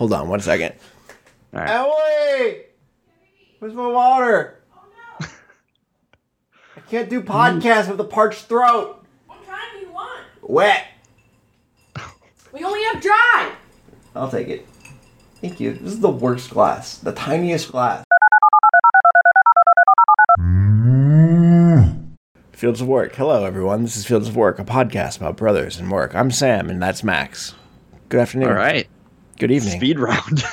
Hold 0.00 0.14
on 0.14 0.28
one 0.30 0.40
second. 0.40 0.74
All 1.52 1.60
right. 1.60 1.68
Emily, 1.68 2.62
where's 3.58 3.74
my 3.74 3.86
water? 3.86 4.62
Oh, 4.74 4.80
no. 5.20 5.26
I 6.74 6.80
can't 6.88 7.10
do 7.10 7.20
podcasts 7.20 7.90
with 7.90 8.00
a 8.00 8.04
parched 8.04 8.46
throat. 8.46 9.04
What 9.26 9.46
kind 9.46 9.60
do 9.74 9.80
you 9.80 9.92
want? 9.92 10.22
Wet. 10.40 10.86
We 12.50 12.64
only 12.64 12.82
have 12.84 13.02
dry. 13.02 13.52
I'll 14.16 14.30
take 14.30 14.48
it. 14.48 14.66
Thank 15.42 15.60
you. 15.60 15.74
This 15.74 15.92
is 15.92 16.00
the 16.00 16.08
worst 16.08 16.48
glass, 16.48 16.96
the 16.96 17.12
tiniest 17.12 17.70
glass. 17.70 18.02
Fields 22.52 22.80
of 22.80 22.88
Work. 22.88 23.14
Hello, 23.16 23.44
everyone. 23.44 23.82
This 23.82 23.98
is 23.98 24.06
Fields 24.06 24.28
of 24.28 24.36
Work, 24.36 24.58
a 24.58 24.64
podcast 24.64 25.18
about 25.18 25.36
brothers 25.36 25.78
and 25.78 25.90
work. 25.90 26.14
I'm 26.14 26.30
Sam, 26.30 26.70
and 26.70 26.80
that's 26.80 27.04
Max. 27.04 27.54
Good 28.08 28.20
afternoon. 28.20 28.48
All 28.48 28.54
right. 28.54 28.88
Good 29.40 29.50
evening. 29.50 29.78
Speed 29.78 29.98
round. 29.98 30.44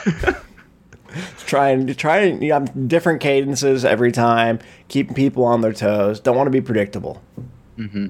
Trying 1.45 1.87
to 1.87 1.93
try 1.95 2.23
you 2.23 2.49
know, 2.49 2.61
different 2.65 3.19
cadences 3.21 3.83
every 3.83 4.13
time, 4.13 4.59
keeping 4.87 5.13
people 5.13 5.43
on 5.43 5.59
their 5.59 5.73
toes. 5.73 6.21
Don't 6.21 6.37
want 6.37 6.47
to 6.47 6.51
be 6.51 6.61
predictable. 6.61 7.21
Mm-hmm. 7.77 8.07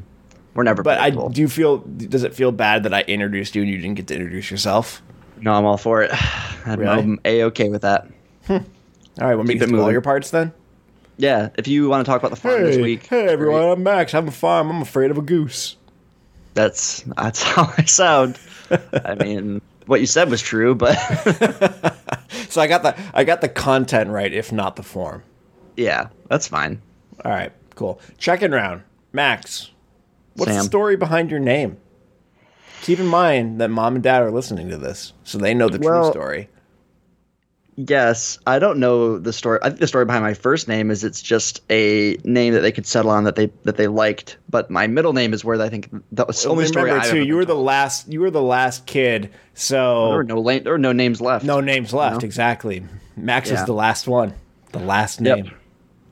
We're 0.54 0.64
never. 0.64 0.84
But 0.84 1.00
I 1.00 1.10
do 1.10 1.42
you 1.42 1.48
feel. 1.48 1.80
Does 1.80 2.24
it 2.24 2.36
feel 2.36 2.52
bad 2.52 2.84
that 2.84 2.94
I 2.94 3.02
introduced 3.02 3.56
you 3.56 3.64
and 3.64 3.72
you 3.72 3.78
didn't 3.78 3.96
get 3.96 4.08
to 4.08 4.14
introduce 4.16 4.52
yourself? 4.52 5.02
No, 5.42 5.54
I'm 5.54 5.66
all 5.66 5.78
for 5.78 6.04
it. 6.04 6.12
I'm, 6.66 6.80
Really? 6.80 6.92
I'm 6.92 7.20
a 7.26 7.44
okay 7.46 7.70
with 7.70 7.82
that. 7.82 8.08
Hmm. 8.46 8.54
All 8.54 8.62
right, 9.28 9.36
want 9.36 9.48
me 9.48 9.58
to 9.58 9.64
it 9.64 9.68
do 9.68 9.74
all 9.76 9.80
moving. 9.82 9.94
your 9.94 10.02
parts 10.02 10.30
then? 10.30 10.54
Yeah. 11.18 11.50
If 11.58 11.68
you 11.68 11.90
want 11.90 12.06
to 12.06 12.12
talk 12.12 12.22
about 12.22 12.30
the 12.30 12.38
farm 12.38 12.64
this 12.64 12.78
week, 12.78 13.08
hey 13.08 13.26
everyone, 13.28 13.62
great. 13.62 13.72
I'm 13.72 13.84
Max. 13.84 14.14
I'm 14.14 14.28
a 14.28 14.32
farm. 14.32 14.70
I'm 14.70 14.82
afraid 14.84 15.10
of 15.10 15.18
a 15.18 15.24
goose. 15.24 15.76
That's 16.54 17.02
that's 17.16 17.42
how 17.54 17.74
I 17.78 17.86
sound. 17.86 18.38
I 18.94 19.16
mean, 19.16 19.62
what 19.88 20.00
you 20.02 20.06
said 20.08 20.30
was 20.30 20.42
true, 20.42 20.76
but 20.76 20.96
So 22.50 22.62
I 22.62 22.68
got 22.68 22.84
the 22.84 22.96
I 23.14 23.24
got 23.24 23.42
the 23.42 23.50
content 23.50 24.10
right, 24.10 24.32
if 24.34 24.52
not 24.52 24.76
the 24.76 24.84
form. 24.84 25.24
yeah, 25.76 26.08
that's 26.28 26.48
fine. 26.48 26.82
All 27.26 27.32
right, 27.32 27.52
cool. 27.76 28.00
Check-in 28.18 28.52
round. 28.52 28.84
Max, 29.14 29.72
what's 30.36 30.52
the 30.52 30.64
story 30.64 30.96
behind 30.96 31.32
your 31.32 31.40
name? 31.40 31.78
Keep 32.82 33.00
in 33.00 33.08
mind 33.08 33.60
that 33.60 33.70
mom 33.70 33.96
and 33.96 34.04
dad 34.04 34.22
are 34.22 34.32
listening 34.32 34.70
to 34.70 34.78
this, 34.78 35.14
so 35.24 35.38
they 35.38 35.54
know 35.54 35.68
the 35.70 35.80
true 35.80 36.10
story. 36.12 36.50
Yes, 37.80 38.40
I 38.48 38.58
don't 38.58 38.80
know 38.80 39.20
the 39.20 39.32
story. 39.32 39.60
I 39.62 39.70
think 39.70 39.80
the 39.80 39.86
story 39.88 40.04
behind 40.04 40.24
my 40.24 40.34
first 40.34 40.68
name 40.68 40.90
is 40.90 41.04
it's 41.04 41.22
just 41.22 41.62
a 41.70 42.18
name 42.24 42.54
that 42.56 42.62
they 42.62 42.72
could 42.72 42.88
settle 42.88 43.12
on 43.12 43.24
that 43.26 43.36
they 43.36 43.52
that 43.66 43.78
they 43.78 43.86
liked. 43.88 44.38
But 44.50 44.72
my 44.72 44.88
middle 44.88 45.14
name 45.14 45.32
is 45.32 45.46
where 45.46 45.62
I 45.62 45.70
think 45.70 45.90
that 46.14 46.26
was 46.26 46.42
the 46.42 46.50
only 46.50 46.66
story. 46.66 46.86
Remember 46.90 47.08
too, 47.08 47.22
you 47.24 47.36
were 47.36 47.42
been 47.42 47.50
the 47.50 47.56
last. 47.62 48.08
You 48.12 48.22
were 48.22 48.32
the 48.32 48.42
last 48.42 48.88
kid, 48.88 49.30
so 49.54 50.08
There 50.08 50.18
were 50.18 50.24
no 50.24 50.40
la- 50.40 50.58
there 50.60 50.74
were 50.74 50.80
no 50.80 50.92
names 50.92 51.22
left. 51.22 51.46
no 51.46 51.62
names 51.62 51.94
left. 51.94 52.22
know? 52.24 52.26
Exactly. 52.26 52.84
Max 53.16 53.50
is 53.52 53.60
Yeah. 53.60 53.66
the 53.66 53.74
last 53.74 54.08
one, 54.08 54.34
the 54.72 54.80
last 54.80 55.22
name. 55.22 55.46
Yep. 55.46 55.54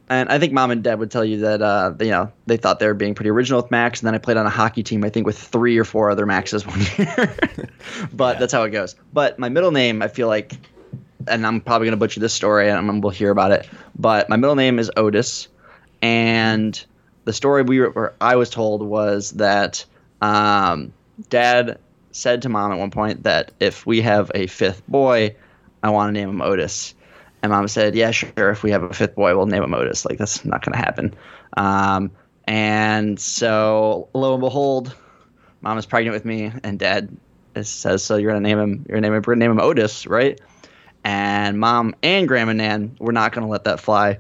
And 0.08 0.30
I 0.30 0.38
think 0.38 0.54
mom 0.54 0.70
and 0.70 0.84
dad 0.84 1.00
would 1.00 1.10
tell 1.10 1.26
you 1.26 1.40
that 1.40 1.64
uh, 1.64 1.94
you 2.00 2.12
know 2.12 2.32
they 2.46 2.58
thought 2.58 2.78
they 2.80 2.86
were 2.86 2.94
being 2.94 3.16
pretty 3.16 3.32
original 3.32 3.60
with 3.60 3.72
Max, 3.72 4.02
and 4.02 4.08
then 4.08 4.14
I 4.14 4.20
played 4.20 4.38
on 4.38 4.46
a 4.46 4.52
hockey 4.52 4.84
team, 4.84 5.04
I 5.04 5.10
think, 5.10 5.26
with 5.26 5.36
three 5.36 5.80
or 5.80 5.84
four 5.84 6.12
other 6.12 6.28
Maxes 6.28 6.64
one 6.68 6.80
year. 7.00 7.36
but 8.14 8.38
that's 8.38 8.54
how 8.54 8.62
it 8.64 8.70
goes. 8.70 8.96
But 9.14 9.40
my 9.40 9.50
middle 9.50 9.72
name, 9.72 10.04
I 10.04 10.08
feel 10.10 10.28
like, 10.28 10.54
and 11.28 11.46
I'm 11.46 11.62
probably 11.62 11.88
gonna 11.88 11.98
butcher 11.98 12.20
this 12.20 12.34
story, 12.34 12.70
and 12.70 13.04
we'll 13.04 13.12
hear 13.12 13.32
about 13.32 13.52
it. 13.52 13.68
But 13.98 14.30
my 14.30 14.36
middle 14.36 14.56
name 14.56 14.80
is 14.80 14.92
Otis, 14.96 15.48
and 16.02 16.86
the 17.26 17.34
story 17.34 17.64
we 17.64 17.80
were, 17.80 18.14
I 18.22 18.36
was 18.36 18.50
told 18.50 18.82
was 18.82 19.32
that 19.32 19.86
um, 20.22 20.94
dad 21.30 21.80
said 22.12 22.44
to 22.44 22.50
mom 22.50 22.72
at 22.72 22.80
one 22.80 22.92
point 22.92 23.24
that 23.24 23.52
if 23.60 23.86
we 23.86 24.02
have 24.02 24.32
a 24.34 24.48
fifth 24.48 24.86
boy, 24.88 25.36
I 25.84 25.90
want 25.90 26.10
to 26.10 26.20
name 26.20 26.30
him 26.30 26.42
Otis. 26.42 26.94
And 27.44 27.52
mom 27.52 27.68
said, 27.68 27.96
"Yeah, 27.96 28.12
sure. 28.12 28.50
If 28.50 28.64
we 28.64 28.72
have 28.72 28.84
a 28.84 28.94
fifth 28.94 29.16
boy, 29.16 29.36
we'll 29.36 29.46
name 29.46 29.64
him 29.64 29.74
Otis. 29.74 30.06
Like 30.06 30.18
that's 30.18 30.46
not 30.46 30.64
going 30.64 30.74
to 30.74 30.80
happen." 30.80 31.14
Um, 31.58 32.12
and 32.48 33.20
so, 33.20 34.10
lo 34.14 34.34
and 34.34 34.42
behold, 34.42 34.96
mom 35.62 35.78
is 35.78 35.86
pregnant 35.86 36.14
with 36.14 36.26
me, 36.26 36.52
and 36.64 36.80
dad 36.80 37.16
says, 37.62 38.04
"So 38.04 38.16
you're 38.16 38.32
going 38.32 38.42
to 38.42 38.50
name 38.50 38.60
him? 38.60 38.86
You're 38.88 38.98
to 38.98 39.02
name 39.02 39.14
him? 39.14 39.22
Gonna 39.22 39.38
name 39.38 39.52
him 39.52 39.60
Otis, 39.60 40.08
right?" 40.08 40.40
And 41.06 41.60
mom 41.60 41.96
and 42.04 42.28
grandma 42.28 42.54
Nan 42.54 42.98
were 43.00 43.12
not 43.14 43.32
going 43.32 43.46
to 43.46 43.52
let 43.52 43.64
that 43.66 43.80
fly. 43.80 44.18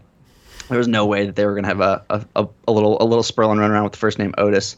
There 0.70 0.78
was 0.78 0.88
no 0.88 1.06
way 1.08 1.26
that 1.26 1.36
they 1.36 1.46
were 1.46 1.54
going 1.54 1.64
to 1.64 1.68
have 1.70 1.82
a, 1.82 2.04
a, 2.36 2.48
a, 2.68 2.72
little 2.72 3.02
a 3.02 3.06
little 3.06 3.24
Sperlin 3.24 3.60
run 3.60 3.72
around 3.72 3.84
with 3.84 3.94
the 3.94 4.00
first 4.00 4.20
name 4.20 4.34
Otis. 4.38 4.78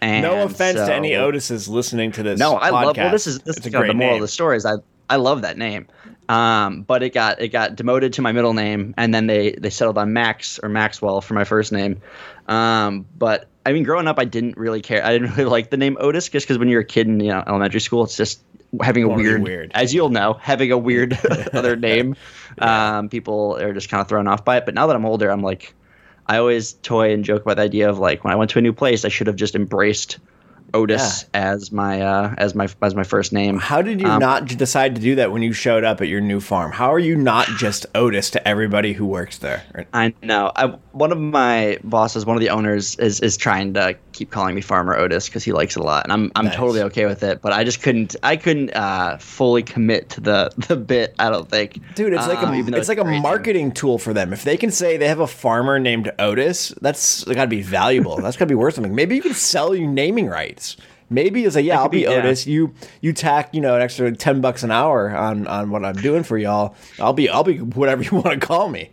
And 0.00 0.22
No 0.22 0.42
offense 0.42 0.78
so- 0.78 0.86
to 0.86 0.94
any 0.94 1.12
Otises 1.12 1.68
listening 1.68 2.12
to 2.12 2.22
this. 2.22 2.38
no, 2.38 2.56
I 2.56 2.68
love. 2.70 2.96
Well, 2.96 3.10
this 3.10 3.26
is 3.26 3.38
this 3.40 3.56
it's 3.56 3.66
is 3.66 3.72
a 3.72 3.74
kind 3.74 3.84
of 3.84 3.86
great 3.86 3.88
the 3.88 3.94
moral 3.94 4.12
name. 4.14 4.22
of 4.22 4.28
the 4.28 4.32
story. 4.32 4.56
Is 4.58 4.66
I 4.66 4.74
I 5.08 5.16
love 5.16 5.42
that 5.42 5.56
name, 5.56 5.86
um, 6.28 6.82
but 6.82 7.02
it 7.02 7.14
got 7.14 7.40
it 7.40 7.48
got 7.48 7.74
demoted 7.74 8.12
to 8.14 8.22
my 8.22 8.32
middle 8.32 8.52
name, 8.52 8.92
and 8.98 9.14
then 9.14 9.26
they 9.26 9.52
they 9.52 9.70
settled 9.70 9.96
on 9.96 10.12
Max 10.12 10.58
or 10.62 10.68
Maxwell 10.68 11.22
for 11.22 11.32
my 11.32 11.44
first 11.44 11.72
name. 11.72 12.00
Um, 12.48 13.06
but 13.16 13.46
I 13.64 13.72
mean, 13.72 13.84
growing 13.84 14.06
up, 14.08 14.18
I 14.18 14.24
didn't 14.26 14.56
really 14.58 14.82
care. 14.82 15.02
I 15.04 15.12
didn't 15.12 15.30
really 15.36 15.50
like 15.50 15.70
the 15.70 15.78
name 15.78 15.96
Otis, 16.00 16.28
just 16.28 16.46
because 16.46 16.58
when 16.58 16.68
you're 16.68 16.82
a 16.82 16.84
kid 16.84 17.06
in 17.06 17.18
you 17.20 17.30
know 17.30 17.42
elementary 17.46 17.80
school, 17.80 18.04
it's 18.04 18.16
just 18.16 18.42
having 18.80 19.04
a 19.04 19.08
weird, 19.08 19.42
weird. 19.42 19.72
as 19.74 19.94
you'll 19.94 20.10
know, 20.10 20.34
having 20.34 20.72
a 20.72 20.78
weird 20.78 21.18
other 21.52 21.76
name. 21.76 22.16
Um, 22.58 23.10
people 23.10 23.58
are 23.58 23.74
just 23.74 23.90
kind 23.90 24.00
of 24.00 24.08
thrown 24.08 24.26
off 24.26 24.42
by 24.42 24.56
it. 24.56 24.64
But 24.64 24.72
now 24.72 24.86
that 24.86 24.96
I'm 24.96 25.04
older, 25.04 25.30
I'm 25.30 25.42
like, 25.42 25.74
I 26.26 26.38
always 26.38 26.72
toy 26.72 27.12
and 27.12 27.22
joke 27.22 27.42
about 27.42 27.56
the 27.56 27.62
idea 27.64 27.86
of 27.86 27.98
like 27.98 28.24
when 28.24 28.32
I 28.32 28.36
went 28.36 28.50
to 28.52 28.58
a 28.58 28.62
new 28.62 28.72
place, 28.72 29.04
I 29.04 29.08
should 29.08 29.26
have 29.26 29.36
just 29.36 29.54
embraced 29.54 30.18
Otis 30.74 31.26
as 31.34 31.72
my 31.72 32.00
uh, 32.02 32.34
as 32.38 32.54
my 32.54 32.68
as 32.82 32.94
my 32.94 33.04
first 33.04 33.32
name. 33.32 33.58
How 33.58 33.82
did 33.82 34.00
you 34.00 34.06
Um, 34.08 34.20
not 34.20 34.46
decide 34.46 34.94
to 34.96 35.00
do 35.00 35.14
that 35.16 35.32
when 35.32 35.42
you 35.42 35.52
showed 35.52 35.84
up 35.84 36.00
at 36.00 36.08
your 36.08 36.20
new 36.20 36.40
farm? 36.40 36.72
How 36.72 36.92
are 36.92 36.98
you 36.98 37.16
not 37.16 37.46
just 37.58 37.86
Otis 37.94 38.30
to 38.30 38.46
everybody 38.48 38.92
who 38.92 39.06
works 39.06 39.38
there? 39.38 39.62
I 39.92 40.14
know. 40.22 40.52
I, 40.54 40.66
one 40.92 41.12
of 41.12 41.18
my 41.18 41.78
bosses, 41.84 42.26
one 42.26 42.36
of 42.36 42.40
the 42.40 42.50
owners, 42.50 42.96
is 42.96 43.20
is 43.20 43.36
trying 43.36 43.74
to 43.74 43.96
keep 44.12 44.30
calling 44.30 44.54
me 44.54 44.60
Farmer 44.60 44.96
Otis 44.96 45.26
because 45.28 45.44
he 45.44 45.52
likes 45.52 45.76
it 45.76 45.80
a 45.80 45.82
lot, 45.82 46.04
and 46.04 46.12
I'm 46.12 46.32
I'm 46.36 46.46
Nice. 46.46 46.56
totally 46.56 46.82
okay 46.82 47.06
with 47.06 47.22
it. 47.22 47.40
But 47.42 47.52
I 47.52 47.64
just 47.64 47.82
couldn't 47.82 48.16
I 48.22 48.36
couldn't 48.36 48.74
uh, 48.74 49.18
fully 49.18 49.62
commit 49.62 50.10
to 50.10 50.20
the 50.20 50.50
the 50.68 50.76
bit. 50.76 51.14
I 51.18 51.30
don't 51.30 51.48
think, 51.48 51.80
Dude, 51.94 52.12
it's 52.12 52.26
like 52.26 52.38
Um, 52.38 52.52
a 52.54 52.62
though 52.62 52.76
it's 52.78 52.88
like 52.88 52.98
a 52.98 53.04
name. 53.04 53.22
marketing 53.22 53.72
tool 53.72 53.98
for 53.98 54.12
them. 54.12 54.32
If 54.32 54.44
they 54.44 54.56
can 54.56 54.70
say 54.70 54.96
they 54.96 55.08
have 55.08 55.20
a 55.20 55.26
farmer 55.26 55.78
named 55.78 56.12
Otis, 56.18 56.74
that's 56.80 57.24
got 57.24 57.42
to 57.42 57.46
be 57.46 57.62
valuable. 57.62 58.16
that's 58.16 58.36
got 58.36 58.44
to 58.46 58.48
be 58.48 58.54
worth 58.54 58.74
something. 58.74 58.94
Maybe 58.94 59.16
you 59.16 59.22
can 59.22 59.34
sell 59.34 59.74
your 59.74 59.88
naming 59.88 60.28
rights. 60.56 60.76
Maybe 61.08 61.44
it's 61.44 61.54
like, 61.54 61.64
yeah, 61.64 61.78
I'll 61.78 61.88
be, 61.88 61.98
be- 61.98 62.02
yeah. 62.02 62.18
Otis. 62.18 62.46
You 62.46 62.74
you 63.00 63.12
tack 63.12 63.54
you 63.54 63.60
know 63.60 63.76
an 63.76 63.82
extra 63.82 64.10
ten 64.12 64.40
bucks 64.40 64.62
an 64.62 64.72
hour 64.72 65.14
on 65.14 65.46
on 65.46 65.70
what 65.70 65.84
I'm 65.84 65.96
doing 65.96 66.24
for 66.24 66.36
y'all. 66.36 66.74
I'll 66.98 67.12
be 67.12 67.28
I'll 67.28 67.44
be 67.44 67.58
whatever 67.58 68.02
you 68.02 68.10
want 68.10 68.40
to 68.40 68.46
call 68.46 68.68
me. 68.68 68.90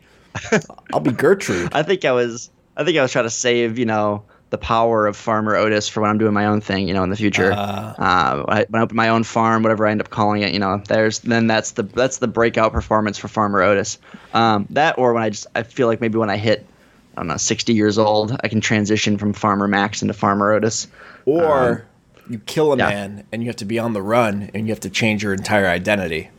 I'll 0.94 1.00
be 1.00 1.12
Gertrude. 1.12 1.72
I 1.74 1.84
think 1.84 2.06
I 2.06 2.12
was 2.12 2.52
I 2.78 2.84
think 2.84 2.98
I 2.98 3.02
was 3.02 3.12
trying 3.12 3.26
to 3.26 3.32
save 3.32 3.80
you 3.80 3.86
know 3.86 4.24
the 4.52 4.58
power 4.60 5.08
of 5.08 5.18
Farmer 5.18 5.56
Otis 5.56 5.90
for 5.90 6.02
when 6.02 6.12
I'm 6.12 6.20
doing 6.20 6.34
my 6.34 6.46
own 6.46 6.62
thing, 6.62 6.88
you 6.88 6.94
know, 6.94 7.04
in 7.04 7.10
the 7.10 7.16
future. 7.16 7.52
Uh, 7.52 8.44
when, 8.44 8.58
I, 8.58 8.66
when 8.70 8.80
I 8.80 8.84
open 8.84 8.96
my 8.96 9.10
own 9.10 9.24
farm, 9.24 9.64
whatever 9.64 9.88
I 9.88 9.90
end 9.90 10.00
up 10.00 10.12
calling 10.12 10.44
it, 10.44 10.54
you 10.54 10.60
know, 10.60 10.80
there's 10.88 11.18
then 11.22 11.48
that's 11.48 11.72
the 11.72 11.82
that's 11.82 12.20
the 12.20 12.28
breakout 12.28 12.72
performance 12.72 13.18
for 13.18 13.28
Farmer 13.28 13.64
Otis. 13.64 13.98
Um, 14.36 14.68
that 14.70 15.00
or 15.00 15.14
when 15.14 15.24
I 15.24 15.32
just 15.32 15.48
I 15.56 15.64
feel 15.64 15.88
like 15.88 16.02
maybe 16.02 16.20
when 16.20 16.30
I 16.30 16.38
hit 16.38 16.68
I 17.16 17.22
don't 17.22 17.28
know 17.28 17.38
60 17.38 17.74
years 17.74 17.98
old, 17.98 18.38
I 18.44 18.48
can 18.48 18.62
transition 18.62 19.18
from 19.18 19.34
Farmer 19.34 19.68
Max 19.68 20.02
into 20.02 20.14
Farmer 20.14 20.52
Otis. 20.52 20.88
Or 21.26 21.70
um, 21.70 21.82
you 22.30 22.40
kill 22.40 22.74
a 22.74 22.78
yeah. 22.78 22.90
man 22.90 23.28
and 23.32 23.44
you 23.44 23.50
have 23.50 23.58
to 23.58 23.66
be 23.66 23.80
on 23.80 23.94
the 23.94 24.02
run 24.02 24.50
and 24.54 24.66
you 24.66 24.72
have 24.72 24.80
to 24.82 24.90
change 24.90 25.24
your 25.24 25.34
entire 25.34 25.68
identity. 25.68 26.30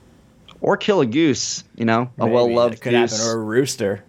Or 0.60 0.76
kill 0.76 1.00
a 1.00 1.06
goose, 1.06 1.62
you 1.76 1.84
know, 1.84 2.10
a 2.18 2.26
well 2.26 2.52
loved 2.52 2.80
goose. 2.80 3.12
happen, 3.12 3.26
or 3.26 3.32
a 3.32 3.42
rooster. 3.42 4.02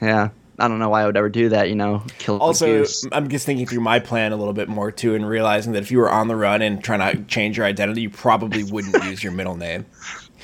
yeah, 0.00 0.28
I 0.58 0.68
don't 0.68 0.78
know 0.78 0.88
why 0.88 1.02
I 1.02 1.06
would 1.06 1.16
ever 1.16 1.28
do 1.28 1.48
that, 1.50 1.68
you 1.68 1.74
know, 1.74 2.04
kill 2.18 2.38
Also. 2.38 2.84
I'm 3.12 3.28
just 3.28 3.46
thinking 3.46 3.66
through 3.66 3.80
my 3.80 3.98
plan 3.98 4.32
a 4.32 4.36
little 4.36 4.52
bit 4.52 4.68
more 4.68 4.90
too, 4.90 5.14
and 5.14 5.28
realizing 5.28 5.72
that 5.72 5.82
if 5.82 5.90
you 5.90 5.98
were 5.98 6.10
on 6.10 6.28
the 6.28 6.36
run 6.36 6.62
and 6.62 6.82
trying 6.82 7.16
to 7.16 7.22
change 7.24 7.56
your 7.56 7.66
identity, 7.66 8.02
you 8.02 8.10
probably 8.10 8.64
wouldn't 8.64 8.94
use 9.04 9.22
your 9.22 9.32
middle 9.32 9.56
name. 9.56 9.86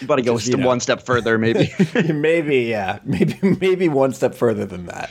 You 0.01 0.07
got 0.07 0.17
to 0.17 0.23
go 0.23 0.39
you 0.39 0.57
know. 0.57 0.67
one 0.67 0.81
step 0.81 1.05
further, 1.05 1.39
maybe. 1.39 1.73
maybe, 2.13 2.63
yeah, 2.63 2.99
maybe, 3.05 3.39
maybe 3.61 3.89
one 3.89 4.13
step 4.13 4.35
further 4.35 4.67
than 4.67 4.87
that. 4.87 5.11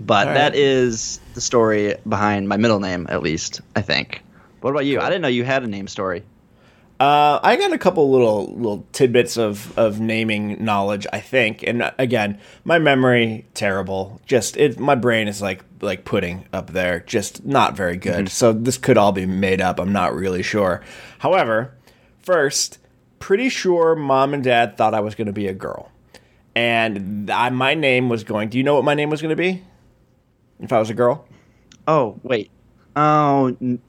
But 0.00 0.28
All 0.28 0.34
that 0.34 0.52
right. 0.52 0.58
is 0.58 1.20
the 1.34 1.40
story 1.40 1.94
behind 2.08 2.48
my 2.48 2.56
middle 2.56 2.80
name, 2.80 3.06
at 3.08 3.22
least 3.22 3.60
I 3.74 3.82
think. 3.82 4.22
What 4.60 4.70
about 4.70 4.84
you? 4.86 5.00
I 5.00 5.06
didn't 5.06 5.22
know 5.22 5.28
you 5.28 5.44
had 5.44 5.62
a 5.62 5.66
name 5.66 5.88
story. 5.88 6.22
Uh, 6.98 7.38
I 7.42 7.56
got 7.56 7.72
a 7.74 7.78
couple 7.78 8.10
little 8.10 8.46
little 8.54 8.86
tidbits 8.92 9.36
of 9.36 9.76
of 9.78 10.00
naming 10.00 10.64
knowledge, 10.64 11.06
I 11.12 11.20
think, 11.20 11.62
and 11.62 11.82
uh, 11.82 11.90
again, 11.98 12.40
my 12.64 12.78
memory 12.78 13.44
terrible. 13.52 14.18
Just 14.24 14.56
it, 14.56 14.78
my 14.78 14.94
brain 14.94 15.28
is 15.28 15.42
like 15.42 15.62
like 15.82 16.06
pudding 16.06 16.46
up 16.54 16.70
there, 16.70 17.00
just 17.00 17.44
not 17.44 17.76
very 17.76 17.98
good. 17.98 18.30
So 18.30 18.54
this 18.54 18.78
could 18.78 18.96
all 18.96 19.12
be 19.12 19.26
made 19.26 19.60
up. 19.60 19.78
I'm 19.78 19.92
not 19.92 20.14
really 20.14 20.42
sure. 20.42 20.82
However, 21.18 21.74
first, 22.22 22.78
pretty 23.18 23.50
sure 23.50 23.94
mom 23.94 24.32
and 24.32 24.42
dad 24.42 24.78
thought 24.78 24.94
I 24.94 25.00
was 25.00 25.14
going 25.14 25.26
to 25.26 25.34
be 25.34 25.48
a 25.48 25.54
girl, 25.54 25.92
and 26.54 27.30
I, 27.30 27.50
my 27.50 27.74
name 27.74 28.08
was 28.08 28.24
going. 28.24 28.48
Do 28.48 28.56
you 28.56 28.64
know 28.64 28.74
what 28.74 28.84
my 28.84 28.94
name 28.94 29.10
was 29.10 29.20
going 29.20 29.36
to 29.36 29.36
be? 29.36 29.62
If 30.60 30.72
I 30.72 30.78
was 30.78 30.90
a 30.90 30.94
girl, 30.94 31.26
Oh 31.86 32.18
wait. 32.22 32.50
Oh 32.96 33.56
n- 33.60 33.80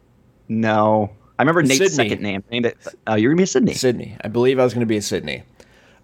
no. 0.47 1.11
I 1.39 1.43
remember 1.43 1.61
Nate's 1.63 1.77
Sydney. 1.77 2.09
second 2.09 2.21
name. 2.21 2.43
Named 2.51 2.65
it. 2.65 2.77
Oh, 3.05 3.15
you're 3.15 3.31
gonna 3.31 3.37
be 3.37 3.43
a 3.43 3.47
Sydney. 3.47 3.73
Sydney. 3.73 4.17
I 4.21 4.27
believe 4.27 4.59
I 4.59 4.63
was 4.63 4.73
going 4.73 4.81
to 4.81 4.87
be 4.87 4.97
a 4.97 5.01
Sydney. 5.01 5.43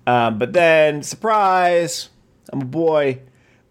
Um, 0.05 0.37
but 0.37 0.53
then, 0.53 1.01
surprise, 1.01 2.09
I'm 2.51 2.61
a 2.61 2.65
boy. 2.65 3.19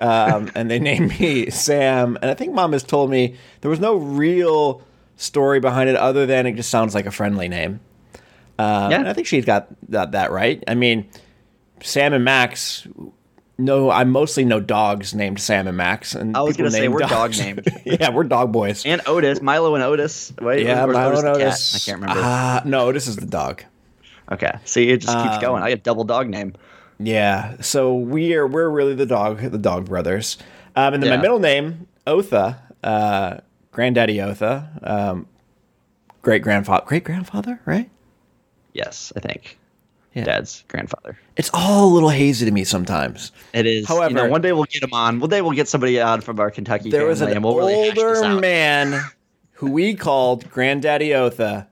Um, 0.01 0.51
and 0.57 0.69
they 0.71 0.79
named 0.81 1.19
me 1.21 1.51
Sam. 1.51 2.19
And 2.21 2.31
I 2.31 2.35
think 2.35 2.53
mom 2.53 2.73
has 2.73 2.83
told 2.83 3.11
me 3.11 3.37
there 3.61 3.71
was 3.71 3.79
no 3.81 3.95
real 3.97 4.83
story 5.17 5.61
behind 5.61 5.89
it 5.89 5.95
other 5.97 6.27
than 6.27 6.47
it 6.47 6.57
just 6.57 6.69
sounds 6.71 6.95
like 6.97 7.07
a 7.07 7.13
friendly 7.13 7.49
name. 7.49 7.79
Um, 8.59 8.91
Yeah. 8.91 8.99
and 9.01 9.09
I 9.09 9.13
think 9.13 9.27
she's 9.29 9.45
got, 9.45 9.69
got 9.89 10.11
that 10.13 10.33
right. 10.33 10.63
I 10.67 10.75
mean, 10.75 11.09
Sam 11.81 12.13
and 12.13 12.25
Max. 12.25 12.87
No, 13.59 13.91
I 13.91 14.05
mostly 14.05 14.45
know 14.45 14.61
dogs 14.61 15.15
named 15.15 15.39
Sam 15.41 15.69
and 15.69 15.77
Max. 15.77 16.15
And 16.15 16.37
I 16.37 16.41
was 16.43 16.57
gonna 16.57 16.71
say, 16.71 16.89
we're 16.89 17.01
dog 17.01 17.11
dogs- 17.11 17.39
named. 17.39 17.67
yeah, 17.85 18.11
we're 18.11 18.25
dog 18.25 18.51
boys. 18.53 18.85
And 18.87 19.01
Otis, 19.07 19.41
Milo 19.43 19.75
and 19.75 19.85
Otis. 19.85 20.33
Wait, 20.41 20.65
yeah, 20.67 20.87
Milo 20.87 21.11
Otis 21.11 21.19
and? 21.21 21.29
Otis. 21.29 21.75
I 21.77 21.79
can't 21.91 22.01
remember. 22.01 22.23
Uh, 22.23 22.63
no, 22.65 22.87
Otis 22.89 23.07
is 23.07 23.17
the 23.17 23.27
dog. 23.27 23.63
okay, 24.33 24.53
see, 24.65 24.89
it 24.89 25.03
just 25.03 25.17
keeps 25.17 25.35
um, 25.37 25.41
going. 25.41 25.63
I 25.63 25.69
get 25.69 25.83
double 25.85 26.05
dog 26.05 26.29
name. 26.29 26.55
Yeah, 26.99 27.61
so 27.61 27.95
we 27.95 28.35
are 28.35 28.47
we're 28.47 28.69
really 28.71 28.95
the 28.95 29.07
dog 29.07 29.39
the 29.41 29.59
dog 29.59 29.87
brothers. 29.87 30.39
Um, 30.75 30.95
and 30.95 31.03
then 31.03 31.11
Yeah. 31.11 31.17
my 31.17 31.23
middle 31.23 31.39
name 31.39 31.87
Otha, 32.07 32.59
uh, 32.83 33.37
granddaddy 33.71 34.21
Otha, 34.21 34.69
um, 34.83 35.27
great 36.23 36.43
grandfather, 36.43 36.85
great 36.87 37.05
grandfather, 37.05 37.61
right? 37.67 37.91
Yes, 38.73 39.13
I 39.15 39.21
think. 39.21 39.59
Yeah. 40.15 40.25
Dad's 40.25 40.65
grandfather. 40.69 41.19
It's 41.37 41.51
all 41.55 41.91
a 41.91 41.93
little 41.95 42.11
hazy 42.11 42.45
to 42.45 42.51
me 42.53 42.65
sometimes. 42.65 43.33
It 43.55 43.65
is. 43.67 43.89
However- 43.89 44.11
you 44.11 44.17
know, 44.17 44.29
one 44.31 44.43
day 44.43 44.53
we'll 44.53 44.65
get 44.65 44.83
him 44.83 44.93
on. 44.93 45.21
One 45.21 45.31
day 45.31 45.41
we'll 45.41 45.53
get 45.53 45.69
somebody 45.69 46.01
on 46.01 46.21
from 46.21 46.39
our 46.39 46.51
Kentucky 46.51 46.91
There 46.91 47.07
was 47.07 47.21
an 47.23 47.31
and 47.31 47.43
we'll 47.43 47.57
really 47.57 47.75
older 47.75 48.23
out. 48.25 48.41
man 48.41 49.03
who 49.53 49.71
we 49.71 49.95
called 49.95 50.51
Granddaddy 50.51 51.15
Otha, 51.15 51.67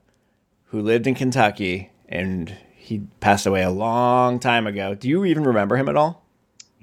who 0.65 0.81
lived 0.81 1.05
in 1.05 1.13
Kentucky, 1.13 1.91
and 2.09 2.55
he 2.75 3.01
passed 3.19 3.45
away 3.45 3.61
a 3.63 3.69
long 3.69 4.39
time 4.39 4.65
ago. 4.65 4.95
Do 4.95 5.07
you 5.07 5.25
even 5.25 5.43
remember 5.43 5.77
him 5.77 5.87
at 5.89 5.95
all? 5.95 6.25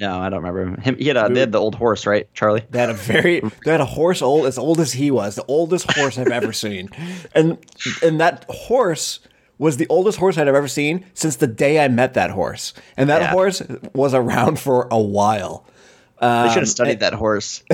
No, 0.00 0.16
I 0.20 0.28
don't 0.28 0.44
remember 0.44 0.62
him. 0.62 0.76
him 0.80 0.96
he 0.96 1.08
had 1.08 1.16
a, 1.16 1.28
they 1.28 1.40
had 1.40 1.50
the 1.50 1.58
old 1.58 1.74
horse, 1.74 2.06
right, 2.06 2.32
Charlie? 2.32 2.62
They 2.70 2.78
had 2.78 2.90
a 2.90 2.94
very 2.94 3.40
they 3.64 3.72
had 3.72 3.80
a 3.80 3.84
horse 3.84 4.22
old 4.22 4.46
as 4.46 4.56
old 4.56 4.78
as 4.78 4.92
he 4.92 5.10
was, 5.10 5.34
the 5.34 5.44
oldest 5.48 5.90
horse 5.92 6.18
I've 6.18 6.28
ever 6.28 6.52
seen. 6.52 6.88
And 7.34 7.58
and 8.04 8.20
that 8.20 8.44
horse 8.48 9.18
was 9.58 9.76
the 9.76 9.86
oldest 9.88 10.18
horse 10.18 10.38
I'd 10.38 10.48
ever 10.48 10.68
seen 10.68 11.04
since 11.14 11.36
the 11.36 11.46
day 11.46 11.82
I 11.84 11.88
met 11.88 12.14
that 12.14 12.30
horse. 12.30 12.72
And 12.96 13.08
that 13.10 13.20
Yeah. 13.22 13.30
horse 13.32 13.62
was 13.94 14.14
around 14.14 14.58
for 14.66 14.86
a 14.90 14.98
while. 15.00 15.64
they 16.20 16.26
should 16.48 16.58
Um, 16.58 16.58
have 16.60 16.68
studied 16.68 17.00
that 17.00 17.14
horse. 17.14 17.62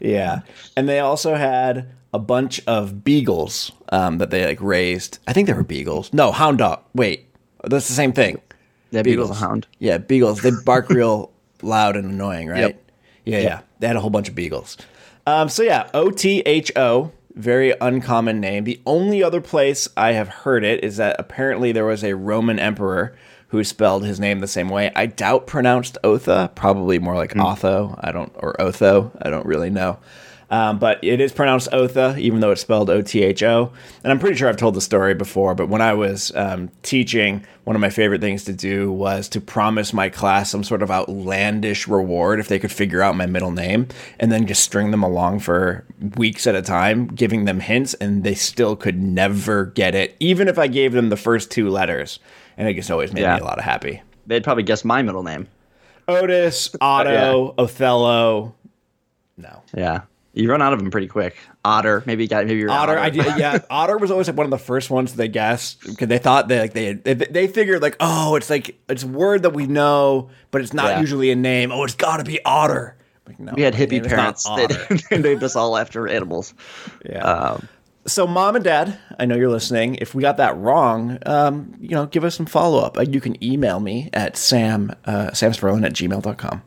Yeah. 0.00 0.40
And 0.76 0.88
they 0.88 1.00
also 1.00 1.34
had 1.34 1.88
a 2.14 2.18
bunch 2.20 2.60
of 2.68 3.02
beagles 3.02 3.72
um, 3.90 4.18
that 4.18 4.30
they 4.30 4.46
like 4.46 4.60
raised. 4.60 5.18
I 5.26 5.32
think 5.32 5.48
they 5.48 5.52
were 5.52 5.64
beagles. 5.64 6.12
No, 6.12 6.30
hound 6.30 6.58
dog. 6.58 6.82
Wait. 6.94 7.26
That's 7.64 7.88
the 7.88 7.94
same 7.94 8.12
thing. 8.12 8.40
Yeah, 8.92 9.02
Beagle's 9.02 9.30
a 9.30 9.34
hound. 9.34 9.66
Yeah, 9.80 9.98
beagles. 9.98 10.40
They 10.40 10.52
bark 10.64 10.88
real 10.90 11.32
loud 11.62 11.96
and 11.96 12.10
annoying, 12.10 12.46
right? 12.48 12.60
Yep. 12.60 12.90
Yeah, 13.24 13.38
yeah. 13.40 13.60
They 13.80 13.88
had 13.88 13.96
a 13.96 14.00
whole 14.00 14.08
bunch 14.10 14.28
of 14.28 14.34
beagles. 14.36 14.76
Um, 15.26 15.48
so 15.48 15.62
yeah, 15.64 15.90
O 15.92 16.10
T 16.10 16.40
H 16.46 16.70
O, 16.76 17.10
very 17.38 17.72
uncommon 17.80 18.40
name. 18.40 18.64
The 18.64 18.80
only 18.84 19.22
other 19.22 19.40
place 19.40 19.88
I 19.96 20.12
have 20.12 20.28
heard 20.28 20.64
it 20.64 20.82
is 20.82 20.96
that 20.96 21.16
apparently 21.18 21.72
there 21.72 21.86
was 21.86 22.04
a 22.04 22.16
Roman 22.16 22.58
emperor 22.58 23.14
who 23.48 23.64
spelled 23.64 24.04
his 24.04 24.20
name 24.20 24.40
the 24.40 24.46
same 24.46 24.68
way. 24.68 24.90
I 24.94 25.06
doubt 25.06 25.46
pronounced 25.46 25.96
Otha, 26.04 26.50
probably 26.54 26.98
more 26.98 27.16
like 27.16 27.32
hmm. 27.32 27.40
Otho. 27.40 27.98
I 28.00 28.12
don't 28.12 28.32
or 28.36 28.60
Otho. 28.60 29.12
I 29.22 29.30
don't 29.30 29.46
really 29.46 29.70
know. 29.70 29.98
Um, 30.50 30.78
but 30.78 30.98
it 31.04 31.20
is 31.20 31.30
pronounced 31.32 31.68
Otha, 31.72 32.16
even 32.18 32.40
though 32.40 32.52
it's 32.52 32.62
spelled 32.62 32.88
O 32.88 33.02
T 33.02 33.22
H 33.22 33.42
O. 33.42 33.70
And 34.02 34.10
I'm 34.10 34.18
pretty 34.18 34.34
sure 34.36 34.48
I've 34.48 34.56
told 34.56 34.74
the 34.74 34.80
story 34.80 35.12
before, 35.14 35.54
but 35.54 35.68
when 35.68 35.82
I 35.82 35.92
was 35.92 36.34
um, 36.34 36.70
teaching, 36.82 37.44
one 37.64 37.76
of 37.76 37.80
my 37.80 37.90
favorite 37.90 38.22
things 38.22 38.44
to 38.44 38.54
do 38.54 38.90
was 38.90 39.28
to 39.28 39.42
promise 39.42 39.92
my 39.92 40.08
class 40.08 40.50
some 40.50 40.64
sort 40.64 40.80
of 40.82 40.90
outlandish 40.90 41.86
reward 41.86 42.40
if 42.40 42.48
they 42.48 42.58
could 42.58 42.72
figure 42.72 43.02
out 43.02 43.14
my 43.14 43.26
middle 43.26 43.50
name, 43.50 43.88
and 44.18 44.32
then 44.32 44.46
just 44.46 44.62
string 44.62 44.90
them 44.90 45.02
along 45.02 45.40
for 45.40 45.84
weeks 46.16 46.46
at 46.46 46.54
a 46.54 46.62
time, 46.62 47.08
giving 47.08 47.44
them 47.44 47.60
hints, 47.60 47.92
and 47.94 48.24
they 48.24 48.34
still 48.34 48.74
could 48.74 49.02
never 49.02 49.66
get 49.66 49.94
it, 49.94 50.16
even 50.18 50.48
if 50.48 50.58
I 50.58 50.66
gave 50.66 50.92
them 50.92 51.10
the 51.10 51.16
first 51.18 51.50
two 51.50 51.68
letters. 51.68 52.20
And 52.56 52.66
it 52.66 52.72
just 52.74 52.90
always 52.90 53.12
made 53.12 53.20
Yeah. 53.20 53.34
me 53.34 53.40
a 53.42 53.44
lot 53.44 53.58
of 53.58 53.64
happy. 53.64 54.00
They'd 54.26 54.44
probably 54.44 54.62
guess 54.62 54.82
my 54.82 55.02
middle 55.02 55.22
name. 55.22 55.46
Otis, 56.08 56.74
Otto, 56.80 57.54
Othello. 57.58 58.54
No. 59.36 59.62
Yeah, 59.76 60.00
you 60.38 60.50
run 60.50 60.62
out 60.62 60.72
of 60.72 60.78
them 60.78 60.90
pretty 60.90 61.06
quick. 61.08 61.36
Otter, 61.64 62.02
maybe 62.06 62.22
you 62.24 62.28
got 62.28 62.46
maybe 62.46 62.60
you're 62.60 62.70
Otter, 62.70 62.98
I 62.98 63.10
did, 63.10 63.26
yeah. 63.38 63.58
Otter 63.70 63.98
was 63.98 64.10
always 64.10 64.26
like 64.28 64.36
one 64.36 64.46
of 64.46 64.50
the 64.50 64.58
first 64.58 64.88
ones 64.90 65.14
they 65.14 65.28
guessed 65.28 65.82
because 65.84 66.08
they 66.08 66.18
thought 66.18 66.48
they 66.48 66.60
like 66.60 66.72
they, 66.72 66.92
they 66.94 67.14
they 67.14 67.46
figured 67.48 67.82
like 67.82 67.96
oh 68.00 68.36
it's 68.36 68.48
like 68.48 68.78
it's 68.88 69.02
a 69.02 69.06
word 69.08 69.42
that 69.42 69.50
we 69.50 69.66
know 69.66 70.30
but 70.50 70.60
it's 70.62 70.72
not 70.72 70.86
Yeah. 70.92 71.00
usually 71.00 71.30
a 71.30 71.36
name. 71.36 71.72
Oh, 71.72 71.84
it's 71.84 71.94
got 71.94 72.18
to 72.18 72.24
be 72.24 72.42
Otter. 72.44 72.96
Like, 73.26 73.38
no, 73.40 73.52
We 73.54 73.62
had 73.62 73.74
hippie 73.74 73.90
name 73.92 74.04
is 74.06 74.12
not 74.12 74.18
parents. 74.18 74.46
Otter. 74.48 74.96
They, 75.10 75.18
named 75.18 75.42
us 75.42 75.54
all 75.56 75.76
after 75.76 76.08
animals. 76.08 76.54
yeah. 77.04 77.22
Um, 77.22 77.68
so, 78.06 78.26
mom 78.26 78.54
and 78.56 78.64
dad, 78.64 78.98
I 79.18 79.26
know 79.26 79.36
you're 79.36 79.50
listening. 79.50 79.96
If 79.96 80.14
we 80.14 80.22
got 80.22 80.38
that 80.38 80.56
wrong, 80.56 81.18
um, 81.26 81.74
you 81.78 81.90
know, 81.90 82.06
give 82.06 82.24
us 82.24 82.34
some 82.34 82.46
follow 82.46 82.78
up. 82.78 82.96
Uh, 82.96 83.02
you 83.02 83.20
can 83.20 83.42
email 83.44 83.80
me 83.80 84.08
at 84.14 84.38
sam 84.38 84.92
uh, 85.04 85.26
samsperlin 85.32 85.84
at 85.84 85.92
gmail.com 85.92 86.62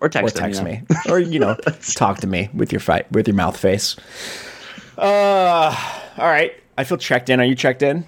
or 0.00 0.06
or 0.06 0.08
text, 0.08 0.34
them, 0.36 0.44
text 0.44 0.60
you 0.60 0.64
know. 0.66 0.72
me 0.72 0.82
or 1.10 1.18
you 1.18 1.38
know 1.38 1.54
talk 1.94 2.18
to 2.20 2.26
me 2.26 2.48
with 2.54 2.72
your 2.72 2.80
fight 2.80 3.10
with 3.12 3.26
your 3.28 3.34
mouth 3.36 3.56
face. 3.56 3.96
Uh, 4.98 5.74
all 6.18 6.26
right. 6.26 6.52
I 6.76 6.84
feel 6.84 6.98
checked 6.98 7.28
in. 7.30 7.40
Are 7.40 7.44
you 7.44 7.54
checked 7.54 7.82
in? 7.82 8.06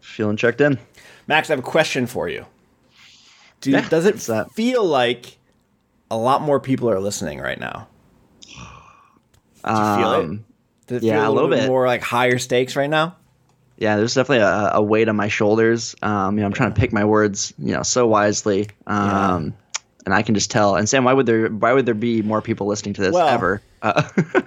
Feeling 0.00 0.36
checked 0.36 0.60
in. 0.60 0.78
Max, 1.26 1.50
I 1.50 1.52
have 1.54 1.58
a 1.60 1.62
question 1.62 2.06
for 2.06 2.28
you. 2.28 2.44
Do, 3.60 3.70
Yeah, 3.70 3.88
does 3.88 4.06
it 4.06 4.16
that? 4.16 4.50
feel 4.52 4.84
like 4.84 5.38
a 6.10 6.16
lot 6.16 6.42
more 6.42 6.60
people 6.60 6.90
are 6.90 6.98
listening 7.00 7.38
right 7.40 7.58
now? 7.60 7.88
Do 8.46 8.50
you 8.52 9.96
feel 9.96 10.12
it? 10.12 10.24
Um, 10.24 10.44
Does 10.86 11.02
it 11.02 11.06
yeah, 11.06 11.20
feel 11.22 11.30
a 11.30 11.34
little 11.34 11.50
bit 11.50 11.60
bit. 11.60 11.68
more 11.68 11.86
like 11.86 12.02
higher 12.02 12.38
stakes 12.38 12.74
right 12.76 12.88
now? 12.90 13.16
Yeah, 13.76 13.96
there's 13.96 14.14
definitely 14.14 14.44
a, 14.44 14.70
a 14.74 14.82
weight 14.82 15.08
on 15.08 15.16
my 15.16 15.28
shoulders. 15.28 15.94
Um, 16.02 16.36
you 16.36 16.40
know, 16.40 16.46
I'm 16.46 16.52
trying 16.52 16.72
to 16.74 16.80
pick 16.80 16.92
my 16.92 17.04
words, 17.04 17.52
you 17.58 17.72
know, 17.72 17.82
so 17.82 18.06
wisely. 18.06 18.68
Um, 18.86 19.54
and 20.04 20.14
I 20.14 20.22
can 20.22 20.34
just 20.34 20.50
tell. 20.50 20.76
And 20.76 20.88
Sam, 20.88 21.04
why 21.04 21.12
would 21.12 21.26
there 21.26 21.48
why 21.48 21.72
would 21.72 21.86
there 21.86 21.94
be 21.94 22.22
more 22.22 22.40
people 22.42 22.66
listening 22.66 22.94
to 22.94 23.00
this 23.02 23.12
Well- 23.14 23.28
ever? 23.28 23.62
Uh, 23.82 24.02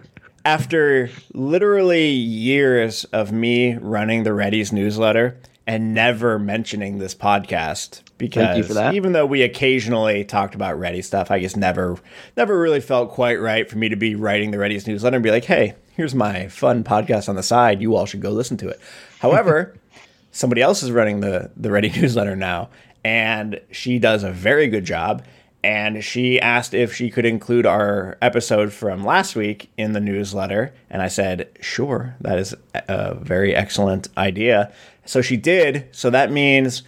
After 0.45 1.09
literally 1.33 2.09
years 2.09 3.05
of 3.05 3.31
me 3.31 3.75
running 3.75 4.23
the 4.23 4.33
Ready's 4.33 4.73
newsletter 4.73 5.37
and 5.65 5.93
never 5.93 6.37
mentioning 6.37 6.97
this 6.99 7.15
podcast 7.15 8.01
because 8.17 8.47
Thank 8.47 8.57
you 8.57 8.63
for 8.63 8.73
that. 8.73 8.93
even 8.93 9.13
though 9.13 9.25
we 9.25 9.41
occasionally 9.43 10.25
talked 10.25 10.53
about 10.53 10.77
Ready 10.77 11.01
stuff, 11.01 11.31
I 11.31 11.39
just 11.39 11.55
never 11.55 11.97
never 12.35 12.59
really 12.59 12.81
felt 12.81 13.11
quite 13.11 13.39
right 13.39 13.69
for 13.69 13.77
me 13.77 13.87
to 13.87 13.95
be 13.95 14.15
writing 14.15 14.51
the 14.51 14.59
Ready's 14.59 14.85
newsletter 14.85 15.15
and 15.15 15.23
be 15.23 15.31
like, 15.31 15.45
"Hey, 15.45 15.75
here's 15.93 16.13
my 16.13 16.49
fun 16.49 16.83
podcast 16.83 17.29
on 17.29 17.35
the 17.37 17.43
side. 17.43 17.81
You 17.81 17.95
all 17.95 18.05
should 18.05 18.19
go 18.21 18.31
listen 18.31 18.57
to 18.57 18.67
it." 18.67 18.81
However, 19.19 19.73
somebody 20.31 20.61
else 20.61 20.83
is 20.83 20.91
running 20.91 21.21
the 21.21 21.51
the 21.55 21.71
Ready 21.71 21.89
newsletter 21.95 22.35
now, 22.35 22.67
and 23.05 23.61
she 23.71 23.97
does 23.97 24.23
a 24.23 24.31
very 24.31 24.67
good 24.67 24.83
job. 24.83 25.23
And 25.63 26.03
she 26.03 26.41
asked 26.41 26.73
if 26.73 26.93
she 26.93 27.09
could 27.09 27.25
include 27.25 27.65
our 27.65 28.17
episode 28.21 28.73
from 28.73 29.03
last 29.03 29.35
week 29.35 29.71
in 29.77 29.93
the 29.93 30.01
newsletter, 30.01 30.73
and 30.89 31.01
I 31.01 31.07
said, 31.07 31.49
"Sure, 31.61 32.15
that 32.21 32.37
is 32.37 32.53
a 32.73 33.15
very 33.15 33.55
excellent 33.55 34.09
idea." 34.17 34.73
So 35.05 35.21
she 35.21 35.37
did. 35.37 35.87
So 35.91 36.09
that 36.09 36.31
means 36.31 36.83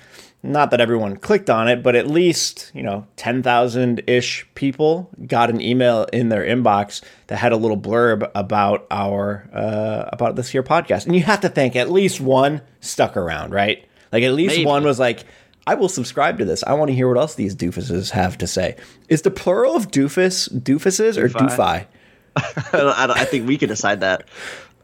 not 0.45 0.71
that 0.71 0.79
everyone 0.79 1.17
clicked 1.17 1.49
on 1.49 1.67
it, 1.67 1.81
but 1.81 1.95
at 1.95 2.07
least, 2.07 2.71
you 2.73 2.83
know, 2.83 3.07
10,000 3.15 4.03
ish 4.07 4.45
people 4.55 5.09
got 5.25 5.49
an 5.49 5.59
email 5.59 6.03
in 6.13 6.29
their 6.29 6.43
inbox 6.43 7.01
that 7.27 7.37
had 7.37 7.51
a 7.51 7.57
little 7.57 7.77
blurb 7.77 8.29
about 8.35 8.85
our, 8.91 9.49
uh, 9.51 10.07
about 10.13 10.35
this 10.35 10.49
here 10.49 10.63
podcast. 10.63 11.07
And 11.07 11.15
you 11.15 11.23
have 11.23 11.41
to 11.41 11.49
think 11.49 11.75
at 11.75 11.91
least 11.91 12.21
one 12.21 12.61
stuck 12.79 13.17
around, 13.17 13.53
right? 13.53 13.87
Like 14.11 14.23
at 14.23 14.33
least 14.33 14.57
Maybe. 14.57 14.65
one 14.67 14.83
was 14.83 14.99
like, 14.99 15.25
I 15.67 15.75
will 15.75 15.89
subscribe 15.89 16.37
to 16.39 16.45
this. 16.45 16.63
I 16.63 16.73
want 16.73 16.89
to 16.89 16.95
hear 16.95 17.07
what 17.07 17.17
else 17.17 17.35
these 17.35 17.55
doofuses 17.55 18.11
have 18.11 18.37
to 18.39 18.47
say. 18.47 18.75
Is 19.09 19.23
the 19.23 19.31
plural 19.31 19.75
of 19.75 19.89
doofus 19.89 20.47
doofuses 20.53 21.17
or 21.17 21.27
Doofi. 21.29 21.85
I, 22.35 22.51
don't- 22.71 23.17
I, 23.17 23.25
think 23.25 23.47
we 23.47 23.57
can 23.57 23.69
decide 23.69 24.01
that. 24.01 24.27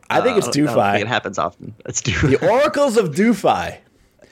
I 0.10 0.22
think 0.22 0.38
it's 0.38 0.48
Uh, 0.48 0.52
I 0.52 0.54
don't 0.54 0.92
think 0.94 1.02
it 1.02 1.08
happens 1.08 1.38
often. 1.38 1.76
It's 1.86 2.02
doofy. 2.02 2.40
The 2.40 2.50
oracles 2.50 2.98
of 2.98 3.12
doofy. 3.12 3.78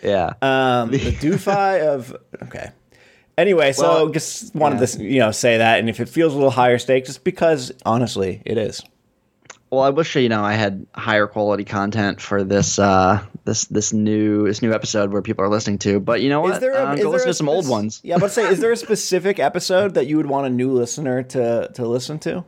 yeah. 0.01 0.33
Um, 0.41 0.89
the 0.91 0.97
doofy 0.99 1.81
of 1.81 2.15
okay. 2.43 2.71
Anyway, 3.37 3.71
so 3.71 3.83
Well, 3.83 4.09
just 4.09 4.53
wanted 4.55 4.79
yeah. 4.81 4.85
to 4.85 5.03
you 5.03 5.19
know 5.19 5.31
say 5.31 5.57
that, 5.59 5.79
and 5.79 5.89
if 5.89 5.99
it 5.99 6.09
feels 6.09 6.33
a 6.33 6.35
little 6.35 6.51
higher 6.51 6.77
stakes, 6.77 7.09
it's 7.09 7.17
because 7.17 7.71
honestly, 7.85 8.41
it 8.45 8.57
is. 8.57 8.81
Well, 9.69 9.81
I 9.81 9.91
wish 9.91 10.15
you 10.15 10.29
know 10.29 10.43
I 10.43 10.53
had 10.53 10.85
higher 10.95 11.27
quality 11.27 11.63
content 11.63 12.19
for 12.19 12.43
this 12.43 12.79
uh 12.79 13.23
this 13.49 13.65
this 13.65 13.91
new 13.91 14.45
this 14.45 14.61
new 14.61 14.71
episode 14.73 15.11
where 15.11 15.21
people 15.21 15.43
are 15.43 15.49
listening 15.49 15.79
to. 15.79 15.99
But 15.99 16.21
you 16.21 16.29
know 16.29 16.41
what? 16.41 16.53
Is 16.55 16.59
there 16.59 16.73
a, 16.73 16.89
Uh, 16.89 16.93
is 16.93 16.97
go 17.01 17.09
there 17.09 17.11
listen 17.13 17.27
to 17.29 17.33
some 17.33 17.49
old 17.49 17.67
ones. 17.67 17.99
Yeah, 18.03 18.17
but 18.19 18.31
say, 18.31 18.43
is 18.47 18.59
there 18.59 18.71
a 18.71 18.77
specific 18.87 19.39
episode 19.39 19.95
that 19.95 20.07
you 20.07 20.17
would 20.17 20.27
want 20.27 20.45
a 20.47 20.49
new 20.49 20.71
listener 20.71 21.23
to 21.23 21.69
to 21.73 21.85
listen 21.87 22.19
to? 22.19 22.43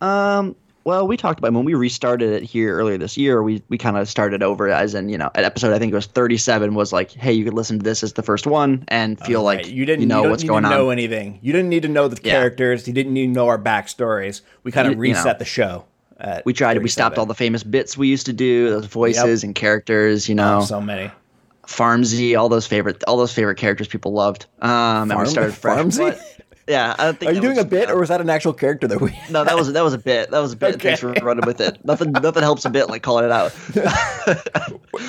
Um, 0.00 0.56
Well, 0.84 1.06
we 1.06 1.16
talked 1.16 1.38
about 1.38 1.52
when 1.52 1.64
we 1.64 1.74
restarted 1.74 2.32
it 2.32 2.42
here 2.42 2.76
earlier 2.76 2.98
this 2.98 3.16
year. 3.16 3.40
We 3.42 3.62
we 3.68 3.78
kind 3.78 3.96
of 3.96 4.08
started 4.08 4.42
over 4.42 4.68
as 4.68 4.94
in 4.94 5.08
you 5.08 5.16
know 5.16 5.30
an 5.36 5.44
episode 5.44 5.72
I 5.72 5.78
think 5.78 5.92
it 5.92 5.94
was 5.94 6.06
thirty 6.06 6.36
seven 6.36 6.74
was 6.74 6.92
like 6.92 7.12
hey 7.12 7.32
you 7.32 7.44
could 7.44 7.54
listen 7.54 7.78
to 7.78 7.84
this 7.84 8.02
as 8.02 8.14
the 8.14 8.22
first 8.24 8.46
one 8.48 8.84
and 8.88 9.18
feel 9.20 9.42
like 9.44 9.58
Right. 9.58 9.68
you 9.68 9.84
didn't 9.86 10.02
you 10.02 10.08
know 10.08 10.24
you 10.24 10.30
what's 10.30 10.42
need 10.42 10.48
going 10.48 10.64
to 10.64 10.68
on. 10.70 10.74
know 10.74 10.90
anything. 10.90 11.38
You 11.40 11.52
didn't 11.52 11.68
need 11.68 11.82
to 11.82 11.88
know 11.88 12.08
the 12.08 12.20
Yeah. 12.22 12.32
characters. 12.32 12.88
You 12.88 12.92
didn't 12.94 13.12
need 13.14 13.26
to 13.28 13.32
know 13.32 13.46
our 13.46 13.58
backstories. 13.58 14.40
We 14.64 14.72
kind 14.72 14.88
of 14.88 14.94
You- 14.94 15.02
you 15.04 15.12
know. 15.12 15.18
reset 15.20 15.38
the 15.38 15.44
show. 15.44 15.84
At 16.22 16.44
we 16.46 16.52
tried 16.54 16.80
we 16.82 16.88
stopped 16.88 17.18
all 17.18 17.26
the 17.26 17.34
famous 17.34 17.62
bits 17.62 17.98
we 17.98 18.08
used 18.08 18.24
to 18.26 18.32
do 18.32 18.70
those 18.70 18.86
voices 18.86 19.44
and 19.44 19.54
characters 19.54 20.28
you 20.28 20.34
know 20.34 20.58
Oh, 20.58 20.64
so 20.64 20.80
many. 20.80 21.10
Farmsy 21.66 22.36
all 22.38 22.48
those 22.48 22.66
favorite 22.66 23.02
all 23.06 23.16
those 23.16 23.32
favorite 23.32 23.56
characters 23.56 23.86
people 23.88 24.12
loved 24.12 24.46
um 24.62 25.10
and 25.10 25.20
we 25.20 25.26
started 25.26 25.52
fresh 25.54 25.78
Farmsy? 25.78 26.18
yeah 26.68 26.94
I 26.98 27.12
think 27.12 27.30
Are 27.30 27.34
you 27.34 27.40
doing 27.40 27.56
was- 27.56 27.64
a 27.64 27.68
bit, 27.68 27.90
or 27.90 27.98
was 27.98 28.08
that 28.08 28.20
an 28.20 28.30
actual 28.30 28.52
character 28.52 28.86
that 28.88 29.00
we? 29.00 29.10
no 29.30 29.42
that 29.44 29.56
was 29.56 29.72
that 29.72 29.82
was 29.82 29.94
a 29.94 29.98
bit 29.98 30.30
that 30.30 30.38
was 30.38 30.52
a 30.52 30.56
bit 30.56 30.76
Okay. 30.76 30.94
thanks 30.96 31.00
for 31.00 31.12
running 31.24 31.44
with 31.46 31.60
it 31.60 31.84
nothing 31.84 32.12
nothing 32.12 32.42
helps 32.42 32.64
a 32.64 32.70
bit 32.70 32.88
like 32.88 33.02
calling 33.02 33.24
it 33.24 33.32
out 33.32 33.52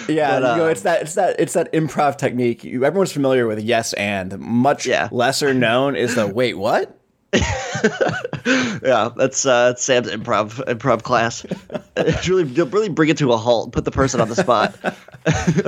Yeah, 0.07 0.39
But, 0.39 0.51
you 0.51 0.57
know, 0.57 0.65
uh, 0.65 0.69
it's 0.69 0.81
that 0.81 1.01
it's 1.03 1.15
that 1.15 1.35
it's 1.39 1.53
that 1.53 1.71
improv 1.71 2.17
technique. 2.17 2.63
You, 2.63 2.83
everyone's 2.83 3.11
familiar 3.13 3.47
with 3.47 3.59
yes 3.59 3.93
and. 3.93 4.37
Much 4.39 4.85
Yeah. 4.85 5.07
lesser 5.11 5.53
known 5.53 5.95
is 5.95 6.15
the 6.15 6.27
wait 6.39 6.55
what. 6.57 6.97
yeah, 8.83 9.09
that's 9.15 9.45
uh, 9.45 9.69
that's 9.69 9.83
Sam's 9.83 10.07
improv 10.07 10.63
improv 10.65 11.03
class. 11.03 11.45
It's 11.95 12.27
really 12.27 12.43
really 12.43 12.89
bring 12.89 13.09
it 13.09 13.19
to 13.19 13.31
a 13.33 13.37
halt, 13.37 13.71
put 13.71 13.85
the 13.85 13.91
person 13.91 14.19
on 14.19 14.27
the 14.27 14.35
spot, 14.35 14.75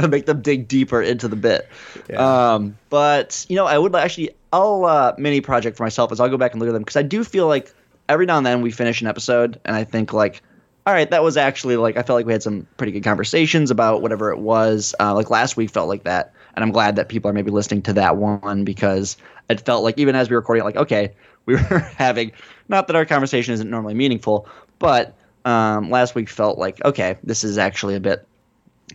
make 0.09 0.25
them 0.25 0.41
dig 0.41 0.67
deeper 0.67 0.99
into 0.99 1.27
the 1.27 1.35
bit. 1.35 1.69
Um, 2.17 2.75
but 2.89 3.45
you 3.47 3.55
know, 3.55 3.67
I 3.67 3.77
would 3.77 3.95
actually 3.95 4.31
I'll 4.51 4.85
uh, 4.85 5.13
mini 5.19 5.39
project 5.41 5.77
for 5.77 5.83
myself 5.83 6.11
is 6.11 6.19
I'll 6.19 6.29
go 6.29 6.37
back 6.37 6.53
and 6.53 6.59
look 6.59 6.67
at 6.67 6.73
them 6.73 6.81
because 6.81 6.95
I 6.95 7.03
do 7.03 7.23
feel 7.23 7.47
like 7.47 7.71
every 8.09 8.25
now 8.25 8.37
and 8.37 8.45
then 8.45 8.61
we 8.61 8.71
finish 8.71 9.01
an 9.01 9.07
episode 9.07 9.59
and 9.65 9.75
I 9.75 9.83
think 9.83 10.13
like. 10.13 10.41
All 10.87 10.93
right, 10.93 11.09
that 11.09 11.23
was 11.23 11.35
actually 11.35 11.77
like 11.77 11.97
I 11.97 12.03
felt 12.03 12.17
like 12.17 12.27
we 12.27 12.31
had 12.31 12.43
some 12.43 12.67
pretty 12.77 12.91
good 12.91 13.03
conversations 13.03 13.71
about 13.71 14.03
whatever 14.03 14.31
it 14.31 14.37
was. 14.37 14.93
Uh, 14.99 15.15
like 15.15 15.31
last 15.31 15.57
week 15.57 15.71
felt 15.71 15.89
like 15.89 16.03
that, 16.03 16.31
and 16.55 16.63
I'm 16.63 16.71
glad 16.71 16.95
that 16.97 17.09
people 17.09 17.29
are 17.31 17.33
maybe 17.33 17.49
listening 17.49 17.81
to 17.83 17.93
that 17.93 18.17
one 18.17 18.63
because 18.63 19.17
it 19.49 19.61
felt 19.61 19.83
like 19.83 19.97
even 19.97 20.15
as 20.15 20.29
we 20.29 20.35
were 20.35 20.41
recording, 20.41 20.63
like 20.63 20.75
okay, 20.75 21.11
we 21.45 21.55
were 21.69 21.79
having 21.97 22.31
not 22.69 22.87
that 22.87 22.95
our 22.95 23.05
conversation 23.05 23.53
isn't 23.53 23.69
normally 23.69 23.93
meaningful, 23.93 24.47
but 24.79 25.15
um, 25.45 25.89
last 25.89 26.15
week 26.15 26.29
felt 26.29 26.57
like 26.57 26.83
okay, 26.83 27.17
this 27.23 27.43
is 27.43 27.57
actually 27.57 27.95
a 27.95 27.99
bit. 27.99 28.27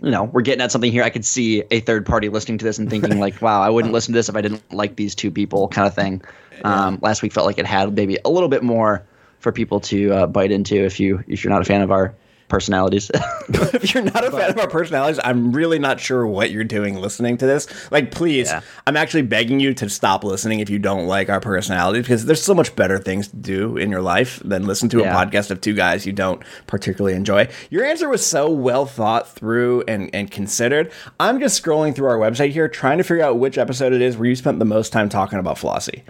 You 0.03 0.11
know, 0.11 0.25
we're 0.25 0.43
getting 0.43 0.63
at 0.63 0.71
something 0.71 0.93
here. 0.93 1.03
I 1.03 1.11
could 1.11 1.25
see 1.25 1.65
a 1.71 1.81
third 1.81 2.07
party 2.07 2.29
listening 2.29 2.59
to 2.59 2.65
this 2.65 2.79
and 2.79 2.89
thinking 2.89 3.19
like, 3.19 3.43
"Wow, 3.43 3.61
I 3.61 3.71
wouldn't 3.71 3.93
listen 3.93 4.13
to 4.13 4.19
this 4.19 4.29
if 4.29 4.37
I 4.37 4.41
didn't 4.41 4.73
like 4.73 4.97
these 4.97 5.15
two 5.15 5.31
people," 5.31 5.69
kind 5.69 5.87
of 5.87 5.95
thing. 5.95 6.23
Um, 6.65 6.99
last 7.01 7.23
week 7.23 7.33
felt 7.33 7.47
like 7.47 7.59
it 7.59 7.67
had 7.67 7.95
maybe 7.95 8.19
a 8.25 8.31
little 8.31 8.49
bit 8.49 8.63
more 8.63 9.05
for 9.39 9.51
people 9.51 9.81
to 9.81 10.13
uh, 10.13 10.27
bite 10.27 10.53
into 10.53 10.77
if 10.77 11.01
you 11.01 11.25
if 11.27 11.43
you're 11.43 11.53
not 11.53 11.63
a 11.63 11.65
fan 11.65 11.83
of 11.83 11.91
our 11.91 12.15
personalities. 12.51 13.11
if 13.49 13.95
you're 13.95 14.03
not 14.03 14.25
a 14.25 14.31
fan 14.31 14.51
of 14.51 14.59
our 14.59 14.69
personalities, 14.69 15.19
I'm 15.25 15.53
really 15.53 15.79
not 15.79 15.99
sure 16.01 16.27
what 16.27 16.51
you're 16.51 16.65
doing 16.65 16.97
listening 16.97 17.39
to 17.39 17.47
this. 17.47 17.67
Like, 17.91 18.11
please, 18.11 18.49
Yeah. 18.49 18.61
I'm 18.87 18.97
actually 18.97 19.23
begging 19.23 19.61
you 19.61 19.73
to 19.75 19.89
stop 19.89 20.25
listening 20.25 20.61
if 20.61 20.69
you 20.69 20.79
don't 20.79 21.07
like 21.07 21.31
our 21.31 21.41
personalities 21.41 22.03
because 22.03 22.27
there's 22.27 22.43
so 22.43 22.55
much 22.55 22.77
better 22.77 22.99
things 22.99 23.29
to 23.29 23.37
do 23.37 23.77
in 23.79 23.91
your 23.91 24.03
life 24.03 24.41
than 24.45 24.67
listen 24.67 24.89
to 24.91 24.99
Yeah. 24.99 25.19
a 25.19 25.27
podcast 25.27 25.51
of 25.51 25.61
two 25.63 25.75
guys 25.75 26.05
you 26.05 26.13
don't 26.13 26.43
particularly 26.67 27.17
enjoy. 27.17 27.49
Your 27.71 27.85
answer 27.87 28.09
was 28.09 28.27
so 28.27 28.51
well 28.51 28.85
thought 28.85 29.29
through 29.29 29.85
and, 29.89 30.11
and 30.13 30.31
considered. 30.31 30.93
I'm 31.19 31.41
just 31.41 31.63
scrolling 31.63 31.95
through 31.95 32.09
our 32.09 32.19
website 32.19 32.51
here 32.51 32.69
trying 32.69 32.99
to 32.99 33.05
figure 33.05 33.25
out 33.25 33.39
which 33.39 33.57
episode 33.57 33.93
it 33.93 34.03
is 34.03 34.17
where 34.19 34.29
you 34.29 34.37
spent 34.37 34.59
the 34.59 34.65
most 34.65 34.93
time 34.93 35.09
talking 35.09 35.39
about 35.39 35.57
Flossie. 35.57 36.03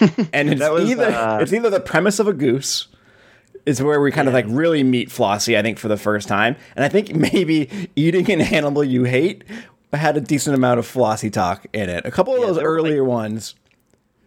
and 0.32 0.50
it's 0.50 0.60
That 0.60 0.72
was, 0.72 0.88
either 0.90 1.06
uh, 1.06 1.38
it's 1.40 1.52
either 1.52 1.70
the 1.70 1.80
premise 1.80 2.18
of 2.18 2.28
a 2.28 2.32
goose 2.32 2.88
is 3.66 3.82
where 3.82 4.00
we 4.00 4.10
kind 4.12 4.28
of 4.28 4.34
like 4.34 4.46
really 4.48 4.82
meet 4.82 5.08
Flossie, 5.08 5.56
I 5.58 5.62
think, 5.62 5.78
for 5.78 5.88
the 5.88 5.96
first 5.96 6.28
time. 6.28 6.56
And 6.76 6.84
I 6.84 6.88
think 6.88 7.14
maybe 7.14 7.88
eating 7.96 8.30
an 8.30 8.40
animal 8.40 8.84
you 8.84 9.04
hate 9.04 9.44
had 9.92 10.16
a 10.16 10.20
decent 10.20 10.56
amount 10.56 10.78
of 10.78 10.86
Flossie 10.86 11.32
talk 11.32 11.66
in 11.72 11.88
it. 11.88 12.04
A 12.04 12.10
couple 12.10 12.34
of 12.34 12.40
those 12.40 12.56
there 12.56 12.68
were, 12.68 12.80
like- 12.80 12.86
earlier 12.90 13.04
ones. 13.04 13.54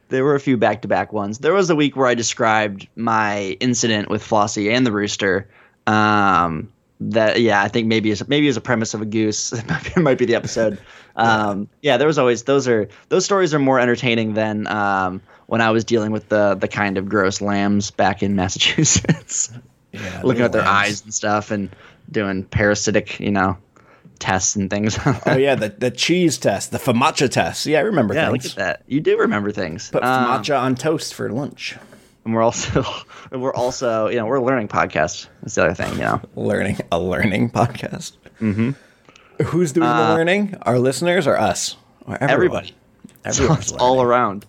there 0.10 0.24
were 0.24 0.36
a 0.36 0.40
few 0.40 0.58
back 0.58 0.82
to 0.84 0.88
back 0.88 1.12
ones. 1.14 1.40
There 1.40 1.54
was 1.54 1.70
a 1.70 1.76
week 1.76 1.96
where 1.96 2.08
I 2.08 2.16
described 2.16 2.88
my 2.96 3.58
incident 3.60 4.10
with 4.10 4.24
Flossie 4.24 4.74
and 4.74 4.86
the 4.86 4.92
rooster. 4.92 5.48
Um, 5.86 6.72
that 7.00 7.42
yeah, 7.42 7.62
I 7.62 7.68
think 7.68 7.88
maybe 7.88 8.10
is 8.10 8.28
maybe 8.28 8.48
as 8.48 8.58
a 8.58 8.62
premise 8.62 8.94
of 8.94 9.02
a 9.02 9.06
goose. 9.06 9.54
it 9.54 9.98
might 9.98 10.18
be 10.18 10.26
the 10.26 10.36
episode. 10.36 10.80
Um, 11.18 11.68
yeah, 11.82 11.98
there 11.98 12.06
was 12.06 12.20
always 12.20 12.44
those 12.44 12.68
are 12.68 12.88
those 13.10 13.26
stories 13.26 13.52
are 13.52 13.58
more 13.58 13.80
entertaining 13.80 14.36
than 14.36 14.68
um, 14.68 15.20
when 15.48 15.60
I 15.62 15.72
was 15.72 15.84
dealing 15.84 16.12
with 16.12 16.30
the 16.30 16.56
the 16.56 16.68
kind 16.68 16.98
of 16.98 17.10
gross 17.10 17.42
lambs 17.42 17.92
back 17.92 18.22
in 18.24 18.36
Massachusetts, 18.82 19.52
Yeah, 19.92 20.22
looking 20.24 20.44
at 20.44 20.52
their 20.52 20.62
lambs. 20.62 20.88
eyes 20.90 21.04
and 21.04 21.14
stuff 21.14 21.52
and 21.52 21.76
doing 22.12 22.44
parasitic, 22.46 23.20
you 23.20 23.32
know, 23.32 23.58
tests 24.20 24.56
and 24.56 24.70
things. 24.70 24.98
Oh 25.26 25.36
yeah, 25.38 25.56
the, 25.56 25.70
the 25.70 25.92
cheese 25.92 26.38
test, 26.38 26.72
the 26.72 26.78
famacha 26.78 27.30
test. 27.30 27.66
Yeah, 27.66 27.80
I 27.80 27.82
remember 27.82 28.14
yeah, 28.14 28.30
look 28.30 28.42
things. 28.42 28.54
at 28.54 28.58
that. 28.58 28.84
You 28.88 29.00
do 29.02 29.18
remember 29.18 29.52
things. 29.52 29.90
Put 29.90 30.04
Um, 30.04 30.26
famacha 30.26 30.60
on 30.60 30.76
toast 30.76 31.14
for 31.14 31.30
lunch. 31.32 31.76
and 32.26 32.34
we're 32.34 32.44
also 32.44 32.84
we're 33.32 33.54
also 33.54 34.08
you 34.10 34.18
know 34.18 34.26
we're 34.26 34.36
a 34.38 34.44
learning 34.44 34.68
podcast. 34.68 35.28
That's 35.42 35.56
the 35.56 35.64
other 35.66 35.74
thing, 35.74 35.94
you 35.94 36.00
know. 36.02 36.22
Learning 36.36 36.78
a 36.92 37.00
learning 37.00 37.50
podcast. 37.52 38.14
Mm-hmm. 38.42 38.72
Who's 39.44 39.72
doing 39.72 39.88
the 39.88 39.94
learning? 40.16 40.56
Our 40.64 40.80
listeners 40.80 41.28
or 41.28 41.38
us? 41.38 41.76
Or 42.06 42.18
everyone? 42.22 42.30
Uh, 42.30 42.34
Everybody. 42.34 42.76
Everyone's 43.26 43.60
it's 43.60 43.72
all 43.74 44.02
around. 44.02 44.46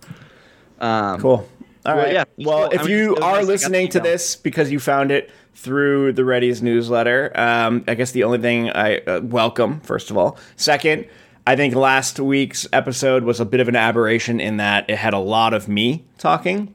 Um, 0.80 1.20
Cool. 1.20 1.48
All 1.86 1.94
right. 1.96 2.04
Well, 2.04 2.12
yeah, 2.12 2.24
well, 2.38 2.68
cool. 2.68 2.78
I 2.78 2.82
if 2.82 2.88
mean, 2.88 2.98
you 2.98 3.10
nice 3.14 3.22
are 3.22 3.36
I 3.36 3.40
the 3.40 3.46
listening 3.46 3.88
to 3.90 4.00
this 4.00 4.36
because 4.36 4.70
you 4.70 4.78
found 4.78 5.10
it 5.10 5.30
through 5.54 6.12
the 6.12 6.24
Ready's 6.24 6.62
newsletter, 6.62 7.32
um, 7.34 7.84
I 7.88 7.94
guess 7.94 8.12
the 8.12 8.24
only 8.24 8.38
thing 8.38 8.70
I 8.70 8.98
uh, 8.98 9.20
welcome, 9.22 9.80
first 9.80 10.10
of 10.10 10.16
all. 10.18 10.38
Second, 10.56 11.06
I 11.46 11.56
think 11.56 11.74
last 11.74 12.20
week's 12.20 12.66
episode 12.72 13.24
was 13.24 13.40
a 13.40 13.44
bit 13.46 13.60
of 13.60 13.68
an 13.68 13.76
aberration 13.76 14.38
in 14.38 14.58
that 14.58 14.88
it 14.90 14.98
had 14.98 15.14
a 15.14 15.18
lot 15.18 15.54
of 15.54 15.66
me 15.66 16.04
talking, 16.18 16.74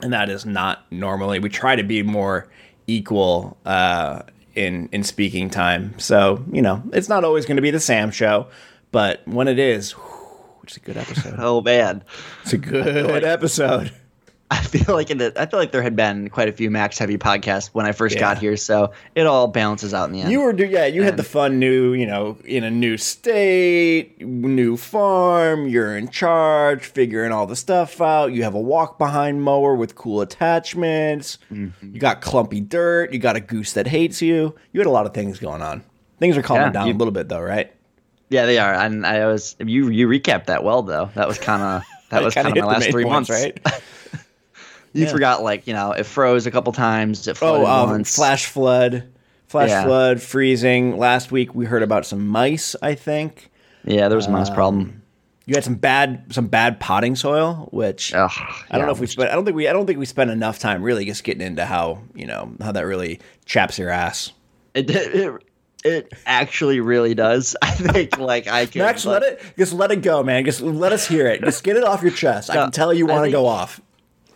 and 0.00 0.12
that 0.12 0.30
is 0.30 0.46
not 0.46 0.90
normally. 0.90 1.38
We 1.40 1.50
try 1.50 1.76
to 1.76 1.82
be 1.82 2.02
more 2.02 2.48
equal 2.86 3.58
uh, 3.66 4.22
in 4.54 4.88
in 4.92 5.04
speaking 5.04 5.50
time. 5.50 5.98
So 5.98 6.42
you 6.50 6.62
know, 6.62 6.82
it's 6.92 7.08
not 7.08 7.22
always 7.22 7.44
going 7.44 7.56
to 7.56 7.62
be 7.62 7.70
the 7.70 7.80
Sam 7.80 8.10
show, 8.10 8.46
but 8.92 9.26
when 9.28 9.46
it 9.46 9.58
is, 9.58 9.92
whew, 9.92 10.13
it's 10.64 10.76
a 10.76 10.80
good 10.80 10.96
episode. 10.96 11.34
Oh 11.38 11.60
man, 11.60 12.02
It's 12.42 12.52
a 12.52 12.58
good 12.58 13.24
episode. 13.24 13.92
I 14.50 14.60
feel 14.60 14.94
like 14.94 15.10
in 15.10 15.18
the 15.18 15.32
I 15.40 15.46
feel 15.46 15.58
like 15.58 15.72
there 15.72 15.82
had 15.82 15.96
been 15.96 16.28
quite 16.28 16.48
a 16.48 16.52
few 16.52 16.70
Max 16.70 16.98
Heavy 16.98 17.16
podcasts 17.18 17.68
when 17.72 17.86
I 17.86 17.92
first 17.92 18.18
got 18.18 18.38
here, 18.38 18.56
so 18.56 18.92
it 19.14 19.26
all 19.26 19.48
balances 19.48 19.94
out 19.94 20.04
in 20.04 20.12
the 20.12 20.20
end. 20.20 20.30
You 20.30 20.42
were, 20.42 20.52
do- 20.52 20.66
yeah, 20.66 20.84
you 20.86 21.02
had 21.02 21.16
the 21.16 21.22
fun 21.24 21.58
new, 21.58 21.94
you 21.94 22.06
know, 22.06 22.36
in 22.44 22.62
a 22.62 22.70
new 22.70 22.96
state, 22.98 24.20
new 24.20 24.76
farm. 24.76 25.66
You're 25.66 25.96
in 25.96 26.08
charge, 26.08 26.84
figuring 26.84 27.32
all 27.32 27.46
the 27.46 27.56
stuff 27.56 28.00
out. 28.00 28.32
You 28.32 28.42
have 28.44 28.54
a 28.54 28.60
walk 28.60 28.98
behind 28.98 29.42
mower 29.42 29.74
with 29.74 29.94
cool 29.96 30.20
attachments. 30.20 31.38
Mm-hmm. 31.50 31.94
You 31.94 31.98
got 32.00 32.20
clumpy 32.20 32.60
dirt. 32.60 33.12
You 33.12 33.18
got 33.18 33.36
a 33.36 33.40
goose 33.40 33.72
that 33.72 33.86
hates 33.88 34.20
you. 34.22 34.54
You 34.72 34.80
had 34.80 34.86
a 34.86 34.90
lot 34.90 35.06
of 35.06 35.14
things 35.14 35.38
going 35.40 35.62
on. 35.62 35.82
Things 36.18 36.36
are 36.36 36.42
calming 36.42 36.66
Yeah, 36.66 36.70
down 36.72 36.86
you- 36.88 36.94
a 36.94 36.96
little 36.98 37.12
bit, 37.12 37.28
though, 37.28 37.40
right? 37.40 37.72
Yeah, 38.30 38.46
they 38.46 38.58
are, 38.58 38.72
and 38.74 39.06
I 39.06 39.26
was 39.26 39.56
you 39.58 39.88
you 39.88 40.08
recapped 40.08 40.46
that 40.46 40.64
well 40.64 40.82
though. 40.82 41.10
That 41.14 41.28
was 41.28 41.38
kind 41.38 41.62
of 41.62 41.82
that 42.10 42.22
was 42.22 42.34
Kinda 42.34 42.50
my 42.50 42.60
the 42.60 42.66
last 42.66 42.90
three 42.90 43.04
points, 43.04 43.28
months, 43.28 43.30
right? 43.30 43.58
You 44.92 45.06
Yeah. 45.06 45.10
forgot 45.12 45.42
like 45.42 45.66
you 45.66 45.72
know 45.74 45.90
it 45.90 46.04
froze 46.06 46.46
a 46.46 46.52
couple 46.52 46.72
times, 46.72 47.26
it 47.26 47.36
flooded 47.36 47.62
Oh, 47.62 47.66
um, 47.66 47.88
once. 47.90 48.14
flash 48.16 48.46
flood, 48.46 49.12
flash 49.48 49.70
Yeah. 49.70 49.82
flood, 49.84 50.22
freezing. 50.22 50.96
Last 50.98 51.32
week 51.32 51.52
we 51.54 51.64
heard 51.66 51.82
about 51.82 52.06
some 52.06 52.26
mice. 52.28 52.76
I 52.80 52.94
think 52.94 53.50
Yeah, 53.84 54.08
there 54.08 54.16
was 54.16 54.26
a 54.26 54.30
mouse 54.30 54.48
Um, 54.50 54.54
problem. 54.54 55.02
you 55.46 55.56
had 55.56 55.64
some 55.64 55.74
bad, 55.74 56.32
some 56.32 56.46
bad 56.46 56.78
potting 56.78 57.16
soil, 57.16 57.68
which 57.72 58.14
Ugh, 58.14 58.30
I 58.30 58.54
don't 58.70 58.82
yeah. 58.82 58.86
know 58.86 58.92
if 58.92 59.00
we 59.00 59.08
spent. 59.08 59.30
I 59.30 59.34
don't 59.34 59.44
think 59.44 59.56
we. 59.56 59.66
I 59.66 59.72
don't 59.72 59.84
think 59.84 59.98
we 59.98 60.06
spent 60.06 60.30
enough 60.30 60.60
time 60.60 60.80
really 60.80 61.04
just 61.06 61.24
getting 61.24 61.44
into 61.44 61.64
how 61.64 62.02
you 62.14 62.26
know 62.26 62.52
how 62.62 62.70
that 62.70 62.86
really 62.86 63.18
chaps 63.46 63.78
your 63.80 63.90
ass. 63.90 64.32
It, 64.74 64.88
it 64.90 65.32
it 65.84 66.12
actually 66.26 66.80
really 66.80 67.14
does. 67.14 67.56
I 67.62 67.70
think 67.70 68.18
like 68.18 68.46
I 68.46 68.66
can 68.66 68.80
Max, 68.82 69.04
like, 69.04 69.22
let 69.22 69.32
it 69.32 69.42
just 69.56 69.72
let 69.72 69.90
it 69.90 70.02
go, 70.02 70.22
man. 70.22 70.44
Just 70.44 70.60
let 70.60 70.92
us 70.92 71.06
hear 71.06 71.26
it. 71.26 71.42
Just 71.42 71.62
get 71.62 71.76
it 71.76 71.84
off 71.84 72.02
your 72.02 72.12
chest. 72.12 72.50
I 72.50 72.54
can 72.54 72.70
tell 72.70 72.92
you 72.92 73.06
want 73.06 73.26
to 73.26 73.30
go 73.30 73.46
off. 73.46 73.80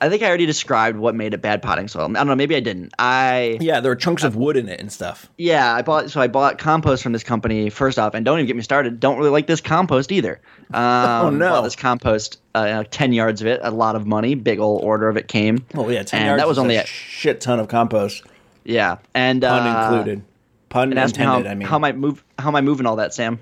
I 0.01 0.09
think 0.09 0.23
I 0.23 0.29
already 0.29 0.47
described 0.47 0.97
what 0.97 1.17
made 1.17 1.35
it 1.35 1.43
bad 1.43 1.61
potting 1.61 1.89
soil. 1.89 2.05
I 2.05 2.13
don't 2.13 2.29
know, 2.29 2.37
maybe 2.37 2.55
I 2.55 2.61
didn't. 2.61 2.93
I 3.01 3.59
Yeah, 3.61 3.81
there 3.81 3.91
were 3.91 3.97
chunks 3.97 4.23
of 4.23 4.37
wood 4.37 4.57
in 4.57 4.69
it 4.69 4.79
and 4.79 4.93
stuff. 4.93 5.29
yeah, 5.39 5.75
I 5.75 5.83
bought 5.83 6.11
so 6.11 6.21
I 6.21 6.29
bought 6.29 6.57
compost 6.59 7.03
from 7.03 7.13
this 7.13 7.25
company 7.25 7.69
first 7.69 7.99
off, 7.99 8.15
and 8.15 8.25
don't 8.25 8.39
even 8.39 8.47
get 8.47 8.55
me 8.55 8.63
started. 8.63 9.01
Don't 9.01 9.19
really 9.19 9.31
like 9.31 9.49
this 9.49 9.61
compost 9.61 10.13
either. 10.13 10.41
Um, 10.71 10.75
Oh, 10.75 11.31
no. 11.31 11.63
This 11.63 11.77
compost, 11.77 12.39
uh, 12.55 12.85
ten 12.91 13.15
yards 13.15 13.41
of 13.41 13.47
it, 13.47 13.61
a 13.63 13.71
lot 13.71 13.97
of 13.97 14.07
money, 14.07 14.35
big 14.35 14.61
old 14.61 14.85
order 14.85 15.09
of 15.09 15.17
it 15.17 15.27
came. 15.27 15.65
Oh 15.75 15.89
yeah, 15.89 16.03
ten 16.03 16.21
and 16.21 16.27
yards. 16.27 16.41
that 16.43 16.47
was 16.47 16.59
only 16.59 16.77
a 16.77 16.85
shit 16.85 17.41
ton 17.41 17.59
of 17.59 17.69
compost, 17.69 18.23
yeah, 18.65 18.99
and 19.15 19.41
pun 19.41 19.67
uh, 19.67 19.81
included. 19.89 20.23
Pun 20.69 20.93
And 20.93 20.99
intended. 20.99 21.47
how, 21.47 21.51
I 21.51 21.55
mean, 21.55 21.69
how 21.69 21.77
am 21.77 21.85
I 21.85 21.93
move? 21.93 22.25
How 22.39 22.49
am 22.49 22.57
I 22.57 22.61
moving 22.61 22.87
all 22.87 22.97
that, 22.97 23.15
Sam? 23.15 23.39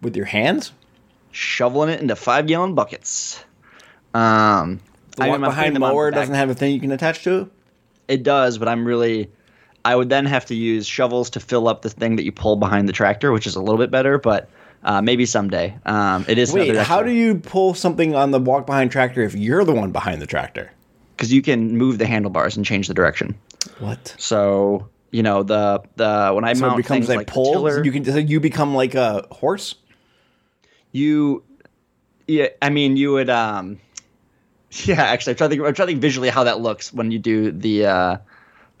with 0.00 0.16
your 0.16 0.26
hands. 0.26 0.72
Shoveling 1.32 1.88
it 1.90 2.00
into 2.00 2.14
five 2.14 2.46
gallon 2.46 2.74
buckets. 2.74 3.42
Um, 4.14 4.80
The 5.16 5.24
I'm 5.24 5.40
behind 5.40 5.78
mower 5.78 6.10
doesn't 6.10 6.34
have 6.34 6.50
a 6.50 6.54
thing 6.54 6.72
you 6.74 6.80
can 6.80 6.92
attach 6.92 7.24
to 7.24 7.38
it. 7.40 7.48
It 8.08 8.22
does, 8.22 8.58
but 8.58 8.68
I'm 8.68 8.84
really. 8.84 9.30
I 9.84 9.96
would 9.96 10.08
then 10.08 10.26
have 10.26 10.46
to 10.46 10.54
use 10.54 10.86
shovels 10.86 11.30
to 11.30 11.40
fill 11.40 11.66
up 11.66 11.82
the 11.82 11.90
thing 11.90 12.16
that 12.16 12.24
you 12.24 12.30
pull 12.30 12.56
behind 12.56 12.88
the 12.88 12.92
tractor, 12.92 13.32
which 13.32 13.46
is 13.46 13.56
a 13.56 13.60
little 13.60 13.78
bit 13.78 13.90
better, 13.90 14.16
but 14.18 14.48
uh, 14.84 15.02
maybe 15.02 15.26
someday. 15.26 15.76
Um, 15.86 16.24
it 16.28 16.38
is. 16.38 16.52
Wait, 16.52 16.76
how 16.76 17.02
do 17.02 17.10
you 17.10 17.36
pull 17.36 17.74
something 17.74 18.14
on 18.14 18.30
the 18.30 18.38
walk 18.38 18.66
behind 18.66 18.92
tractor 18.92 19.22
if 19.22 19.34
you're 19.34 19.64
the 19.64 19.72
one 19.74 19.90
behind 19.90 20.22
the 20.22 20.26
tractor? 20.26 20.70
Because 21.16 21.32
you 21.32 21.42
can 21.42 21.76
move 21.76 21.98
the 21.98 22.06
handlebars 22.06 22.56
and 22.56 22.64
change 22.64 22.88
the 22.88 22.94
direction. 22.94 23.34
What? 23.78 24.14
So 24.18 24.88
you 25.12 25.22
know 25.22 25.44
the 25.44 25.82
the 25.94 26.32
when 26.34 26.42
I 26.44 26.54
So 26.54 26.62
mount 26.62 26.74
it 26.80 26.82
becomes 26.82 27.06
things 27.06 27.16
like 27.16 27.26
the 27.28 27.32
tiller, 27.32 27.84
You 27.84 27.92
can 27.92 28.04
so 28.04 28.16
you 28.18 28.40
become 28.40 28.74
like 28.74 28.96
a 28.96 29.26
horse. 29.30 29.76
you 30.90 31.44
yeah 32.26 32.48
i 32.60 32.70
mean 32.70 32.96
you 32.96 33.12
would 33.12 33.28
um 33.30 33.78
yeah 34.84 35.02
actually 35.02 35.32
i'm 35.32 35.36
trying 35.36 35.50
to 35.50 35.56
think 35.56 35.66
i'm 35.68 35.74
trying 35.74 35.86
to 35.88 35.92
think 35.92 36.00
visually 36.02 36.28
how 36.28 36.44
that 36.44 36.60
looks 36.60 36.92
when 36.92 37.10
you 37.10 37.18
do 37.18 37.50
the 37.50 37.86
uh 37.86 38.16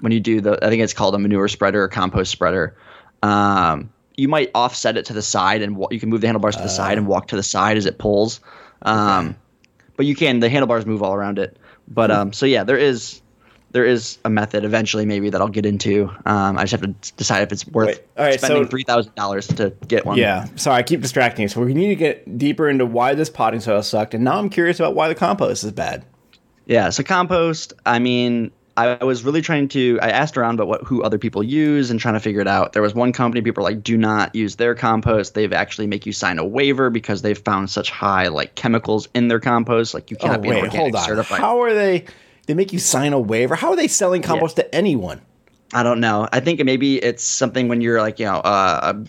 when 0.00 0.12
you 0.12 0.20
do 0.20 0.40
the 0.40 0.58
i 0.64 0.68
think 0.68 0.82
it's 0.82 0.92
called 0.94 1.14
a 1.14 1.18
manure 1.18 1.48
spreader 1.48 1.82
or 1.82 1.88
compost 1.88 2.30
spreader. 2.32 2.76
Um 3.22 3.92
you 4.16 4.28
might 4.28 4.50
offset 4.54 4.96
it 4.96 5.06
to 5.06 5.12
the 5.14 5.22
side 5.22 5.62
and 5.62 5.84
you 5.90 5.98
can 5.98 6.08
move 6.10 6.20
the 6.20 6.26
handlebars 6.26 6.56
to 6.56 6.62
the 6.62 6.68
side 6.68 6.98
and 6.98 7.06
walk 7.06 7.28
to 7.28 7.36
the 7.36 7.42
side 7.42 7.76
as 7.78 7.86
it 7.86 7.98
pulls. 7.98 8.40
Um 8.82 9.36
but 9.96 10.06
you 10.06 10.14
can 10.14 10.40
the 10.40 10.48
handlebars 10.48 10.86
move 10.86 11.02
all 11.02 11.14
around 11.14 11.38
it. 11.38 11.56
But 11.88 12.10
um 12.10 12.32
so 12.32 12.46
yeah 12.46 12.64
there 12.64 12.78
is 12.78 13.20
there 13.72 13.84
is 13.84 14.18
a 14.24 14.30
method 14.30 14.64
eventually 14.64 15.06
maybe 15.06 15.30
that 15.30 15.40
I'll 15.40 15.48
get 15.48 15.66
into. 15.66 16.10
Um, 16.26 16.58
I 16.58 16.64
just 16.64 16.72
have 16.72 16.82
to 16.82 17.12
decide 17.14 17.42
if 17.42 17.52
it's 17.52 17.66
worth 17.66 17.86
Wait, 17.88 18.06
right, 18.18 18.38
spending 18.38 18.64
so- 18.64 18.68
three 18.70 18.84
thousand 18.84 19.14
dollars 19.14 19.46
to 19.48 19.70
get 19.88 20.04
one. 20.06 20.18
Yeah. 20.18 20.46
Sorry, 20.56 20.76
I 20.78 20.82
keep 20.82 21.00
distracting 21.00 21.42
you. 21.42 21.48
So 21.48 21.60
we 21.62 21.74
need 21.74 21.88
to 21.88 21.96
get 21.96 22.38
deeper 22.38 22.68
into 22.68 22.86
why 22.86 23.14
this 23.14 23.30
potting 23.30 23.60
soil 23.60 23.82
sucked, 23.82 24.14
and 24.14 24.22
now 24.24 24.38
I'm 24.38 24.50
curious 24.50 24.78
about 24.78 24.94
why 24.94 25.08
the 25.08 25.14
compost 25.14 25.64
is 25.64 25.72
bad. 25.72 26.04
Yeah, 26.66 26.90
so 26.90 27.02
compost. 27.02 27.72
I 27.84 27.98
mean, 27.98 28.52
I 28.76 29.02
was 29.04 29.24
really 29.24 29.42
trying 29.42 29.68
to. 29.68 29.98
I 30.00 30.10
asked 30.10 30.36
around 30.36 30.54
about 30.54 30.68
what 30.68 30.84
who 30.84 31.02
other 31.02 31.18
people 31.18 31.42
use 31.42 31.90
and 31.90 31.98
trying 31.98 32.14
to 32.14 32.20
figure 32.20 32.40
it 32.40 32.46
out. 32.48 32.72
There 32.72 32.82
was 32.82 32.94
one 32.94 33.12
company 33.12 33.42
people 33.42 33.62
were 33.64 33.68
like, 33.70 33.82
do 33.82 33.96
not 33.98 34.34
use 34.34 34.56
their 34.56 34.74
compost. 34.74 35.34
They've 35.34 35.52
actually 35.52 35.88
make 35.88 36.06
you 36.06 36.12
sign 36.12 36.38
a 36.38 36.44
waiver 36.44 36.88
because 36.88 37.20
they've 37.22 37.36
found 37.38 37.68
such 37.68 37.90
high 37.90 38.28
like 38.28 38.54
chemicals 38.54 39.08
in 39.14 39.28
their 39.28 39.40
compost. 39.40 39.92
Like 39.92 40.10
you 40.10 40.16
Oh 40.20 40.24
cannot 40.24 40.42
be 40.42 40.48
an 40.48 40.54
wait, 40.54 40.62
organic 40.64 40.80
hold 40.80 40.94
on. 40.96 41.04
certified. 41.04 41.40
How 41.40 41.62
are 41.62 41.74
they? 41.74 42.04
They 42.46 42.54
make 42.54 42.72
you 42.72 42.78
sign 42.78 43.12
a 43.12 43.20
waiver. 43.20 43.54
How 43.54 43.70
are 43.70 43.76
they 43.76 43.88
selling 43.88 44.22
compost 44.22 44.56
to 44.56 44.74
anyone? 44.74 45.20
I 45.72 45.82
don't 45.82 46.00
know. 46.00 46.28
I 46.32 46.40
think 46.40 46.62
maybe 46.64 46.96
it's 46.98 47.24
something 47.24 47.68
when 47.68 47.80
you're 47.80 48.00
like 48.00 48.18
you 48.18 48.26
know 48.26 48.36
uh, 48.36 48.92
a 48.94 49.08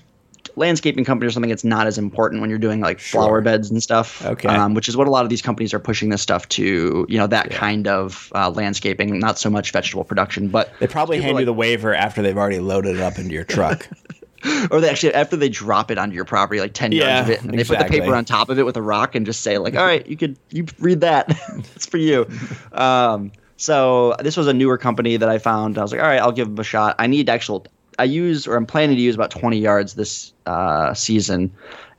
landscaping 0.56 1.04
company 1.04 1.28
or 1.28 1.32
something. 1.32 1.50
It's 1.52 1.64
not 1.64 1.88
as 1.88 1.98
important 1.98 2.42
when 2.42 2.50
you're 2.50 2.60
doing 2.60 2.80
like 2.80 3.00
flower 3.00 3.42
beds 3.42 3.70
and 3.72 3.82
stuff. 3.82 4.24
Okay. 4.26 4.48
Um, 4.48 4.74
which 4.74 4.88
is 4.88 4.96
what 4.96 5.08
a 5.08 5.10
lot 5.10 5.24
of 5.24 5.30
these 5.30 5.42
companies 5.42 5.74
are 5.74 5.80
pushing 5.80 6.10
this 6.10 6.22
stuff 6.22 6.48
to. 6.50 7.06
You 7.10 7.18
know 7.18 7.28
that 7.28 7.50
kind 7.50 7.88
of 7.88 8.32
uh, 8.36 8.50
landscaping, 8.52 9.20
not 9.20 9.40
so 9.40 9.50
much 9.50 9.72
vegetable 9.72 10.04
production, 10.04 10.48
but 10.48 10.72
They 10.80 10.88
probably 10.88 11.20
hand 11.20 11.36
like- 11.36 11.42
you 11.42 11.46
the 11.46 11.54
waiver 11.54 11.94
after 11.94 12.22
they've 12.22 12.38
already 12.38 12.60
loaded 12.60 12.96
it 12.98 13.02
up 13.02 13.18
into 13.18 13.32
your 13.34 13.44
truck. 13.46 13.90
or 14.72 14.82
they 14.82 14.90
actually 14.90 15.14
after 15.14 15.36
they 15.36 15.50
drop 15.50 15.92
it 15.92 15.98
onto 15.98 16.16
your 16.16 16.26
property 16.26 16.60
like 16.60 16.74
10 16.74 16.92
Yeah, 16.92 17.16
yards 17.18 17.30
of 17.30 17.34
it 17.36 17.42
and 17.44 17.58
they 17.58 17.64
put 17.64 17.78
the 17.80 17.86
paper 17.86 18.14
on 18.16 18.26
top 18.26 18.50
of 18.50 18.60
it 18.60 18.64
with 18.66 18.78
a 18.78 18.82
rock 18.82 19.16
and 19.16 19.26
just 19.26 19.42
say 19.42 19.58
like 19.58 19.76
all 19.76 19.86
right 19.86 20.06
you 20.08 20.18
could 20.18 20.38
you 20.50 20.66
read 20.80 21.02
that 21.02 21.30
it's 21.76 21.86
for 21.86 21.98
you 21.98 22.28
um, 22.72 23.32
so 23.58 24.16
this 24.20 24.36
was 24.36 24.48
a 24.48 24.54
newer 24.54 24.78
company 24.78 25.18
that 25.18 25.30
i 25.30 25.38
found 25.38 25.78
i 25.78 25.82
was 25.82 25.92
like 25.92 26.02
all 26.02 26.08
right 26.08 26.20
i'll 26.20 26.32
give 26.32 26.48
them 26.50 26.60
a 26.60 26.64
shot 26.64 26.96
i 27.00 27.08
need 27.08 27.30
actual 27.30 27.66
i 28.00 28.04
use 28.04 28.48
or 28.48 28.56
i'm 28.56 28.66
planning 28.66 28.96
to 28.96 29.02
use 29.02 29.16
about 29.16 29.32
20 29.32 29.58
yards 29.60 29.94
this 29.94 30.34
uh, 30.46 30.94
season 30.94 31.52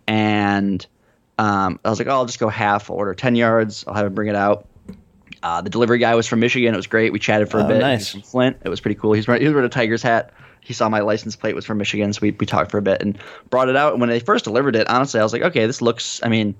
and 0.07 0.87
um, 1.39 1.79
i 1.85 1.91
was 1.91 1.99
like 1.99 2.09
oh 2.09 2.13
i'll 2.13 2.27
just 2.27 2.39
go 2.39 2.49
half 2.49 2.91
I'll 2.91 2.97
order 2.97 3.15
10 3.15 3.37
yards 3.37 3.85
i'll 3.87 3.95
have 3.95 4.07
him 4.07 4.15
bring 4.15 4.29
it 4.29 4.37
out 4.37 4.67
uh, 5.43 5.61
the 5.61 5.69
delivery 5.69 5.99
guy 5.99 6.15
was 6.15 6.27
from 6.27 6.41
Michigan. 6.41 6.73
It 6.73 6.77
was 6.79 6.87
great. 6.87 7.13
We 7.13 7.19
chatted 7.19 7.51
for 7.51 7.59
a 7.61 7.65
Oh, 7.65 7.69
bit. 7.69 7.79
Nice. 7.81 8.13
Flint. 8.15 8.57
It 8.65 8.71
was 8.71 8.81
pretty 8.81 8.95
cool. 8.95 9.13
He's 9.13 9.29
wearing, 9.29 9.43
he 9.43 9.47
was 9.47 9.53
wearing 9.55 9.67
a 9.67 9.69
Tigers 9.69 10.03
hat. 10.03 10.33
He 10.65 10.73
saw 10.73 10.89
my 10.89 11.01
license 11.01 11.37
plate 11.37 11.55
was 11.55 11.65
from 11.65 11.79
Michigan, 11.79 12.13
so 12.13 12.19
we, 12.23 12.33
we 12.33 12.47
talked 12.47 12.71
for 12.73 12.79
a 12.79 12.83
bit 12.83 13.01
and 13.03 13.17
brought 13.51 13.69
it 13.69 13.77
out. 13.77 13.93
And 13.93 14.01
when 14.01 14.11
they 14.11 14.19
first 14.19 14.45
delivered 14.45 14.75
it, 14.75 14.89
honestly, 14.89 15.21
I 15.21 15.23
was 15.23 15.33
like, 15.33 15.43
okay, 15.43 15.67
this 15.67 15.81
looks. 15.81 16.21
I 16.25 16.29
mean, 16.29 16.55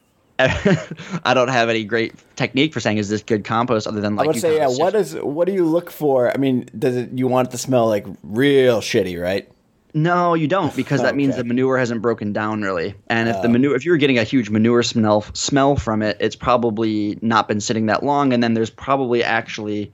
I 0.38 1.34
don't 1.34 1.48
have 1.48 1.68
any 1.68 1.84
great 1.84 2.14
technique 2.36 2.72
for 2.72 2.80
saying 2.80 2.96
is 2.96 3.08
this 3.08 3.22
good 3.22 3.44
compost 3.44 3.86
other 3.86 4.00
than 4.00 4.16
like. 4.16 4.24
I 4.24 4.26
would 4.28 4.36
say, 4.40 4.56
yeah. 4.56 4.68
What 4.68 4.94
is? 4.94 5.14
What 5.14 5.46
do 5.46 5.52
you 5.52 5.64
look 5.66 5.90
for? 5.90 6.32
I 6.32 6.38
mean, 6.38 6.66
does 6.78 6.96
it? 6.96 7.10
You 7.12 7.26
want 7.28 7.48
it 7.48 7.50
to 7.50 7.58
smell 7.58 7.86
like 7.88 8.06
real 8.22 8.80
shitty, 8.80 9.20
right? 9.20 9.50
No, 9.92 10.34
you 10.34 10.46
don't, 10.46 10.74
because 10.76 11.02
that 11.02 11.16
means 11.16 11.34
the 11.34 11.42
manure 11.42 11.76
hasn't 11.76 12.00
broken 12.00 12.32
down 12.32 12.62
really. 12.62 12.94
And 13.08 13.28
if 13.28 13.42
the 13.42 13.48
Oh. 13.48 13.50
manure, 13.50 13.74
if 13.74 13.84
you 13.84 13.90
were 13.90 13.96
getting 13.96 14.18
a 14.18 14.22
huge 14.22 14.48
manure 14.48 14.84
smell 14.84 15.22
smell 15.34 15.74
from 15.74 16.00
it, 16.02 16.16
it's 16.20 16.36
probably 16.36 17.18
not 17.22 17.48
been 17.48 17.60
sitting 17.60 17.86
that 17.86 18.04
long. 18.04 18.32
And 18.32 18.40
then 18.40 18.54
there's 18.54 18.70
probably 18.70 19.24
actually 19.24 19.92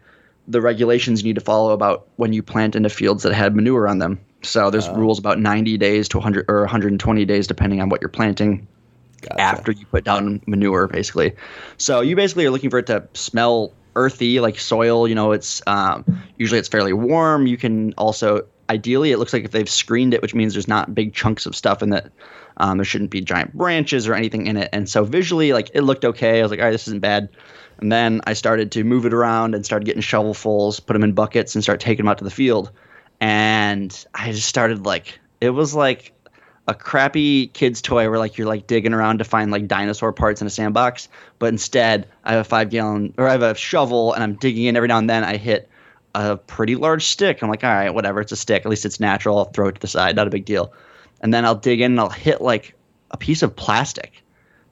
the 0.49 0.61
regulations 0.61 1.23
you 1.23 1.29
need 1.29 1.35
to 1.35 1.41
follow 1.41 1.73
about 1.73 2.09
when 2.17 2.33
you 2.33 2.43
plant 2.43 2.77
into 2.77 2.89
fields 2.89 3.23
that 3.25 3.35
had 3.35 3.57
manure 3.57 3.89
on 3.89 3.99
them. 3.99 4.21
So 4.43 4.71
there's 4.71 4.89
rules 4.89 5.19
about 5.19 5.41
90 5.41 5.77
days 5.79 6.09
to 6.11 6.19
100 6.19 6.47
or 6.49 6.61
120 6.61 7.25
days, 7.25 7.47
depending 7.47 7.81
on 7.81 7.89
what 7.89 8.01
you're 8.01 8.09
planting 8.09 8.69
Gotcha. 9.23 9.41
after 9.41 9.73
you 9.73 9.87
put 9.87 10.05
down 10.05 10.41
manure, 10.47 10.87
basically. 10.87 11.35
So 11.79 12.01
you 12.01 12.15
basically 12.15 12.47
are 12.47 12.51
looking 12.51 12.71
for 12.71 12.79
it 12.79 12.87
to 12.87 13.09
smell 13.15 13.73
earthy, 13.97 14.39
like 14.41 14.59
soil. 14.59 15.09
You 15.09 15.15
know, 15.15 15.33
it's 15.33 15.63
um, 15.67 16.05
usually 16.37 16.61
it's 16.61 16.69
fairly 16.69 16.93
warm. 16.93 17.47
You 17.47 17.57
can 17.57 17.93
also 17.95 18.47
ideally 18.69 19.13
it 19.13 19.19
looks 19.19 19.33
like 19.33 19.45
if 19.45 19.51
they've 19.51 19.69
screened 19.69 20.15
it, 20.15 20.23
which 20.23 20.35
means 20.35 20.53
there's 20.53 20.69
not 20.69 20.95
big 20.95 21.15
chunks 21.15 21.47
of 21.47 21.57
stuff 21.57 21.83
in 21.83 21.93
it. 21.93 22.13
Um, 22.59 22.79
there 22.79 22.85
shouldn't 22.85 23.11
be 23.11 23.21
giant 23.21 23.55
branches 23.55 24.09
or 24.09 24.15
anything 24.15 24.47
in 24.47 24.57
it. 24.57 24.71
And 24.73 24.89
so 24.89 25.05
visually, 25.05 25.53
like 25.53 25.71
it 25.75 25.83
looked 25.83 26.05
okay. 26.05 26.39
I 26.39 26.43
was 26.43 26.51
like, 26.51 26.61
all 26.61 26.67
right, 26.67 26.73
this 26.73 26.89
isn't 26.89 27.01
bad. 27.01 27.29
And 27.79 27.93
then 27.93 28.23
I 28.27 28.33
started 28.33 28.73
to 28.73 28.85
move 28.85 29.05
it 29.05 29.13
around 29.13 29.55
and 29.55 29.65
started 29.65 29.85
getting 29.85 30.03
shovelfuls, 30.03 30.85
put 30.85 30.95
them 30.95 31.03
in 31.03 31.13
buckets, 31.13 31.55
and 31.55 31.63
start 31.63 31.81
taking 31.81 32.05
them 32.05 32.11
out 32.11 32.19
to 32.19 32.25
the 32.25 32.31
field. 32.31 32.71
And 33.21 34.07
I 34.15 34.33
just 34.33 34.49
started 34.49 34.87
like 34.87 35.19
it 35.41 35.51
was 35.51 35.75
like 35.75 36.13
a 36.69 36.75
crappy 36.75 37.47
kid's 37.49 37.81
toy 37.81 38.09
where 38.09 38.19
like 38.19 38.39
you're 38.39 38.47
like 38.47 38.67
digging 38.67 38.93
around 38.93 39.19
to 39.19 39.25
find 39.25 39.51
like 39.51 39.69
dinosaur 39.69 40.13
parts 40.13 40.41
in 40.41 40.47
a 40.47 40.51
sandbox, 40.51 41.09
but 41.39 41.47
instead 41.47 42.09
I 42.25 42.33
have 42.33 42.41
a 42.41 42.45
five 42.45 42.71
gallon 42.71 43.15
or 43.19 43.29
I 43.29 43.33
have 43.33 43.43
a 43.43 43.55
shovel 43.55 44.13
and 44.13 44.23
I'm 44.23 44.35
digging 44.35 44.65
in 44.65 44.77
every 44.77 44.89
now 44.89 44.99
and 44.99 45.09
then 45.09 45.23
I 45.23 45.37
hit 45.37 45.69
a 46.15 46.37
pretty 46.37 46.75
large 46.75 47.07
stick. 47.07 47.43
I'm 47.43 47.51
like, 47.51 47.63
all 47.63 47.71
right, 47.71 47.91
whatever, 47.95 48.21
it's 48.21 48.33
a 48.33 48.37
stick. 48.37 48.65
At 48.65 48.69
least 48.69 48.85
it's 48.85 48.99
natural. 48.99 49.39
I'll 49.39 49.45
throw 49.45 49.69
it 49.69 49.77
to 49.77 49.81
the 49.81 49.87
side, 49.87 50.17
not 50.17 50.27
a 50.27 50.31
big 50.31 50.45
deal. 50.45 50.73
And 51.27 51.35
then 51.35 51.45
I'll 51.45 51.57
dig 51.57 51.81
in 51.81 51.91
and 51.91 51.99
I'll 51.99 52.09
hit 52.09 52.41
like 52.41 52.77
a 53.11 53.17
piece 53.17 53.43
of 53.43 53.57
plastic. 53.57 54.23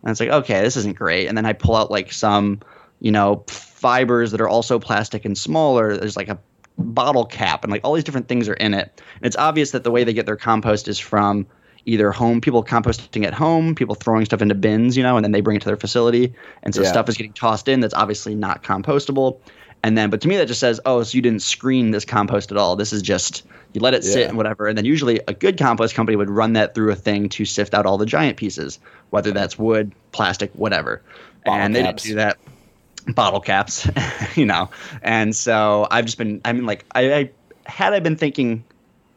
And 0.04 0.12
it's 0.12 0.20
like, 0.20 0.28
okay, 0.28 0.62
this 0.62 0.76
isn't 0.76 0.96
great. 0.96 1.26
And 1.26 1.36
then 1.36 1.44
I 1.44 1.52
pull 1.52 1.74
out 1.74 1.90
like 1.90 2.12
some, 2.12 2.60
you 3.00 3.10
know, 3.10 3.42
fibers 3.48 4.30
that 4.30 4.40
are 4.40 4.48
also 4.48 4.78
plastic 4.78 5.24
and 5.24 5.36
smaller. 5.36 5.96
There's 5.96 6.16
like 6.16 6.28
a 6.28 6.38
bottle 6.78 7.24
cap 7.24 7.64
and 7.64 7.72
like 7.72 7.80
all 7.82 7.92
these 7.94 8.04
different 8.04 8.28
things 8.28 8.48
are 8.48 8.54
in 8.54 8.72
it. 8.72 9.02
And 9.16 9.26
it's 9.26 9.34
obvious 9.34 9.72
that 9.72 9.82
the 9.82 9.90
way 9.90 10.04
they 10.04 10.12
get 10.12 10.26
their 10.26 10.36
compost 10.36 10.86
is 10.86 10.96
from 10.96 11.48
either 11.86 12.12
home 12.12 12.40
people 12.40 12.62
composting 12.62 13.26
at 13.26 13.34
home, 13.34 13.74
people 13.74 13.96
throwing 13.96 14.24
stuff 14.24 14.40
into 14.40 14.54
bins, 14.54 14.96
you 14.96 15.02
know, 15.02 15.16
and 15.16 15.24
then 15.24 15.32
they 15.32 15.40
bring 15.40 15.56
it 15.56 15.62
to 15.62 15.68
their 15.68 15.76
facility. 15.76 16.34
And 16.62 16.72
so 16.72 16.82
Yeah. 16.82 16.88
stuff 16.88 17.08
is 17.08 17.16
getting 17.16 17.32
tossed 17.32 17.66
in 17.66 17.80
that's 17.80 17.94
obviously 17.94 18.36
not 18.36 18.62
compostable. 18.62 19.40
And 19.84 19.96
then, 19.98 20.08
but 20.10 20.20
to 20.22 20.28
me, 20.28 20.36
that 20.38 20.46
just 20.46 20.60
says, 20.60 20.80
oh, 20.86 21.02
so 21.02 21.14
you 21.14 21.20
didn't 21.22 21.42
screen 21.42 21.90
this 21.90 22.04
compost 22.06 22.50
at 22.50 22.56
all. 22.56 22.74
This 22.74 22.92
is 22.92 23.02
just 23.02 23.44
you 23.74 23.80
let 23.80 23.92
it 23.92 24.02
sit 24.02 24.20
Yeah. 24.20 24.28
and 24.28 24.36
whatever. 24.36 24.66
And 24.66 24.78
then 24.78 24.84
usually 24.86 25.20
a 25.28 25.34
good 25.34 25.58
compost 25.58 25.94
company 25.94 26.16
would 26.16 26.30
run 26.30 26.54
that 26.54 26.74
through 26.74 26.90
a 26.90 26.94
thing 26.96 27.28
to 27.30 27.44
sift 27.44 27.74
out 27.74 27.84
all 27.84 27.98
the 27.98 28.06
giant 28.06 28.38
pieces, 28.38 28.78
whether 29.10 29.30
that's 29.30 29.58
wood, 29.58 29.92
plastic, 30.12 30.50
whatever. 30.54 31.02
Bottle 31.44 31.60
and 31.60 31.76
they 31.76 31.82
caps. 31.82 32.02
didn't 32.04 32.12
do 32.12 32.16
that. 32.16 33.14
Bottle 33.14 33.40
caps, 33.40 33.86
you 34.36 34.46
know. 34.46 34.70
And 35.02 35.36
so 35.36 35.86
I've 35.90 36.06
just 36.06 36.16
been, 36.16 36.40
I 36.46 36.52
mean, 36.54 36.64
like, 36.64 36.86
I, 36.94 37.12
I 37.14 37.30
had 37.66 37.92
I 37.92 38.00
been 38.00 38.16
thinking 38.16 38.64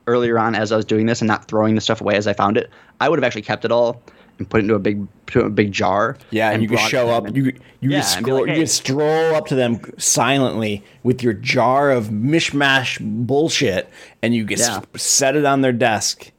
earlier 0.05 0.37
on 0.37 0.53
as 0.53 0.71
I 0.73 0.75
was 0.75 0.85
doing 0.85 1.05
this 1.05 1.21
and 1.21 1.27
not 1.29 1.45
throwing 1.47 1.75
the 1.75 1.81
stuff 1.81 2.01
away 2.01 2.15
as 2.15 2.27
I 2.27 2.33
found 2.33 2.57
it, 2.57 2.69
I 2.99 3.07
would 3.07 3.19
have 3.19 3.23
actually 3.23 3.43
kept 3.43 3.63
it 3.63 3.71
all 3.71 4.01
and 4.37 4.49
put 4.49 4.59
it 4.59 4.63
into 4.63 4.75
a 4.75 4.79
big, 4.79 5.07
a 5.35 5.49
big 5.49 5.71
jar. 5.71 6.17
Yeah, 6.31 6.51
and, 6.51 6.61
you 6.61 6.69
could 6.69 6.79
show 6.79 7.09
up. 7.09 7.25
them. 7.25 7.35
You 7.35 7.43
you 7.79 7.89
Yeah, 7.91 7.97
just 7.99 8.17
scroll, 8.19 8.39
like, 8.41 8.47
you 8.47 8.53
"Hey." 8.53 8.59
could 8.59 8.69
stroll 8.69 9.35
up 9.35 9.45
to 9.47 9.55
them 9.55 9.79
silently 9.97 10.83
with 11.03 11.21
your 11.23 11.33
jar 11.33 11.91
of 11.91 12.07
mishmash 12.07 12.97
bullshit, 13.01 13.89
and 14.21 14.33
you 14.33 14.45
just 14.45 14.69
Yeah. 14.69 14.81
set 14.95 15.35
it 15.35 15.45
on 15.45 15.61
their 15.61 15.71
desk. 15.73 16.31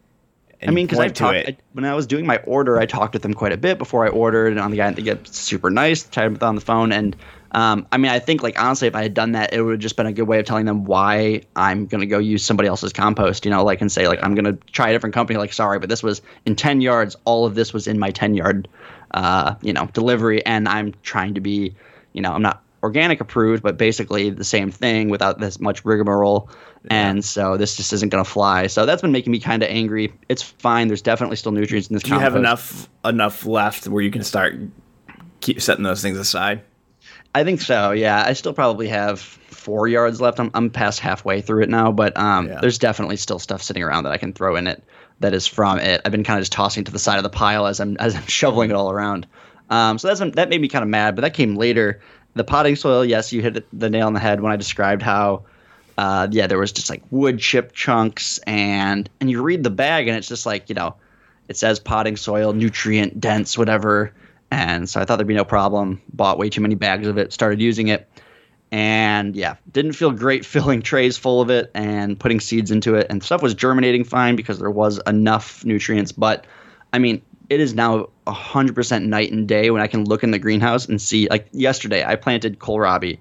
I 0.61 0.73
mean, 0.73 0.87
because 0.87 0.99
I 0.99 1.05
point 1.05 1.17
to 1.17 1.23
talked. 1.23 1.37
I, 1.49 1.57
when 1.75 1.85
I 1.85 1.95
was 1.95 2.07
doing 2.09 2.27
my 2.27 2.39
order, 2.39 2.81
I 2.81 2.87
talked 2.87 3.13
with 3.15 3.23
them 3.23 3.33
quite 3.33 3.53
a 3.53 3.57
bit 3.57 3.79
before 3.79 4.05
I 4.05 4.09
ordered, 4.09 4.49
and 4.49 4.59
on 4.59 4.73
the 4.73 4.77
guy 4.79 4.91
they 4.91 5.03
get 5.03 5.29
super 5.29 5.71
nice, 5.71 6.03
chatted 6.03 6.33
with 6.33 6.41
them 6.41 6.49
on 6.49 6.55
the 6.57 6.61
phone, 6.61 6.91
and 6.91 7.15
um, 7.53 7.87
I 7.91 7.97
mean, 7.97 8.11
I 8.11 8.19
think 8.19 8.43
like 8.43 8.61
honestly, 8.61 8.89
if 8.89 8.95
I 8.95 9.03
had 9.03 9.15
done 9.15 9.33
that, 9.33 9.53
it 9.53 9.63
would 9.63 9.73
have 9.73 9.81
just 9.81 9.97
been 9.97 10.07
a 10.07 10.13
good 10.13 10.29
way 10.29 10.39
of 10.39 10.45
telling 10.45 10.67
them 10.67 10.85
why 10.85 11.43
I'm 11.57 11.87
gonna 11.87 12.07
go 12.07 12.19
use 12.19 12.45
somebody 12.45 12.69
else's 12.69 12.93
compost, 12.93 13.45
you 13.45 13.51
know, 13.51 13.65
like 13.65 13.81
and 13.81 13.91
say 13.91 14.09
like 14.09 14.23
I'm 14.23 14.35
gonna 14.35 14.55
try 14.73 14.91
a 14.91 14.93
different 14.93 15.15
company. 15.15 15.39
Like, 15.39 15.53
sorry, 15.53 15.79
but 15.79 15.89
this 15.89 16.03
was 16.03 16.21
in 16.45 16.57
ten 16.57 16.81
yards. 16.81 17.17
All 17.25 17.47
of 17.47 17.55
this 17.55 17.73
was 17.73 17.87
in 17.87 17.99
my 17.99 18.11
ten 18.11 18.35
yard, 18.35 18.69
uh, 19.13 19.55
you 19.63 19.73
know, 19.73 19.87
delivery, 19.93 20.45
and 20.45 20.69
I'm 20.69 20.95
trying 21.03 21.35
to 21.35 21.41
be, 21.41 21.75
you 22.13 22.21
know, 22.21 22.33
I'm 22.33 22.43
not 22.43 22.63
organic 22.83 23.21
approved, 23.21 23.63
but 23.63 23.77
basically 23.77 24.31
the 24.31 24.45
same 24.45 24.71
thing 24.71 25.09
without 25.09 25.41
this 25.41 25.59
much 25.59 25.85
rigmarole. 25.85 26.49
And 26.91 27.25
so 27.25 27.57
this 27.57 27.77
just 27.77 27.93
isn't 27.93 28.11
going 28.11 28.25
to 28.25 28.31
fly. 28.31 28.69
So 28.69 28.87
that's 28.87 29.03
been 29.03 29.11
making 29.11 29.33
me 29.33 29.41
kind 29.41 29.63
of 29.63 29.69
angry. 29.69 30.13
It's 30.29 30.43
fine. 30.43 30.87
There's 30.87 31.03
definitely 31.03 31.37
still 31.37 31.53
nutrients 31.53 31.89
in 31.89 31.95
this. 31.95 32.05
Do 32.05 32.13
you 32.13 32.21
have 32.21 32.37
enough 32.37 32.89
enough 33.05 33.45
left 33.45 33.89
where 33.89 34.03
you 34.03 34.11
can 34.11 34.23
start 34.23 34.57
keep 35.41 35.61
setting 35.61 35.85
those 35.85 36.03
things 36.03 36.19
aside? 36.19 36.63
I 37.35 37.45
think 37.45 37.61
so. 37.61 37.93
Yeah, 37.93 38.23
I 38.25 38.33
still 38.33 38.53
probably 38.55 38.89
have 38.89 39.21
four 39.21 39.87
yards 39.87 40.21
left. 40.21 40.41
I'm 40.41 40.51
I'm 40.55 40.71
past 40.71 41.01
halfway 41.01 41.41
through 41.41 41.63
it 41.63 41.69
now, 41.69 41.93
but 41.93 42.17
um, 42.17 42.49
Yeah. 42.49 42.61
there's 42.61 42.79
definitely 42.79 43.17
still 43.17 43.39
stuff 43.39 43.63
sitting 43.63 43.83
around 43.83 44.05
that 44.05 44.13
I 44.13 44.17
can 44.19 44.33
throw 44.33 44.57
in 44.57 44.67
it 44.67 44.83
that 45.21 45.35
is 45.35 45.47
from 45.47 45.79
it. 45.79 46.01
I've 46.05 46.13
been 46.13 46.25
kind 46.25 46.39
of 46.39 46.43
just 46.43 46.53
tossing 46.53 46.85
to 46.85 46.93
the 46.93 46.99
side 46.99 47.17
of 47.19 47.23
the 47.25 47.31
pile 47.31 47.67
as 47.67 47.81
I'm 47.81 47.97
as 47.99 48.15
I'm 48.17 48.23
shoveling 48.27 48.71
it 48.71 48.75
all 48.75 48.91
around. 48.91 49.27
Um, 49.71 49.99
so 49.99 50.09
that's 50.09 50.21
that 50.37 50.49
made 50.49 50.61
me 50.61 50.69
kind 50.69 50.83
of 50.83 50.89
mad, 50.89 51.15
but 51.15 51.23
that 51.23 51.35
came 51.35 51.55
later. 51.57 52.01
The 52.35 52.45
potting 52.45 52.77
soil, 52.77 53.05
yes, 53.05 53.33
you 53.33 53.43
hit 53.43 53.67
the 53.79 53.91
nail 53.91 54.07
on 54.07 54.13
the 54.13 54.21
head 54.21 54.41
when 54.41 54.53
I 54.53 54.57
described 54.57 55.03
how, 55.03 55.45
uh, 55.97 56.29
yeah, 56.31 56.47
there 56.47 56.59
was 56.59 56.71
just 56.73 56.89
like 56.89 57.03
wood 57.11 57.39
chip 57.39 57.73
chunks, 57.73 58.39
and 58.47 59.09
and 59.21 59.31
you 59.31 59.43
read 59.43 59.65
the 59.65 59.71
bag, 59.71 60.09
and 60.09 60.17
it's 60.17 60.29
just 60.29 60.47
like 60.47 60.69
you 60.69 60.75
know, 60.75 60.95
it 61.49 61.57
says 61.57 61.79
potting 61.81 62.17
soil, 62.17 62.53
nutrient 62.53 63.21
dense, 63.21 63.59
whatever. 63.59 64.13
And 64.51 64.89
so 64.89 65.01
I 65.01 65.05
thought 65.05 65.17
there'd 65.17 65.29
be 65.29 65.35
no 65.35 65.45
problem. 65.45 66.01
Bought 66.13 66.39
way 66.39 66.49
too 66.49 66.61
many 66.61 66.75
bags 66.75 67.07
of 67.07 67.19
it, 67.19 67.33
started 67.33 67.61
using 67.61 67.89
it, 67.89 68.09
and 68.71 69.35
yeah, 69.37 69.57
didn't 69.71 69.93
feel 69.93 70.11
great 70.11 70.45
filling 70.55 70.83
trays 70.83 71.17
full 71.17 71.41
of 71.41 71.51
it 71.51 71.71
and 71.75 72.19
putting 72.19 72.41
seeds 72.41 72.71
into 72.71 72.95
it. 72.95 73.07
And 73.11 73.23
stuff 73.23 73.43
was 73.43 73.55
germinating 73.55 74.05
fine 74.05 74.37
because 74.37 74.59
there 74.59 74.71
was 74.71 75.01
enough 75.07 75.65
nutrients. 75.65 76.13
But 76.13 76.47
I 76.93 76.99
mean, 76.99 77.23
it 77.49 77.61
is 77.61 77.75
now 77.75 78.09
100% 78.27 79.07
night 79.07 79.33
and 79.33 79.49
day 79.49 79.71
when 79.71 79.81
I 79.81 79.87
can 79.87 80.05
look 80.05 80.23
in 80.23 80.31
the 80.31 80.39
greenhouse 80.39 80.87
and 80.87 81.01
see. 81.01 81.29
Like 81.29 81.49
yesterday, 81.53 82.05
I 82.05 82.17
planted 82.17 82.59
kohlrabi, 82.59 83.19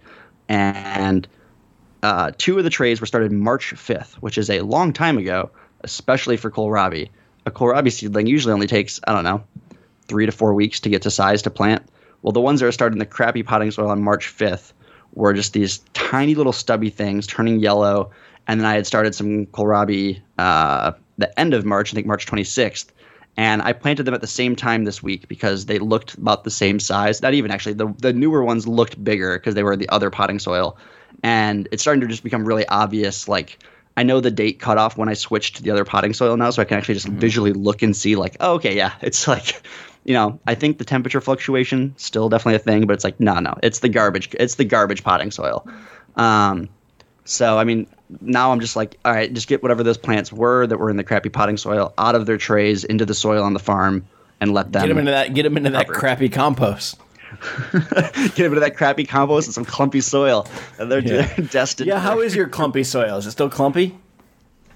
and 0.49 1.27
uh, 2.03 2.31
two 2.37 2.57
of 2.57 2.63
the 2.63 2.69
trays 2.69 2.99
were 2.99 3.07
started 3.07 3.31
March 3.31 3.73
5th, 3.73 4.15
which 4.15 4.37
is 4.37 4.49
a 4.49 4.61
long 4.61 4.93
time 4.93 5.17
ago, 5.17 5.49
especially 5.81 6.37
for 6.37 6.51
kohlrabi. 6.51 7.09
A 7.45 7.51
kohlrabi 7.51 7.91
seedling 7.91 8.27
usually 8.27 8.53
only 8.53 8.67
takes, 8.67 8.99
I 9.07 9.13
don't 9.13 9.23
know, 9.23 9.43
three 10.07 10.25
to 10.25 10.31
four 10.31 10.53
weeks 10.53 10.79
to 10.81 10.89
get 10.89 11.01
to 11.03 11.11
size 11.11 11.41
to 11.43 11.49
plant. 11.49 11.83
Well, 12.21 12.31
the 12.31 12.41
ones 12.41 12.59
that 12.59 12.67
are 12.67 12.71
started 12.71 12.95
in 12.95 12.99
the 12.99 13.05
crappy 13.05 13.43
potting 13.43 13.71
soil 13.71 13.89
on 13.89 14.01
March 14.01 14.35
5th 14.35 14.73
were 15.13 15.33
just 15.33 15.53
these 15.53 15.79
tiny 15.93 16.35
little 16.35 16.53
stubby 16.53 16.89
things 16.89 17.27
turning 17.27 17.59
yellow. 17.59 18.11
And 18.47 18.59
then 18.59 18.67
I 18.67 18.75
had 18.75 18.87
started 18.87 19.13
some 19.15 19.45
kohlrabi 19.47 20.21
uh, 20.37 20.93
the 21.17 21.39
end 21.39 21.53
of 21.53 21.65
March, 21.65 21.93
I 21.93 21.95
think 21.95 22.07
March 22.07 22.25
26th. 22.25 22.87
And 23.35 23.61
I 23.61 23.73
planted 23.73 24.03
them 24.03 24.15
at 24.15 24.21
the 24.21 24.27
same 24.27 24.55
time 24.55 24.85
this 24.85 25.03
week 25.03 25.27
because 25.27 25.67
they 25.67 25.77
looked 25.77 26.15
about 26.15 26.43
the 26.43 26.49
same 26.49 26.79
size. 26.79 27.21
Not 27.21 27.35
even 27.35 27.51
actually, 27.51 27.73
the, 27.73 27.93
the 27.99 28.13
newer 28.13 28.43
ones 28.43 28.67
looked 28.67 29.01
bigger 29.03 29.37
because 29.37 29.53
they 29.53 29.63
were 29.63 29.75
the 29.75 29.89
other 29.89 30.09
potting 30.09 30.39
soil. 30.39 30.77
And 31.21 31.67
it's 31.71 31.83
starting 31.83 32.01
to 32.01 32.07
just 32.07 32.23
become 32.23 32.45
really 32.45 32.67
obvious. 32.67 33.27
Like, 33.27 33.59
I 33.95 34.03
know 34.03 34.21
the 34.21 34.31
date 34.31 34.59
cutoff 34.59 34.97
when 34.97 35.09
I 35.09 35.13
switched 35.13 35.57
to 35.57 35.63
the 35.63 35.71
other 35.71 35.85
potting 35.85 36.13
soil 36.13 36.35
now, 36.37 36.49
so 36.49 36.61
I 36.61 36.65
can 36.65 36.77
actually 36.77 36.95
just 36.95 37.07
visually 37.07 37.53
look 37.53 37.81
and 37.81 37.95
see, 37.95 38.15
like, 38.15 38.37
oh, 38.39 38.55
okay, 38.55 38.75
yeah, 38.75 38.93
it's 39.01 39.27
like, 39.27 39.61
you 40.07 40.13
know, 40.13 40.39
I 40.47 40.55
think 40.55 40.77
the 40.79 40.85
temperature 40.85 41.21
fluctuation 41.21 41.93
still 41.97 42.29
definitely 42.29 42.55
a 42.55 42.59
thing, 42.59 42.87
but 42.87 42.93
it's 42.93 43.03
like, 43.03 43.19
no, 43.19 43.39
no, 43.39 43.55
it's 43.61 43.79
the 43.79 43.89
garbage, 43.89 44.29
it's 44.39 44.55
the 44.55 44.63
garbage 44.65 45.03
potting 45.03 45.29
soil. 45.29 45.67
Um, 46.15 46.69
so 47.25 47.59
I 47.59 47.65
mean, 47.65 47.85
now 48.21 48.51
I'm 48.53 48.61
just 48.61 48.75
like, 48.77 48.97
all 49.03 49.11
right, 49.13 49.31
just 49.31 49.47
get 49.49 49.61
whatever 49.61 49.83
those 49.83 49.97
plants 49.97 50.31
were 50.31 50.65
that 50.65 50.77
were 50.77 50.89
in 50.89 50.95
the 50.95 51.03
crappy 51.03 51.29
potting 51.29 51.57
soil 51.57 51.93
out 51.97 52.15
of 52.15 52.25
their 52.25 52.37
trays 52.37 52.85
into 52.85 53.05
the 53.05 53.13
soil 53.13 53.43
on 53.43 53.53
the 53.53 53.59
farm 53.59 54.07
and 54.39 54.53
let 54.53 54.71
them 54.71 54.83
Get 54.83 54.87
them 54.87 54.97
into 54.99 55.11
that. 55.11 55.33
Get 55.33 55.43
them 55.43 55.57
into 55.57 55.71
that 55.71 55.87
crappy 55.89 56.29
compost. 56.29 56.97
get 57.73 58.35
them 58.35 58.45
into 58.45 58.59
that 58.61 58.77
crappy 58.77 59.03
compost 59.05 59.47
and 59.47 59.53
some 59.53 59.65
clumpy 59.65 59.99
soil. 59.99 60.47
And 60.79 60.89
they're, 60.89 60.99
Yeah. 60.99 61.33
destined. 61.51 61.87
Yeah. 61.87 61.99
How 61.99 62.21
is 62.21 62.33
your 62.33 62.47
clumpy 62.47 62.85
soil? 62.85 63.17
Is 63.17 63.25
it 63.25 63.31
still 63.31 63.49
clumpy? 63.49 63.97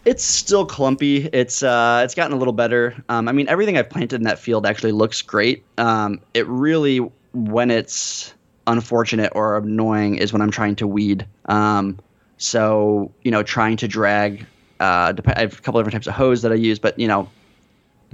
It's 0.03 0.23
still 0.23 0.65
clumpy. 0.65 1.29
It's 1.31 1.61
uh, 1.61 2.01
it's 2.03 2.15
gotten 2.15 2.33
a 2.33 2.37
little 2.37 2.53
better. 2.53 2.95
Um, 3.09 3.27
I 3.27 3.31
mean, 3.31 3.47
everything 3.47 3.77
I've 3.77 3.89
planted 3.89 4.15
in 4.15 4.23
that 4.23 4.39
field 4.39 4.65
actually 4.65 4.93
looks 4.93 5.21
great. 5.21 5.63
Um, 5.77 6.19
it 6.33 6.47
really, 6.47 6.97
when 7.33 7.69
it's 7.69 8.33
unfortunate 8.65 9.31
or 9.35 9.57
annoying, 9.57 10.15
is 10.15 10.33
when 10.33 10.41
I'm 10.41 10.49
trying 10.51 10.75
to 10.77 10.87
weed. 10.87 11.25
Um, 11.45 11.99
so 12.37 13.11
you 13.23 13.29
know, 13.31 13.43
trying 13.43 13.77
to 13.77 13.87
drag. 13.87 14.45
Uh, 14.79 15.13
I 15.35 15.41
have 15.41 15.59
a 15.59 15.61
couple 15.61 15.79
different 15.79 15.93
types 15.93 16.07
of 16.07 16.15
hose 16.15 16.41
that 16.41 16.51
I 16.51 16.55
use, 16.55 16.79
but 16.79 16.97
you 16.97 17.07
know, 17.07 17.29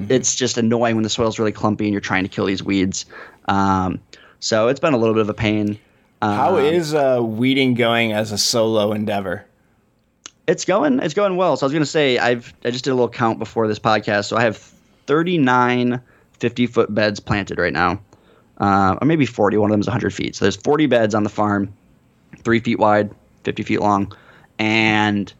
it's 0.09 0.35
just 0.35 0.57
annoying 0.57 0.95
when 0.95 1.03
the 1.03 1.09
soil's 1.09 1.39
really 1.39 1.53
clumpy 1.53 1.85
and 1.85 1.93
you're 1.93 2.01
trying 2.01 2.23
to 2.23 2.29
kill 2.29 2.45
these 2.45 2.61
weeds. 2.61 3.05
Um, 3.47 4.01
so 4.41 4.67
it's 4.67 4.79
been 4.81 4.93
a 4.93 4.97
little 4.97 5.15
bit 5.15 5.21
of 5.21 5.29
a 5.29 5.33
pain. 5.33 5.79
How 6.21 6.57
Um, 6.57 6.65
is 6.65 6.93
uh, 6.93 7.21
weeding 7.23 7.73
going 7.73 8.11
as 8.11 8.33
a 8.33 8.37
solo 8.37 8.91
endeavor? 8.91 9.45
It's 10.47 10.63
going. 10.65 10.99
It's 10.99 11.13
going 11.13 11.35
well. 11.35 11.57
So 11.57 11.65
I 11.65 11.67
was 11.67 11.73
going 11.73 11.83
to 11.83 11.85
say 11.85 12.17
I've 12.17 12.53
I 12.63 12.71
just 12.71 12.85
did 12.85 12.91
a 12.91 12.95
little 12.95 13.09
count 13.09 13.37
before 13.37 13.67
this 13.67 13.79
podcast. 13.79 14.25
So 14.25 14.37
I 14.37 14.43
have 14.43 14.57
39 14.57 16.01
50 16.39 16.67
foot 16.67 16.93
beds 16.93 17.19
planted 17.19 17.57
right 17.57 17.73
now, 17.73 17.99
uh, 18.59 18.95
or 19.01 19.05
maybe 19.05 19.25
40. 19.25 19.57
One 19.57 19.71
of 19.71 19.73
them 19.73 19.81
is 19.81 19.87
100 19.87 20.13
feet. 20.13 20.35
So 20.35 20.45
there's 20.45 20.55
40 20.55 20.85
beds 20.85 21.15
on 21.15 21.23
the 21.23 21.29
farm, 21.29 21.73
three 22.43 22.59
feet 22.59 22.79
wide, 22.79 23.13
50 23.43 23.63
feet 23.63 23.81
long, 23.81 24.15
and 24.57 25.31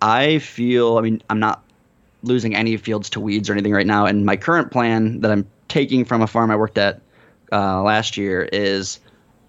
I 0.00 0.38
feel. 0.38 0.96
I 0.96 1.02
mean, 1.02 1.22
I'm 1.28 1.40
not 1.40 1.62
losing 2.22 2.54
any 2.54 2.76
fields 2.78 3.10
to 3.10 3.20
weeds 3.20 3.50
or 3.50 3.52
anything 3.52 3.72
right 3.72 3.86
now. 3.86 4.06
And 4.06 4.24
my 4.24 4.36
current 4.36 4.70
plan 4.70 5.20
that 5.20 5.30
I'm 5.30 5.46
taking 5.68 6.06
from 6.06 6.22
a 6.22 6.26
farm 6.26 6.50
I 6.50 6.56
worked 6.56 6.78
at 6.78 7.02
uh, 7.52 7.82
last 7.82 8.16
year 8.16 8.48
is 8.50 8.98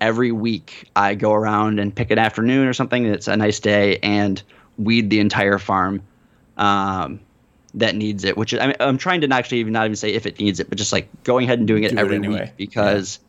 every 0.02 0.34
week 0.34 0.90
I 0.96 1.16
go 1.16 1.34
around 1.34 1.80
and 1.80 1.96
pick 1.96 2.12
an 2.12 2.20
afternoon 2.20 2.68
or 2.68 2.74
something. 2.74 3.06
It's 3.06 3.30
a 3.30 3.38
nice 3.38 3.60
day 3.62 3.98
and 4.04 4.44
weed 4.78 5.10
the 5.10 5.20
entire 5.20 5.58
farm 5.58 6.02
um, 6.58 7.20
that 7.74 7.96
needs 7.96 8.24
it. 8.24 8.38
Which 8.38 8.54
is, 8.54 8.60
I 8.60 8.68
mean, 8.68 8.76
I'm 8.80 8.98
trying 8.98 9.22
to 9.22 9.28
not 9.28 9.40
actually 9.40 9.60
even 9.60 9.74
not 9.74 9.86
even 9.86 9.96
say 9.96 10.14
if 10.14 10.26
it 10.26 10.40
needs 10.40 10.60
it, 10.60 10.70
but 10.70 10.78
just 10.78 10.94
like 10.94 11.08
going 11.24 11.46
ahead 11.46 11.60
and 11.60 11.68
doing 11.68 11.84
it 11.84 11.90
Do 11.90 11.98
it 11.98 12.00
every 12.00 12.16
anyway. 12.16 12.42
week 12.46 12.58
because. 12.58 13.20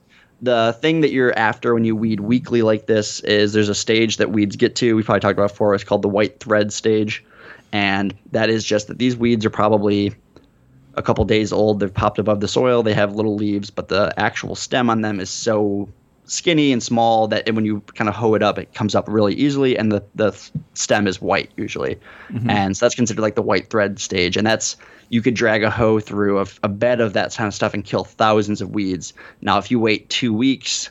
The 0.42 0.76
thing 0.82 1.00
that 1.00 1.12
you're 1.12 1.32
after 1.36 1.72
when 1.72 1.86
you 1.86 1.96
weed 1.96 2.20
weekly 2.20 2.60
like 2.60 2.84
this 2.84 3.20
is 3.20 3.54
there's 3.54 3.70
a 3.70 3.74
stage 3.74 4.18
that 4.18 4.32
weeds 4.32 4.56
get 4.56 4.76
to. 4.76 4.94
We 4.94 5.02
probably 5.02 5.20
talked 5.20 5.38
about 5.38 5.48
before. 5.48 5.74
It's 5.74 5.82
called 5.82 6.02
the 6.02 6.08
white 6.08 6.40
thread 6.40 6.74
stage, 6.74 7.24
and 7.72 8.14
that 8.32 8.50
is 8.50 8.62
just 8.62 8.88
that 8.88 8.98
these 8.98 9.16
weeds 9.16 9.46
are 9.46 9.50
probably 9.50 10.14
a 10.94 11.00
couple 11.00 11.24
days 11.24 11.54
old. 11.54 11.80
They've 11.80 11.92
popped 11.92 12.18
above 12.18 12.40
the 12.40 12.48
soil. 12.48 12.82
They 12.82 12.92
have 12.92 13.14
little 13.14 13.34
leaves, 13.34 13.70
but 13.70 13.88
the 13.88 14.12
actual 14.18 14.54
stem 14.56 14.90
on 14.90 15.00
them 15.00 15.20
is 15.20 15.30
so 15.30 15.88
skinny 16.26 16.72
and 16.72 16.82
small 16.82 17.28
that 17.28 17.50
when 17.54 17.64
you 17.64 17.80
kind 17.94 18.08
of 18.08 18.14
hoe 18.14 18.34
it 18.34 18.42
up, 18.42 18.58
it 18.58 18.74
comes 18.74 18.94
up 18.94 19.08
really 19.08 19.34
easily, 19.34 19.76
and 19.78 19.90
the 19.90 20.02
the 20.14 20.32
stem 20.74 21.06
is 21.06 21.20
white 21.20 21.50
usually, 21.56 21.98
and 22.48 22.76
so 22.76 22.84
that's 22.84 22.94
considered 22.94 23.22
like 23.22 23.34
the 23.34 23.42
white 23.42 23.70
thread 23.70 23.98
stage, 23.98 24.36
and 24.36 24.46
that's 24.46 24.76
you 25.08 25.22
could 25.22 25.34
drag 25.34 25.62
a 25.62 25.70
hoe 25.70 26.00
through 26.00 26.40
a, 26.40 26.46
a 26.64 26.68
bed 26.68 27.00
of 27.00 27.12
that 27.12 27.32
kind 27.34 27.46
of 27.46 27.54
stuff 27.54 27.72
and 27.74 27.84
kill 27.84 28.02
thousands 28.04 28.60
of 28.60 28.70
weeds. 28.70 29.12
Now, 29.40 29.56
if 29.58 29.70
you 29.70 29.78
wait 29.78 30.08
two 30.10 30.34
weeks 30.34 30.90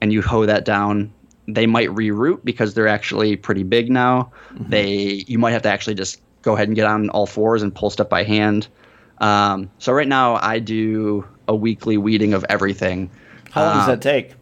and 0.00 0.12
you 0.12 0.22
hoe 0.22 0.46
that 0.46 0.64
down, 0.64 1.12
they 1.48 1.66
might 1.66 1.88
reroot 1.88 2.44
because 2.44 2.74
they're 2.74 2.86
actually 2.86 3.34
pretty 3.34 3.64
big 3.64 3.90
now. 3.90 4.30
They 4.68 5.24
you 5.26 5.38
might 5.38 5.52
have 5.52 5.62
to 5.62 5.68
actually 5.70 5.94
just 5.96 6.20
go 6.42 6.54
ahead 6.54 6.68
and 6.68 6.76
get 6.76 6.86
on 6.86 7.10
all 7.10 7.26
fours 7.26 7.62
and 7.62 7.74
pull 7.74 7.90
stuff 7.90 8.08
by 8.08 8.22
hand. 8.22 8.68
Um, 9.18 9.68
so 9.78 9.92
right 9.92 10.06
now 10.06 10.36
I 10.36 10.60
do 10.60 11.26
a 11.48 11.54
weekly 11.56 11.96
weeding 11.96 12.32
of 12.34 12.46
everything. 12.48 13.10
How 13.50 13.64
long 13.64 13.74
does 13.78 13.88
Um, 13.88 13.90
that 13.98 14.02
take? 14.02 14.34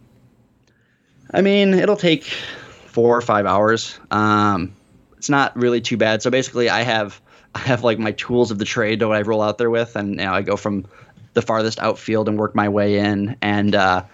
I 1.33 1.43
mean, 1.43 1.75
it'll 1.75 1.97
take 1.97 2.25
four 2.25 3.17
or 3.17 3.21
five 3.21 3.47
hours. 3.47 3.99
Um, 4.11 4.73
it's 5.17 5.29
not 5.29 5.57
really 5.57 5.81
too 5.81 5.97
bad. 5.97 6.23
So 6.23 6.31
basically, 6.31 6.69
I 6.69 6.83
have 6.83 7.21
I 7.55 7.61
have 7.61 7.85
like 7.85 7.99
my 7.99 8.13
tools 8.13 8.51
of 8.51 8.59
the 8.59 8.65
trade 8.65 9.01
that 9.01 9.09
I 9.09 9.23
roll 9.23 9.43
out 9.43 9.59
there 9.59 9.71
with, 9.71 9.97
and 9.97 10.21
you 10.21 10.25
I 10.35 10.43
go 10.43 10.57
from 10.57 10.87
the 11.35 11.43
farthest 11.43 11.79
outfield 11.81 12.29
and 12.29 12.39
work 12.39 12.55
my 12.55 12.69
way 12.69 12.99
in. 12.99 13.37
And 13.43 13.75
uh, 13.75 14.05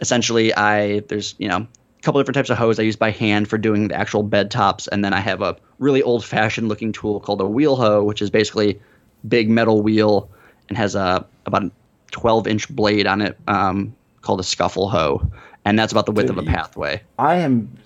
essentially, 0.00 0.54
I 0.54 1.00
there's 1.00 1.34
you 1.38 1.48
know 1.48 1.58
a 1.58 2.02
couple 2.02 2.20
different 2.20 2.36
types 2.36 2.50
of 2.50 2.58
hose 2.58 2.78
I 2.78 2.82
use 2.82 2.96
by 2.96 3.10
hand 3.10 3.48
for 3.48 3.58
doing 3.58 3.88
the 3.88 3.94
actual 3.94 4.22
bed 4.22 4.50
tops, 4.50 4.88
and 4.88 5.04
then 5.04 5.12
I 5.12 5.20
have 5.20 5.42
a 5.42 5.56
really 5.78 6.02
old 6.02 6.24
fashioned 6.24 6.68
looking 6.68 6.92
tool 6.92 7.20
called 7.20 7.40
a 7.40 7.46
wheel 7.46 7.76
hoe, 7.76 8.02
which 8.02 8.22
is 8.22 8.30
basically 8.30 8.80
big 9.28 9.48
metal 9.48 9.82
wheel 9.82 10.30
and 10.68 10.76
has 10.76 10.94
a 10.94 11.24
about 11.46 11.64
a 11.64 11.70
12 12.10 12.46
inch 12.46 12.68
blade 12.74 13.06
on 13.06 13.20
it 13.20 13.38
um, 13.46 13.94
called 14.22 14.40
a 14.40 14.44
scuffle 14.44 14.88
hoe, 14.88 15.30
and 15.66 15.76
that's 15.76 15.90
about 15.92 16.06
the 16.06 16.12
width 16.12 16.28
Dude, 16.28 16.38
of 16.38 16.46
a 16.46 16.46
pathway. 16.46 17.02
I 17.18 17.36
am 17.36 17.76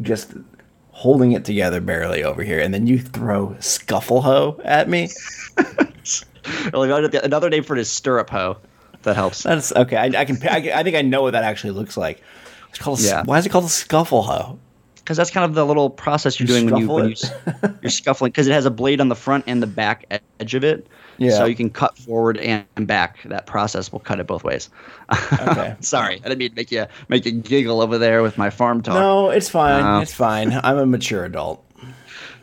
just 0.00 0.32
holding 0.92 1.32
it 1.32 1.44
together 1.44 1.80
barely 1.80 2.24
over 2.24 2.42
here, 2.42 2.58
and 2.58 2.72
then 2.72 2.86
you 2.86 2.98
throw 2.98 3.54
scuffle 3.60 4.22
hoe 4.22 4.58
at 4.64 4.88
me. 4.88 5.10
Another 6.72 7.50
name 7.50 7.62
for 7.62 7.76
it 7.76 7.80
is 7.80 7.90
stirrup 7.90 8.30
hoe. 8.30 8.56
That 9.02 9.14
helps. 9.14 9.42
That's 9.42 9.72
okay. 9.72 9.96
I, 9.96 10.06
I 10.06 10.24
can. 10.24 10.38
I, 10.48 10.72
I 10.74 10.82
think 10.82 10.96
I 10.96 11.02
know 11.02 11.22
what 11.22 11.32
that 11.32 11.44
actually 11.44 11.72
looks 11.72 11.98
like. 11.98 12.22
It's 12.70 12.78
called. 12.78 12.98
Yeah. 13.00 13.22
Why 13.24 13.38
is 13.38 13.44
it 13.44 13.50
called 13.50 13.66
a 13.66 13.68
scuffle 13.68 14.22
hoe? 14.22 14.58
Because 15.08 15.16
that's 15.16 15.30
kind 15.30 15.46
of 15.46 15.54
the 15.54 15.64
little 15.64 15.88
process 15.88 16.38
you're 16.38 16.46
You 16.46 16.54
doing 16.54 16.70
when 16.70 16.82
you 16.82 16.86
when 16.86 17.08
you, 17.08 17.16
you're 17.80 17.90
scuffling 17.90 18.30
because 18.30 18.46
it 18.46 18.52
has 18.52 18.66
a 18.66 18.70
blade 18.70 19.00
on 19.00 19.08
the 19.08 19.14
front 19.14 19.42
and 19.46 19.62
the 19.62 19.66
back 19.66 20.04
edge 20.38 20.54
of 20.54 20.62
it. 20.62 20.86
Yeah. 21.16 21.30
So 21.30 21.46
you 21.46 21.56
can 21.56 21.70
cut 21.70 21.96
forward 21.96 22.36
and 22.36 22.86
back. 22.86 23.22
That 23.22 23.46
process 23.46 23.90
will 23.90 24.00
cut 24.00 24.20
it 24.20 24.26
both 24.26 24.44
ways. 24.44 24.68
Okay. 25.40 25.74
Sorry, 25.80 26.16
I 26.16 26.28
didn't 26.28 26.36
mean 26.40 26.50
to 26.50 26.56
make 26.56 26.70
you 26.70 26.84
make 27.08 27.24
you 27.24 27.32
giggle 27.32 27.80
over 27.80 27.96
there 27.96 28.22
with 28.22 28.36
my 28.36 28.50
farm 28.50 28.82
talk. 28.82 28.96
No, 28.96 29.30
it's 29.30 29.48
fine. 29.48 29.82
No. 29.82 30.00
It's 30.00 30.12
fine. 30.12 30.52
I'm 30.62 30.76
a 30.76 30.84
mature 30.84 31.24
adult. 31.24 31.64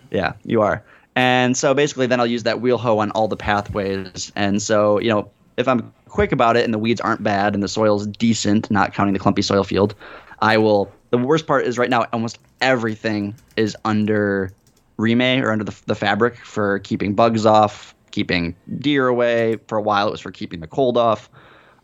Yeah, 0.10 0.34
you 0.44 0.64
are. 0.64 0.84
And 1.16 1.56
so 1.56 1.76
basically, 1.76 2.08
then 2.08 2.20
I'll 2.20 2.26
use 2.26 2.42
that 2.44 2.62
wheel 2.62 2.80
hoe 2.80 2.98
on 2.98 3.12
all 3.12 3.28
the 3.28 3.38
pathways. 3.38 4.32
And 4.36 4.60
so, 4.60 5.00
you 5.00 5.10
know, 5.10 5.30
if 5.58 5.68
I'm 5.68 5.94
quick 6.08 6.32
about 6.32 6.58
it 6.58 6.66
and 6.66 6.74
the 6.74 6.80
weeds 6.80 7.00
aren't 7.00 7.22
bad 7.22 7.54
and 7.54 7.62
the 7.62 7.68
soil's 7.68 8.08
decent, 8.08 8.72
not 8.72 8.92
counting 8.92 9.14
the 9.14 9.20
clumpy 9.20 9.44
soil 9.44 9.64
field, 9.64 9.94
I 10.42 10.58
will 10.58 10.92
the 11.12 11.18
worst 11.18 11.48
part 11.48 11.66
is 11.66 11.78
right 11.78 11.90
now 11.90 12.06
almost 12.12 12.40
everything 12.62 13.36
is 13.56 13.76
under 13.86 14.52
Reemay 14.98 15.42
or 15.42 15.52
under 15.52 15.64
the, 15.64 15.76
the 15.86 15.96
fabric 15.96 16.38
for 16.38 16.80
keeping 16.80 17.16
bugs 17.16 17.46
off, 17.46 17.94
keeping 18.12 18.56
deer 18.80 19.08
away. 19.08 19.58
For 19.68 19.78
a 19.78 19.82
while, 19.82 20.08
it 20.08 20.12
was 20.12 20.22
for 20.22 20.32
keeping 20.32 20.60
the 20.60 20.68
cold 20.68 20.98
off. 20.98 21.30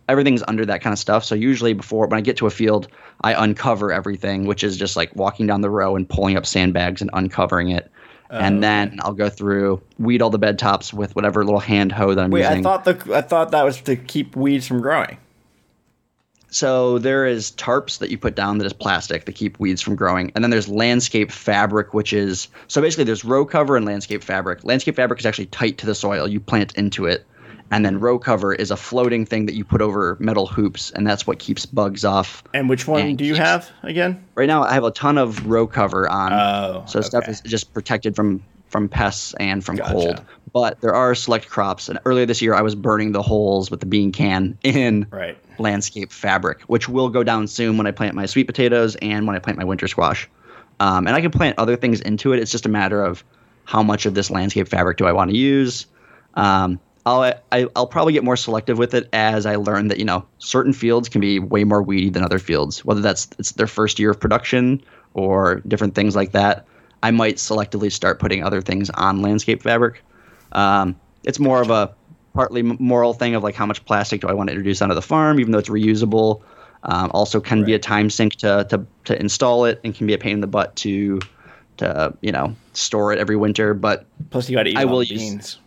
Everything's 0.10 0.44
under 0.48 0.66
that 0.66 0.82
kind 0.82 0.94
of 0.94 1.00
stuff. 1.00 1.24
So 1.24 1.36
usually, 1.36 1.74
before 1.74 2.08
when 2.08 2.18
I 2.18 2.22
get 2.22 2.38
to 2.38 2.48
a 2.48 2.50
field, 2.50 2.88
I 3.22 3.44
uncover 3.44 3.92
everything, 3.92 4.46
which 4.46 4.64
is 4.64 4.78
just 4.78 4.96
like 4.96 5.16
walking 5.16 5.48
down 5.48 5.62
the 5.62 5.70
row 5.70 5.96
and 5.96 6.08
pulling 6.08 6.38
up 6.38 6.46
sandbags 6.46 7.02
and 7.02 7.10
uncovering 7.14 7.70
it. 7.70 7.90
and 8.30 8.58
oh. 8.58 8.62
then 8.62 9.00
I'll 9.04 9.14
go 9.14 9.30
through, 9.30 9.82
weed 10.00 10.22
all 10.22 10.30
the 10.30 10.40
bed 10.40 10.58
tops 10.58 10.94
with 10.94 11.16
whatever 11.16 11.44
little 11.44 11.60
hand 11.60 11.92
hoe 11.92 12.14
that 12.14 12.24
I'm 12.24 12.32
Wait, 12.32 12.42
using. 12.42 12.60
I 12.60 12.62
thought 12.62 12.86
the 12.86 13.16
I 13.16 13.22
thought 13.22 13.52
that 13.52 13.64
was 13.64 13.82
to 13.82 13.96
keep 13.96 14.36
weeds 14.36 14.68
from 14.68 14.82
growing. 14.82 15.18
So 16.52 17.00
there 17.00 17.26
is 17.26 17.52
tarps 17.54 17.98
that 18.00 18.12
you 18.12 18.18
put 18.18 18.36
down 18.36 18.58
that 18.60 18.66
is 18.66 18.74
plastic 18.74 19.24
that 19.26 19.34
keep 19.36 19.58
weeds 19.60 19.82
from 19.82 19.96
growing, 19.96 20.32
and 20.36 20.44
then 20.44 20.52
there's 20.52 20.68
landscape 20.68 21.32
fabric, 21.32 21.94
which 21.94 22.12
is 22.14 22.50
so 22.68 22.82
basically 22.82 23.06
there's 23.06 23.24
row 23.26 23.46
cover 23.46 23.78
and 23.78 23.86
landscape 23.86 24.22
fabric. 24.24 24.64
Landscape 24.64 24.96
fabric 24.98 25.20
is 25.22 25.26
actually 25.26 25.46
tight 25.48 25.78
to 25.80 25.86
the 25.86 25.96
soil; 25.96 26.28
you 26.28 26.42
plant 26.42 26.74
into 26.76 27.06
it, 27.06 27.26
and 27.72 27.86
then 27.86 28.02
row 28.02 28.20
cover 28.20 28.54
is 28.54 28.70
a 28.70 28.76
floating 28.76 29.26
thing 29.26 29.46
that 29.46 29.56
you 29.56 29.64
put 29.64 29.82
over 29.82 30.18
metal 30.20 30.46
hoops, 30.46 30.92
and 30.92 31.08
that's 31.08 31.26
what 31.26 31.40
keeps 31.40 31.66
bugs 31.66 32.04
off. 32.04 32.44
And 32.54 32.68
which 32.68 32.86
one 32.86 33.02
And 33.02 33.18
do 33.18 33.24
you 33.24 33.34
keeps- 33.36 33.46
have 33.46 33.72
again? 33.84 34.22
Right 34.36 34.48
now, 34.48 34.62
I 34.64 34.74
have 34.74 34.84
a 34.84 34.92
ton 34.92 35.18
of 35.18 35.46
row 35.48 35.66
cover 35.68 36.10
on, 36.10 36.34
Oh, 36.34 36.84
so 36.86 37.00
stuff 37.00 37.30
is 37.30 37.40
just 37.42 37.74
protected 37.74 38.14
from 38.14 38.44
from 38.72 38.88
pests 38.90 39.36
and 39.40 39.64
from 39.64 39.76
Gotcha. 39.76 39.94
cold. 39.94 40.26
But 40.54 40.82
there 40.82 40.96
are 40.96 41.14
select 41.14 41.50
crops, 41.50 41.88
and 41.88 42.00
earlier 42.06 42.26
this 42.26 42.42
year, 42.42 42.54
I 42.54 42.62
was 42.62 42.74
burning 42.76 43.12
the 43.12 43.22
holes 43.22 43.70
with 43.70 43.80
the 43.80 43.86
bean 43.86 44.12
can 44.12 44.58
in 44.64 45.06
Right. 45.12 45.38
landscape 45.60 46.12
fabric, 46.12 46.62
which 46.64 46.90
will 46.90 47.10
go 47.10 47.24
down 47.24 47.48
soon 47.48 47.78
when 47.78 47.88
I 47.88 47.92
plant 47.92 48.16
my 48.16 48.26
sweet 48.26 48.48
potatoes 48.48 48.96
and 49.02 49.28
when 49.28 49.36
I 49.36 49.40
plant 49.40 49.60
my 49.60 49.64
winter 49.66 49.88
squash. 49.88 50.30
Um, 50.80 51.06
and 51.06 51.16
I 51.16 51.22
can 51.22 51.32
plant 51.32 51.60
other 51.60 51.76
things 51.76 52.02
into 52.02 52.34
it. 52.34 52.40
It's 52.40 52.52
just 52.52 52.66
a 52.66 52.70
matter 52.70 53.04
of 53.04 53.24
how 53.66 53.84
much 53.84 54.06
of 54.06 54.14
this 54.14 54.32
landscape 54.32 54.68
fabric 54.68 54.98
do 54.98 55.06
I 55.06 55.12
want 55.12 55.32
to 55.32 55.38
use. 55.38 55.86
Um, 56.34 56.80
I'll 57.06 57.34
I, 57.52 57.68
I'll 57.76 57.88
probably 57.88 58.14
get 58.14 58.24
more 58.24 58.38
selective 58.38 58.78
with 58.78 58.94
it 58.94 59.10
as 59.14 59.46
I 59.46 59.56
learn 59.56 59.88
that 59.88 59.98
you 60.00 60.06
know 60.06 60.26
certain 60.40 60.74
fields 60.74 61.10
can 61.10 61.22
be 61.22 61.40
way 61.40 61.64
more 61.64 61.82
weedy 61.82 62.10
than 62.10 62.24
other 62.24 62.40
fields. 62.40 62.84
Whether 62.86 63.02
that's 63.02 63.28
it's 63.40 63.54
their 63.54 63.68
first 63.68 64.00
year 64.00 64.12
of 64.12 64.20
production 64.20 64.84
or 65.14 65.62
different 65.68 65.96
things 65.96 66.16
like 66.16 66.32
that, 66.34 66.66
I 67.04 67.12
might 67.12 67.36
selectively 67.38 67.92
start 67.92 68.20
putting 68.20 68.44
other 68.44 68.62
things 68.62 68.90
on 68.92 69.22
landscape 69.22 69.64
fabric. 69.64 70.04
Um, 70.52 71.00
it's 71.24 71.40
more 71.40 71.62
of 71.62 71.70
a 71.70 71.94
partly 72.34 72.62
moral 72.62 73.14
thing 73.14 73.36
of 73.36 73.44
like 73.44 73.56
how 73.56 73.66
much 73.66 73.84
plastic 73.86 74.22
do 74.22 74.28
I 74.28 74.34
want 74.34 74.48
to 74.50 74.52
introduce 74.54 74.82
onto 74.82 74.96
the 74.96 75.02
farm, 75.02 75.40
even 75.40 75.52
though 75.52 75.60
it's 75.60 75.70
reusable. 75.70 76.42
Um, 76.84 77.12
also, 77.14 77.40
can 77.40 77.64
be 77.64 77.74
a 77.76 77.80
time 77.80 78.10
sink 78.10 78.36
to, 78.38 78.66
to 78.70 78.86
to 79.06 79.20
install 79.20 79.66
it, 79.66 79.80
and 79.84 79.94
can 79.94 80.08
be 80.08 80.14
a 80.14 80.18
pain 80.18 80.34
in 80.34 80.42
the 80.42 80.48
butt 80.48 80.76
to 80.78 81.20
to 81.78 82.14
you 82.22 82.32
know 82.32 82.56
store 82.74 83.14
it 83.14 83.20
every 83.20 83.36
winter. 83.36 83.74
But 83.76 84.06
Plus, 84.32 84.50
you 84.50 84.56
got 84.58 84.64
to 84.64 84.72
eat 84.72 84.78
I 84.78 84.86
will 84.86 85.00
the 85.00 85.06
use- 85.08 85.20
beans. 85.22 85.60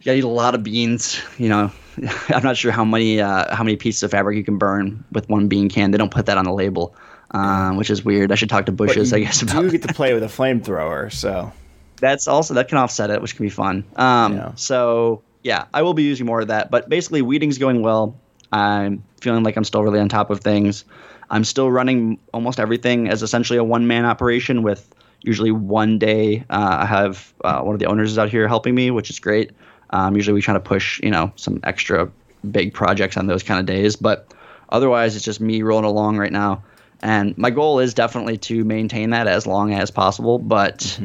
you 0.00 0.04
gotta 0.04 0.18
eat 0.18 0.24
a 0.24 0.28
lot 0.28 0.54
of 0.54 0.62
beans. 0.62 1.20
You 1.38 1.48
know, 1.48 1.70
I'm 2.28 2.42
not 2.42 2.56
sure 2.58 2.72
how 2.72 2.84
many 2.84 3.20
uh, 3.22 3.54
how 3.54 3.64
many 3.64 3.76
pieces 3.76 4.02
of 4.02 4.10
fabric 4.10 4.36
you 4.36 4.44
can 4.44 4.58
burn 4.58 5.02
with 5.12 5.28
one 5.30 5.48
bean 5.48 5.68
can. 5.70 5.92
They 5.92 5.98
don't 5.98 6.10
put 6.12 6.26
that 6.26 6.36
on 6.36 6.44
the 6.44 6.52
label, 6.52 6.94
um, 7.30 7.76
which 7.76 7.90
is 7.90 8.04
weird. 8.04 8.32
I 8.32 8.34
should 8.34 8.50
talk 8.50 8.66
to 8.66 8.72
Bush's, 8.72 9.10
you 9.10 9.18
I 9.18 9.20
guess, 9.20 9.42
about 9.42 9.62
do 9.62 9.70
get 9.70 9.82
to 9.82 9.94
play 9.94 10.14
with 10.14 10.22
a 10.22 10.26
flamethrower, 10.26 11.12
so 11.12 11.52
that's 12.00 12.28
also 12.28 12.54
that 12.54 12.68
can 12.68 12.78
offset 12.78 13.10
it, 13.10 13.20
which 13.20 13.36
can 13.36 13.46
be 13.46 13.50
fun. 13.50 13.84
Um, 13.96 14.36
Yeah. 14.36 14.52
So 14.54 15.22
yeah, 15.42 15.66
I 15.72 15.82
will 15.82 15.94
be 15.94 16.02
using 16.02 16.26
more 16.26 16.40
of 16.40 16.48
that. 16.48 16.70
But 16.70 16.88
basically, 16.88 17.22
weeding's 17.22 17.58
going 17.58 17.82
well. 17.82 18.16
I'm 18.52 19.02
feeling 19.20 19.42
like 19.44 19.56
I'm 19.56 19.64
still 19.64 19.82
really 19.82 20.00
on 20.00 20.08
top 20.08 20.30
of 20.30 20.40
things. 20.40 20.84
I'm 21.30 21.44
still 21.44 21.70
running 21.70 22.18
almost 22.32 22.58
everything 22.58 23.08
as 23.08 23.22
essentially 23.22 23.58
a 23.58 23.64
one 23.64 23.86
man 23.86 24.04
operation 24.06 24.62
with 24.62 24.88
usually 25.22 25.50
one 25.50 25.98
day. 25.98 26.44
Uh, 26.48 26.78
I 26.80 26.86
have 26.86 27.32
uh, 27.44 27.60
one 27.60 27.74
of 27.74 27.80
the 27.80 27.86
owners 27.86 28.10
is 28.12 28.18
out 28.18 28.30
here 28.30 28.48
helping 28.48 28.74
me, 28.74 28.90
which 28.90 29.10
is 29.10 29.18
great. 29.18 29.50
Um, 29.90 30.16
usually 30.16 30.34
we 30.34 30.42
try 30.42 30.54
to 30.54 30.60
push 30.60 31.00
you 31.02 31.10
know 31.10 31.32
some 31.36 31.60
extra 31.64 32.10
big 32.50 32.72
projects 32.72 33.16
on 33.16 33.26
those 33.26 33.42
kind 33.42 33.60
of 33.60 33.66
days, 33.66 33.96
but 33.96 34.32
otherwise 34.70 35.16
it's 35.16 35.24
just 35.24 35.40
me 35.40 35.62
rolling 35.62 35.84
along 35.84 36.16
right 36.18 36.32
now. 36.32 36.62
And 37.00 37.36
my 37.38 37.50
goal 37.50 37.78
is 37.78 37.94
definitely 37.94 38.38
to 38.38 38.64
maintain 38.64 39.10
that 39.10 39.28
as 39.28 39.46
long 39.46 39.72
as 39.72 39.90
possible, 39.90 40.38
but 40.38 40.98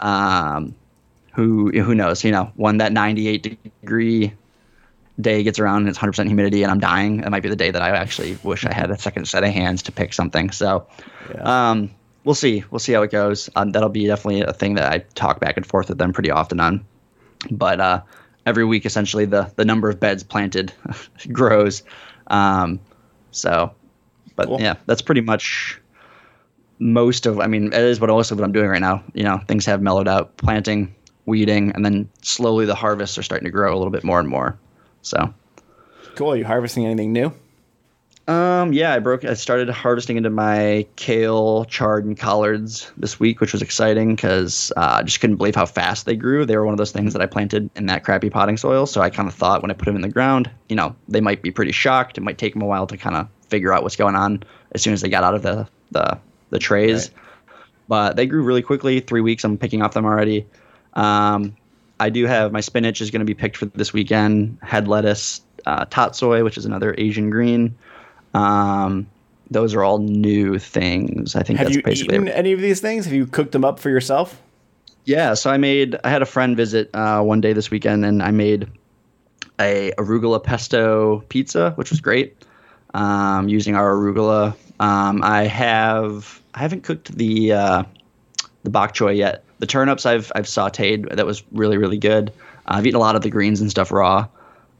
um, 0.00 0.74
who 1.34 1.70
who 1.70 1.94
knows? 1.94 2.24
You 2.24 2.32
know, 2.32 2.50
when 2.56 2.78
that 2.78 2.92
98 2.92 3.58
degree 3.82 4.32
day 5.20 5.42
gets 5.42 5.58
around 5.58 5.78
and 5.82 5.88
it's 5.88 5.98
100% 5.98 6.26
humidity 6.26 6.62
and 6.62 6.70
I'm 6.70 6.80
dying, 6.80 7.20
that 7.22 7.30
might 7.30 7.42
be 7.42 7.48
the 7.48 7.56
day 7.56 7.70
that 7.70 7.82
I 7.82 7.90
actually 7.90 8.38
wish 8.42 8.64
I 8.64 8.72
had 8.72 8.90
a 8.90 8.98
second 8.98 9.26
set 9.26 9.44
of 9.44 9.50
hands 9.50 9.82
to 9.84 9.92
pick 9.92 10.12
something. 10.12 10.50
So, 10.50 10.86
yeah. 11.34 11.70
um, 11.70 11.90
we'll 12.24 12.34
see. 12.34 12.64
We'll 12.70 12.78
see 12.78 12.92
how 12.92 13.02
it 13.02 13.10
goes. 13.10 13.50
Um, 13.56 13.72
that'll 13.72 13.88
be 13.88 14.06
definitely 14.06 14.42
a 14.42 14.52
thing 14.52 14.74
that 14.74 14.92
I 14.92 14.98
talk 15.14 15.40
back 15.40 15.56
and 15.56 15.66
forth 15.66 15.88
with 15.88 15.98
them 15.98 16.12
pretty 16.12 16.30
often 16.30 16.60
on. 16.60 16.84
But 17.50 17.80
uh, 17.80 18.02
every 18.46 18.64
week, 18.64 18.86
essentially, 18.86 19.24
the 19.24 19.52
the 19.56 19.64
number 19.64 19.88
of 19.88 20.00
beds 20.00 20.22
planted 20.22 20.72
grows. 21.32 21.82
Um, 22.28 22.80
so, 23.30 23.72
but 24.38 24.46
Cool. 24.46 24.60
yeah, 24.60 24.76
that's 24.86 25.02
pretty 25.02 25.20
much 25.20 25.78
most 26.78 27.26
of. 27.26 27.40
I 27.40 27.48
mean, 27.48 27.66
it 27.66 27.74
is 27.74 28.00
what 28.00 28.08
most 28.08 28.30
of 28.30 28.38
what 28.38 28.44
I'm 28.44 28.52
doing 28.52 28.68
right 28.68 28.80
now. 28.80 29.02
You 29.12 29.24
know, 29.24 29.38
things 29.48 29.66
have 29.66 29.82
mellowed 29.82 30.06
out. 30.08 30.36
Planting, 30.36 30.94
weeding, 31.26 31.72
and 31.72 31.84
then 31.84 32.08
slowly 32.22 32.64
the 32.64 32.76
harvests 32.76 33.18
are 33.18 33.22
starting 33.24 33.44
to 33.46 33.50
grow 33.50 33.74
a 33.74 33.76
little 33.76 33.90
bit 33.90 34.04
more 34.04 34.20
and 34.20 34.28
more. 34.28 34.56
So, 35.02 35.34
cool. 36.14 36.36
you 36.36 36.44
harvesting 36.44 36.86
anything 36.86 37.12
new? 37.12 37.32
Um, 38.28 38.74
yeah, 38.74 38.92
I 38.92 38.98
broke. 38.98 39.24
I 39.24 39.32
started 39.32 39.70
harvesting 39.70 40.18
into 40.18 40.28
my 40.28 40.86
kale, 40.96 41.64
chard, 41.64 42.04
and 42.04 42.16
collards 42.16 42.92
this 42.98 43.18
week, 43.18 43.40
which 43.40 43.54
was 43.54 43.62
exciting 43.62 44.14
because 44.14 44.70
uh, 44.76 44.98
I 44.98 45.02
just 45.02 45.20
couldn't 45.20 45.36
believe 45.36 45.54
how 45.54 45.64
fast 45.64 46.04
they 46.04 46.14
grew. 46.14 46.44
They 46.44 46.54
were 46.58 46.66
one 46.66 46.74
of 46.74 46.78
those 46.78 46.92
things 46.92 47.14
that 47.14 47.22
I 47.22 47.26
planted 47.26 47.70
in 47.74 47.86
that 47.86 48.04
crappy 48.04 48.28
potting 48.28 48.58
soil. 48.58 48.84
So 48.84 49.00
I 49.00 49.08
kind 49.08 49.28
of 49.28 49.34
thought 49.34 49.62
when 49.62 49.70
I 49.70 49.74
put 49.74 49.86
them 49.86 49.96
in 49.96 50.02
the 50.02 50.10
ground, 50.10 50.50
you 50.68 50.76
know, 50.76 50.94
they 51.08 51.22
might 51.22 51.40
be 51.40 51.50
pretty 51.50 51.72
shocked. 51.72 52.18
It 52.18 52.20
might 52.20 52.36
take 52.36 52.52
them 52.52 52.60
a 52.60 52.66
while 52.66 52.86
to 52.88 52.98
kind 52.98 53.16
of 53.16 53.28
figure 53.48 53.72
out 53.72 53.82
what's 53.82 53.96
going 53.96 54.14
on 54.14 54.42
as 54.72 54.82
soon 54.82 54.92
as 54.92 55.00
they 55.00 55.08
got 55.08 55.24
out 55.24 55.34
of 55.34 55.42
the 55.42 55.66
the, 55.90 56.18
the 56.50 56.58
trays. 56.58 57.10
But 57.88 58.16
they 58.16 58.26
grew 58.26 58.42
really 58.42 58.60
quickly. 58.60 59.00
Three 59.00 59.22
weeks, 59.22 59.42
I'm 59.42 59.56
picking 59.56 59.80
off 59.80 59.94
them 59.94 60.04
already. 60.04 60.44
Um, 60.92 61.56
I 61.98 62.10
do 62.10 62.26
have 62.26 62.52
my 62.52 62.60
spinach 62.60 63.00
is 63.00 63.10
going 63.10 63.20
to 63.20 63.24
be 63.26 63.32
picked 63.32 63.56
for 63.56 63.64
this 63.64 63.94
weekend. 63.94 64.58
Head 64.60 64.86
lettuce, 64.86 65.40
uh, 65.64 65.86
tatsoi, 65.86 66.44
which 66.44 66.58
is 66.58 66.66
another 66.66 66.94
Asian 66.98 67.30
green. 67.30 67.74
Um, 68.34 69.06
those 69.50 69.74
are 69.74 69.82
all 69.82 69.98
new 69.98 70.58
things. 70.58 71.34
I 71.34 71.42
think 71.42 71.58
Have 71.58 71.68
that's 71.68 71.76
you 71.76 71.82
basically 71.82 72.16
eaten 72.16 72.28
it. 72.28 72.32
any 72.32 72.52
of 72.52 72.60
these 72.60 72.80
things? 72.80 73.04
Have 73.06 73.14
you 73.14 73.26
cooked 73.26 73.52
them 73.52 73.64
up 73.64 73.78
for 73.80 73.88
yourself? 73.88 74.40
Yeah, 75.04 75.34
so 75.34 75.50
I 75.50 75.56
made. 75.56 75.96
I 76.04 76.10
had 76.10 76.20
a 76.20 76.26
friend 76.26 76.56
visit 76.56 76.90
uh, 76.94 77.22
one 77.22 77.40
day 77.40 77.54
this 77.54 77.70
weekend, 77.70 78.04
and 78.04 78.22
I 78.22 78.30
made 78.30 78.68
a 79.58 79.92
arugula 79.98 80.42
pesto 80.42 81.20
pizza, 81.30 81.72
which 81.76 81.90
was 81.90 82.00
great. 82.00 82.44
Um, 82.94 83.48
using 83.48 83.74
our 83.74 83.94
arugula, 83.94 84.54
um, 84.80 85.22
I 85.22 85.44
have. 85.44 86.42
I 86.54 86.58
haven't 86.60 86.82
cooked 86.82 87.16
the 87.16 87.52
uh, 87.52 87.82
the 88.64 88.70
bok 88.70 88.94
choy 88.94 89.16
yet. 89.16 89.44
The 89.60 89.66
turnips 89.66 90.04
I've 90.04 90.30
I've 90.34 90.44
sautéed. 90.46 91.14
That 91.16 91.24
was 91.24 91.42
really 91.52 91.78
really 91.78 91.98
good. 91.98 92.30
I've 92.66 92.86
eaten 92.86 92.96
a 92.96 93.00
lot 93.00 93.16
of 93.16 93.22
the 93.22 93.30
greens 93.30 93.62
and 93.62 93.70
stuff 93.70 93.90
raw. 93.90 94.26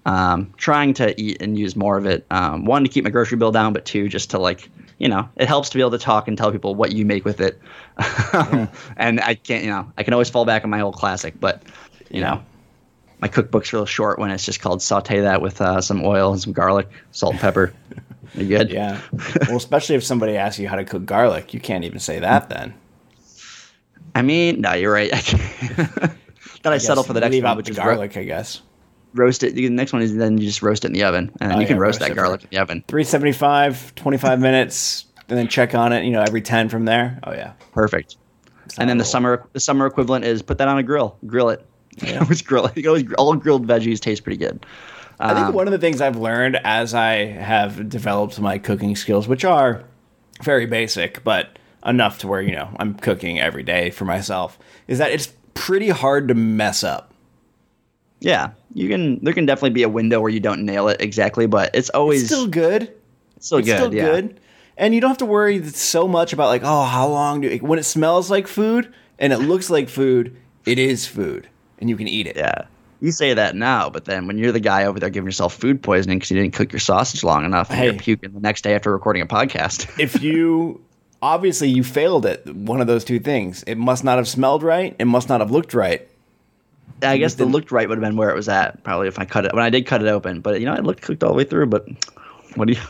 Um, 0.09 0.55
trying 0.57 0.95
to 0.95 1.21
eat 1.21 1.43
and 1.43 1.59
use 1.59 1.77
more 1.77 1.99
of 1.99 2.07
it. 2.07 2.25
Um, 2.31 2.65
one 2.65 2.83
to 2.83 2.89
keep 2.89 3.05
my 3.05 3.11
grocery 3.11 3.37
bill 3.37 3.53
down, 3.53 3.75
but 3.75 3.85
two 3.85 4.09
just 4.09 4.31
to 4.31 4.39
like 4.39 4.71
you 4.97 5.07
know 5.07 5.29
it 5.37 5.47
helps 5.47 5.69
to 5.69 5.77
be 5.77 5.83
able 5.83 5.91
to 5.91 5.99
talk 5.99 6.29
and 6.29 6.39
tell 6.39 6.51
people 6.51 6.75
what 6.75 6.93
you 6.93 7.05
make 7.05 7.27
with 7.27 7.43
it. 7.43 7.61
and 8.97 9.21
I 9.21 9.35
can't 9.35 9.65
you 9.65 9.69
know 9.69 9.93
I 9.99 10.05
can 10.05 10.15
always 10.15 10.31
fall 10.31 10.47
back 10.47 10.65
on 10.65 10.71
my 10.71 10.81
old 10.81 10.95
classic, 10.95 11.39
but 11.39 11.63
you 12.11 12.23
know 12.23 12.43
my 13.21 13.29
cookbook's 13.29 13.71
real 13.75 13.85
short 13.85 14.19
when 14.19 14.31
it's 14.31 14.47
just 14.47 14.61
called 14.61 14.81
saute 14.81 15.21
that 15.21 15.43
with 15.43 15.61
uh, 15.61 15.83
some 15.83 16.03
oil 16.03 16.33
and 16.33 16.41
some 16.41 16.55
garlic, 16.55 16.89
salt 17.13 17.33
and 17.33 17.41
pepper. 17.41 17.75
You're 18.35 18.61
good. 18.61 18.71
Yeah. 18.71 19.03
well, 19.47 19.59
especially 19.59 19.97
if 19.97 20.05
somebody 20.05 20.39
asks 20.39 20.59
you 20.59 20.69
how 20.69 20.77
to 20.77 20.87
cook 20.87 21.05
garlic, 21.05 21.53
you 21.53 21.61
can't 21.61 21.85
even 21.85 21.99
say 21.99 22.19
that 22.19 22.49
then. 22.49 22.73
I 24.15 24.23
mean, 24.23 24.63
no, 24.63 24.73
you're 24.73 24.93
right. 24.93 25.11
then 25.77 26.73
I, 26.73 26.79
settle 26.79 27.05
for 27.05 27.13
the 27.13 27.21
next 27.21 27.33
leave 27.33 27.45
one, 27.45 27.53
out 27.53 27.57
which 27.59 27.67
the 27.67 27.73
is 27.73 27.79
ro- 27.79 27.85
garlic, 27.85 28.17
I 28.17 28.25
guess. 28.25 28.63
Roast 29.15 29.43
it. 29.43 29.55
The 29.55 29.69
next 29.69 29.93
one 29.93 30.03
is 30.03 30.15
then 30.17 30.39
you 30.39 30.47
just 30.47 30.63
roast 30.63 30.85
it 30.85 30.89
in 30.89 30.93
the 30.95 31.05
oven, 31.05 31.31
and 31.41 31.53
Oh, 31.53 31.59
you 31.61 31.67
can 31.67 31.77
yeah, 31.77 31.83
roast 31.83 32.01
roast 32.01 32.09
that 32.11 32.17
garlic 32.17 32.43
in 32.43 32.49
the 32.51 32.59
oven. 32.59 32.85
375, 32.89 33.95
25 33.95 34.41
minutes, 34.41 35.07
and 35.29 35.39
then 35.39 35.49
check 35.49 35.75
on 35.75 35.93
it, 35.93 36.05
you 36.05 36.11
know, 36.11 36.23
every 36.23 36.41
10 36.43 36.69
from 36.69 36.85
there. 36.85 37.19
Oh, 37.25 37.33
yeah. 37.33 37.53
Perfect. 37.73 38.17
And 38.79 38.89
then 38.89 38.99
the 38.99 39.05
summer 39.05 39.47
the 39.55 39.61
summer 39.61 39.87
equivalent 39.87 40.25
is 40.27 40.43
put 40.43 40.59
that 40.59 40.69
on 40.69 40.79
a 40.79 40.83
grill. 40.83 41.17
Grill 41.27 41.49
it. 41.51 41.65
Yeah. 42.07 42.21
always 42.21 42.43
grill 42.43 42.67
it. 42.67 42.77
You 42.77 42.83
can 42.85 42.89
always, 42.91 43.13
all 43.15 43.35
grilled 43.35 43.67
veggies 43.67 43.99
taste 43.99 44.23
pretty 44.23 44.37
good. 44.37 44.65
I 45.19 45.35
think 45.35 45.47
Um, 45.49 45.55
one 45.55 45.67
of 45.67 45.73
the 45.73 45.79
things 45.79 46.01
I've 46.01 46.17
learned 46.17 46.61
as 46.63 46.95
I 46.95 47.25
have 47.25 47.89
developed 47.89 48.39
my 48.41 48.57
cooking 48.59 48.95
skills, 48.95 49.27
which 49.27 49.45
are 49.45 49.83
very 50.45 50.67
basic, 50.67 51.25
but 51.25 51.59
enough 51.85 52.21
to 52.21 52.29
where, 52.29 52.41
you 52.41 52.53
know, 52.53 52.69
I'm 52.79 52.95
cooking 52.95 53.41
every 53.41 53.65
day 53.65 53.91
for 53.91 54.05
myself, 54.05 54.59
is 54.87 54.99
that 54.99 55.11
it's 55.11 55.33
pretty 55.55 55.89
hard 55.89 56.29
to 56.29 56.35
mess 56.35 56.85
up. 56.85 57.13
Yeah, 58.21 58.51
you 58.75 58.89
can. 58.89 59.23
There 59.23 59.33
can 59.33 59.47
definitely 59.47 59.71
be 59.71 59.83
a 59.85 59.89
window 59.89 60.21
where 60.21 60.31
you 60.31 60.41
don't 60.41 60.65
nail 60.65 60.89
it 60.89 61.01
exactly, 61.01 61.47
but 61.47 61.71
it's 61.75 61.91
always 61.91 62.23
It's 62.23 62.31
still 62.33 62.47
good. 62.49 62.93
still 63.41 63.59
It's 63.59 63.69
good. 63.69 63.77
still 63.77 63.95
yeah. 63.95 64.05
good. 64.07 64.41
and 64.77 64.95
you 64.95 65.01
don't 65.01 65.11
have 65.11 65.19
to 65.19 65.27
worry 65.27 65.63
so 65.69 66.09
much 66.09 66.33
about 66.33 66.49
like, 66.49 66.63
oh, 66.65 66.83
how 66.85 67.07
long 67.09 67.41
do 67.43 67.57
when 67.59 67.79
it 67.79 67.85
smells 67.85 68.31
like 68.31 68.47
food 68.49 68.93
and 69.19 69.33
it 69.33 69.39
looks 69.39 69.71
like 69.71 69.89
food, 69.89 70.37
it 70.67 70.79
is 70.79 71.07
food, 71.07 71.49
and 71.79 71.89
you 71.89 71.97
can 71.97 72.09
eat 72.09 72.27
it. 72.27 72.37
Yeah. 72.37 72.63
You 73.01 73.13
say 73.13 73.33
that 73.35 73.55
now, 73.55 73.89
but 73.89 74.05
then 74.07 74.27
when 74.27 74.39
you're 74.39 74.51
the 74.51 74.59
guy 74.59 74.85
over 74.85 74.99
there 74.99 75.09
giving 75.11 75.29
yourself 75.29 75.55
food 75.55 75.81
poisoning 75.81 76.19
because 76.19 76.33
you 76.33 76.41
didn't 76.43 76.55
cook 76.55 76.73
your 76.73 76.81
sausage 76.81 77.23
long 77.23 77.45
enough 77.45 77.71
and 77.71 77.79
Hey. 77.79 77.85
you're 77.87 77.95
puking 77.95 78.33
the 78.33 78.41
next 78.41 78.63
day 78.63 78.75
after 78.75 78.91
recording 78.93 79.23
a 79.23 79.27
podcast. 79.27 79.89
if 80.01 80.21
you 80.21 80.81
obviously 81.23 81.69
you 81.69 81.85
failed 81.85 82.27
at 82.27 82.45
one 82.53 82.81
of 82.81 82.89
those 82.89 83.05
two 83.05 83.21
things, 83.21 83.63
it 83.69 83.77
must 83.77 84.03
not 84.03 84.17
have 84.17 84.27
smelled 84.27 84.65
right. 84.65 84.97
It 84.99 85.05
must 85.05 85.29
not 85.29 85.41
have 85.41 85.53
looked 85.53 85.75
right. 85.75 86.09
I 87.03 87.17
guess 87.19 87.35
the 87.35 87.45
looked 87.45 87.71
right 87.71 87.89
would 87.89 87.99
have 87.99 88.03
been 88.09 88.17
where 88.17 88.31
it 88.31 88.35
was 88.37 88.49
at, 88.49 88.83
probably 88.83 89.09
if 89.09 89.19
I 89.19 89.25
cut 89.25 89.45
it 89.45 89.55
when 89.55 89.63
I 89.63 89.71
did 89.71 89.87
cut 89.87 90.03
it 90.03 90.09
open. 90.09 90.41
But 90.41 90.61
you 90.61 90.67
know, 90.67 90.75
it 90.75 90.85
looked 90.85 91.03
cooked 91.03 91.23
all 91.23 91.31
the 91.31 91.37
way 91.37 91.45
through. 91.45 91.67
But 91.67 91.87
what 92.55 92.67
do 92.69 92.75
you? 92.75 92.81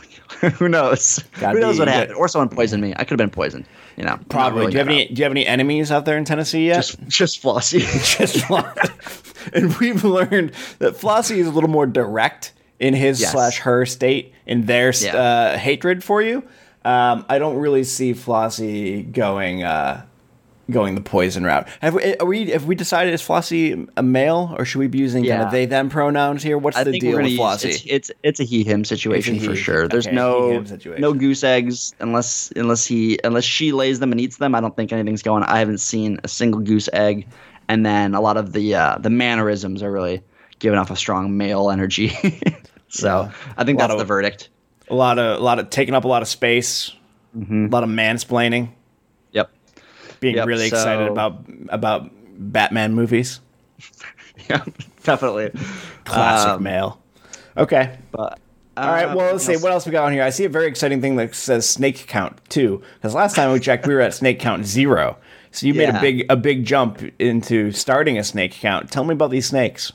who 0.51 0.69
knows? 0.69 1.23
Gotta 1.39 1.55
who 1.55 1.59
knows 1.61 1.75
be 1.75 1.79
what 1.79 1.87
happened? 1.89 2.15
Or 2.17 2.27
someone 2.27 2.49
poisoned 2.49 2.81
me. 2.81 2.93
I 2.95 3.03
could 3.03 3.11
have 3.11 3.17
been 3.17 3.29
poisoned. 3.29 3.65
You 3.97 4.05
know, 4.05 4.17
Probably. 4.29 4.59
ruling 4.59 4.71
do 4.71 4.77
you 4.77 4.79
have 4.79 4.87
any? 4.87 5.07
Do 5.07 5.19
you 5.19 5.23
have 5.23 5.31
any 5.31 5.45
enemies 5.45 5.91
out 5.91 6.05
there 6.05 6.17
in 6.17 6.23
Tennessee 6.25 6.67
yet? 6.67 6.75
Just, 6.77 7.07
just 7.07 7.41
Flossie. 7.43 7.79
Just 8.17 8.37
Flossie. 8.37 9.49
and 9.53 9.75
we've 9.77 10.03
learned 10.03 10.53
that 10.79 10.93
Flossie 10.95 11.37
is 11.37 11.47
a 11.47 11.51
little 11.51 11.69
more 11.69 11.85
direct 11.85 12.53
in 12.79 12.93
his 12.93 13.19
Yes. 13.19 13.31
slash 13.33 13.59
her 13.59 13.85
state 13.85 14.33
in 14.45 14.65
their 14.65 14.93
Yeah. 14.93 15.15
uh, 15.17 15.57
hatred 15.57 16.03
for 16.03 16.21
you. 16.21 16.43
Um, 16.85 17.25
I 17.27 17.39
don't 17.39 17.57
really 17.57 17.83
see 17.83 18.13
Flossie 18.13 19.11
going 19.11 19.63
uh, 19.63 20.05
going 20.69 20.95
the 20.95 21.01
poison 21.01 21.43
route. 21.43 21.67
Have 21.81 21.95
we, 21.95 22.15
are 22.17 22.25
we 22.25 22.49
have 22.51 22.65
we 22.65 22.75
decided 22.75 23.13
is 23.13 23.21
Flossie 23.21 23.87
a 23.97 24.03
male 24.03 24.55
or 24.57 24.65
should 24.65 24.79
we 24.79 24.87
be 24.87 24.97
using 24.99 25.25
kind 25.25 25.41
of 25.43 25.51
they 25.51 25.65
them 25.65 25.89
pronouns 25.89 26.43
here? 26.43 26.57
What's 26.57 26.77
I 26.77 26.83
the 26.83 26.99
deal 26.99 27.17
with 27.17 27.25
Flossie? 27.37 27.65
use 27.67 27.83
it's, 27.85 28.09
it's 28.09 28.11
it's 28.23 28.39
a 28.39 28.43
he 28.43 28.63
him 28.63 28.83
situation 28.85 29.35
a 29.35 29.39
for 29.39 29.51
he. 29.51 29.57
sure. 29.57 29.87
There's 29.87 30.07
Okay, 30.07 30.15
no 30.15 30.63
no 30.97 31.13
goose 31.13 31.43
eggs 31.43 31.93
unless 31.99 32.51
unless 32.55 32.85
he 32.85 33.19
unless 33.23 33.43
she 33.43 33.71
lays 33.71 33.99
them 33.99 34.11
and 34.11 34.19
eats 34.21 34.37
them. 34.37 34.55
I 34.55 34.61
don't 34.61 34.75
think 34.75 34.91
anything's 34.93 35.21
going. 35.23 35.43
I 35.43 35.59
haven't 35.59 35.79
seen 35.79 36.19
a 36.23 36.27
single 36.27 36.61
goose 36.61 36.89
egg, 36.93 37.27
and 37.67 37.85
then 37.85 38.13
a 38.15 38.21
lot 38.21 38.37
of 38.37 38.53
the 38.53 38.75
uh, 38.75 38.97
the 38.99 39.09
mannerisms 39.09 39.81
are 39.83 39.91
really 39.91 40.21
giving 40.59 40.77
off 40.77 40.91
a 40.91 40.95
strong 40.95 41.37
male 41.37 41.69
energy. 41.71 42.09
so 42.89 43.23
Yeah. 43.23 43.31
I 43.57 43.63
think 43.63 43.79
that's 43.79 43.93
of- 43.93 43.99
the 43.99 44.05
verdict. 44.05 44.49
a 44.89 44.95
lot 44.95 45.17
of 45.19 45.39
a 45.39 45.43
lot 45.43 45.59
of 45.59 45.69
taking 45.69 45.93
up 45.95 46.03
a 46.03 46.07
lot 46.07 46.21
of 46.21 46.27
space, 46.27 46.93
Mm-hmm. 47.37 47.65
a 47.65 47.69
lot 47.69 47.83
of 47.83 47.89
mansplaining. 47.89 48.69
Being 50.19 50.35
Yep, 50.35 50.47
really 50.47 50.67
excited 50.67 51.07
about 51.07 51.43
about 51.69 52.09
Batman 52.37 52.93
movies. 52.93 53.39
Yeah. 54.49 54.63
Definitely. 55.03 55.51
Classic 56.05 56.53
Um, 56.53 56.63
male. 56.63 56.99
Okay. 57.57 57.97
But 58.11 58.39
All 58.77 58.87
right. 58.87 59.05
uh, 59.09 59.15
Well, 59.15 59.33
let's 59.33 59.45
see 59.45 59.57
what 59.57 59.71
else 59.71 59.85
we 59.85 59.91
got 59.91 60.05
on 60.05 60.11
here. 60.13 60.23
I 60.23 60.29
see 60.31 60.45
a 60.45 60.49
very 60.49 60.67
exciting 60.67 61.01
thing 61.01 61.17
that 61.17 61.35
says 61.35 61.69
snake 61.69 62.05
count 62.07 62.39
two 62.49 62.81
Because 62.95 63.13
last 63.13 63.35
time 63.35 63.51
we 63.51 63.59
checked, 63.59 63.85
we 63.85 63.93
were 63.93 64.01
at 64.01 64.13
snake 64.13 64.39
count 64.39 64.65
zero. 64.65 65.17
So 65.51 65.67
you 65.67 65.73
made 65.73 65.89
a 65.89 65.99
big 65.99 66.25
a 66.29 66.35
big 66.35 66.65
jump 66.65 67.01
into 67.19 67.71
starting 67.71 68.17
a 68.17 68.23
snake 68.23 68.53
count. 68.53 68.89
Tell 68.91 69.03
me 69.03 69.13
about 69.13 69.29
these 69.29 69.45
snakes. 69.47 69.91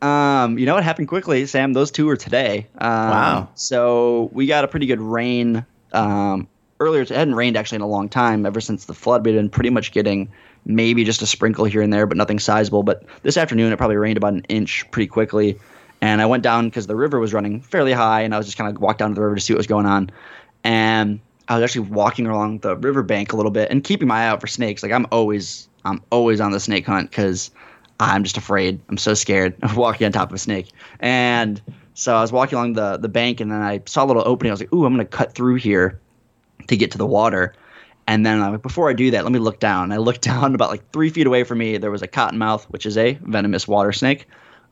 Um, 0.00 0.58
you 0.58 0.64
know 0.64 0.74
what 0.74 0.84
happened 0.84 1.08
quickly, 1.08 1.44
Sam? 1.46 1.72
Those 1.72 1.90
two 1.90 2.06
were 2.06 2.16
today. 2.16 2.66
Um, 2.78 2.90
Wow. 3.10 3.48
So 3.56 4.30
we 4.32 4.46
got 4.46 4.64
a 4.64 4.68
pretty 4.68 4.86
good 4.86 5.00
rain 5.00 5.66
um, 5.92 6.46
earlier. 6.80 7.02
It 7.02 7.08
hadn't 7.08 7.34
rained 7.34 7.56
actually 7.56 7.76
in 7.76 7.82
a 7.82 7.88
long 7.88 8.08
time. 8.08 8.46
Ever 8.46 8.60
since 8.60 8.84
the 8.84 8.94
flood, 8.94 9.24
we'd 9.24 9.32
been 9.32 9.50
pretty 9.50 9.70
much 9.70 9.92
getting 9.92 10.28
maybe 10.64 11.04
just 11.04 11.22
a 11.22 11.26
sprinkle 11.26 11.64
here 11.64 11.82
and 11.82 11.92
there, 11.92 12.06
but 12.06 12.16
nothing 12.16 12.38
sizable. 12.38 12.82
But 12.82 13.04
this 13.22 13.36
afternoon, 13.36 13.72
it 13.72 13.76
probably 13.76 13.96
rained 13.96 14.16
about 14.16 14.34
an 14.34 14.44
inch 14.48 14.88
pretty 14.90 15.06
quickly. 15.06 15.58
And 16.00 16.22
I 16.22 16.26
went 16.26 16.42
down 16.42 16.66
because 16.66 16.86
the 16.86 16.94
river 16.94 17.18
was 17.18 17.34
running 17.34 17.60
fairly 17.60 17.92
high, 17.92 18.20
and 18.20 18.34
I 18.34 18.38
was 18.38 18.46
just 18.46 18.58
kind 18.58 18.74
of 18.74 18.80
walked 18.80 18.98
down 19.00 19.10
to 19.10 19.14
the 19.14 19.22
river 19.22 19.34
to 19.34 19.40
see 19.40 19.52
what 19.52 19.58
was 19.58 19.66
going 19.66 19.86
on. 19.86 20.10
And 20.62 21.20
I 21.48 21.54
was 21.58 21.64
actually 21.64 21.88
walking 21.88 22.26
along 22.26 22.58
the 22.60 22.76
riverbank 22.76 23.32
a 23.32 23.36
little 23.36 23.50
bit 23.50 23.70
and 23.70 23.82
keeping 23.82 24.06
my 24.06 24.24
eye 24.24 24.28
out 24.28 24.40
for 24.40 24.46
snakes. 24.46 24.82
Like 24.82 24.92
I'm 24.92 25.06
always, 25.10 25.68
I'm 25.84 26.02
always 26.10 26.40
on 26.40 26.52
the 26.52 26.60
snake 26.60 26.86
hunt 26.86 27.10
because 27.10 27.50
I'm 27.98 28.22
just 28.22 28.36
afraid. 28.36 28.80
I'm 28.88 28.98
so 28.98 29.14
scared 29.14 29.56
of 29.62 29.76
walking 29.76 30.04
on 30.04 30.12
top 30.12 30.28
of 30.28 30.34
a 30.34 30.38
snake. 30.38 30.70
And 31.00 31.60
so 31.94 32.14
I 32.14 32.20
was 32.20 32.30
walking 32.30 32.56
along 32.56 32.74
the 32.74 32.96
the 32.96 33.08
bank, 33.08 33.40
and 33.40 33.50
then 33.50 33.60
I 33.60 33.80
saw 33.86 34.04
a 34.04 34.06
little 34.06 34.22
opening. 34.24 34.50
I 34.50 34.54
was 34.54 34.60
like, 34.60 34.72
"Ooh, 34.72 34.84
I'm 34.84 34.92
gonna 34.92 35.04
cut 35.04 35.34
through 35.34 35.56
here 35.56 35.98
to 36.68 36.76
get 36.76 36.90
to 36.92 36.98
the 36.98 37.06
water." 37.06 37.54
And 38.06 38.24
then 38.24 38.40
I'm 38.40 38.52
like, 38.52 38.62
before 38.62 38.88
I 38.88 38.94
do 38.94 39.10
that, 39.10 39.22
let 39.24 39.32
me 39.32 39.38
look 39.38 39.60
down. 39.60 39.84
And 39.84 39.92
I 39.92 39.98
looked 39.98 40.22
down 40.32 40.54
about 40.54 40.70
like 40.70 40.90
three 40.92 41.10
feet 41.10 41.26
away 41.26 41.44
from 41.44 41.58
me. 41.58 41.76
There 41.76 41.90
was 41.90 42.00
a 42.00 42.08
cottonmouth, 42.08 42.64
which 42.64 42.86
is 42.86 42.96
a 42.96 43.18
venomous 43.22 43.68
water 43.68 43.92
snake, 43.92 44.26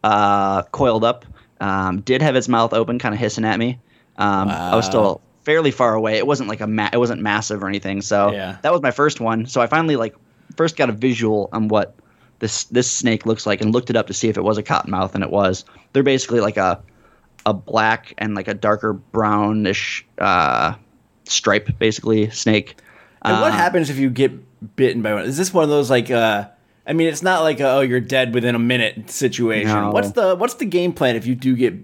uh, 0.04 0.62
coiled 0.62 1.04
up. 1.04 1.26
Um, 1.61 2.00
did 2.00 2.22
have 2.22 2.35
its 2.37 2.48
mouth 2.48 2.72
open, 2.72 2.98
kind 2.98 3.14
of 3.14 3.20
hissing 3.20 3.44
at 3.44 3.59
me. 3.59 3.78
Um, 4.16 4.48
I 4.48 4.74
was 4.76 4.87
still 4.87 5.20
fairly 5.42 5.70
far 5.70 5.94
away. 5.94 6.16
It 6.16 6.26
wasn't 6.26 6.48
like 6.48 6.61
a 6.62 6.66
ma- 6.66 6.88
it 6.92 6.96
wasn't 6.96 7.20
massive 7.20 7.62
or 7.62 7.68
anything. 7.68 8.00
So 8.00 8.32
Yeah. 8.32 8.56
that 8.62 8.72
was 8.72 8.80
my 8.82 8.90
first 8.90 9.20
one. 9.20 9.44
So 9.46 9.61
I 9.61 9.66
finally 9.66 9.96
like 9.96 10.14
first 10.56 10.76
got 10.76 10.88
a 10.88 10.92
visual 10.92 11.48
on 11.52 11.68
what 11.68 11.94
this 12.38 12.64
this 12.64 12.90
snake 12.90 13.26
looks 13.26 13.46
like 13.46 13.61
and 13.61 13.72
looked 13.72 13.90
it 13.90 13.96
up 13.96 14.06
to 14.06 14.14
see 14.14 14.28
if 14.28 14.37
it 14.38 14.42
was 14.44 14.56
a 14.59 14.62
cottonmouth, 14.62 15.14
and 15.14 15.22
it 15.22 15.30
was. 15.30 15.64
They're 15.92 16.02
basically 16.02 16.40
like 16.40 16.56
a 16.56 16.80
a 17.44 17.52
black 17.54 18.14
and 18.18 18.35
like 18.35 18.48
a 18.48 18.54
darker 18.54 18.94
brownish 18.94 20.06
uh, 20.18 20.74
stripe, 21.26 21.68
basically 21.78 22.30
snake. 22.30 22.76
And 23.22 23.40
what 23.40 23.52
Uh, 23.52 23.56
happens 23.56 23.90
if 23.90 23.96
you 23.98 24.10
get 24.10 24.76
bitten 24.76 25.02
by 25.02 25.14
one? 25.14 25.24
Is 25.24 25.36
this 25.36 25.52
one 25.52 25.64
of 25.64 25.70
those 25.70 25.90
like? 25.90 26.10
uh 26.10 26.46
I 26.88 26.92
mean, 26.92 27.08
it's 27.08 27.22
not 27.22 27.42
like 27.42 27.58
a, 27.58 27.68
oh 27.68 27.80
you're 27.80 27.98
dead 28.00 28.32
within 28.32 28.54
a 28.54 28.60
minute 28.60 29.10
situation. 29.10 29.70
No. 29.74 29.90
What's 29.90 30.12
the 30.12 30.36
what's 30.36 30.54
the 30.54 30.64
game 30.66 30.92
plan 30.92 31.16
if 31.16 31.26
you 31.26 31.34
do 31.34 31.56
get 31.56 31.74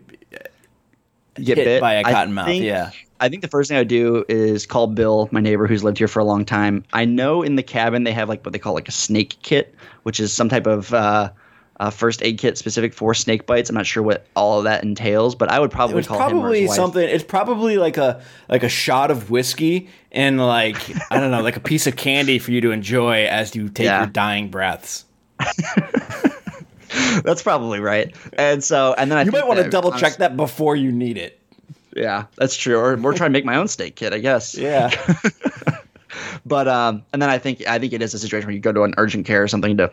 get 1.42 1.56
bit 1.56 1.80
by 1.80 1.94
a 1.94 2.04
cottonmouth? 2.04 2.44
think- 2.46 2.64
Yeah. 2.64 2.90
I 3.20 3.28
think 3.28 3.42
the 3.42 3.48
first 3.48 3.68
thing 3.68 3.76
I 3.76 3.80
would 3.80 3.88
do 3.88 4.24
is 4.28 4.66
call 4.66 4.88
Bill, 4.88 5.28
my 5.30 5.38
neighbor 5.40 5.68
who's 5.68 5.84
lived 5.84 5.96
here 5.98 6.08
for 6.08 6.18
a 6.18 6.24
long 6.24 6.44
time. 6.44 6.84
I 6.92 7.04
know 7.04 7.42
in 7.42 7.54
the 7.54 7.62
cabin 7.62 8.02
they 8.02 8.10
have 8.12 8.28
like 8.28 8.44
what 8.44 8.52
they 8.52 8.58
call 8.58 8.74
like 8.74 8.88
a 8.88 8.92
snake 8.92 9.36
kit, 9.42 9.76
which 10.02 10.18
is 10.18 10.32
some 10.32 10.48
type 10.48 10.66
of 10.66 10.92
uh, 10.92 11.30
uh, 11.82 11.90
first 11.90 12.22
aid 12.22 12.38
kit 12.38 12.56
specific 12.56 12.94
for 12.94 13.12
snake 13.12 13.44
bites. 13.44 13.68
I'm 13.68 13.74
not 13.74 13.86
sure 13.86 14.02
what 14.04 14.24
all 14.36 14.58
of 14.58 14.64
that 14.64 14.84
entails, 14.84 15.34
but 15.34 15.50
I 15.50 15.58
would 15.58 15.70
probably 15.72 15.98
It's 15.98 16.06
call 16.08 16.16
probably 16.16 16.68
something. 16.68 17.02
It's 17.02 17.24
probably 17.24 17.76
like 17.76 17.96
a 17.96 18.22
like 18.48 18.62
a 18.62 18.68
shot 18.68 19.10
of 19.10 19.30
whiskey 19.30 19.88
and 20.12 20.38
like 20.38 20.76
I 21.10 21.18
don't 21.18 21.32
know, 21.32 21.42
like 21.42 21.56
a 21.56 21.60
piece 21.72 21.88
of 21.88 21.96
candy 21.96 22.38
for 22.38 22.52
you 22.52 22.60
to 22.60 22.70
enjoy 22.70 23.26
as 23.26 23.56
you 23.56 23.68
take 23.68 23.86
Yeah. 23.86 23.98
your 24.02 24.06
dying 24.06 24.48
breaths. 24.48 25.04
That's 27.24 27.42
probably 27.42 27.80
right. 27.80 28.14
And 28.34 28.62
so, 28.62 28.94
and 28.96 29.10
then 29.10 29.18
I 29.18 29.22
You 29.22 29.32
might 29.32 29.48
want 29.48 29.60
to 29.60 29.68
double 29.68 29.92
check 29.92 30.18
that 30.18 30.36
before 30.36 30.76
you 30.76 30.92
need 30.92 31.16
it. 31.18 31.40
Yeah, 31.96 32.24
that's 32.36 32.56
true. 32.56 32.78
Or 32.78 32.96
we're 32.96 33.14
trying 33.14 33.30
to 33.30 33.32
make 33.38 33.44
my 33.44 33.56
own 33.56 33.68
snake 33.68 33.96
kit, 33.96 34.12
I 34.12 34.18
guess. 34.18 34.56
Yeah. 34.56 34.90
But 36.44 36.68
um, 36.68 37.04
and 37.12 37.22
then 37.22 37.30
I 37.30 37.38
think 37.38 37.66
I 37.66 37.78
think 37.78 37.92
it 37.92 38.02
is 38.02 38.12
a 38.14 38.18
situation 38.18 38.46
where 38.46 38.54
you 38.54 38.60
go 38.60 38.72
to 38.72 38.82
an 38.82 38.94
urgent 38.98 39.26
care 39.26 39.42
or 39.42 39.48
something 39.48 39.76
to 39.78 39.92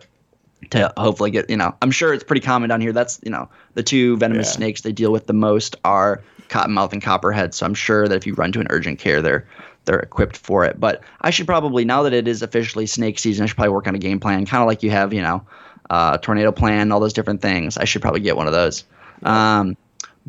to 0.71 0.93
hopefully 0.97 1.31
get 1.31 1.49
you 1.49 1.57
know. 1.57 1.75
I'm 1.81 1.91
sure 1.91 2.13
it's 2.13 2.23
pretty 2.23 2.41
common 2.41 2.69
down 2.69 2.81
here. 2.81 2.91
That's 2.93 3.19
you 3.23 3.31
know 3.31 3.49
the 3.73 3.83
two 3.83 4.17
venomous 4.17 4.47
Yeah. 4.47 4.57
snakes 4.57 4.81
they 4.81 4.91
deal 4.91 5.11
with 5.11 5.27
the 5.27 5.33
most 5.33 5.75
are 5.83 6.21
cottonmouth 6.49 6.93
and 6.93 7.01
copperhead. 7.01 7.53
So 7.53 7.65
I'm 7.65 7.73
sure 7.73 8.07
that 8.07 8.15
if 8.15 8.25
you 8.27 8.33
run 8.33 8.51
to 8.53 8.59
an 8.59 8.67
urgent 8.69 8.99
care, 8.99 9.21
they're 9.21 9.45
they're 9.85 9.99
equipped 9.99 10.37
for 10.37 10.65
it. 10.65 10.79
But 10.79 11.01
I 11.21 11.29
should 11.29 11.47
probably 11.47 11.85
now 11.85 12.03
that 12.03 12.13
it 12.13 12.27
is 12.27 12.41
officially 12.41 12.85
snake 12.85 13.17
season, 13.19 13.43
I 13.43 13.47
should 13.47 13.55
probably 13.55 13.73
work 13.73 13.87
on 13.87 13.95
a 13.95 13.99
game 13.99 14.19
plan, 14.19 14.45
kind 14.45 14.61
of 14.61 14.67
like 14.67 14.83
you 14.83 14.91
have 14.91 15.13
you 15.13 15.21
know 15.21 15.43
uh, 15.89 16.17
tornado 16.17 16.51
plan, 16.51 16.91
all 16.91 16.99
those 16.99 17.13
different 17.13 17.41
things. 17.41 17.77
I 17.77 17.85
should 17.85 18.01
probably 18.01 18.21
get 18.21 18.35
one 18.37 18.47
of 18.47 18.53
those. 18.53 18.83
Um, 19.23 19.75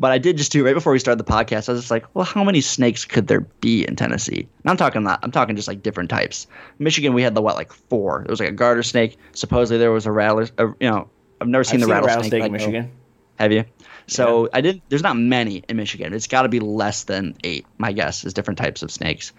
but 0.01 0.11
I 0.11 0.17
did 0.17 0.35
just 0.35 0.51
do 0.51 0.65
right 0.65 0.73
before 0.73 0.91
we 0.91 0.97
started 0.97 1.23
the 1.23 1.31
podcast. 1.31 1.69
I 1.69 1.73
was 1.73 1.81
just 1.81 1.91
like, 1.91 2.05
well, 2.15 2.25
how 2.25 2.43
many 2.43 2.59
snakes 2.59 3.05
could 3.05 3.27
there 3.27 3.41
be 3.41 3.87
in 3.87 3.95
Tennessee? 3.95 4.47
And 4.63 4.71
I'm 4.71 4.75
talking 4.75 5.03
that. 5.03 5.19
I'm 5.21 5.29
talking 5.29 5.55
just 5.55 5.67
like 5.67 5.83
different 5.83 6.09
types. 6.09 6.47
Michigan, 6.79 7.13
we 7.13 7.21
had 7.21 7.35
the 7.35 7.41
what, 7.43 7.55
like 7.55 7.71
four. 7.71 8.23
There 8.25 8.31
was 8.31 8.39
like 8.39 8.49
a 8.49 8.53
garter 8.53 8.81
snake. 8.81 9.19
Supposedly 9.33 9.77
there 9.77 9.91
was 9.91 10.07
a 10.07 10.11
rattler. 10.11 10.47
You 10.57 10.75
know, 10.81 11.07
I've 11.39 11.47
never 11.47 11.63
seen 11.63 11.75
I've 11.75 11.81
the 11.81 11.85
seen 11.85 12.03
rattlesnake. 12.03 12.33
rattlesnake 12.33 12.43
in 12.45 12.51
Michigan. 12.51 12.91
Have 13.37 13.51
you? 13.51 13.65
So 14.07 14.49
I 14.51 14.61
didn't. 14.61 14.81
There's 14.89 15.03
not 15.03 15.17
many 15.17 15.63
in 15.69 15.77
Michigan. 15.77 16.13
It's 16.15 16.25
got 16.25 16.41
to 16.41 16.49
be 16.49 16.59
less 16.59 17.03
than 17.03 17.37
eight. 17.43 17.67
My 17.77 17.91
guess 17.91 18.25
is 18.25 18.33
different 18.33 18.57
types 18.57 18.81
of 18.81 18.91
snakes. 18.91 19.33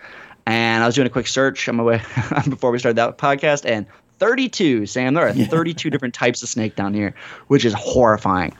And 0.46 0.82
I 0.82 0.86
was 0.86 0.94
doing 0.94 1.06
a 1.08 1.10
quick 1.10 1.26
search 1.26 1.68
on 1.68 1.74
my 1.74 1.82
way 1.82 2.02
before 2.48 2.70
we 2.70 2.78
started 2.78 2.96
that 2.96 3.18
podcast, 3.18 3.68
and 3.68 3.86
32. 4.22 4.86
Sam, 4.86 5.14
there 5.14 5.26
are 5.26 5.32
32 5.32 5.90
different 5.90 6.14
types 6.14 6.44
of 6.44 6.48
snake 6.48 6.76
down 6.76 6.94
here, 6.94 7.12
which 7.48 7.64
is 7.64 7.74
horrifying. 7.74 8.56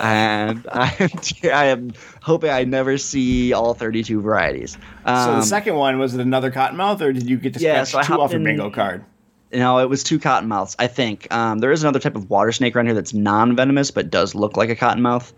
and 0.00 0.66
I, 0.72 1.08
I 1.44 1.66
am 1.66 1.92
hoping 2.20 2.50
I 2.50 2.64
never 2.64 2.98
see 2.98 3.52
all 3.52 3.74
32 3.74 4.20
varieties. 4.20 4.72
So 4.72 4.78
the 5.06 5.12
Um, 5.36 5.42
second 5.42 5.76
one 5.76 6.00
was 6.00 6.14
it 6.14 6.20
another 6.20 6.50
cottonmouth, 6.50 7.00
or 7.00 7.12
did 7.12 7.28
you 7.30 7.36
get 7.36 7.54
to 7.54 7.60
Yeah, 7.60 7.84
scratch 7.84 8.06
so 8.06 8.14
two 8.16 8.20
off 8.20 8.32
your 8.32 8.40
bingo 8.40 8.70
card? 8.70 9.04
No, 9.52 9.78
it 9.78 9.88
was 9.88 10.02
two 10.02 10.18
cottonmouths, 10.18 10.74
I 10.80 10.88
think. 10.88 11.32
Um, 11.32 11.60
there 11.60 11.70
is 11.70 11.84
another 11.84 12.00
type 12.00 12.16
of 12.16 12.28
water 12.28 12.50
snake 12.50 12.74
around 12.74 12.86
here 12.86 12.94
that's 12.96 13.14
non 13.14 13.54
venomous 13.54 13.92
but 13.92 14.10
does 14.10 14.34
look 14.34 14.56
like 14.56 14.68
a 14.68 14.74
cottonmouth. 14.74 15.32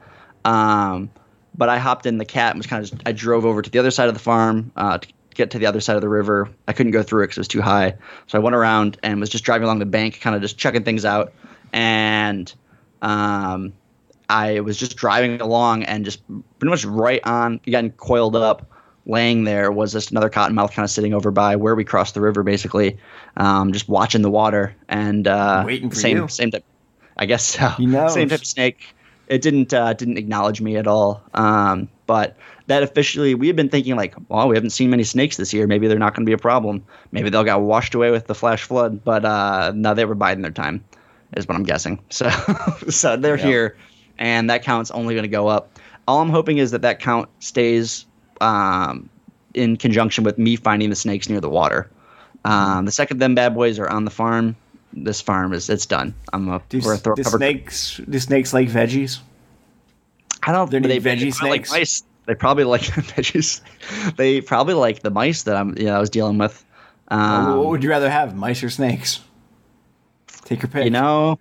Um, 0.47 1.11
but 1.55 1.69
I 1.69 1.77
hopped 1.79 2.07
in 2.07 2.17
the 2.17 2.25
cat 2.25 2.53
and 2.53 2.59
was 2.59 2.67
kind 2.67 2.83
of 2.83 2.91
just, 2.91 3.03
I 3.05 3.13
drove 3.13 3.45
over 3.45 3.61
to 3.61 3.69
the 3.69 3.79
other 3.79 3.91
side 3.91 4.09
of 4.09 4.15
the 4.15 4.21
farm 4.21 4.73
uh, 4.75 4.97
to 4.99 5.09
get 5.37 5.51
to 5.53 5.59
the 5.59 5.67
other 5.67 5.81
side 5.81 5.97
of 5.97 6.03
the 6.03 6.09
river. 6.09 6.49
I 6.67 6.73
couldn't 6.73 6.93
go 6.93 7.03
through 7.03 7.23
it 7.23 7.27
because 7.27 7.39
it 7.39 7.41
was 7.41 7.49
too 7.49 7.63
high. 7.63 7.95
So 8.27 8.39
I 8.39 8.41
went 8.41 8.57
around 8.57 8.99
and 9.03 9.21
was 9.21 9.31
just 9.31 9.45
driving 9.45 9.65
along 9.65 9.79
the 9.79 9.87
bank, 9.87 10.21
kind 10.21 10.35
of 10.35 10.43
just 10.43 10.59
checking 10.59 10.85
things 10.85 11.05
out. 11.05 11.33
And 11.73 12.53
um, 13.03 13.73
I 14.29 14.61
was 14.61 14.77
just 14.77 14.97
driving 14.97 15.41
along 15.41 15.85
and 15.85 16.05
just 16.05 16.27
pretty 16.27 16.71
much 16.71 16.85
right 16.85 17.21
on, 17.25 17.61
getting 17.65 17.93
coiled 17.93 18.37
up 18.37 18.71
laying 19.07 19.45
there 19.45 19.71
was 19.71 19.93
just 19.93 20.11
another 20.11 20.29
cottonmouth 20.29 20.73
kind 20.73 20.85
of 20.85 20.91
sitting 20.91 21.15
over 21.15 21.31
by 21.31 21.57
where 21.57 21.75
we 21.75 21.85
crossed 21.85 22.15
the 22.15 22.21
river, 22.21 22.43
basically, 22.43 22.99
um, 23.37 23.73
just 23.73 23.89
watching 23.89 24.23
the 24.23 24.31
water 24.31 24.75
and 24.89 25.29
uh, 25.29 25.63
Waiting 25.65 25.91
for 25.91 25.97
same 25.97 26.17
you. 26.17 26.29
same 26.29 26.51
type. 26.51 26.65
I 27.17 27.27
guess 27.27 27.45
so. 27.45 27.69
He. 27.71 27.91
Same 28.09 28.29
type 28.29 28.41
of 28.41 28.47
snake. 28.47 28.95
It 29.29 29.43
didn't 29.43 29.73
uh, 29.73 29.93
didn't 29.95 30.19
acknowledge 30.19 30.61
me 30.61 30.77
at 30.77 30.87
all. 30.87 31.23
Um, 31.35 31.89
but 32.07 32.37
that 32.67 32.83
officially, 32.83 33.35
we 33.35 33.47
had 33.47 33.57
been 33.57 33.69
thinking 33.69 33.97
like, 33.97 34.15
well, 34.29 34.49
we 34.49 34.57
haven't 34.57 34.71
seen 34.71 34.91
many 34.91 35.05
snakes 35.05 35.37
this 35.37 35.53
year. 35.53 35.67
Maybe 35.67 35.87
they're 35.89 35.99
not 35.99 36.15
going 36.15 36.25
to 36.25 36.29
be 36.29 36.33
a 36.35 36.39
problem. 36.39 36.85
Maybe 37.13 37.31
they'll 37.31 37.45
get 37.45 37.61
washed 37.61 37.95
away 37.95 38.11
with 38.11 38.27
the 38.27 38.35
flash 38.35 38.63
flood. 38.65 39.05
But 39.05 39.25
uh, 39.25 39.73
no, 39.75 39.95
they 39.95 40.05
were 40.05 40.15
biding 40.15 40.43
their 40.43 40.51
time, 40.51 40.85
is 41.37 41.47
what 41.47 41.57
I'm 41.57 41.63
guessing. 41.65 41.99
So 42.11 42.29
so 42.89 43.17
they're 43.17 43.39
Yeah. 43.39 43.47
here, 43.47 43.77
and 44.19 44.51
that 44.51 44.63
count's 44.63 44.91
only 44.91 45.15
going 45.15 45.25
to 45.25 45.29
go 45.29 45.49
up. 45.49 45.79
All 46.09 46.21
I'm 46.21 46.31
hoping 46.31 46.59
is 46.59 46.71
that 46.71 46.83
that 46.83 47.01
count 47.01 47.29
stays 47.41 48.07
um, 48.41 49.09
in 49.55 49.77
conjunction 49.77 50.25
with 50.25 50.39
me 50.39 50.57
finding 50.57 50.91
the 50.91 50.97
snakes 50.97 51.29
near 51.29 51.41
the 51.41 51.51
water. 51.51 51.91
Um, 52.45 52.85
the 52.85 52.93
second 52.93 53.19
them 53.19 53.35
bad 53.35 53.55
boys 53.55 53.79
are 53.81 53.89
on 53.89 54.05
the 54.05 54.11
farm, 54.11 54.55
this 54.93 55.21
farm 55.21 55.53
is 55.53 55.69
it's 55.69 55.87
done. 55.87 56.15
I'm 56.33 56.49
a 56.49 56.63
Do, 56.69 56.81
we're 56.85 56.95
a 56.95 56.99
throw 56.99 57.15
do 57.15 57.23
snakes 57.25 58.01
do 58.09 58.19
snakes 58.19 58.53
like 58.55 58.69
veggies? 58.69 59.21
I 60.43 60.53
don't. 60.53 60.71
They're 60.71 60.81
they 60.81 60.99
veggie 61.01 61.21
they 61.21 61.31
snakes? 61.31 61.71
Like 61.71 61.81
mice. 61.81 62.03
They 62.27 62.35
probably 62.35 62.65
like 62.65 62.83
veggies. 62.83 63.61
They 64.17 64.41
probably 64.41 64.75
like 64.75 65.01
the 65.01 65.11
mice 65.11 65.45
that 65.45 65.57
I'm. 65.57 65.77
You 65.79 65.87
know, 65.87 65.97
I 65.97 65.99
was 65.99 66.11
dealing 66.11 66.39
with. 66.39 66.65
Um, 67.09 67.59
what 67.59 67.69
would 67.69 67.83
you 67.85 67.91
rather 67.91 68.11
have, 68.11 68.37
mice 68.37 68.63
or 68.63 68.71
snakes? 68.71 69.21
Take 70.45 70.63
your 70.63 70.69
pick. 70.69 70.85
you 70.85 70.91
know, 70.91 71.39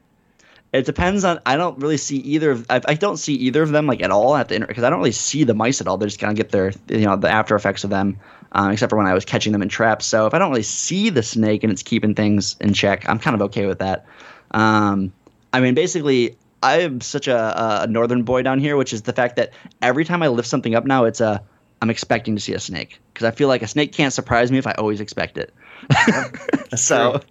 it 0.71 0.85
depends 0.85 1.23
on. 1.23 1.39
I 1.45 1.57
don't 1.57 1.79
really 1.79 1.97
see 1.97 2.17
either 2.17 2.51
of. 2.51 2.65
I, 2.69 2.81
I 2.87 2.93
don't 2.93 3.17
see 3.17 3.33
either 3.33 3.63
of 3.63 3.69
them 3.71 3.87
like 3.87 4.01
at 4.01 4.11
all 4.11 4.35
at 4.35 4.49
the 4.49 4.59
because 4.59 4.83
I 4.83 4.89
don't 4.89 4.99
really 4.99 5.11
see 5.11 5.43
the 5.43 5.53
mice 5.53 5.81
at 5.81 5.87
all. 5.87 5.97
They're 5.97 6.07
just 6.07 6.19
kind 6.19 6.31
of 6.31 6.37
get 6.37 6.51
their 6.51 6.71
you 6.89 7.05
know 7.05 7.15
the 7.15 7.29
after 7.29 7.55
effects 7.55 7.83
of 7.83 7.89
them. 7.89 8.19
Um, 8.51 8.71
except 8.71 8.89
for 8.89 8.95
when 8.95 9.07
I 9.07 9.13
was 9.13 9.25
catching 9.25 9.51
them 9.51 9.61
in 9.61 9.67
traps. 9.67 10.05
So 10.05 10.27
if 10.27 10.33
I 10.33 10.39
don't 10.39 10.49
really 10.49 10.63
see 10.63 11.09
the 11.09 11.23
snake 11.23 11.63
and 11.63 11.73
it's 11.73 11.83
keeping 11.83 12.15
things 12.15 12.55
in 12.61 12.73
check, 12.73 13.07
I'm 13.09 13.19
kind 13.19 13.35
of 13.35 13.41
okay 13.43 13.65
with 13.65 13.79
that. 13.79 14.05
Um, 14.51 15.11
I 15.51 15.59
mean, 15.59 15.73
basically, 15.73 16.37
I 16.63 16.81
am 16.81 17.01
such 17.01 17.27
a, 17.27 17.81
a 17.83 17.87
northern 17.87 18.23
boy 18.23 18.41
down 18.41 18.59
here, 18.59 18.75
which 18.77 18.93
is 18.93 19.03
the 19.03 19.13
fact 19.13 19.35
that 19.35 19.51
every 19.81 20.05
time 20.05 20.23
I 20.23 20.27
lift 20.29 20.47
something 20.47 20.73
up 20.75 20.85
now, 20.85 21.05
it's 21.05 21.21
a 21.21 21.41
I'm 21.81 21.89
expecting 21.89 22.35
to 22.35 22.41
see 22.41 22.53
a 22.53 22.59
snake 22.59 22.99
because 23.13 23.25
I 23.25 23.31
feel 23.31 23.47
like 23.47 23.61
a 23.61 23.67
snake 23.67 23.91
can't 23.91 24.13
surprise 24.13 24.51
me 24.51 24.57
if 24.57 24.65
I 24.65 24.71
always 24.73 25.01
expect 25.01 25.37
it. 25.37 25.53
so 26.75 27.11
true. 27.11 27.21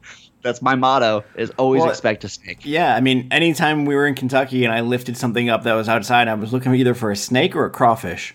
that's 0.42 0.62
my 0.62 0.74
motto: 0.74 1.24
is 1.36 1.50
always 1.58 1.80
Well, 1.80 1.90
expect 1.90 2.24
a 2.24 2.28
snake. 2.28 2.58
Yeah, 2.62 2.94
I 2.94 3.00
mean, 3.00 3.28
anytime 3.30 3.84
we 3.86 3.94
were 3.94 4.06
in 4.06 4.14
Kentucky 4.14 4.64
and 4.64 4.72
I 4.72 4.80
lifted 4.80 5.16
something 5.16 5.48
up 5.48 5.64
that 5.64 5.74
was 5.74 5.88
outside, 5.88 6.28
I 6.28 6.34
was 6.34 6.52
looking 6.52 6.74
either 6.74 6.94
for 6.94 7.10
a 7.10 7.16
snake 7.16 7.56
or 7.56 7.64
a 7.64 7.70
crawfish 7.70 8.34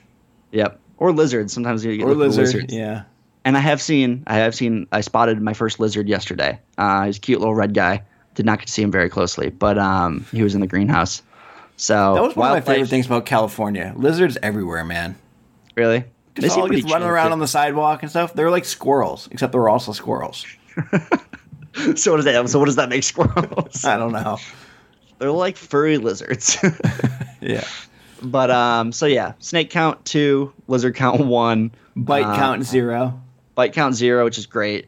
Yep. 0.52 0.80
Or 0.98 1.14
lizards. 1.14 1.54
Sometimes 1.54 1.86
you 1.86 1.96
get 1.96 2.04
or 2.06 2.14
lizard. 2.16 2.46
lizards. 2.46 2.74
Yeah. 2.74 3.04
And 3.46 3.56
I 3.56 3.62
have 3.62 3.82
seen, 3.82 4.24
I 4.28 4.38
have 4.38 4.54
seen, 4.54 4.88
I 4.92 5.02
spotted 5.02 5.42
my 5.42 5.54
first 5.54 5.80
lizard 5.80 6.10
yesterday. 6.10 6.60
Uh, 6.78 7.06
he's 7.06 7.18
a 7.18 7.20
cute 7.22 7.40
little 7.40 7.56
red 7.56 7.74
guy. 7.74 8.04
Did 8.40 8.46
not 8.46 8.60
get 8.60 8.68
to 8.68 8.72
see 8.72 8.82
him 8.82 8.90
very 8.90 9.10
closely, 9.10 9.50
but 9.50 9.78
um, 9.78 10.26
he 10.32 10.44
was 10.44 10.56
in 10.56 10.62
the 10.62 10.68
greenhouse. 10.68 11.22
So 11.76 12.16
That 12.16 12.22
was 12.24 12.36
one 12.38 12.52
of 12.52 12.56
my 12.56 12.62
favorite 12.74 12.88
things 12.88 13.06
about 13.06 13.26
California. 13.26 13.94
Lizards 13.98 14.38
everywhere, 14.42 14.86
man. 14.86 15.18
Really? 15.76 16.06
They 16.36 16.44
Just 16.44 16.58
all 16.58 16.70
just 16.70 16.86
running 16.86 17.00
chill, 17.06 17.08
around 17.14 17.28
too. 17.28 17.34
on 17.34 17.40
the 17.40 17.48
sidewalk 17.50 18.02
and 18.02 18.10
stuff. 18.10 18.34
They're 18.34 18.50
like 18.50 18.64
squirrels, 18.64 19.28
except 19.30 19.52
they're 19.52 19.68
also 19.68 19.92
squirrels. 19.92 20.46
so 21.96 22.12
what 22.12 22.16
does 22.18 22.24
that? 22.26 22.50
So 22.50 22.60
what 22.60 22.68
does 22.68 22.78
that 22.78 22.88
make 22.88 23.04
squirrels? 23.04 23.84
I 23.84 23.98
don't 23.98 24.14
know. 24.14 24.38
They're 25.18 25.32
like 25.32 25.58
furry 25.58 25.98
lizards. 25.98 26.58
Yeah. 27.42 27.66
but 28.22 28.52
um, 28.52 28.94
so 28.94 29.06
yeah, 29.06 29.34
snake 29.40 29.70
count 29.70 30.06
two, 30.06 30.54
lizard 30.68 30.96
count 30.96 31.20
one, 31.26 31.72
Bite 31.96 32.24
Uh, 32.26 32.36
count 32.38 32.64
zero. 32.64 33.20
bite 33.56 33.74
count 33.74 33.96
zero, 33.96 34.24
which 34.24 34.38
is 34.38 34.46
great. 34.46 34.88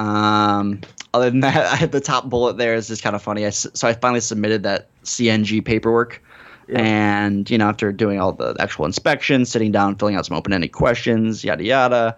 Um, 0.00 0.80
other 1.12 1.30
than 1.30 1.40
that, 1.46 1.66
I 1.66 1.76
had 1.76 1.92
the 1.92 2.00
top 2.00 2.28
bullet 2.28 2.56
there 2.56 2.74
is 2.74 2.88
just 2.88 3.02
kind 3.02 3.14
of 3.14 3.22
funny. 3.22 3.46
I 3.46 3.50
so 3.50 3.86
I 3.86 3.92
finally 3.92 4.20
submitted 4.20 4.62
that 4.62 4.88
CNG 5.04 5.64
paperwork, 5.64 6.22
and 6.68 7.48
you 7.50 7.58
know 7.58 7.68
after 7.68 7.92
doing 7.92 8.20
all 8.20 8.32
the 8.32 8.56
actual 8.58 8.86
inspection, 8.86 9.44
sitting 9.44 9.72
down, 9.72 9.96
filling 9.96 10.16
out 10.16 10.26
some 10.26 10.36
open-ended 10.36 10.72
questions, 10.72 11.44
yada 11.44 11.64
yada. 11.64 12.16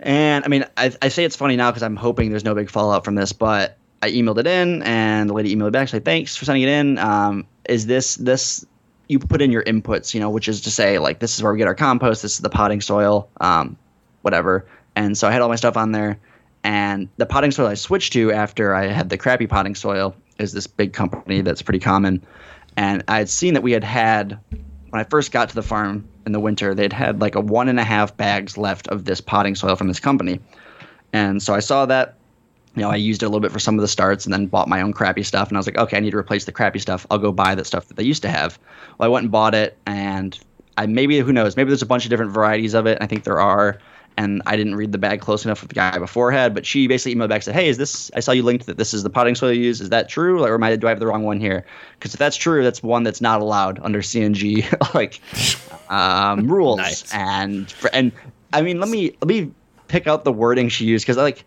And 0.00 0.44
I 0.44 0.48
mean, 0.48 0.64
I, 0.76 0.92
I 1.02 1.08
say 1.08 1.24
it's 1.24 1.36
funny 1.36 1.56
now 1.56 1.70
because 1.70 1.82
I'm 1.82 1.96
hoping 1.96 2.30
there's 2.30 2.44
no 2.44 2.54
big 2.54 2.70
fallout 2.70 3.04
from 3.04 3.16
this, 3.16 3.32
but 3.32 3.76
I 4.00 4.10
emailed 4.10 4.38
it 4.38 4.46
in, 4.46 4.82
and 4.84 5.28
the 5.28 5.34
lady 5.34 5.54
emailed 5.54 5.72
back, 5.72 5.88
say 5.88 5.98
thanks 5.98 6.36
for 6.36 6.44
sending 6.44 6.62
it 6.62 6.68
in. 6.68 6.98
Um, 6.98 7.46
is 7.68 7.86
this 7.86 8.14
this 8.16 8.64
you 9.08 9.18
put 9.18 9.42
in 9.42 9.50
your 9.50 9.64
inputs, 9.64 10.14
you 10.14 10.20
know, 10.20 10.30
which 10.30 10.48
is 10.48 10.60
to 10.62 10.70
say 10.70 10.98
like 10.98 11.18
this 11.18 11.36
is 11.36 11.42
where 11.42 11.52
we 11.52 11.58
get 11.58 11.66
our 11.66 11.74
compost, 11.74 12.22
this 12.22 12.34
is 12.34 12.38
the 12.38 12.50
potting 12.50 12.80
soil, 12.80 13.28
um, 13.40 13.76
whatever. 14.22 14.66
And 14.94 15.16
so 15.16 15.28
I 15.28 15.32
had 15.32 15.42
all 15.42 15.48
my 15.48 15.56
stuff 15.56 15.76
on 15.76 15.92
there, 15.92 16.18
and 16.64 17.08
the 17.16 17.26
potting 17.26 17.50
soil 17.50 17.66
I 17.66 17.74
switched 17.74 18.12
to 18.14 18.32
after 18.32 18.74
I 18.74 18.86
had 18.86 19.10
the 19.10 19.18
crappy 19.18 19.46
potting 19.46 19.74
soil 19.74 20.14
is 20.38 20.52
this 20.52 20.66
big 20.66 20.92
company 20.92 21.40
that's 21.40 21.62
pretty 21.62 21.80
common, 21.80 22.24
and 22.76 23.02
I 23.08 23.18
had 23.18 23.28
seen 23.28 23.54
that 23.54 23.62
we 23.62 23.72
had 23.72 23.84
had 23.84 24.38
when 24.90 25.00
I 25.00 25.04
first 25.04 25.32
got 25.32 25.50
to 25.50 25.54
the 25.54 25.62
farm 25.62 26.08
in 26.24 26.32
the 26.32 26.40
winter, 26.40 26.74
they'd 26.74 26.92
had 26.92 27.20
like 27.20 27.34
a 27.34 27.40
one 27.40 27.68
and 27.68 27.78
a 27.78 27.84
half 27.84 28.16
bags 28.16 28.56
left 28.56 28.88
of 28.88 29.04
this 29.04 29.20
potting 29.20 29.54
soil 29.54 29.76
from 29.76 29.88
this 29.88 30.00
company, 30.00 30.40
and 31.12 31.42
so 31.42 31.54
I 31.54 31.60
saw 31.60 31.86
that 31.86 32.14
you 32.78 32.84
know, 32.84 32.90
I 32.90 32.96
used 32.96 33.22
it 33.24 33.26
a 33.26 33.28
little 33.28 33.40
bit 33.40 33.50
for 33.50 33.58
some 33.58 33.74
of 33.74 33.80
the 33.80 33.88
starts 33.88 34.24
and 34.24 34.32
then 34.32 34.46
bought 34.46 34.68
my 34.68 34.80
own 34.80 34.92
crappy 34.92 35.24
stuff. 35.24 35.48
And 35.48 35.56
I 35.56 35.58
was 35.58 35.66
like, 35.66 35.76
okay, 35.76 35.96
I 35.96 36.00
need 36.00 36.12
to 36.12 36.16
replace 36.16 36.44
the 36.44 36.52
crappy 36.52 36.78
stuff. 36.78 37.06
I'll 37.10 37.18
go 37.18 37.32
buy 37.32 37.56
the 37.56 37.64
stuff 37.64 37.88
that 37.88 37.96
they 37.96 38.04
used 38.04 38.22
to 38.22 38.28
have. 38.28 38.56
Well, 38.98 39.08
I 39.08 39.12
went 39.12 39.24
and 39.24 39.32
bought 39.32 39.54
it, 39.54 39.76
and 39.84 40.38
I 40.76 40.86
maybe 40.86 41.18
who 41.18 41.32
knows, 41.32 41.56
maybe 41.56 41.68
there's 41.70 41.82
a 41.82 41.86
bunch 41.86 42.04
of 42.04 42.10
different 42.10 42.30
varieties 42.30 42.74
of 42.74 42.86
it. 42.86 42.98
I 43.00 43.06
think 43.06 43.24
there 43.24 43.40
are, 43.40 43.78
and 44.18 44.42
I 44.46 44.56
didn't 44.56 44.74
read 44.74 44.90
the 44.90 44.98
bag 44.98 45.20
close 45.20 45.44
enough 45.44 45.62
with 45.62 45.68
the 45.68 45.76
guy 45.76 45.96
before 45.96 46.32
had. 46.32 46.52
But 46.52 46.66
she 46.66 46.88
basically 46.88 47.14
emailed 47.14 47.28
back 47.28 47.36
and 47.36 47.44
said, 47.44 47.54
hey, 47.54 47.68
is 47.68 47.78
this? 47.78 48.10
I 48.16 48.20
saw 48.20 48.32
you 48.32 48.42
linked 48.42 48.66
that 48.66 48.76
this 48.76 48.92
is 48.92 49.04
the 49.04 49.10
potting 49.10 49.36
soil 49.36 49.52
you 49.52 49.62
use. 49.62 49.80
Is 49.80 49.90
that 49.90 50.08
true, 50.08 50.40
Like, 50.40 50.50
or 50.50 50.54
am 50.56 50.64
I 50.64 50.74
do 50.74 50.88
I 50.88 50.90
have 50.90 50.98
the 50.98 51.06
wrong 51.06 51.22
one 51.22 51.38
here? 51.38 51.64
Because 51.94 52.14
if 52.14 52.18
that's 52.18 52.36
true, 52.36 52.64
that's 52.64 52.82
one 52.82 53.04
that's 53.04 53.20
not 53.20 53.40
allowed 53.40 53.78
under 53.80 54.02
CNG 54.02 54.66
like 54.94 55.20
um, 55.88 56.48
rules. 56.52 56.78
Nice. 56.78 57.14
And 57.14 57.70
for, 57.70 57.90
and 57.94 58.10
I 58.52 58.62
mean, 58.62 58.80
let 58.80 58.88
me 58.88 59.16
let 59.22 59.28
me 59.28 59.52
pick 59.86 60.08
out 60.08 60.24
the 60.24 60.32
wording 60.32 60.68
she 60.68 60.84
used 60.84 61.06
because 61.06 61.16
like 61.16 61.44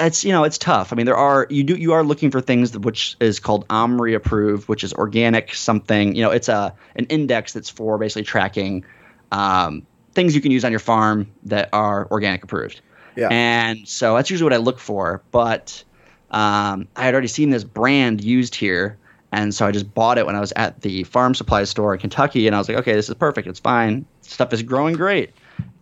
it's 0.00 0.24
you 0.24 0.32
know 0.32 0.42
it's 0.42 0.58
tough. 0.58 0.92
I 0.92 0.96
mean, 0.96 1.06
there 1.06 1.16
are 1.16 1.46
you 1.50 1.62
do 1.62 1.76
you 1.76 1.92
are 1.92 2.02
looking 2.02 2.32
for 2.32 2.40
things 2.40 2.72
that, 2.72 2.80
which 2.80 3.16
is 3.20 3.38
called 3.38 3.68
OMRI 3.68 4.16
approved, 4.16 4.68
which 4.68 4.82
is 4.82 4.92
organic 4.94 5.54
something. 5.54 6.16
You 6.16 6.24
know, 6.24 6.32
it's 6.32 6.48
a 6.48 6.74
an 6.96 7.04
index 7.04 7.52
that's 7.52 7.70
for 7.70 7.96
basically 7.96 8.24
tracking 8.24 8.84
um, 9.30 9.86
things 10.12 10.34
you 10.34 10.40
can 10.40 10.50
use 10.50 10.64
on 10.64 10.70
your 10.72 10.80
farm 10.80 11.30
that 11.44 11.68
are 11.72 12.08
organic 12.10 12.42
approved. 12.42 12.80
Yeah. 13.16 13.28
And 13.30 13.86
so 13.88 14.16
that's 14.16 14.30
usually 14.30 14.44
what 14.46 14.52
I 14.52 14.58
look 14.58 14.78
for. 14.78 15.22
But 15.30 15.82
um, 16.30 16.86
I 16.96 17.04
had 17.04 17.14
already 17.14 17.28
seen 17.28 17.50
this 17.50 17.64
brand 17.64 18.22
used 18.22 18.54
here. 18.54 18.96
And 19.32 19.54
so 19.54 19.66
I 19.66 19.70
just 19.70 19.92
bought 19.94 20.18
it 20.18 20.26
when 20.26 20.34
I 20.34 20.40
was 20.40 20.52
at 20.56 20.80
the 20.82 21.04
farm 21.04 21.34
supply 21.34 21.64
store 21.64 21.94
in 21.94 22.00
Kentucky. 22.00 22.46
And 22.46 22.56
I 22.56 22.58
was 22.58 22.68
like, 22.68 22.78
okay, 22.78 22.92
this 22.94 23.08
is 23.08 23.14
perfect. 23.14 23.46
It's 23.46 23.60
fine. 23.60 24.04
Stuff 24.22 24.52
is 24.52 24.62
growing 24.62 24.94
great. 24.96 25.30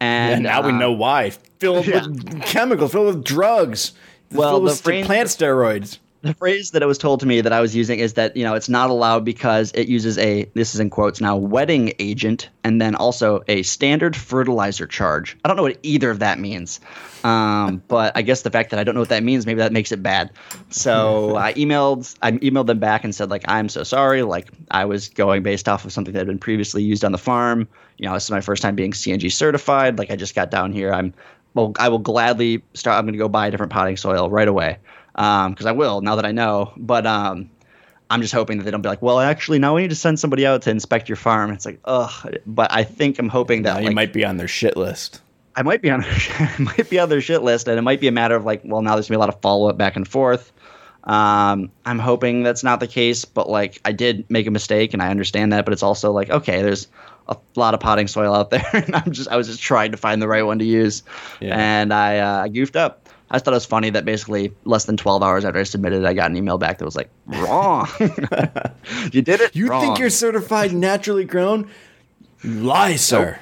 And 0.01 0.35
And 0.35 0.43
now 0.43 0.63
we 0.63 0.73
uh, 0.73 0.79
know 0.79 0.93
why. 0.93 1.31
Filled 1.61 1.87
yeah. 1.89 2.07
with 2.07 2.43
chemicals, 2.43 2.93
filled 2.93 3.15
with 3.15 3.25
drugs. 3.25 3.93
Well, 4.33 4.51
filled 4.51 4.63
the 4.63 4.71
with 4.71 4.85
brain- 4.85 5.05
plant 5.07 5.29
steroids. 5.29 5.99
The 6.29 6.35
phrase 6.35 6.73
that 6.73 6.83
it 6.83 6.87
was 6.87 6.99
told 6.99 7.21
to 7.21 7.27
me 7.27 7.41
that 7.41 7.53
I 7.53 7.61
was 7.61 7.75
using 7.75 7.99
is 7.99 8.13
that 8.15 8.37
you 8.37 8.45
know 8.45 8.55
it's 8.55 8.69
not 8.69 8.91
allowed 8.91 9.25
because 9.25 9.73
it 9.73 9.89
uses 9.89 10.19
a 10.19 10.45
this 10.55 10.75
is 10.75 10.81
in 10.81 10.91
quotes 10.91 11.21
now 11.21 11.37
wetting 11.37 11.95
agent 11.99 12.51
and 12.63 12.81
then 12.81 12.95
also 12.95 13.43
a 13.49 13.63
standard 13.63 14.15
fertilizer 14.15 14.87
charge. 14.87 15.37
I 15.45 15.49
don't 15.49 15.57
know 15.57 15.63
what 15.63 15.79
either 15.83 16.11
of 16.11 16.19
that 16.19 16.39
means, 16.39 16.81
um, 17.25 17.83
but 17.89 18.15
I 18.15 18.23
guess 18.23 18.43
the 18.43 18.51
fact 18.51 18.71
that 18.71 18.79
I 18.79 18.85
don't 18.85 18.95
know 18.95 19.01
what 19.01 19.09
that 19.09 19.23
means 19.23 19.47
maybe 19.47 19.59
that 19.59 19.73
makes 19.73 19.91
it 19.91 20.03
bad. 20.03 20.31
So 20.69 21.37
I 21.39 21.55
emailed 21.55 22.15
I 22.23 22.33
emailed 22.33 22.67
them 22.67 22.79
back 22.79 23.05
and 23.05 23.15
said 23.15 23.31
like 23.31 23.45
I'm 23.49 23.69
so 23.69 23.83
sorry 23.83 24.23
like 24.23 24.49
I 24.71 24.85
was 24.85 25.09
going 25.09 25.43
based 25.43 25.69
off 25.69 25.85
of 25.85 25.93
something 25.93 26.13
that 26.13 26.21
had 26.21 26.29
been 26.29 26.39
previously 26.39 26.83
used 26.83 27.05
on 27.05 27.13
the 27.13 27.19
farm. 27.19 27.67
You 27.97 28.07
know 28.07 28.15
this 28.15 28.25
is 28.25 28.31
my 28.31 28.43
first 28.43 28.63
time 28.63 28.75
being 28.75 28.93
CNG 28.93 29.33
certified. 29.33 29.99
Like 29.99 30.11
I 30.11 30.17
just 30.17 30.35
got 30.35 30.51
down 30.51 30.73
here. 30.73 30.93
I'm 30.93 31.15
well 31.55 31.73
I 31.79 31.89
will 31.89 31.99
gladly 31.99 32.63
start. 32.75 32.99
I'm 32.99 33.07
going 33.07 33.15
to 33.15 33.19
go 33.19 33.29
buy 33.29 33.47
a 33.47 33.51
different 33.51 33.73
potting 33.73 33.97
soil 33.97 34.29
right 34.29 34.47
away 34.47 34.79
because 35.19 35.67
I 35.67 35.73
will 35.73 36.01
now 36.01 36.15
that 36.17 36.25
I 36.25 36.33
know. 36.33 36.73
But 36.77 37.07
um, 37.07 37.51
I'm 38.11 38.23
just 38.23 38.33
hoping 38.33 38.59
that 38.59 38.65
they 38.65 38.71
don't 38.71 38.83
be 38.83 38.89
like, 38.89 39.03
well, 39.03 39.19
actually, 39.21 39.59
now 39.59 39.75
we 39.75 39.83
need 39.83 39.91
to 39.91 39.97
send 39.97 40.19
somebody 40.21 40.47
out 40.47 40.63
to 40.63 40.71
inspect 40.71 41.09
your 41.09 41.17
farm. 41.17 41.51
It's 41.51 41.67
like, 41.67 41.81
ugh. 41.85 42.37
But 42.47 42.73
I 42.73 42.85
think 42.85 43.19
I'm 43.19 43.29
hoping 43.29 43.63
that 43.63 43.75
Now 43.75 43.81
you 43.81 43.87
like, 43.87 43.95
might 43.95 44.13
be 44.13 44.25
on 44.25 44.37
their 44.37 44.49
shit 44.49 44.77
list. 44.77 45.21
I 45.57 45.63
might 45.63 45.83
be 45.83 45.91
on 45.91 46.05
I 46.39 46.55
might 46.59 46.89
be 46.89 46.99
on 47.01 47.09
their 47.09 47.21
shit 47.21 47.43
list, 47.43 47.67
and 47.69 47.79
it 47.79 47.83
might 47.83 48.01
be 48.01 48.09
a 48.09 48.13
matter 48.13 48.37
of 48.37 48.45
like, 48.45 48.63
well, 48.65 48.81
now 48.83 48.95
there's 48.95 49.09
gonna 49.09 49.17
be 49.17 49.19
a 49.19 49.27
lot 49.27 49.29
of 49.35 49.41
follow 49.41 49.69
up 49.69 49.77
back 49.77 49.97
and 49.97 50.07
forth. 50.07 50.53
Um, 51.05 51.71
I'm 51.87 51.99
hoping 51.99 52.43
that's 52.43 52.63
not 52.63 52.81
the 52.81 52.87
case, 52.87 53.25
but 53.25 53.49
like 53.49 53.81
I 53.85 53.93
did 53.93 54.29
make 54.31 54.47
a 54.47 54.51
mistake, 54.51 54.93
and 54.93 55.03
I 55.03 55.09
understand 55.11 55.53
that. 55.53 55.65
But 55.65 55.73
it's 55.73 55.83
also 55.83 56.13
like, 56.13 56.31
okay, 56.31 56.63
there's 56.63 56.87
a 57.29 57.37
lot 57.57 57.75
of 57.75 57.81
potting 57.81 58.07
soil 58.09 58.35
out 58.35 58.51
there, 58.51 58.65
and 58.73 58.95
I'm 58.95 59.11
just 59.13 59.29
I 59.31 59.37
was 59.37 59.47
just 59.49 59.61
trying 59.61 59.91
to 59.93 59.97
find 59.97 60.21
the 60.23 60.29
right 60.29 60.43
one 60.45 60.59
to 60.61 60.65
use, 60.65 61.03
Yeah. 61.41 61.57
and 61.59 61.93
I 61.93 62.19
uh, 62.19 62.45
I 62.45 62.49
goofed 62.49 62.77
up. 62.77 63.09
I 63.31 63.35
just 63.35 63.45
thought 63.45 63.53
it 63.53 63.57
was 63.57 63.67
funny 63.67 63.91
that 63.91 64.05
basically 64.05 64.53
less 64.65 64.87
than 64.87 64.97
12 64.97 65.23
hours 65.23 65.45
after 65.45 65.59
I 65.59 65.63
submitted, 65.65 66.03
it, 66.03 66.07
I 66.07 66.15
got 66.15 66.31
an 66.31 66.37
email 66.37 66.57
back 66.57 66.79
that 66.79 66.85
was 66.85 66.97
like, 66.97 67.11
wrong. 67.27 67.87
you 69.13 69.21
did 69.23 69.41
it. 69.41 69.55
You 69.55 69.69
wrong. 69.69 69.83
think 69.83 69.99
you're 69.99 70.09
certified 70.11 70.73
naturally 70.73 71.25
grown? 71.25 71.69
You 72.43 72.51
lie, 72.51 72.97
sir. 72.97 73.39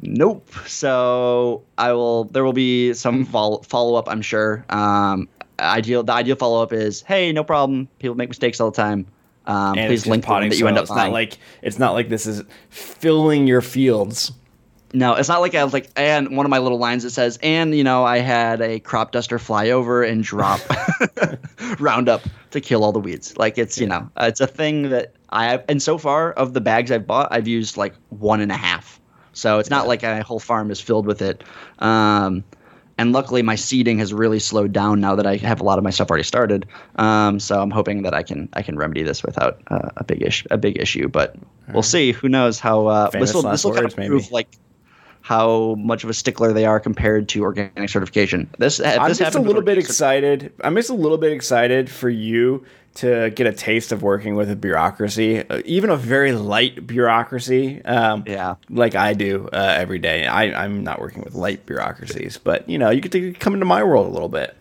Nope. 0.00 0.48
So 0.66 1.62
I 1.78 1.92
will. 1.92 2.24
There 2.24 2.44
will 2.44 2.52
be 2.52 2.92
some 2.92 3.24
follow 3.24 3.58
follow 3.62 3.94
up. 3.96 4.08
I'm 4.08 4.22
sure. 4.22 4.64
Um, 4.68 5.28
ideal. 5.58 6.02
The 6.02 6.12
ideal 6.12 6.36
follow 6.36 6.62
up 6.62 6.72
is, 6.72 7.02
hey, 7.02 7.32
no 7.32 7.44
problem. 7.44 7.88
People 7.98 8.16
make 8.16 8.28
mistakes 8.28 8.60
all 8.60 8.70
the 8.70 8.76
time. 8.76 9.06
Um, 9.46 9.74
please 9.74 10.06
link 10.06 10.24
potting 10.24 10.50
that 10.50 10.58
you 10.58 10.68
end 10.68 10.76
up 10.78 10.82
It's 10.82 10.90
buying. 10.90 11.10
not 11.10 11.12
like 11.12 11.38
it's 11.62 11.78
not 11.78 11.94
like 11.94 12.08
this 12.08 12.26
is 12.26 12.42
filling 12.70 13.46
your 13.46 13.60
fields. 13.60 14.32
No, 14.94 15.14
it's 15.14 15.28
not 15.28 15.40
like 15.40 15.54
I 15.54 15.64
was 15.64 15.72
like, 15.72 15.90
and 15.96 16.36
one 16.36 16.44
of 16.44 16.50
my 16.50 16.58
little 16.58 16.78
lines 16.78 17.02
that 17.04 17.10
says, 17.10 17.38
and 17.42 17.74
you 17.74 17.82
know, 17.82 18.04
I 18.04 18.18
had 18.18 18.60
a 18.60 18.78
crop 18.80 19.12
duster 19.12 19.38
fly 19.38 19.70
over 19.70 20.02
and 20.02 20.22
drop 20.22 20.60
Roundup 21.78 22.22
to 22.50 22.60
kill 22.60 22.84
all 22.84 22.92
the 22.92 23.00
weeds. 23.00 23.36
Like 23.38 23.56
it's 23.58 23.78
you 23.78 23.86
know, 23.86 24.10
it's 24.18 24.40
a 24.40 24.46
thing 24.46 24.90
that 24.90 25.14
I 25.30 25.46
have, 25.46 25.64
and 25.68 25.82
so 25.82 25.96
far 25.98 26.32
of 26.32 26.52
the 26.52 26.60
bags 26.60 26.90
I've 26.90 27.06
bought, 27.06 27.28
I've 27.30 27.48
used 27.48 27.76
like 27.76 27.94
one 28.10 28.40
and 28.40 28.52
a 28.52 28.56
half. 28.56 29.00
So 29.32 29.58
it's 29.58 29.70
not 29.70 29.88
like 29.88 30.02
a 30.02 30.22
whole 30.22 30.38
farm 30.38 30.70
is 30.70 30.80
filled 30.80 31.06
with 31.06 31.22
it. 31.22 31.42
Um, 31.78 32.44
and 32.98 33.12
luckily, 33.12 33.40
my 33.42 33.54
seeding 33.54 33.98
has 33.98 34.12
really 34.12 34.38
slowed 34.38 34.72
down 34.72 35.00
now 35.00 35.14
that 35.14 35.26
I 35.26 35.36
have 35.36 35.60
a 35.60 35.64
lot 35.64 35.78
of 35.78 35.84
my 35.84 35.90
stuff 35.90 36.10
already 36.10 36.24
started. 36.24 36.66
Um, 36.96 37.40
so 37.40 37.60
I'm 37.60 37.70
hoping 37.70 38.02
that 38.02 38.12
I 38.12 38.22
can 38.22 38.50
I 38.52 38.62
can 38.62 38.76
remedy 38.76 39.02
this 39.02 39.22
without 39.22 39.60
uh, 39.68 39.88
a 39.96 40.04
big 40.04 40.22
issue. 40.22 40.46
A 40.50 40.58
big 40.58 40.78
issue, 40.78 41.08
but 41.08 41.34
we'll 41.72 41.82
see. 41.82 42.12
Who 42.12 42.28
knows 42.28 42.60
how 42.60 42.86
uh, 42.86 43.10
this 43.10 43.32
will 43.32 43.42
this 43.42 43.64
will 43.64 43.72
kind 43.72 43.86
of 43.86 43.96
maybe. 43.96 44.08
prove 44.08 44.30
like 44.30 44.48
how 45.22 45.76
much 45.78 46.04
of 46.04 46.10
a 46.10 46.14
stickler 46.14 46.52
they 46.52 46.66
are 46.66 46.80
compared 46.80 47.28
to 47.30 47.42
organic 47.42 47.88
certification. 47.88 48.50
This 48.58 48.80
I'm 48.80 49.08
this 49.08 49.18
just 49.18 49.36
a 49.36 49.40
little 49.40 49.62
bit 49.62 49.78
excited. 49.78 50.52
I'm 50.62 50.74
just 50.74 50.90
a 50.90 50.94
little 50.94 51.18
bit 51.18 51.32
excited 51.32 51.88
for 51.88 52.10
you 52.10 52.64
to 52.94 53.30
get 53.30 53.46
a 53.46 53.52
taste 53.52 53.92
of 53.92 54.02
working 54.02 54.34
with 54.34 54.50
a 54.50 54.56
bureaucracy, 54.56 55.48
uh, 55.48 55.62
even 55.64 55.88
a 55.88 55.96
very 55.96 56.32
light 56.32 56.86
bureaucracy. 56.86 57.82
Um, 57.84 58.24
Yeah. 58.26 58.56
like 58.68 58.94
I 58.94 59.14
do 59.14 59.48
uh, 59.52 59.56
every 59.78 59.98
day. 59.98 60.26
I, 60.26 60.64
I'm 60.64 60.84
not 60.84 61.00
working 61.00 61.22
with 61.22 61.34
light 61.34 61.64
bureaucracies, 61.64 62.36
but 62.36 62.68
you 62.68 62.76
know, 62.78 62.90
you 62.90 63.00
get 63.00 63.12
to 63.12 63.32
come 63.32 63.54
into 63.54 63.64
my 63.64 63.82
world 63.82 64.06
a 64.06 64.10
little 64.10 64.28
bit. 64.28 64.54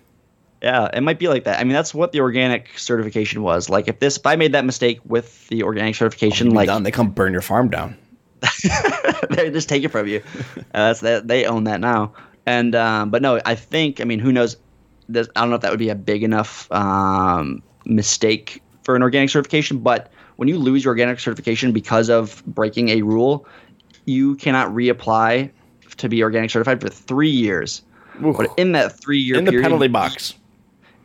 Yeah, 0.62 0.90
it 0.94 1.02
might 1.02 1.18
be 1.18 1.28
like 1.28 1.46
that. 1.46 1.60
I 1.60 1.64
mean, 1.64 1.74
that's 1.74 1.94
what 1.94 2.12
the 2.12 2.22
organic 2.22 2.78
certification 2.78 3.42
was. 3.42 3.68
Like, 3.68 3.88
if 3.88 3.98
this, 4.00 4.18
if 4.18 4.26
I 4.28 4.36
made 4.36 4.52
that 4.52 4.64
mistake 4.64 5.00
with 5.04 5.48
the 5.48 5.64
organic 5.64 5.96
certification, 5.96 6.50
Like 6.50 6.56
like 6.56 6.68
done, 6.68 6.84
they 6.84 6.92
come 6.92 7.10
burn 7.10 7.34
your 7.34 7.42
farm 7.42 7.70
down. 7.70 7.98
they 9.30 9.50
just 9.52 9.70
take 9.70 9.84
it 9.84 9.90
from 9.90 10.08
you. 10.08 10.22
Uh, 10.74 10.88
that's 10.88 11.02
that 11.02 11.28
they 11.28 11.44
own 11.44 11.66
that 11.66 11.82
now. 11.82 12.14
And 12.46 12.76
um, 12.76 13.10
but 13.10 13.22
no, 13.22 13.42
I 13.46 13.56
think 13.56 14.00
I 14.00 14.06
mean, 14.06 14.20
who 14.20 14.32
knows? 14.32 14.56
This, 15.10 15.28
I 15.36 15.42
don't 15.42 15.50
know 15.50 15.58
if 15.58 15.62
that 15.64 15.72
would 15.72 15.80
be 15.80 15.90
a 15.90 15.96
big 15.96 16.24
enough 16.24 16.72
um, 16.72 17.62
mistake 17.84 18.64
for 18.84 18.96
an 18.96 19.02
organic 19.02 19.30
certification. 19.30 19.80
But 19.80 20.10
when 20.38 20.48
you 20.48 20.58
lose 20.58 20.86
your 20.86 20.92
organic 20.92 21.20
certification 21.20 21.74
because 21.74 22.10
of 22.10 22.42
breaking 22.46 22.88
a 22.88 23.02
rule, 23.02 23.46
you 24.06 24.36
cannot 24.36 24.70
reapply 24.70 25.50
to 25.98 26.10
be 26.10 26.24
organic 26.24 26.50
certified 26.50 26.80
for 26.80 26.88
three 26.88 27.30
years. 27.30 27.82
But 28.20 28.48
in 28.58 28.72
that 28.72 28.98
three 28.98 29.20
year 29.20 29.38
in 29.38 29.46
the 29.46 29.62
penalty 29.62 29.90
box. 29.90 30.36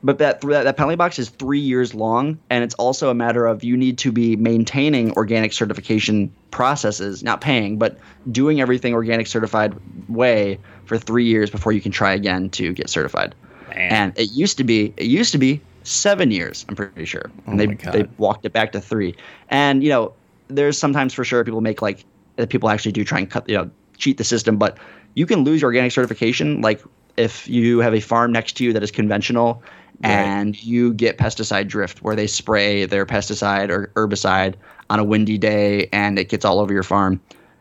But 0.06 0.18
that, 0.18 0.40
that 0.42 0.62
that 0.62 0.76
penalty 0.76 0.94
box 0.94 1.18
is 1.18 1.30
three 1.30 1.58
years 1.58 1.92
long, 1.92 2.38
and 2.48 2.62
it's 2.62 2.76
also 2.76 3.10
a 3.10 3.14
matter 3.14 3.44
of 3.44 3.64
you 3.64 3.76
need 3.76 3.98
to 3.98 4.12
be 4.12 4.36
maintaining 4.36 5.12
organic 5.14 5.52
certification 5.52 6.32
processes, 6.52 7.24
not 7.24 7.40
paying, 7.40 7.76
but 7.76 7.98
doing 8.30 8.60
everything 8.60 8.94
organic 8.94 9.26
certified 9.26 9.74
way 10.08 10.60
for 10.84 10.96
three 10.96 11.24
years 11.24 11.50
before 11.50 11.72
you 11.72 11.80
can 11.80 11.90
try 11.90 12.14
again 12.14 12.48
to 12.50 12.72
get 12.72 12.88
certified. 12.88 13.34
Man. 13.70 13.92
And 13.92 14.18
it 14.18 14.30
used 14.30 14.56
to 14.58 14.64
be 14.64 14.94
it 14.96 15.06
used 15.06 15.32
to 15.32 15.38
be 15.38 15.60
seven 15.82 16.30
years, 16.30 16.64
I'm 16.68 16.76
pretty 16.76 17.04
sure, 17.04 17.28
oh 17.48 17.50
and 17.50 17.58
they 17.58 17.66
Oh 17.66 17.74
God. 17.74 17.92
they 17.92 18.04
walked 18.16 18.44
it 18.44 18.52
back 18.52 18.70
to 18.72 18.80
three. 18.80 19.16
And 19.48 19.82
you 19.82 19.88
know, 19.88 20.12
there's 20.46 20.78
sometimes 20.78 21.14
for 21.14 21.24
sure 21.24 21.42
people 21.42 21.62
make 21.62 21.82
like 21.82 22.04
that 22.36 22.48
people 22.48 22.68
actually 22.68 22.92
do 22.92 23.02
try 23.02 23.18
and 23.18 23.28
cut 23.28 23.48
you 23.48 23.56
know 23.56 23.68
cheat 23.98 24.18
the 24.18 24.24
system, 24.24 24.56
but 24.56 24.78
you 25.14 25.26
can 25.26 25.40
lose 25.40 25.62
your 25.62 25.68
organic 25.68 25.90
certification 25.90 26.60
like 26.60 26.80
if 27.16 27.48
you 27.48 27.78
have 27.80 27.94
a 27.94 28.00
farm 28.00 28.30
next 28.30 28.56
to 28.58 28.64
you 28.64 28.72
that 28.72 28.82
is 28.82 28.90
conventional 28.90 29.62
and 30.02 30.62
you 30.62 30.92
get 30.92 31.18
pesticide 31.18 31.68
drift 31.68 32.02
where 32.02 32.16
they 32.16 32.26
spray 32.26 32.84
their 32.84 33.06
pesticide 33.06 33.70
or 33.70 33.90
herbicide 33.94 34.54
on 34.90 34.98
a 34.98 35.04
windy 35.04 35.38
day 35.38 35.88
and 35.92 36.18
it 36.18 36.28
gets 36.28 36.44
all 36.44 36.58
over 36.60 36.72
your 36.72 36.82
farm. 36.82 37.20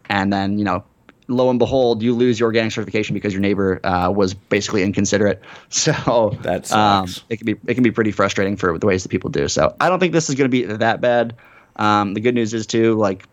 And 0.10 0.32
then 0.32 0.58
you 0.60 0.66
know 0.66 0.84
lo 1.28 1.50
and 1.50 1.58
behold 1.58 2.04
you 2.04 2.14
lose 2.14 2.40
your 2.40 2.48
organic 2.48 2.72
certification 2.72 3.16
because 3.16 3.34
your 3.34 3.42
neighbor 3.42 3.84
uh, 3.84 4.12
was 4.12 4.34
basically 4.34 4.84
inconsiderate. 4.84 5.42
So 5.70 6.38
That 6.42 6.72
um, 6.72 7.08
it 7.30 7.38
can 7.38 7.46
be 7.46 7.56
it 7.68 7.74
can 7.74 7.84
be 7.84 7.92
pretty 7.92 8.12
frustrating 8.12 8.56
for 8.56 8.78
the 8.78 8.86
ways 8.86 9.04
that 9.04 9.10
people 9.10 9.30
do. 9.30 9.48
So 9.48 9.76
i 9.80 9.90
don't 9.90 10.00
think 10.00 10.14
this 10.14 10.30
is 10.30 10.36
going 10.36 10.50
to 10.50 10.50
be 10.50 10.64
that 10.64 11.02
bad. 11.02 11.36
Um, 11.78 12.14
the 12.14 12.22
good 12.22 12.36
news 12.36 12.54
is 12.54 12.66
too 12.68 12.96
like 12.96 13.26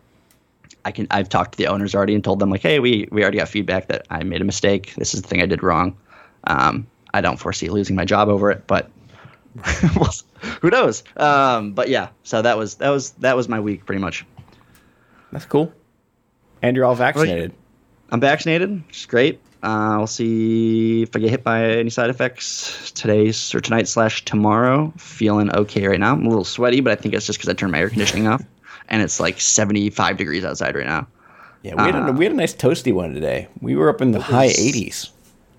I 0.85 0.91
can 0.91 1.07
I've 1.11 1.29
talked 1.29 1.53
to 1.53 1.57
the 1.57 1.67
owners 1.67 1.95
already 1.95 2.15
and 2.15 2.23
told 2.23 2.39
them 2.39 2.49
like, 2.49 2.61
hey, 2.61 2.79
we 2.79 3.07
we 3.11 3.21
already 3.21 3.37
got 3.37 3.49
feedback 3.49 3.87
that 3.87 4.05
I 4.09 4.23
made 4.23 4.41
a 4.41 4.45
mistake. 4.45 4.93
This 4.95 5.13
is 5.13 5.21
the 5.21 5.27
thing 5.27 5.41
I 5.41 5.45
did 5.45 5.63
wrong. 5.63 5.95
Um, 6.45 6.87
I 7.13 7.21
don't 7.21 7.37
foresee 7.37 7.69
losing 7.69 7.95
my 7.95 8.05
job 8.05 8.27
over 8.27 8.51
it, 8.51 8.65
but 8.67 8.89
who 10.61 10.69
knows? 10.69 11.03
Um, 11.17 11.73
but 11.73 11.89
yeah, 11.89 12.09
so 12.23 12.41
that 12.41 12.57
was 12.57 12.75
that 12.75 12.89
was 12.89 13.11
that 13.11 13.35
was 13.35 13.47
my 13.47 13.59
week 13.59 13.85
pretty 13.85 14.01
much. 14.01 14.25
That's 15.31 15.45
cool. 15.45 15.71
And 16.61 16.75
you're 16.75 16.85
all 16.85 16.95
vaccinated. 16.95 17.53
I'm 18.09 18.19
vaccinated, 18.19 18.85
which 18.87 18.99
is 18.99 19.05
great. 19.05 19.41
Uh, 19.63 19.95
we'll 19.97 20.07
see 20.07 21.03
if 21.03 21.15
I 21.15 21.19
get 21.19 21.29
hit 21.29 21.43
by 21.43 21.63
any 21.63 21.89
side 21.89 22.09
effects 22.09 22.91
today's 22.91 23.55
or 23.55 23.61
tonight 23.61 23.87
slash 23.87 24.25
tomorrow. 24.25 24.93
Feeling 24.97 25.53
okay 25.55 25.87
right 25.87 25.99
now. 25.99 26.13
I'm 26.13 26.25
a 26.25 26.29
little 26.29 26.43
sweaty, 26.43 26.81
but 26.81 26.91
I 26.91 26.95
think 27.01 27.15
it's 27.15 27.25
just 27.25 27.39
because 27.39 27.49
I 27.49 27.53
turned 27.53 27.71
my 27.71 27.79
air 27.79 27.89
conditioning 27.89 28.27
off, 28.27 28.43
and 28.89 29.01
it's 29.01 29.19
like 29.19 29.39
75 29.39 30.17
degrees 30.17 30.43
outside 30.43 30.75
right 30.75 30.85
now. 30.85 31.07
Yeah, 31.63 31.75
we 31.75 31.91
had, 31.91 32.09
a, 32.09 32.11
we 32.11 32.25
had 32.25 32.33
a 32.33 32.35
nice 32.35 32.53
toasty 32.53 32.93
one 32.93 33.13
today. 33.13 33.47
We 33.61 33.77
were 33.77 33.89
up 33.89 34.01
in 34.01 34.11
the 34.11 34.19
high 34.19 34.49
80s. 34.49 35.11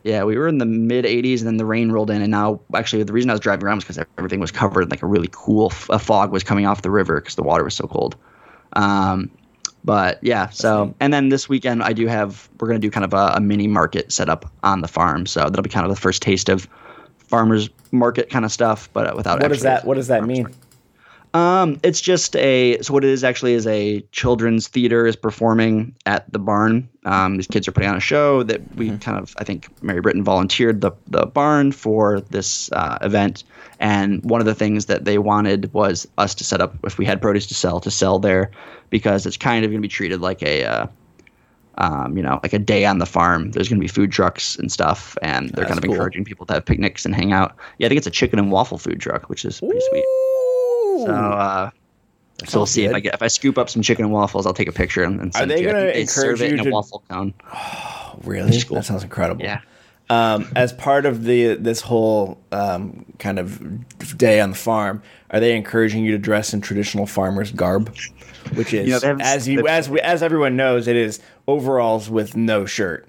Yeah, 0.04 0.24
we 0.24 0.36
were 0.36 0.46
in 0.48 0.58
the 0.58 0.66
mid 0.66 1.06
80s, 1.06 1.38
and 1.38 1.46
then 1.46 1.56
the 1.56 1.64
rain 1.64 1.90
rolled 1.90 2.10
in, 2.10 2.20
and 2.20 2.30
now 2.30 2.60
actually 2.74 3.02
the 3.02 3.12
reason 3.12 3.30
I 3.30 3.32
was 3.32 3.40
driving 3.40 3.64
around 3.64 3.76
was 3.76 3.84
because 3.84 4.04
everything 4.18 4.38
was 4.38 4.52
covered, 4.52 4.90
like 4.90 5.02
a 5.02 5.06
really 5.06 5.30
cool 5.32 5.70
f- 5.72 5.88
a 5.88 5.98
fog 5.98 6.30
was 6.30 6.44
coming 6.44 6.66
off 6.66 6.82
the 6.82 6.90
river 6.90 7.20
because 7.20 7.36
the 7.36 7.42
water 7.42 7.64
was 7.64 7.74
so 7.74 7.86
cold. 7.86 8.14
Um, 8.74 9.30
but 9.82 10.18
yeah, 10.22 10.50
so 10.50 10.94
and 11.00 11.12
then 11.12 11.30
this 11.30 11.48
weekend 11.48 11.82
I 11.82 11.92
do 11.94 12.06
have 12.06 12.48
we're 12.60 12.68
gonna 12.68 12.80
do 12.80 12.90
kind 12.90 13.04
of 13.04 13.14
a, 13.14 13.34
a 13.36 13.40
mini 13.40 13.66
market 13.66 14.12
set 14.12 14.28
up 14.28 14.50
on 14.62 14.82
the 14.82 14.88
farm, 14.88 15.24
so 15.26 15.40
that'll 15.40 15.62
be 15.62 15.70
kind 15.70 15.86
of 15.86 15.94
the 15.94 16.00
first 16.00 16.20
taste 16.22 16.50
of 16.50 16.68
farmers 17.18 17.70
market 17.90 18.28
kind 18.28 18.44
of 18.44 18.52
stuff, 18.52 18.90
but 18.92 19.16
without. 19.16 19.40
What 19.40 19.48
does 19.48 19.62
that 19.62 19.86
What 19.86 19.94
does 19.94 20.08
that 20.08 20.24
mean? 20.24 20.48
um, 21.32 21.80
it's 21.82 22.00
just 22.00 22.36
a 22.36 22.78
so 22.80 22.92
what 22.94 23.04
it 23.04 23.10
is 23.10 23.24
actually 23.24 23.54
is 23.54 23.66
a 23.66 24.00
children's 24.12 24.68
theater 24.68 25.06
is 25.06 25.16
performing 25.16 25.94
at 26.06 26.30
the 26.32 26.38
barn. 26.38 26.88
Um, 27.04 27.36
these 27.36 27.46
kids 27.46 27.68
are 27.68 27.72
putting 27.72 27.90
on 27.90 27.96
a 27.96 28.00
show 28.00 28.42
that 28.44 28.60
we 28.76 28.96
kind 28.98 29.18
of 29.18 29.34
I 29.38 29.44
think 29.44 29.68
Mary 29.82 30.00
Britton 30.00 30.24
volunteered 30.24 30.80
the 30.80 30.92
the 31.06 31.26
barn 31.26 31.72
for 31.72 32.20
this 32.20 32.72
uh, 32.72 32.98
event, 33.02 33.44
and 33.78 34.24
one 34.24 34.40
of 34.40 34.46
the 34.46 34.54
things 34.54 34.86
that 34.86 35.04
they 35.04 35.18
wanted 35.18 35.72
was 35.74 36.08
us 36.16 36.34
to 36.36 36.44
set 36.44 36.60
up 36.60 36.74
if 36.84 36.96
we 36.96 37.04
had 37.04 37.20
produce 37.20 37.46
to 37.48 37.54
sell 37.54 37.80
to 37.80 37.90
sell 37.90 38.18
there, 38.18 38.50
because 38.90 39.26
it's 39.26 39.36
kind 39.36 39.64
of 39.64 39.70
going 39.70 39.82
to 39.82 39.86
be 39.86 39.88
treated 39.88 40.20
like 40.20 40.42
a. 40.42 40.64
Uh, 40.64 40.86
um, 41.76 42.16
you 42.16 42.22
know, 42.22 42.38
like 42.44 42.52
a 42.52 42.58
day 42.60 42.84
on 42.84 42.98
the 42.98 43.06
farm. 43.06 43.50
There's 43.50 43.68
going 43.68 43.80
to 43.80 43.84
be 43.84 43.88
food 43.88 44.12
trucks 44.12 44.54
and 44.56 44.70
stuff, 44.70 45.18
and 45.22 45.50
they're 45.50 45.64
That's 45.64 45.70
kind 45.70 45.78
of 45.78 45.84
cool. 45.84 45.94
encouraging 45.94 46.24
people 46.24 46.46
to 46.46 46.54
have 46.54 46.64
picnics 46.64 47.04
and 47.04 47.12
hang 47.12 47.32
out. 47.32 47.56
Yeah, 47.78 47.86
I 47.86 47.88
think 47.88 47.98
it's 47.98 48.06
a 48.06 48.12
chicken 48.12 48.38
and 48.38 48.52
waffle 48.52 48.78
food 48.78 49.00
truck, 49.00 49.28
which 49.28 49.44
is 49.44 49.58
pretty 49.58 49.80
sweet. 49.90 50.04
So, 51.04 51.12
uh, 51.12 51.70
so 52.46 52.58
we'll 52.58 52.66
see 52.66 52.84
if. 52.84 52.94
I 52.94 53.00
get 53.00 53.14
if 53.14 53.22
I 53.22 53.28
scoop 53.28 53.58
up 53.58 53.70
some 53.70 53.82
chicken 53.82 54.04
and 54.04 54.12
waffles, 54.12 54.46
I'll 54.46 54.54
take 54.54 54.68
a 54.68 54.72
picture 54.72 55.04
and, 55.04 55.20
and 55.20 55.34
send 55.34 55.50
they 55.50 55.54
it 55.54 55.58
to 55.58 55.62
you. 55.62 55.68
I 55.68 55.72
gonna 55.72 55.84
think 55.84 55.94
they 55.94 56.00
encourage 56.02 56.38
serve 56.38 56.42
it 56.42 56.48
you 56.48 56.54
in 56.54 56.60
a 56.60 56.64
to- 56.64 56.70
waffle 56.70 57.02
cone. 57.08 57.34
Really? 58.22 58.56
That 58.58 58.84
sounds 58.84 59.02
incredible. 59.02 59.42
Yeah. 59.42 59.60
Um, 60.08 60.50
as 60.54 60.72
part 60.72 61.04
of 61.04 61.24
the 61.24 61.54
this 61.54 61.80
whole 61.80 62.38
um, 62.52 63.04
kind 63.18 63.38
of 63.38 64.16
day 64.16 64.40
on 64.40 64.50
the 64.50 64.56
farm, 64.56 65.02
are 65.30 65.40
they 65.40 65.56
encouraging 65.56 66.04
you 66.04 66.12
to 66.12 66.18
dress 66.18 66.54
in 66.54 66.60
traditional 66.60 67.06
farmers 67.06 67.50
garb? 67.50 67.94
Which 68.54 68.74
is, 68.74 69.02
know, 69.02 69.16
as 69.20 69.48
you 69.48 69.66
as 69.66 69.88
we, 69.88 70.00
as 70.00 70.22
everyone 70.22 70.56
knows, 70.56 70.86
it 70.86 70.96
is 70.96 71.20
overalls 71.48 72.10
with 72.10 72.36
no 72.36 72.66
shirt. 72.66 73.08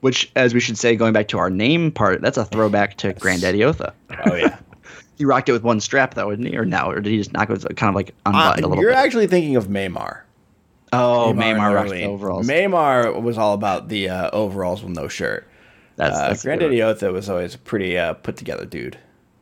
Which, 0.00 0.30
as 0.36 0.52
we 0.52 0.60
should 0.60 0.76
say, 0.76 0.96
going 0.96 1.12
back 1.12 1.28
to 1.28 1.38
our 1.38 1.48
name 1.48 1.90
part, 1.90 2.20
that's 2.20 2.36
a 2.36 2.44
throwback 2.44 2.96
to 2.98 3.12
Granddaddy 3.14 3.62
Otha. 3.64 3.94
Oh 4.26 4.34
yeah. 4.34 4.58
He 5.16 5.24
rocked 5.24 5.48
it 5.48 5.52
with 5.52 5.62
one 5.62 5.80
strap, 5.80 6.14
though, 6.14 6.30
didn't 6.30 6.46
he? 6.46 6.56
Or 6.56 6.64
no? 6.64 6.90
Or 6.90 7.00
did 7.00 7.10
he 7.10 7.16
just 7.18 7.32
knock 7.32 7.48
it 7.48 7.52
with 7.52 7.76
kind 7.76 7.88
of 7.88 7.94
like 7.94 8.10
Uh, 8.26 8.30
unbuttoned 8.30 8.64
a 8.64 8.68
little 8.68 8.82
you're 8.82 8.92
bit? 8.92 8.98
actually 8.98 9.26
thinking 9.26 9.56
of 9.56 9.66
Maymar. 9.68 10.20
oh, 10.92 11.32
Maymar 11.36 11.74
rocked 11.74 11.90
the 11.90 12.04
overalls. 12.04 12.46
Maymar 12.46 13.20
was 13.22 13.38
all 13.38 13.54
about 13.54 13.88
the 13.88 14.08
uh, 14.10 14.30
overalls 14.32 14.82
with 14.82 14.92
no 14.94 15.08
shirt. 15.08 15.46
that's, 15.96 16.14
Uh, 16.16 16.28
that's 16.28 16.40
a 16.40 16.42
good 16.42 16.58
Granddaddy 16.58 16.80
one. 16.82 16.90
Otha 16.90 17.12
was 17.12 17.28
always 17.30 17.54
a 17.54 17.58
pretty 17.58 17.96
uh, 17.98 18.12
put 18.14 18.36
together 18.36 18.64
dude. 18.66 18.98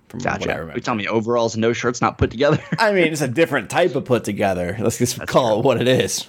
From 0.08 0.20
what 0.20 0.48
I 0.48 0.52
remember. 0.54 0.74
You 0.76 0.80
tell 0.80 0.94
me 0.94 1.08
overalls 1.08 1.54
and 1.56 1.60
no 1.62 1.72
shirts 1.72 2.00
not 2.00 2.18
put 2.18 2.30
together. 2.30 2.62
I 2.78 2.92
mean, 2.92 3.12
it's 3.12 3.20
a 3.20 3.26
different 3.26 3.68
type 3.68 3.96
of 3.96 4.04
put 4.04 4.22
together. 4.22 4.76
Let's 4.78 4.98
just 4.98 5.18
call 5.26 5.58
it 5.58 5.64
what 5.64 5.80
it 5.80 5.88
is. 5.88 6.28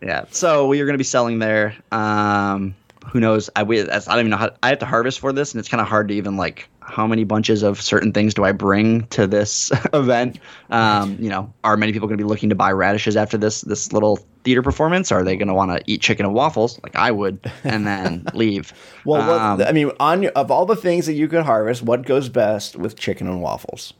Yeah. 0.00 0.26
So 0.30 0.68
we 0.68 0.80
are 0.80 0.84
going 0.84 0.94
to 0.94 0.98
be 0.98 1.02
selling 1.04 1.40
there. 1.40 1.74
Um, 1.90 2.76
who 3.06 3.18
knows? 3.18 3.50
I, 3.56 3.64
we, 3.64 3.78
that's- 3.80 4.06
I 4.06 4.12
don't 4.12 4.20
even 4.20 4.30
know 4.30 4.36
how. 4.36 4.50
I 4.62 4.68
have 4.68 4.78
to 4.78 4.86
harvest 4.86 5.18
for 5.18 5.32
this, 5.32 5.52
and 5.52 5.58
it's 5.58 5.68
kind 5.68 5.80
of 5.80 5.88
hard 5.88 6.06
to 6.08 6.14
even 6.14 6.36
like 6.36 6.68
how 6.88 7.06
many 7.06 7.22
bunches 7.24 7.62
of 7.62 7.80
certain 7.80 8.12
things 8.12 8.32
do 8.34 8.44
I 8.44 8.52
bring 8.52 9.06
to 9.08 9.26
this 9.26 9.70
event. 9.92 10.38
Um, 10.70 11.16
you 11.20 11.28
know, 11.28 11.52
are 11.62 11.76
many 11.76 11.92
people 11.92 12.08
going 12.08 12.16
to 12.18 12.24
be 12.24 12.28
looking 12.28 12.48
to 12.48 12.54
buy 12.54 12.72
radishes 12.72 13.16
after 13.16 13.36
this 13.36 13.60
this 13.60 13.92
little 13.92 14.18
theater 14.44 14.62
performance? 14.62 15.12
Are 15.12 15.22
they 15.22 15.36
going 15.36 15.48
to 15.48 15.54
want 15.54 15.70
to 15.70 15.82
eat 15.86 16.00
chicken 16.00 16.24
and 16.24 16.34
waffles 16.34 16.80
like 16.82 16.96
I 16.96 17.10
would 17.10 17.52
and 17.62 17.86
then 17.86 18.26
leave? 18.34 18.72
Well, 19.04 19.20
Um, 19.38 19.62
I 19.62 19.72
mean, 19.72 19.90
on 20.00 20.22
your- 20.22 20.32
of 20.32 20.50
all 20.50 20.64
the 20.66 20.76
things 20.76 21.06
that 21.06 21.12
you 21.12 21.28
could 21.28 21.42
harvest, 21.44 21.82
what 21.82 22.06
goes 22.06 22.28
best 22.28 22.74
with 22.76 22.96
chicken 22.98 23.26
and 23.28 23.42
waffles? 23.42 23.92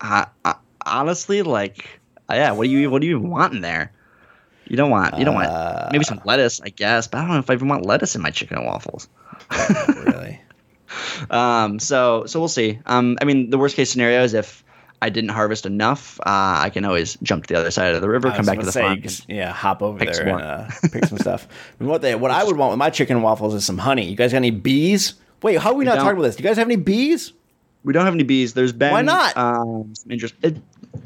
I, 0.00 0.26
I, 0.44 0.54
honestly, 0.86 1.42
like, 1.42 2.00
uh, 2.30 2.34
yeah, 2.34 2.52
what 2.52 2.64
do 2.64 2.70
you 2.70 2.90
what 2.90 3.00
do 3.02 3.08
you 3.08 3.18
want 3.18 3.54
in 3.54 3.60
there? 3.62 3.92
You 4.68 4.76
don't 4.76 4.90
want 4.90 5.18
you 5.18 5.24
don't 5.24 5.34
want 5.34 5.90
maybe 5.90 6.04
some 6.04 6.20
lettuce, 6.24 6.60
I 6.60 6.68
guess, 6.68 7.08
but 7.08 7.18
I 7.18 7.20
don't 7.22 7.30
know 7.30 7.38
if 7.38 7.50
I 7.50 7.54
even 7.54 7.66
want 7.66 7.84
lettuce 7.84 8.14
in 8.14 8.22
my 8.22 8.30
chicken 8.30 8.56
and 8.58 8.66
waffles. 8.66 9.08
really? 9.96 10.40
Um, 11.30 11.78
so 11.78 12.24
so 12.26 12.40
we'll 12.40 12.48
see. 12.48 12.78
Um, 12.86 13.16
I 13.20 13.24
mean, 13.24 13.50
the 13.50 13.58
worst 13.58 13.76
case 13.76 13.90
scenario 13.90 14.22
is 14.22 14.34
if 14.34 14.64
I 15.02 15.08
didn't 15.08 15.30
harvest 15.30 15.64
enough, 15.66 16.18
uh, 16.20 16.60
I 16.64 16.70
can 16.70 16.84
always 16.84 17.16
jump 17.22 17.46
to 17.46 17.54
the 17.54 17.60
other 17.60 17.70
side 17.70 17.94
of 17.94 18.00
the 18.00 18.08
river, 18.08 18.30
come 18.30 18.44
back 18.44 18.58
to 18.58 18.66
the 18.66 18.72
say, 18.72 18.82
farm. 18.82 19.02
just- 19.02 19.28
yeah, 19.28 19.52
hop 19.52 19.82
over 19.82 20.04
there 20.04 20.28
and 20.28 20.40
uh, 20.42 20.68
pick 20.92 21.04
some 21.06 21.18
stuff. 21.18 21.46
Mean, 21.78 21.88
what 21.88 22.02
they, 22.02 22.14
what 22.14 22.30
I 22.30 22.44
would 22.44 22.56
want 22.56 22.70
with 22.72 22.78
my 22.78 22.90
chicken 22.90 23.16
and 23.16 23.24
waffles 23.24 23.54
is 23.54 23.64
some 23.64 23.78
honey. 23.78 24.08
You 24.08 24.16
guys 24.16 24.32
got 24.32 24.38
any 24.38 24.50
bees? 24.50 25.14
Wait, 25.42 25.58
how 25.58 25.70
are 25.70 25.74
we 25.74 25.84
not 25.84 25.96
don't. 25.96 26.04
talking 26.04 26.18
about 26.18 26.26
this? 26.28 26.36
Do 26.36 26.42
you 26.42 26.48
guys 26.48 26.58
have 26.58 26.66
any 26.66 26.76
bees? 26.76 27.32
We 27.82 27.94
don't 27.94 28.04
have 28.04 28.14
any 28.14 28.24
bees. 28.24 28.52
There's 28.52 28.72
been 28.72 28.92
Why 28.92 29.02
not? 29.02 29.36
Um, 29.36 29.94
some 29.94 30.10
interest. 30.10 30.34
It, 30.42 30.58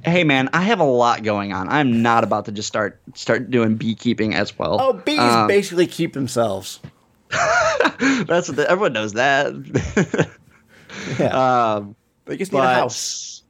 hey 0.05 0.25
man, 0.25 0.51
I 0.53 0.63
have 0.63 0.81
a 0.81 0.85
lot 0.85 1.23
going 1.23 1.53
on. 1.53 1.69
I'm 1.69 2.03
not 2.03 2.25
about 2.25 2.47
to 2.47 2.53
just 2.53 2.67
start 2.67 3.01
start 3.15 3.51
doing 3.51 3.77
beekeeping 3.77 4.35
as 4.35 4.59
well. 4.59 4.81
Oh, 4.81 4.93
bees 4.93 5.21
Um, 5.21 5.47
basically 5.47 5.87
keep 5.87 6.15
themselves. 6.15 6.81
that's 8.27 8.49
what 8.49 8.57
the, 8.57 8.67
everyone 8.69 8.93
knows 8.93 9.13
that. 9.15 9.53
Yeah, 11.19 11.75
um, 11.75 11.97
they 12.25 12.37
just 12.37 12.53
need 12.53 12.61
a 12.61 12.73
house. 12.75 13.43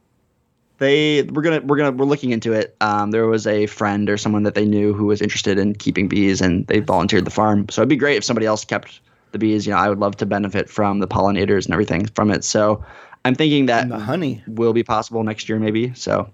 they 0.78 1.22
we're 1.22 1.42
gonna 1.42 1.60
we're 1.60 1.76
gonna 1.76 1.92
we're 1.92 2.06
looking 2.06 2.30
into 2.30 2.52
it. 2.52 2.74
Um, 2.80 3.10
there 3.10 3.26
was 3.26 3.46
a 3.46 3.66
friend 3.66 4.08
or 4.10 4.16
someone 4.16 4.42
that 4.44 4.54
they 4.54 4.64
knew 4.64 4.92
who 4.94 5.04
was 5.06 5.20
interested 5.20 5.58
in 5.58 5.74
keeping 5.74 6.08
bees, 6.08 6.40
and 6.40 6.66
they 6.66 6.80
volunteered 6.80 7.26
the 7.26 7.30
farm. 7.30 7.68
So 7.68 7.82
it'd 7.82 7.88
be 7.90 7.96
great 7.96 8.16
if 8.16 8.24
somebody 8.24 8.46
else 8.46 8.64
kept 8.64 9.00
the 9.32 9.38
bees. 9.38 9.66
You 9.66 9.72
know, 9.72 9.78
I 9.78 9.88
would 9.88 9.98
love 9.98 10.16
to 10.16 10.26
benefit 10.26 10.68
from 10.70 10.98
the 11.00 11.06
pollinators 11.06 11.66
and 11.66 11.74
everything 11.74 12.06
from 12.06 12.30
it. 12.30 12.42
So 12.44 12.82
I'm 13.24 13.34
thinking 13.34 13.66
that 13.66 13.82
And 13.82 13.92
the 13.92 13.98
honey. 13.98 14.42
will 14.48 14.72
be 14.72 14.82
possible 14.82 15.22
next 15.22 15.48
year, 15.48 15.58
maybe. 15.60 15.92
So 15.94 16.28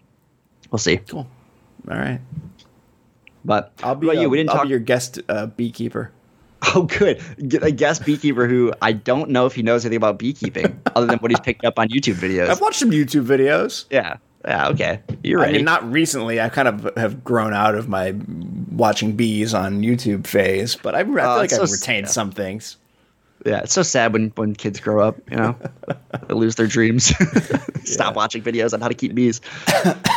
we'll 0.70 0.78
see. 0.78 0.98
Cool. 0.98 1.26
All 1.90 1.96
right. 1.98 2.20
But 3.44 3.72
I'll 3.82 3.94
be, 3.96 4.06
about 4.06 4.18
uh, 4.18 4.20
you? 4.22 4.30
We 4.30 4.36
didn't 4.38 4.50
I'll 4.50 4.56
talk. 4.56 4.64
be 4.64 4.70
your 4.70 4.78
guest 4.78 5.18
uh, 5.28 5.46
beekeeper. 5.46 6.12
Oh, 6.74 6.82
good. 6.82 7.20
A 7.62 7.70
guest 7.72 8.04
beekeeper 8.04 8.46
who 8.46 8.72
I 8.82 8.92
don't 8.92 9.30
know 9.30 9.46
if 9.46 9.54
he 9.54 9.62
knows 9.62 9.84
anything 9.84 9.96
about 9.96 10.18
beekeeping 10.18 10.80
other 10.94 11.06
than 11.06 11.18
what 11.18 11.30
he's 11.30 11.40
picked 11.40 11.64
up 11.64 11.78
on 11.78 11.88
YouTube 11.88 12.14
videos. 12.14 12.48
I've 12.48 12.60
watched 12.60 12.78
some 12.78 12.90
YouTube 12.90 13.24
videos. 13.24 13.86
Yeah. 13.90 14.18
Yeah. 14.44 14.68
Okay. 14.68 15.00
You're 15.24 15.40
right. 15.40 15.48
I 15.48 15.52
mean, 15.52 15.64
not 15.64 15.90
recently. 15.90 16.40
I 16.40 16.48
kind 16.50 16.68
of 16.68 16.90
have 16.96 17.24
grown 17.24 17.54
out 17.54 17.74
of 17.74 17.88
my 17.88 18.14
watching 18.70 19.16
bees 19.16 19.52
on 19.54 19.80
YouTube 19.82 20.26
phase, 20.26 20.76
but 20.76 20.94
I, 20.94 21.00
I 21.00 21.04
feel 21.04 21.18
Oh, 21.18 21.36
like 21.36 21.44
it's 21.52 21.58
I've 21.58 21.70
retained 21.70 22.06
sad. 22.08 22.14
some 22.14 22.30
things. 22.30 22.76
yeah. 23.46 23.60
It's 23.60 23.72
so 23.72 23.82
sad 23.82 24.12
when 24.12 24.28
when 24.36 24.54
kids 24.54 24.80
grow 24.80 25.00
up. 25.06 25.16
You 25.30 25.36
know, 25.38 25.56
they 26.28 26.34
lose 26.34 26.54
their 26.56 26.66
dreams. 26.66 27.06
Stop 27.84 28.14
watching 28.16 28.42
videos 28.42 28.72
on 28.74 28.80
how 28.82 28.88
to 28.88 28.94
keep 28.94 29.14
bees. 29.14 29.40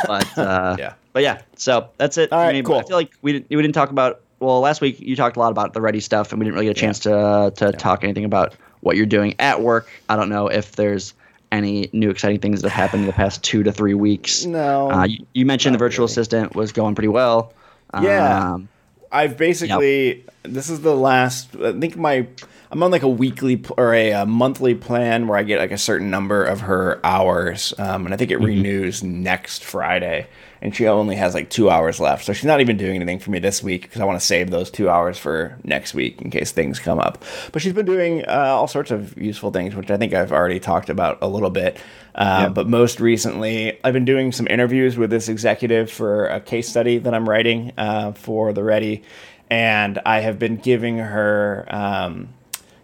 But 0.08 0.38
uh, 0.38 0.76
Yeah. 0.78 0.94
But 1.14 1.24
yeah. 1.24 1.41
So 1.56 1.89
that's 1.98 2.18
it. 2.18 2.32
All 2.34 2.39
right, 2.39 2.50
I 2.50 2.54
mean, 2.54 2.64
cool. 2.66 2.80
I 2.80 2.84
feel 2.84 2.98
like 2.98 3.14
we 3.22 3.34
didn't, 3.34 3.50
we 3.50 3.62
didn't 3.62 3.76
talk 3.76 3.89
about. 3.91 4.20
Well, 4.44 4.60
last 4.60 4.82
week 4.82 5.00
you 5.00 5.16
talked 5.16 5.38
a 5.38 5.39
lot 5.39 5.52
about 5.52 5.74
the 5.74 5.82
ready 5.82 6.00
stuff, 6.00 6.32
and 6.32 6.39
we 6.39 6.46
didn't 6.46 6.56
really 6.56 6.66
get 6.68 6.78
a 6.78 6.80
chance 6.80 7.00
to 7.00 7.16
uh, 7.18 7.50
to 7.52 7.72
talk 7.72 8.04
anything 8.04 8.26
about 8.26 8.56
what 8.82 8.98
you're 8.98 9.06
doing 9.06 9.36
at 9.39 9.62
work. 9.62 9.89
I 10.10 10.16
don't 10.16 10.30
know 10.30 10.48
if 10.48 10.74
there's 10.74 11.14
any 11.52 11.89
new 11.94 12.10
exciting 12.10 12.39
things 12.39 12.62
that 12.62 12.70
have 12.70 12.84
happened 12.86 13.04
in 13.04 13.08
the 13.08 13.14
past 13.14 13.44
two 13.44 13.64
to 13.64 13.72
three 13.72 13.94
weeks. 13.94 14.44
No, 14.46 14.91
Uh, 14.91 15.04
you, 15.06 15.26
you 15.34 15.46
mentioned 15.46 15.74
the 15.76 15.80
virtual 15.80 16.06
really. 16.06 16.12
assistant 16.12 16.56
was 16.56 16.72
going 16.72 16.96
pretty 16.96 17.08
well. 17.10 17.54
Yeah. 18.02 18.54
Um, 18.54 18.70
I've 19.12 19.38
basically 19.38 20.26
this 20.41 20.70
is 20.70 20.82
the 20.82 20.96
last. 20.96 21.56
I 21.56 21.72
think 21.80 21.96
my 21.96 22.26
I'm 22.72 22.82
on 22.82 22.89
like 22.89 23.04
a 23.04 23.08
weekly 23.08 23.58
pl- 23.58 23.76
or 23.78 23.94
a, 23.94 24.12
uh 24.14 24.26
monthly 24.26 24.74
plan 24.74 25.28
where 25.28 25.38
I 25.38 25.44
get 25.44 25.60
like 25.60 25.72
a 25.72 25.78
certain 25.78 26.10
number 26.10 26.44
of 26.44 26.62
her 26.62 27.00
hours, 27.04 27.74
um, 27.78 28.06
and 28.06 28.14
I 28.14 28.18
think 28.18 28.32
it 28.32 28.38
renews 28.38 29.04
next 29.04 29.64
Friday. 29.64 30.26
And 30.64 30.74
she 30.74 30.88
only 30.88 31.18
has 31.18 31.34
like 31.34 31.49
two 31.49 31.70
hours 31.70 31.99
left, 31.99 32.24
so 32.24 32.32
she's 32.32 32.45
not 32.45 32.61
even 32.61 32.78
doing 32.78 32.95
anything 32.95 33.20
for 33.20 33.32
me 33.32 33.39
this 33.39 33.61
week 33.61 33.82
because 33.82 33.99
I 33.99 34.05
want 34.05 34.18
to 34.22 34.26
save 34.26 34.49
those 34.49 34.72
two 34.72 34.89
hours 34.89 35.18
for 35.18 35.57
next 35.66 35.93
week 35.93 36.22
in 36.22 36.30
case 36.32 36.53
things 36.53 36.80
come 36.80 36.99
up. 36.99 37.22
But 37.51 37.61
she's 37.61 37.74
been 37.74 37.86
doing 37.86 38.24
uh, 38.26 38.32
all 38.32 38.70
sorts 38.70 38.89
of 38.89 39.18
useful 39.18 39.51
things, 39.51 39.76
which 39.76 39.91
I 39.91 39.97
think 39.97 40.14
I've 40.14 40.32
already 40.32 40.61
talked 40.61 40.89
about 40.89 41.18
a 41.22 41.28
little 41.28 41.49
bit. 41.49 41.78
Uh, 42.16 42.47
But 42.47 42.70
most 42.70 43.01
recently, 43.01 43.78
I've 43.84 43.91
been 43.91 44.05
doing 44.05 44.32
some 44.32 44.47
interviews 44.47 44.95
with 44.95 45.09
this 45.09 45.28
executive 45.28 45.91
for 45.91 46.28
a 46.28 46.39
case 46.39 46.70
study 46.70 46.97
that 46.97 47.14
I'm 47.14 47.28
writing 47.28 47.74
uh, 47.78 48.14
for 48.14 48.53
the 48.53 48.64
Ready, 48.64 49.03
and 49.49 49.99
I 50.05 50.22
have 50.22 50.39
been 50.39 50.55
giving 50.55 50.97
her. 50.97 51.66
Um, 51.68 52.30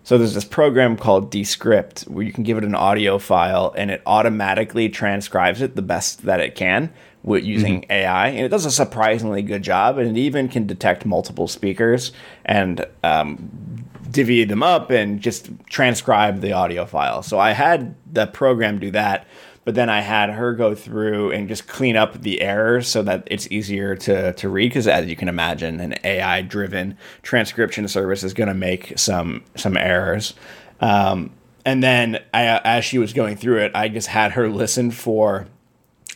so 0.03 0.17
there's 0.17 0.34
this 0.34 0.43
program 0.43 0.97
called 0.97 1.30
Descript 1.30 2.01
where 2.03 2.25
you 2.25 2.34
can 2.34 2.43
give 2.43 2.57
it 2.57 2.63
an 2.63 2.73
audio 2.73 3.19
file 3.19 3.73
and 3.77 3.91
it 3.91 4.01
automatically 4.07 4.89
transcribes 4.89 5.61
it 5.61 5.75
the 5.75 5.84
best 5.84 6.23
that 6.23 6.39
it 6.39 6.55
can 6.55 6.91
with 7.30 7.43
using 7.43 7.86
AI, 7.91 8.30
and 8.30 8.39
it 8.39 8.49
does 8.49 8.65
a 8.65 8.71
surprisingly 8.71 9.43
good 9.43 9.61
job. 9.61 9.99
And 9.99 10.17
it 10.17 10.19
even 10.19 10.49
can 10.49 10.65
detect 10.65 11.05
multiple 11.05 11.47
speakers 11.47 12.11
and 12.43 12.84
um, 13.03 13.86
divvy 14.09 14.43
them 14.45 14.63
up 14.63 14.89
and 14.89 15.21
just 15.21 15.49
transcribe 15.69 16.41
the 16.41 16.53
audio 16.53 16.88
file. 16.88 17.21
So 17.21 17.38
I 17.38 17.51
had 17.51 17.93
the 18.11 18.25
program 18.25 18.80
do 18.80 18.89
that, 18.91 19.27
but 19.63 19.75
then 19.75 19.89
I 19.89 20.01
had 20.01 20.32
her 20.32 20.53
go 20.53 20.73
through 20.73 21.32
and 21.32 21.47
just 21.47 21.67
clean 21.67 21.95
up 21.95 22.19
the 22.19 22.41
errors 22.41 22.88
so 22.88 23.03
that 23.03 23.27
it's 23.27 23.47
easier 23.51 23.95
to, 23.97 24.34
to 24.34 24.49
read. 24.49 24.69
Because 24.69 24.88
as 24.88 25.05
you 25.05 25.15
can 25.15 25.30
imagine, 25.30 25.80
an 25.80 25.99
AI 26.03 26.41
driven 26.41 26.97
transcription 27.21 27.88
service 27.88 28.23
is 28.23 28.34
going 28.34 28.47
to 28.47 28.55
make 28.55 28.97
some 28.97 29.43
some 29.55 29.77
errors. 29.77 30.34
Um, 30.82 31.30
and 31.63 31.84
then 31.84 32.23
I, 32.34 32.59
as 32.63 32.86
she 32.86 32.97
was 32.97 33.13
going 33.13 33.36
through 33.36 33.59
it, 33.59 33.71
I 33.75 33.88
just 33.88 34.07
had 34.07 34.32
her 34.32 34.49
listen 34.49 34.89
for 34.89 35.45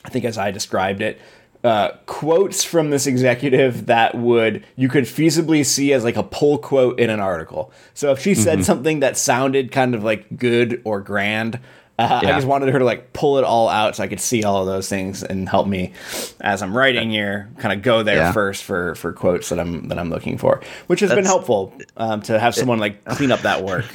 I 0.06 0.10
think 0.10 0.26
as 0.26 0.38
I 0.38 0.52
described 0.52 1.02
it, 1.02 1.20
uh, 1.64 1.92
quotes 2.08 2.64
from 2.66 2.90
this 2.90 3.08
executive 3.08 3.86
that 3.86 4.16
would 4.16 4.66
you 4.76 4.90
could 4.90 5.06
feasibly 5.06 5.66
see 5.66 5.94
as 5.94 6.04
like 6.04 6.18
a 6.18 6.24
pull 6.24 6.58
quote 6.58 7.00
in 7.00 7.10
an 7.10 7.22
article. 7.22 7.72
So 7.94 8.12
if 8.12 8.20
she 8.20 8.36
said 8.36 8.66
something 8.66 9.00
that 9.00 9.16
sounded 9.18 9.72
kind 9.72 9.96
of 9.96 10.04
like 10.04 10.38
good 10.38 10.82
or 10.84 11.00
grand, 11.00 11.60
uh, 11.98 12.20
I 12.22 12.32
just 12.34 12.48
wanted 12.48 12.68
her 12.74 12.80
to 12.80 12.86
like 12.86 13.14
pull 13.14 13.38
it 13.38 13.46
all 13.46 13.70
out 13.70 13.96
so 13.96 14.04
I 14.04 14.08
could 14.08 14.20
see 14.20 14.44
all 14.44 14.60
of 14.60 14.66
those 14.66 14.90
things 14.90 15.24
and 15.24 15.48
help 15.48 15.68
me 15.68 15.94
as 16.42 16.62
I'm 16.62 16.76
writing 16.76 17.10
here, 17.12 17.50
kind 17.60 17.72
of 17.72 17.82
go 17.82 18.04
there 18.04 18.18
Yeah. 18.18 18.32
first 18.34 18.64
for 18.66 18.96
for 18.96 19.14
quotes 19.14 19.48
that 19.50 19.60
I'm 19.60 19.88
that 19.88 19.98
I'm 19.98 20.10
looking 20.10 20.38
for, 20.38 20.60
which 20.88 21.00
has 21.00 21.14
been 21.14 21.24
helpful 21.24 21.74
um, 21.96 22.22
to 22.24 22.38
have 22.40 22.56
someone 22.56 22.80
like 22.80 23.06
clean 23.16 23.32
up 23.32 23.42
that 23.44 23.64
work. 23.64 23.86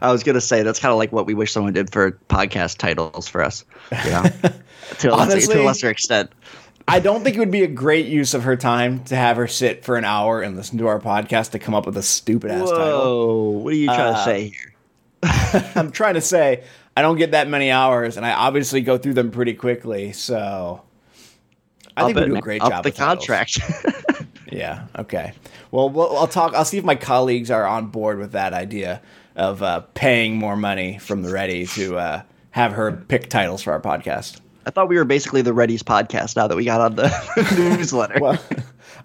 I 0.00 0.10
was 0.10 0.22
gonna 0.22 0.40
say 0.40 0.62
that's 0.62 0.80
kind 0.80 0.92
of 0.92 0.98
like 0.98 1.12
what 1.12 1.26
we 1.26 1.34
wish 1.34 1.52
someone 1.52 1.72
did 1.74 1.92
for 1.92 2.12
podcast 2.30 2.78
titles 2.78 3.28
for 3.28 3.42
us. 3.42 3.64
You 4.04 4.10
know, 4.10 4.24
to, 5.00 5.08
a 5.08 5.14
lesser, 5.14 5.30
to 5.30 5.32
Honestly, 5.34 5.60
a 5.60 5.62
lesser 5.64 5.90
extent. 5.90 6.30
I 6.86 7.00
don't 7.00 7.22
think 7.22 7.36
it 7.36 7.38
would 7.40 7.50
be 7.50 7.64
a 7.64 7.68
great 7.68 8.06
use 8.06 8.32
of 8.34 8.44
her 8.44 8.56
time 8.56 9.04
to 9.04 9.16
have 9.16 9.36
her 9.36 9.46
sit 9.46 9.84
for 9.84 9.96
an 9.96 10.04
hour 10.04 10.40
and 10.40 10.56
listen 10.56 10.78
to 10.78 10.86
our 10.86 10.98
podcast 10.98 11.50
to 11.50 11.58
come 11.58 11.74
up 11.74 11.84
with 11.86 11.96
a 11.98 12.02
stupid 12.02 12.50
ass 12.50 12.70
title. 12.70 12.76
Whoa! 12.76 13.50
What 13.60 13.72
are 13.74 13.76
you 13.76 13.86
trying 13.86 14.14
to 14.14 14.18
Uh, 14.20 14.24
say 14.24 14.48
here? 14.48 14.74
I'm 15.74 15.90
trying 15.92 16.14
to 16.14 16.20
say 16.22 16.64
I 16.96 17.02
don't 17.02 17.16
get 17.18 17.32
that 17.32 17.48
many 17.48 17.70
hours, 17.70 18.16
and 18.16 18.24
I 18.24 18.32
obviously 18.32 18.80
go 18.80 18.96
through 18.98 19.14
them 19.14 19.30
pretty 19.30 19.54
quickly. 19.54 20.12
So 20.12 20.82
I 21.96 22.04
think 22.06 22.16
Up 22.16 22.24
we 22.24 22.30
do 22.30 22.36
a 22.36 22.40
great 22.40 22.62
Up 22.62 22.70
job. 22.70 22.84
the 22.84 22.92
contract. 22.92 23.58
Yeah. 24.50 24.86
Okay. 24.98 25.34
Well, 25.70 25.90
well, 25.90 26.16
I'll 26.16 26.26
talk. 26.26 26.54
I'll 26.54 26.64
see 26.64 26.78
if 26.78 26.84
my 26.84 26.94
colleagues 26.94 27.50
are 27.50 27.66
on 27.66 27.88
board 27.88 28.18
with 28.18 28.32
that 28.32 28.54
idea 28.54 29.02
of 29.36 29.62
uh, 29.62 29.80
paying 29.92 30.36
more 30.38 30.56
money 30.56 30.96
from 30.96 31.20
the 31.22 31.30
Ready 31.30 31.66
to 31.66 31.98
uh, 31.98 32.22
have 32.52 32.72
her 32.72 32.92
pick 32.92 33.28
titles 33.28 33.62
for 33.62 33.72
our 33.74 33.80
podcast. 33.80 34.40
I 34.68 34.70
thought 34.70 34.88
we 34.90 34.96
were 34.98 35.06
basically 35.06 35.40
the 35.40 35.54
Ready's 35.54 35.82
podcast 35.82 36.36
now 36.36 36.46
that 36.46 36.54
we 36.54 36.66
got 36.66 36.82
on 36.82 36.94
the 36.96 37.74
newsletter. 37.78 38.18
Well, 38.20 38.38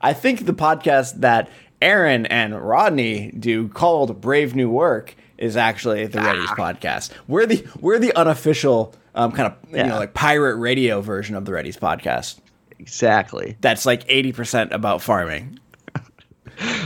I 0.01 0.11
think 0.11 0.45
the 0.45 0.53
podcast 0.53 1.21
that 1.21 1.49
Aaron 1.81 2.25
and 2.25 2.53
Rodney 2.61 3.31
do 3.31 3.69
called 3.69 4.19
Brave 4.19 4.55
New 4.55 4.69
Work 4.69 5.15
is 5.37 5.55
actually 5.55 6.05
the 6.07 6.19
Ready's 6.21 6.49
podcast. 6.49 7.11
We're 7.29 7.45
the 7.45 7.65
we're 7.79 7.97
the 7.97 8.13
unofficial 8.13 8.93
um, 9.15 9.31
kind 9.31 9.53
of 9.53 9.73
you 9.75 9.83
know 9.85 9.95
like 9.97 10.13
pirate 10.13 10.57
radio 10.57 10.99
version 10.99 11.35
of 11.37 11.45
the 11.45 11.53
Ready's 11.53 11.77
podcast. 11.77 12.39
exactly. 12.77 13.55
That's 13.61 13.85
like 13.85 14.03
eighty 14.09 14.33
percent 14.33 14.73
about 14.73 15.01
farming. 15.01 15.59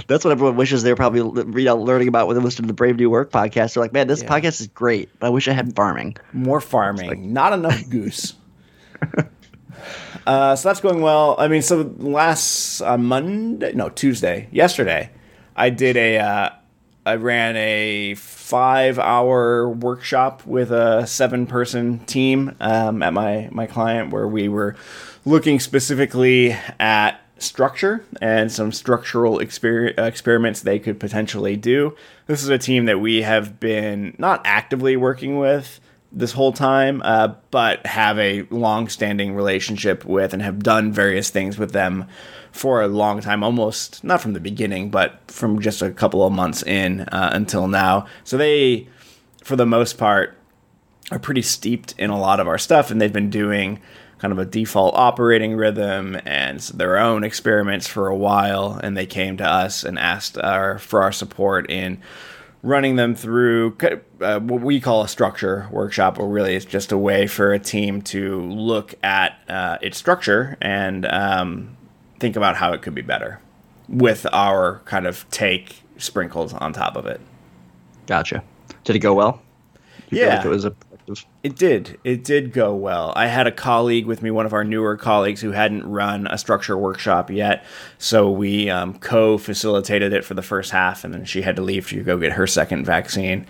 That's 0.07 0.23
what 0.23 0.32
everyone 0.32 0.55
wishes 0.55 0.84
they 0.84 0.91
were 0.91 0.95
probably 0.95 1.19
l- 1.19 1.32
read 1.32 1.67
out 1.67 1.80
learning 1.80 2.07
about 2.07 2.28
when 2.28 2.38
they 2.38 2.43
listen 2.43 2.63
to 2.63 2.67
the 2.67 2.73
Brave 2.73 2.95
New 2.97 3.09
Work 3.09 3.32
podcast. 3.32 3.73
They're 3.73 3.82
like, 3.84 3.91
man, 3.91 4.07
this 4.07 4.21
Yeah. 4.21 4.30
podcast 4.30 4.61
is 4.61 4.67
great, 4.67 5.09
but 5.19 5.28
I 5.28 5.30
wish 5.32 5.47
I 5.47 5.51
had 5.53 5.75
farming. 5.75 6.15
More 6.32 6.61
farming, 6.61 7.34
not 7.34 7.53
enough 7.53 7.89
goose. 7.89 8.34
Uh, 10.27 10.57
so 10.57 10.67
that's 10.67 10.81
going 10.81 11.01
well. 11.01 11.35
I 11.39 11.47
mean, 11.47 11.61
so 11.61 11.93
last 11.99 12.81
uh, 12.81 12.97
Monday, 12.97 13.71
no 13.71 13.87
Tuesday, 13.87 14.49
yesterday, 14.51 15.09
I 15.55 15.69
did 15.69 15.95
a, 15.95 16.17
uh, 16.17 16.49
I 17.05 17.15
ran 17.15 17.55
a 17.55 18.13
five-hour 18.15 19.69
workshop 19.69 20.45
with 20.45 20.69
a 20.69 21.07
seven-person 21.07 21.99
team 21.99 22.57
um, 22.59 23.01
at 23.03 23.13
my 23.13 23.47
my 23.53 23.67
client, 23.67 24.11
where 24.11 24.27
we 24.27 24.49
were 24.49 24.75
looking 25.23 25.61
specifically 25.61 26.57
at 26.77 27.21
structure 27.37 28.03
and 28.21 28.51
some 28.51 28.73
structural 28.73 29.37
exper- 29.37 29.97
experiments 29.97 30.59
they 30.59 30.77
could 30.79 30.99
potentially 30.99 31.55
do. 31.55 31.95
This 32.25 32.43
is 32.43 32.49
a 32.49 32.57
team 32.57 32.83
that 32.85 32.99
we 32.99 33.21
have 33.21 33.61
been 33.61 34.13
not 34.17 34.41
actively 34.43 34.97
working 34.97 35.37
with 35.37 35.79
this 36.11 36.31
whole 36.31 36.53
time, 36.53 37.01
uh, 37.03 37.33
but 37.51 37.85
have 37.85 38.17
a 38.17 38.43
long 38.49 38.87
standing 38.87 39.35
relationship 39.35 40.05
with 40.05 40.33
and 40.33 40.41
have 40.41 40.63
done 40.63 40.91
various 40.91 41.29
things 41.29 41.57
with 41.57 41.71
them 41.71 42.05
for 42.51 42.81
a 42.81 42.87
long 42.87 43.21
time, 43.21 43.43
almost 43.43 44.03
not 44.03 44.21
from 44.21 44.33
the 44.33 44.39
beginning, 44.39 44.89
but 44.89 45.19
from 45.27 45.59
just 45.61 45.81
a 45.81 45.91
couple 45.91 46.25
of 46.25 46.31
months 46.33 46.63
in 46.63 47.01
uh, 47.01 47.29
until 47.33 47.67
now. 47.67 48.05
So 48.23 48.37
they, 48.37 48.87
for 49.43 49.55
the 49.55 49.65
most 49.65 49.97
part, 49.97 50.37
are 51.11 51.19
pretty 51.19 51.41
steeped 51.41 51.93
in 51.97 52.09
a 52.09 52.19
lot 52.19 52.39
of 52.39 52.47
our 52.47 52.57
stuff, 52.57 52.91
and 52.91 52.99
they've 52.99 53.13
been 53.13 53.29
doing 53.29 53.79
kind 54.17 54.31
of 54.31 54.39
a 54.39 54.45
default 54.45 54.95
operating 54.95 55.55
rhythm 55.55 56.19
and 56.25 56.59
their 56.59 56.97
own 56.97 57.23
experiments 57.23 57.87
for 57.87 58.07
a 58.07 58.15
while. 58.15 58.79
And 58.81 58.97
they 58.97 59.05
came 59.05 59.37
to 59.37 59.45
us 59.45 59.83
and 59.83 59.99
asked 59.99 60.37
our 60.37 60.79
for 60.79 61.03
our 61.03 61.11
support 61.11 61.69
in 61.69 62.01
running 62.63 62.95
them 62.95 63.15
through 63.15 63.77
uh, 64.21 64.39
what 64.39 64.61
we 64.61 64.79
call 64.79 65.03
a 65.03 65.07
structure 65.07 65.67
workshop, 65.71 66.19
or 66.19 66.27
really 66.27 66.55
it's 66.55 66.65
just 66.65 66.91
a 66.91 66.97
way 66.97 67.27
for 67.27 67.53
a 67.53 67.59
team 67.59 68.01
to 68.01 68.41
look 68.41 68.95
at 69.03 69.39
uh, 69.47 69.77
its 69.81 69.97
structure 69.97 70.57
and 70.61 71.05
um, 71.05 71.77
think 72.19 72.35
about 72.35 72.55
how 72.55 72.73
it 72.73 72.81
could 72.81 72.95
be 72.95 73.01
better 73.01 73.39
with 73.87 74.25
our 74.33 74.81
kind 74.85 75.05
of 75.05 75.29
take 75.29 75.83
sprinkles 75.97 76.53
on 76.53 76.73
top 76.73 76.95
of 76.95 77.05
it. 77.05 77.21
Gotcha. 78.05 78.43
Did 78.83 78.95
it 78.95 78.99
go 78.99 79.13
well? 79.13 79.41
Yeah, 80.09 80.37
like 80.37 80.45
it 80.45 80.49
was 80.49 80.65
a 80.65 80.73
it 81.41 81.55
did. 81.55 81.97
It 82.03 82.23
did 82.23 82.51
go 82.51 82.75
well. 82.75 83.13
I 83.15 83.27
had 83.27 83.47
a 83.47 83.51
colleague 83.51 84.05
with 84.05 84.21
me, 84.21 84.29
one 84.29 84.45
of 84.45 84.53
our 84.53 84.63
newer 84.63 84.97
colleagues, 84.97 85.39
who 85.39 85.51
hadn't 85.51 85.89
run 85.89 86.27
a 86.27 86.37
structure 86.37 86.77
workshop 86.77 87.29
yet. 87.29 87.63
So 87.97 88.29
we 88.29 88.69
um, 88.69 88.99
co 88.99 89.37
facilitated 89.37 90.11
it 90.11 90.25
for 90.25 90.33
the 90.33 90.41
first 90.41 90.71
half, 90.71 91.03
and 91.03 91.13
then 91.13 91.23
she 91.23 91.41
had 91.41 91.55
to 91.55 91.61
leave 91.61 91.87
to 91.89 92.03
go 92.03 92.17
get 92.17 92.33
her 92.33 92.45
second 92.45 92.85
vaccine. 92.85 93.45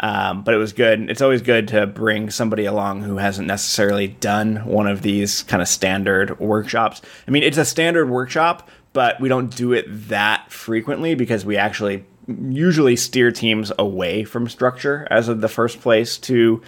Um, 0.00 0.42
but 0.42 0.54
it 0.54 0.56
was 0.56 0.72
good. 0.72 1.10
It's 1.10 1.20
always 1.20 1.42
good 1.42 1.68
to 1.68 1.86
bring 1.86 2.30
somebody 2.30 2.64
along 2.64 3.02
who 3.02 3.18
hasn't 3.18 3.46
necessarily 3.46 4.08
done 4.08 4.56
one 4.64 4.86
of 4.86 5.02
these 5.02 5.42
kind 5.42 5.60
of 5.60 5.68
standard 5.68 6.38
workshops. 6.40 7.02
I 7.28 7.30
mean, 7.30 7.42
it's 7.42 7.58
a 7.58 7.64
standard 7.64 8.08
workshop, 8.08 8.68
but 8.94 9.20
we 9.20 9.28
don't 9.28 9.54
do 9.54 9.72
it 9.72 9.86
that 10.08 10.50
frequently 10.50 11.14
because 11.14 11.44
we 11.44 11.56
actually 11.56 12.04
usually 12.26 12.96
steer 12.96 13.30
teams 13.30 13.72
away 13.78 14.24
from 14.24 14.48
structure 14.48 15.06
as 15.10 15.28
of 15.28 15.40
the 15.40 15.48
first 15.48 15.80
place 15.80 16.16
to 16.18 16.62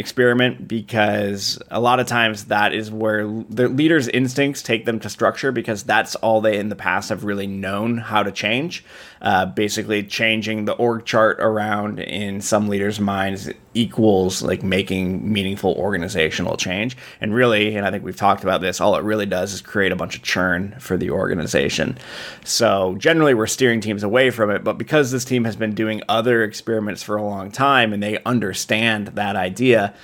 experiment 0.00 0.66
because 0.66 1.58
a 1.70 1.78
lot 1.78 2.00
of 2.00 2.06
times 2.08 2.46
that 2.46 2.74
is 2.74 2.90
where 2.90 3.26
the 3.48 3.68
leader's 3.68 4.08
instincts 4.08 4.62
take 4.62 4.84
them 4.84 4.98
to 4.98 5.08
structure 5.08 5.52
because 5.52 5.84
that's 5.84 6.16
all 6.16 6.40
they 6.40 6.58
in 6.58 6.68
the 6.68 6.76
past 6.76 7.10
have 7.10 7.22
really 7.22 7.46
known 7.46 7.98
how 7.98 8.24
to 8.24 8.32
change. 8.32 8.84
Uh, 9.22 9.44
basically, 9.44 10.02
changing 10.02 10.64
the 10.64 10.72
org 10.72 11.04
chart 11.04 11.38
around 11.40 11.98
in 11.98 12.40
some 12.40 12.68
leaders' 12.68 12.98
minds 12.98 13.50
equals 13.74 14.42
like 14.42 14.62
making 14.62 15.30
meaningful 15.30 15.74
organizational 15.74 16.56
change. 16.56 16.96
And 17.20 17.34
really, 17.34 17.76
and 17.76 17.86
I 17.86 17.90
think 17.90 18.02
we've 18.02 18.16
talked 18.16 18.42
about 18.44 18.62
this, 18.62 18.80
all 18.80 18.96
it 18.96 19.02
really 19.02 19.26
does 19.26 19.52
is 19.52 19.60
create 19.60 19.92
a 19.92 19.96
bunch 19.96 20.16
of 20.16 20.22
churn 20.22 20.74
for 20.78 20.96
the 20.96 21.10
organization. 21.10 21.98
So 22.44 22.94
generally, 22.98 23.34
we're 23.34 23.46
steering 23.46 23.82
teams 23.82 24.02
away 24.02 24.30
from 24.30 24.50
it. 24.50 24.64
But 24.64 24.78
because 24.78 25.10
this 25.10 25.26
team 25.26 25.44
has 25.44 25.54
been 25.54 25.74
doing 25.74 26.00
other 26.08 26.42
experiments 26.42 27.02
for 27.02 27.16
a 27.16 27.22
long 27.22 27.50
time 27.50 27.92
and 27.92 28.02
they 28.02 28.22
understand 28.24 29.08
that 29.08 29.36
idea, 29.36 29.94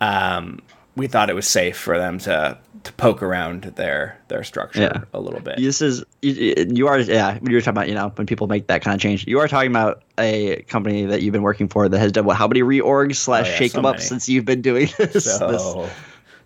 um, 0.00 0.60
we 0.98 1.06
thought 1.06 1.30
it 1.30 1.34
was 1.34 1.46
safe 1.46 1.78
for 1.78 1.96
them 1.96 2.18
to 2.18 2.58
to 2.84 2.92
poke 2.94 3.22
around 3.22 3.62
their 3.62 4.18
their 4.28 4.42
structure 4.44 4.82
yeah. 4.82 5.04
a 5.14 5.20
little 5.20 5.40
bit. 5.40 5.56
This 5.56 5.80
is 5.80 6.04
you 6.20 6.88
are 6.88 6.98
yeah. 6.98 7.38
You 7.42 7.54
were 7.54 7.60
talking 7.60 7.70
about 7.70 7.88
you 7.88 7.94
know 7.94 8.12
when 8.16 8.26
people 8.26 8.46
make 8.48 8.66
that 8.66 8.82
kind 8.82 8.94
of 8.94 9.00
change, 9.00 9.26
you 9.26 9.38
are 9.38 9.48
talking 9.48 9.70
about 9.70 10.02
a 10.18 10.62
company 10.62 11.06
that 11.06 11.22
you've 11.22 11.32
been 11.32 11.42
working 11.42 11.68
for 11.68 11.88
that 11.88 11.98
has 11.98 12.12
done 12.12 12.24
what? 12.24 12.36
How 12.36 12.48
many 12.48 12.60
reorgs 12.60 13.10
oh, 13.10 13.14
slash 13.14 13.46
oh, 13.46 13.50
yeah, 13.50 13.56
shake 13.56 13.72
so 13.72 13.78
them 13.78 13.86
up 13.86 14.00
since 14.00 14.28
you've 14.28 14.44
been 14.44 14.60
doing 14.60 14.88
this? 14.98 15.24
So, 15.24 15.52
this, 15.52 15.92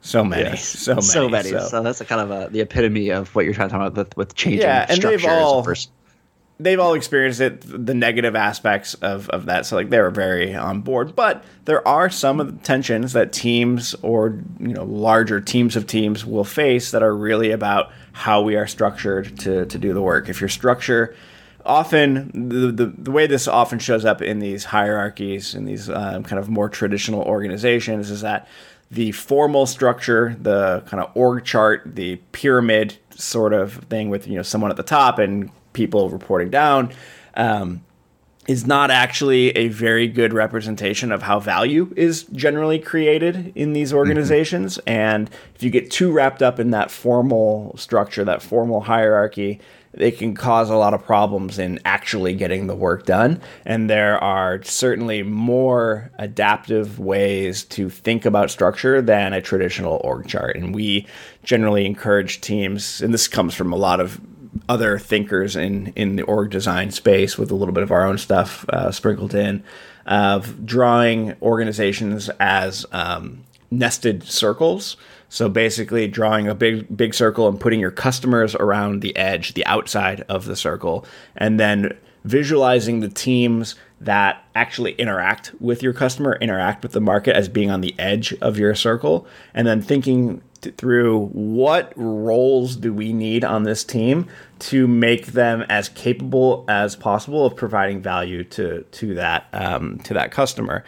so 0.03 0.25
many, 0.25 0.57
so 0.57 0.95
many, 0.95 1.03
so 1.03 1.29
many. 1.29 1.51
So. 1.51 1.69
so. 1.69 1.83
that's 1.83 2.01
a 2.01 2.05
kind 2.05 2.21
of 2.21 2.31
a, 2.31 2.51
the 2.51 2.61
epitome 2.61 3.11
of 3.11 3.35
what 3.35 3.45
you're 3.45 3.55
trying 3.55 3.69
to 3.69 3.73
talk 3.73 3.87
about 3.87 3.97
with, 3.97 4.17
with 4.17 4.35
changing. 4.35 4.63
Yeah, 4.63 4.87
and 4.89 5.01
they've 5.01 5.25
all 5.25 5.63
first 5.63 5.91
they've 6.63 6.81
all 6.81 6.95
experienced 6.95 7.41
it, 7.41 7.63
the 7.63 7.95
negative 7.95 8.37
aspects 8.37 8.95
of, 8.95 9.29
of 9.31 9.47
that. 9.47 9.67
So 9.67 9.77
like 9.77 9.91
they 9.91 10.01
were 10.01 10.11
very 10.11 10.55
on 10.55 10.81
board. 10.81 11.15
But 11.15 11.45
there 11.65 11.87
are 11.87 12.11
some 12.11 12.41
of 12.41 12.47
the 12.47 12.65
tensions 12.65 13.13
that 13.13 13.33
teams 13.33 13.95
or 14.03 14.39
you 14.61 14.69
know 14.75 14.85
larger 14.85 15.41
teams 15.41 15.77
of 15.77 15.87
teams 15.87 16.25
will 16.25 16.45
face 16.45 16.91
that 16.93 17.03
are 17.03 17.15
really 17.15 17.51
about 17.51 17.91
how 18.13 18.43
we 18.43 18.57
are 18.57 18.67
structured 18.67 19.39
to, 19.41 19.67
to 19.67 19.79
do 19.79 19.93
the 19.93 20.03
work. 20.03 20.29
If 20.29 20.41
your 20.41 20.49
structure 20.49 21.15
often 21.65 22.49
the, 22.49 22.73
the, 22.73 22.87
the 22.87 23.11
way 23.11 23.27
this 23.27 23.47
often 23.47 23.79
shows 23.79 24.05
up 24.05 24.21
in 24.21 24.41
these 24.41 24.65
hierarchies 24.65 25.55
in 25.55 25.65
these 25.65 25.89
um, 25.89 26.25
kind 26.25 26.41
of 26.41 26.49
more 26.49 26.69
traditional 26.69 27.23
organizations 27.23 28.11
is 28.11 28.23
that 28.23 28.49
the 28.91 29.13
formal 29.13 29.65
structure 29.65 30.37
the 30.41 30.83
kind 30.87 31.01
of 31.01 31.09
org 31.17 31.45
chart 31.45 31.83
the 31.87 32.17
pyramid 32.33 32.97
sort 33.11 33.53
of 33.53 33.75
thing 33.85 34.11
with 34.11 34.27
you 34.27 34.35
know 34.35 34.43
someone 34.43 34.73
at 34.73 34.77
the 34.77 34.83
top 34.83 35.21
and 35.21 35.51
people 35.73 36.11
reporting 36.11 36.51
down, 36.51 36.93
um, 37.35 37.83
is 38.49 38.67
not 38.67 38.91
actually 38.91 39.51
a 39.51 39.69
very 39.69 40.09
good 40.09 40.33
representation 40.33 41.13
of 41.13 41.23
how 41.23 41.39
value 41.39 41.93
is 41.97 42.25
generally 42.25 42.79
created 42.79 43.53
in 43.55 43.73
these 43.73 43.91
mm-hmm. 43.91 43.99
organizations. 43.99 44.79
Mm-hmm. 44.79 44.89
And 44.89 45.31
if 45.55 45.63
you 45.63 45.71
get 45.71 45.91
too 45.91 46.11
wrapped 46.11 46.43
up 46.43 46.59
in 46.59 46.71
that 46.71 46.91
formal 46.91 47.77
structure, 47.77 48.25
that 48.25 48.43
formal 48.43 48.81
hierarchy, 48.81 49.61
it 49.93 50.19
can 50.19 50.35
cause 50.35 50.71
a 50.71 50.75
lot 50.77 50.95
of 50.95 51.05
problems 51.05 51.59
in 51.59 51.79
actually 51.85 52.35
getting 52.35 52.67
the 52.67 52.75
work 52.75 53.05
done. 53.05 53.41
And 53.65 53.89
there 53.89 54.19
are 54.19 54.63
certainly 54.63 55.23
more 55.23 56.11
adaptive 56.19 56.99
ways 56.99 57.65
to 57.65 57.91
think 57.91 58.25
about 58.25 58.51
structure 58.51 59.03
than 59.03 59.35
a 59.35 59.43
traditional 59.43 60.01
org 60.03 60.27
chart. 60.27 60.57
And 60.57 60.75
we 60.75 61.07
generally 61.45 61.85
encourage 61.85 62.41
teams, 62.41 63.03
and 63.03 63.13
this 63.13 63.29
comes 63.29 63.55
from 63.55 63.73
a 63.73 63.77
lot 63.77 64.01
of 64.01 64.21
other 64.69 64.99
thinkers 64.99 65.57
in 65.57 65.93
in 65.97 66.17
the 66.17 66.23
org 66.23 66.51
design 66.51 66.91
space 66.91 67.39
with 67.39 67.51
a 67.51 67.55
little 67.55 67.75
bit 67.75 67.83
of 67.83 67.91
our 67.91 68.07
own 68.07 68.19
stuff 68.19 68.69
uh, 68.69 68.91
sprinkled 68.91 69.35
in 69.35 69.63
of 70.07 70.67
drawing 70.67 71.35
organizations 71.41 72.29
as 72.41 72.85
um, 72.93 73.45
nested 73.71 74.23
circles. 74.25 74.97
So 75.29 75.49
basically, 75.49 76.09
drawing 76.09 76.47
a 76.47 76.55
big 76.55 76.95
big 76.95 77.15
circle 77.15 77.49
and 77.49 77.59
putting 77.59 77.81
your 77.81 77.91
customers 77.91 78.55
around 78.55 79.01
the 79.01 79.17
edge, 79.17 79.55
the 79.55 79.65
outside 79.67 80.25
of 80.29 80.45
the 80.45 80.57
circle, 80.57 81.07
and 81.37 81.59
then 81.59 81.97
visualizing 82.25 83.01
the 83.01 83.09
teams 83.09 83.75
that 84.05 84.45
actually 84.55 84.93
interact 84.93 85.53
with 85.61 85.83
your 85.83 85.93
customer, 85.93 86.37
interact 86.41 86.83
with 86.83 86.93
the 86.93 87.01
market 87.01 87.37
as 87.37 87.49
being 87.49 87.71
on 87.71 87.81
the 87.81 87.95
edge 87.99 88.35
of 88.41 88.59
your 88.59 88.75
circle, 88.75 89.27
and 89.55 89.67
then 89.67 89.81
thinking 89.81 90.43
through 90.77 91.27
what 91.29 91.93
roles 91.97 92.77
do 92.77 92.93
we 92.93 93.13
need 93.13 93.45
on 93.45 93.65
this 93.65 93.83
team 93.83 94.29
to 94.61 94.87
make 94.87 95.27
them 95.27 95.65
as 95.69 95.89
capable 95.89 96.65
as 96.69 96.95
possible 96.95 97.45
of 97.45 97.57
providing 97.57 98.01
value 98.01 98.45
to 98.45 98.83
to 98.93 99.15
that 99.15 99.47
um, 99.53 99.99
to 100.01 100.15
that 100.15 100.31
customer, 100.31 100.85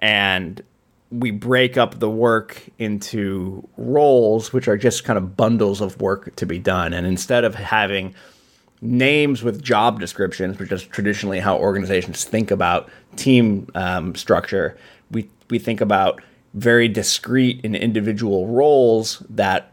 and 0.00 0.62
we 1.10 1.30
break 1.30 1.78
up 1.78 2.00
the 2.00 2.10
work 2.10 2.62
into 2.78 3.66
roles, 3.78 4.52
which 4.52 4.68
are 4.68 4.76
just 4.76 5.04
kind 5.04 5.16
of 5.16 5.36
bundles 5.36 5.80
of 5.80 5.98
work 6.00 6.34
to 6.36 6.44
be 6.44 6.58
done, 6.58 6.92
and 6.92 7.06
instead 7.06 7.44
of 7.44 7.54
having 7.54 8.14
names 8.80 9.42
with 9.42 9.62
job 9.62 10.00
descriptions, 10.00 10.58
which 10.58 10.72
is 10.72 10.82
traditionally 10.84 11.40
how 11.40 11.56
organizations 11.58 12.24
think 12.24 12.50
about 12.50 12.88
team 13.16 13.68
um, 13.74 14.14
structure, 14.14 14.76
we 15.10 15.28
we 15.50 15.58
think 15.58 15.80
about 15.80 16.22
very 16.54 16.88
discrete 16.88 17.60
and 17.64 17.76
individual 17.76 18.46
roles 18.46 19.22
that 19.30 19.72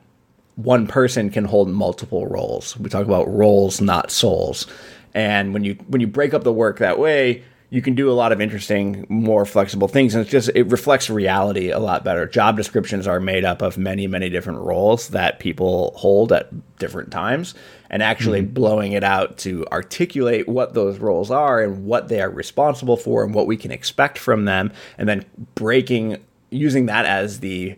one 0.55 0.87
person 0.87 1.29
can 1.29 1.45
hold 1.45 1.69
multiple 1.69 2.27
roles. 2.27 2.77
We 2.77 2.89
talk 2.89 3.05
about 3.05 3.27
roles, 3.27 3.81
not 3.81 4.11
souls. 4.11 4.67
And 5.13 5.53
when 5.53 5.63
you 5.63 5.75
when 5.87 6.01
you 6.01 6.07
break 6.07 6.33
up 6.33 6.43
the 6.43 6.53
work 6.53 6.79
that 6.79 6.99
way, 6.99 7.43
you 7.75 7.81
can 7.81 7.93
do 7.93 8.09
a 8.09 8.13
lot 8.13 8.31
of 8.31 8.39
interesting, 8.39 9.05
more 9.09 9.45
flexible 9.45 9.89
things, 9.89 10.15
and 10.15 10.21
it's 10.21 10.31
just 10.31 10.49
it 10.55 10.63
reflects 10.67 11.09
reality 11.09 11.71
a 11.71 11.79
lot 11.79 12.05
better. 12.05 12.25
Job 12.25 12.55
descriptions 12.55 13.05
are 13.05 13.19
made 13.19 13.43
up 13.43 13.61
of 13.61 13.77
many, 13.77 14.07
many 14.07 14.29
different 14.29 14.59
roles 14.59 15.09
that 15.09 15.39
people 15.39 15.91
hold 15.97 16.31
at 16.31 16.77
different 16.79 17.11
times, 17.11 17.53
and 17.89 18.01
actually 18.01 18.41
mm-hmm. 18.41 18.53
blowing 18.53 18.93
it 18.93 19.03
out 19.03 19.37
to 19.39 19.67
articulate 19.73 20.47
what 20.47 20.73
those 20.73 20.99
roles 20.99 21.29
are 21.29 21.61
and 21.61 21.85
what 21.85 22.07
they 22.07 22.21
are 22.21 22.29
responsible 22.29 22.95
for 22.95 23.25
and 23.25 23.33
what 23.33 23.45
we 23.45 23.57
can 23.57 23.71
expect 23.71 24.17
from 24.17 24.45
them, 24.45 24.71
and 24.97 25.09
then 25.09 25.25
breaking 25.53 26.15
using 26.51 26.85
that 26.85 27.05
as 27.05 27.41
the 27.41 27.75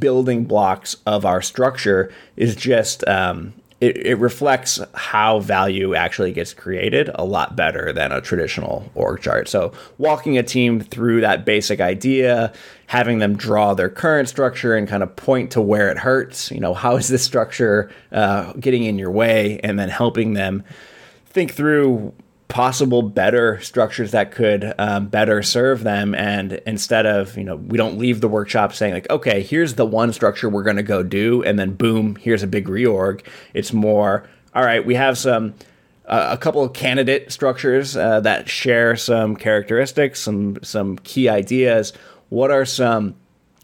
building 0.00 0.46
blocks 0.46 0.96
of 1.06 1.24
our 1.24 1.40
structure 1.40 2.12
is 2.34 2.56
just 2.56 3.06
um, 3.06 3.54
it, 3.80 3.96
it 3.96 4.14
reflects 4.16 4.80
how 4.94 5.38
value 5.38 5.94
actually 5.94 6.32
gets 6.32 6.52
created 6.52 7.10
a 7.14 7.24
lot 7.24 7.54
better 7.54 7.92
than 7.92 8.10
a 8.10 8.20
traditional 8.20 8.90
org 8.94 9.20
chart. 9.20 9.48
So, 9.48 9.72
walking 9.98 10.36
a 10.36 10.42
team 10.42 10.80
through 10.80 11.20
that 11.20 11.44
basic 11.44 11.80
idea, 11.80 12.52
having 12.86 13.18
them 13.18 13.36
draw 13.36 13.74
their 13.74 13.88
current 13.88 14.28
structure 14.28 14.74
and 14.74 14.88
kind 14.88 15.02
of 15.02 15.14
point 15.14 15.52
to 15.52 15.60
where 15.60 15.90
it 15.90 15.98
hurts, 15.98 16.50
you 16.50 16.60
know, 16.60 16.74
how 16.74 16.96
is 16.96 17.08
this 17.08 17.24
structure 17.24 17.90
uh, 18.10 18.52
getting 18.54 18.84
in 18.84 18.98
your 18.98 19.10
way, 19.10 19.60
and 19.60 19.78
then 19.78 19.88
helping 19.88 20.34
them 20.34 20.64
think 21.26 21.52
through 21.52 22.12
possible 22.48 23.02
better 23.02 23.60
structures 23.60 24.10
that 24.12 24.32
could 24.32 24.74
um, 24.78 25.06
better 25.06 25.42
serve 25.42 25.84
them. 25.84 26.14
And 26.14 26.54
instead 26.66 27.04
of 27.04 27.36
you 27.36 27.44
know 27.44 27.56
we 27.56 27.76
don't 27.76 27.98
leave 27.98 28.20
the 28.20 28.28
workshop 28.28 28.72
saying 28.72 28.94
like 28.94 29.08
okay 29.10 29.42
here's 29.42 29.74
the 29.74 29.86
one 29.86 30.12
structure 30.12 30.48
we're 30.48 30.62
going 30.62 30.76
to 30.76 30.82
go 30.82 31.02
do 31.02 31.42
and 31.42 31.58
then 31.58 31.74
boom 31.74 32.16
here's 32.16 32.42
a 32.42 32.46
big 32.46 32.66
reorg. 32.66 33.24
It's 33.52 33.72
more 33.72 34.26
all 34.54 34.64
right 34.64 34.84
we 34.84 34.94
have 34.94 35.18
some 35.18 35.54
uh, 36.06 36.28
a 36.30 36.38
couple 36.38 36.64
of 36.64 36.72
candidate 36.72 37.30
structures 37.30 37.94
uh, 37.94 38.20
that 38.20 38.48
share 38.48 38.96
some 38.96 39.36
characteristics 39.36 40.20
some 40.20 40.58
some 40.62 40.96
key 40.98 41.28
ideas. 41.28 41.92
What 42.30 42.50
are 42.50 42.64
some 42.64 43.14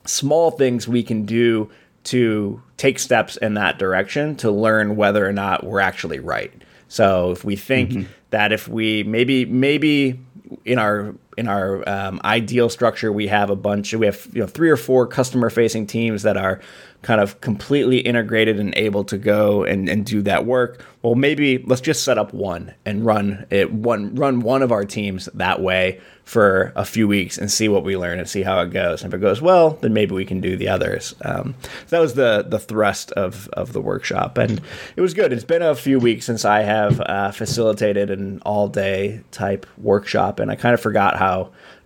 small 0.05 0.51
things 0.51 0.87
we 0.87 1.03
can 1.03 1.25
do 1.25 1.71
to 2.05 2.63
take 2.77 2.99
steps 2.99 3.39
in 3.39 3.55
that 3.55 3.79
direction 3.79 4.37
to 4.37 4.51
learn 4.51 4.95
whether 4.97 5.27
or 5.27 5.33
not 5.33 5.65
we're 5.65 5.81
actually 5.81 6.19
right? 6.19 6.53
So 6.89 7.33
if 7.33 7.45
we 7.45 7.57
think 7.57 7.91
mm-hmm. 7.91 8.13
That 8.35 8.53
if 8.53 8.67
we 8.67 9.05
maybe 9.05 9.45
maybe 9.45 10.19
in 10.65 10.77
our 10.77 11.15
in 11.37 11.49
our 11.49 11.89
um, 11.89 12.21
ideal 12.25 12.69
structure 12.69 13.13
we 13.13 13.27
have 13.27 13.51
a 13.51 13.57
bunch 13.57 13.93
we 13.95 14.07
have 14.07 14.29
you 14.33 14.41
know 14.41 14.47
three 14.47 14.71
or 14.71 14.77
four 14.77 15.07
customer 15.07 15.51
facing 15.51 15.87
teams 15.87 16.23
that 16.23 16.37
are 16.37 16.61
kind 17.05 17.21
of 17.21 17.41
completely 17.41 17.99
integrated 17.99 18.59
and 18.59 18.75
able 18.77 19.05
to 19.05 19.19
go 19.19 19.63
and, 19.63 19.89
and 19.89 20.05
do 20.07 20.23
that 20.23 20.47
work. 20.47 20.85
Well, 21.03 21.15
maybe 21.15 21.59
let's 21.59 21.83
just 21.83 22.03
set 22.03 22.17
up 22.17 22.33
one 22.33 22.75
and 22.87 23.05
run 23.05 23.47
it 23.51 23.71
one 23.71 24.15
run 24.15 24.41
one 24.41 24.63
of 24.63 24.73
our 24.73 24.87
teams 24.87 25.27
that 25.35 25.61
way 25.61 26.01
for 26.25 26.73
a 26.75 26.87
few 26.87 27.07
weeks 27.07 27.37
and 27.37 27.53
see 27.53 27.69
what 27.69 27.85
we 27.85 27.99
learn 27.99 28.19
and 28.19 28.27
see 28.27 28.43
how 28.43 28.59
it 28.61 28.71
goes. 28.71 29.03
And 29.03 29.13
if 29.13 29.19
it 29.19 29.21
goes 29.21 29.43
well, 29.43 29.73
then 29.83 29.93
maybe 29.93 30.15
we 30.15 30.25
can 30.25 30.41
do 30.41 30.57
the 30.57 30.69
others. 30.69 31.15
Um, 31.23 31.55
so 31.87 31.97
that 31.97 32.01
was 32.01 32.15
the 32.15 32.47
the 32.49 32.59
thrust 32.59 33.13
of 33.13 33.49
of 33.49 33.75
the 33.75 33.83
workshop, 33.83 34.39
and 34.39 34.63
it 34.97 35.03
was 35.03 35.13
good. 35.13 35.33
It's 35.33 35.45
been 35.45 35.61
a 35.61 35.75
few 35.75 35.99
weeks 35.99 36.25
since 36.25 36.47
I 36.47 36.63
have 36.63 37.01
uh, 37.03 37.31
facilitated 37.33 38.11
an 38.11 38.41
all 38.47 38.69
day 38.69 39.23
type 39.31 39.67
workshop, 39.77 40.41
and 40.41 40.51
I 40.51 40.57
kind 40.57 40.73
of 40.73 40.81
forgot 40.81 41.19
how 41.19 41.24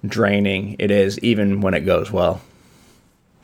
draining 0.07 0.77
it 0.79 0.91
is, 0.91 1.19
even 1.21 1.61
when 1.61 1.75
it 1.75 1.81
goes 1.81 2.11
well. 2.11 2.41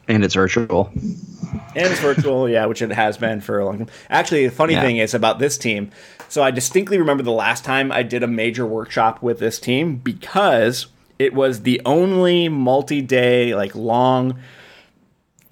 And 0.07 0.22
it's 0.22 0.34
virtual. 0.34 0.90
And 0.95 1.86
it's 1.86 2.01
virtual, 2.01 2.49
yeah, 2.49 2.66
which 2.66 2.82
it 2.82 2.92
has 2.92 3.16
been 3.16 3.40
for 3.40 3.59
a 3.59 3.64
long 3.64 3.78
time. 3.78 3.88
Actually, 4.11 4.47
the 4.47 4.53
funny 4.53 4.74
yeah. 4.74 4.82
thing 4.82 4.99
is 4.99 5.14
about 5.14 5.38
this 5.38 5.57
team. 5.57 5.90
So 6.28 6.42
I 6.42 6.51
distinctly 6.51 6.99
remember 6.99 7.22
the 7.22 7.32
last 7.32 7.64
time 7.64 7.90
I 7.90 8.03
did 8.03 8.22
a 8.22 8.26
major 8.26 8.66
workshop 8.66 9.22
with 9.22 9.38
this 9.38 9.59
team 9.59 9.97
because 9.97 10.86
it 11.18 11.32
was 11.32 11.62
the 11.62 11.80
only 11.84 12.49
multi-day, 12.49 13.55
like 13.55 13.74
long 13.74 14.38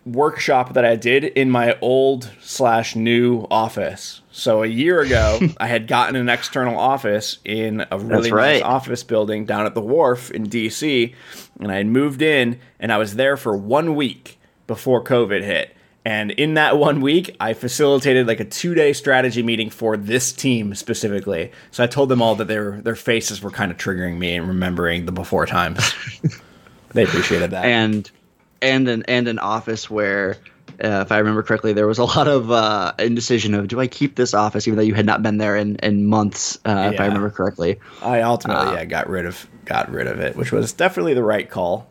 workshop 0.05 0.75
that 0.75 0.85
I 0.85 0.97
did 0.97 1.25
in 1.25 1.51
my 1.51 1.77
old 1.81 2.31
slash 2.41 2.97
new 2.97 3.47
office. 3.51 4.21
So 4.31 4.63
a 4.63 4.67
year 4.67 5.01
ago, 5.01 5.41
I 5.59 5.67
had 5.67 5.87
gotten 5.87 6.17
an 6.17 6.29
external 6.29 6.79
office 6.79 7.39
in 7.45 7.85
a 7.91 7.99
really 7.99 8.33
right. 8.33 8.55
nice 8.55 8.63
office 8.63 9.03
building 9.03 9.45
down 9.45 9.67
at 9.67 9.75
the 9.75 9.81
wharf 9.81 10.31
in 10.31 10.49
DC, 10.49 11.15
and 11.61 11.71
I 11.71 11.77
had 11.77 11.87
moved 11.87 12.23
in, 12.23 12.59
and 12.81 12.93
I 12.93 12.99
was 12.99 13.15
there 13.15 13.37
for 13.37 13.57
one 13.57 13.95
week 13.95 14.39
before 14.67 15.03
COVID 15.05 15.43
hit. 15.43 15.77
And 16.05 16.33
in 16.33 16.55
that 16.55 16.79
one 16.79 17.01
week, 17.01 17.37
I 17.39 17.53
facilitated 17.53 18.27
like 18.27 18.41
a 18.41 18.45
two 18.45 18.75
day 18.75 18.93
strategy 18.93 19.43
meeting 19.43 19.71
for 19.71 19.97
this 19.97 20.33
team 20.33 20.75
specifically. 20.75 21.53
So 21.71 21.85
I 21.85 21.87
told 21.87 22.09
them 22.09 22.21
all 22.21 22.35
that 22.37 22.49
their 22.49 22.81
their 22.81 22.97
faces 22.97 23.41
were 23.41 23.53
kind 23.53 23.71
of 23.71 23.79
triggering 23.79 24.19
me 24.19 24.35
and 24.35 24.49
remembering 24.49 25.07
the 25.07 25.13
before 25.13 25.47
times. 25.47 25.95
they 26.93 27.05
appreciated 27.05 27.53
that. 27.53 27.65
And 27.65 28.11
and 28.63 28.89
an 28.89 29.05
and 29.09 29.29
an 29.29 29.39
office 29.39 29.91
where 29.91 30.39
uh, 30.83 31.03
if 31.03 31.13
I 31.13 31.19
remember 31.19 31.43
correctly, 31.43 31.73
there 31.73 31.87
was 31.87 31.99
a 31.99 32.05
lot 32.17 32.29
of 32.29 32.51
uh, 32.51 32.93
indecision 32.99 33.55
of 33.55 33.69
do 33.69 33.81
I 33.81 33.87
keep 33.87 34.17
this 34.17 34.33
office 34.33 34.67
even 34.67 34.77
though 34.77 34.85
you 34.85 34.95
had 34.95 35.07
not 35.07 35.23
been 35.23 35.39
there 35.39 35.57
in, 35.57 35.77
in 35.77 36.07
months, 36.07 36.59
uh, 36.65 36.71
yeah. 36.71 36.91
if 36.91 37.01
I 37.01 37.07
remember 37.07 37.31
correctly. 37.31 37.79
I 38.01 38.23
ultimately 38.23 38.69
uh, 38.69 38.73
yeah 38.73 38.85
got 38.85 39.09
rid 39.09 39.27
of 39.27 39.47
got 39.65 39.91
rid 39.91 40.07
of 40.07 40.21
it, 40.21 40.37
which 40.37 40.53
was 40.53 40.73
definitely 40.73 41.15
the 41.15 41.23
right 41.23 41.49
call. 41.49 41.89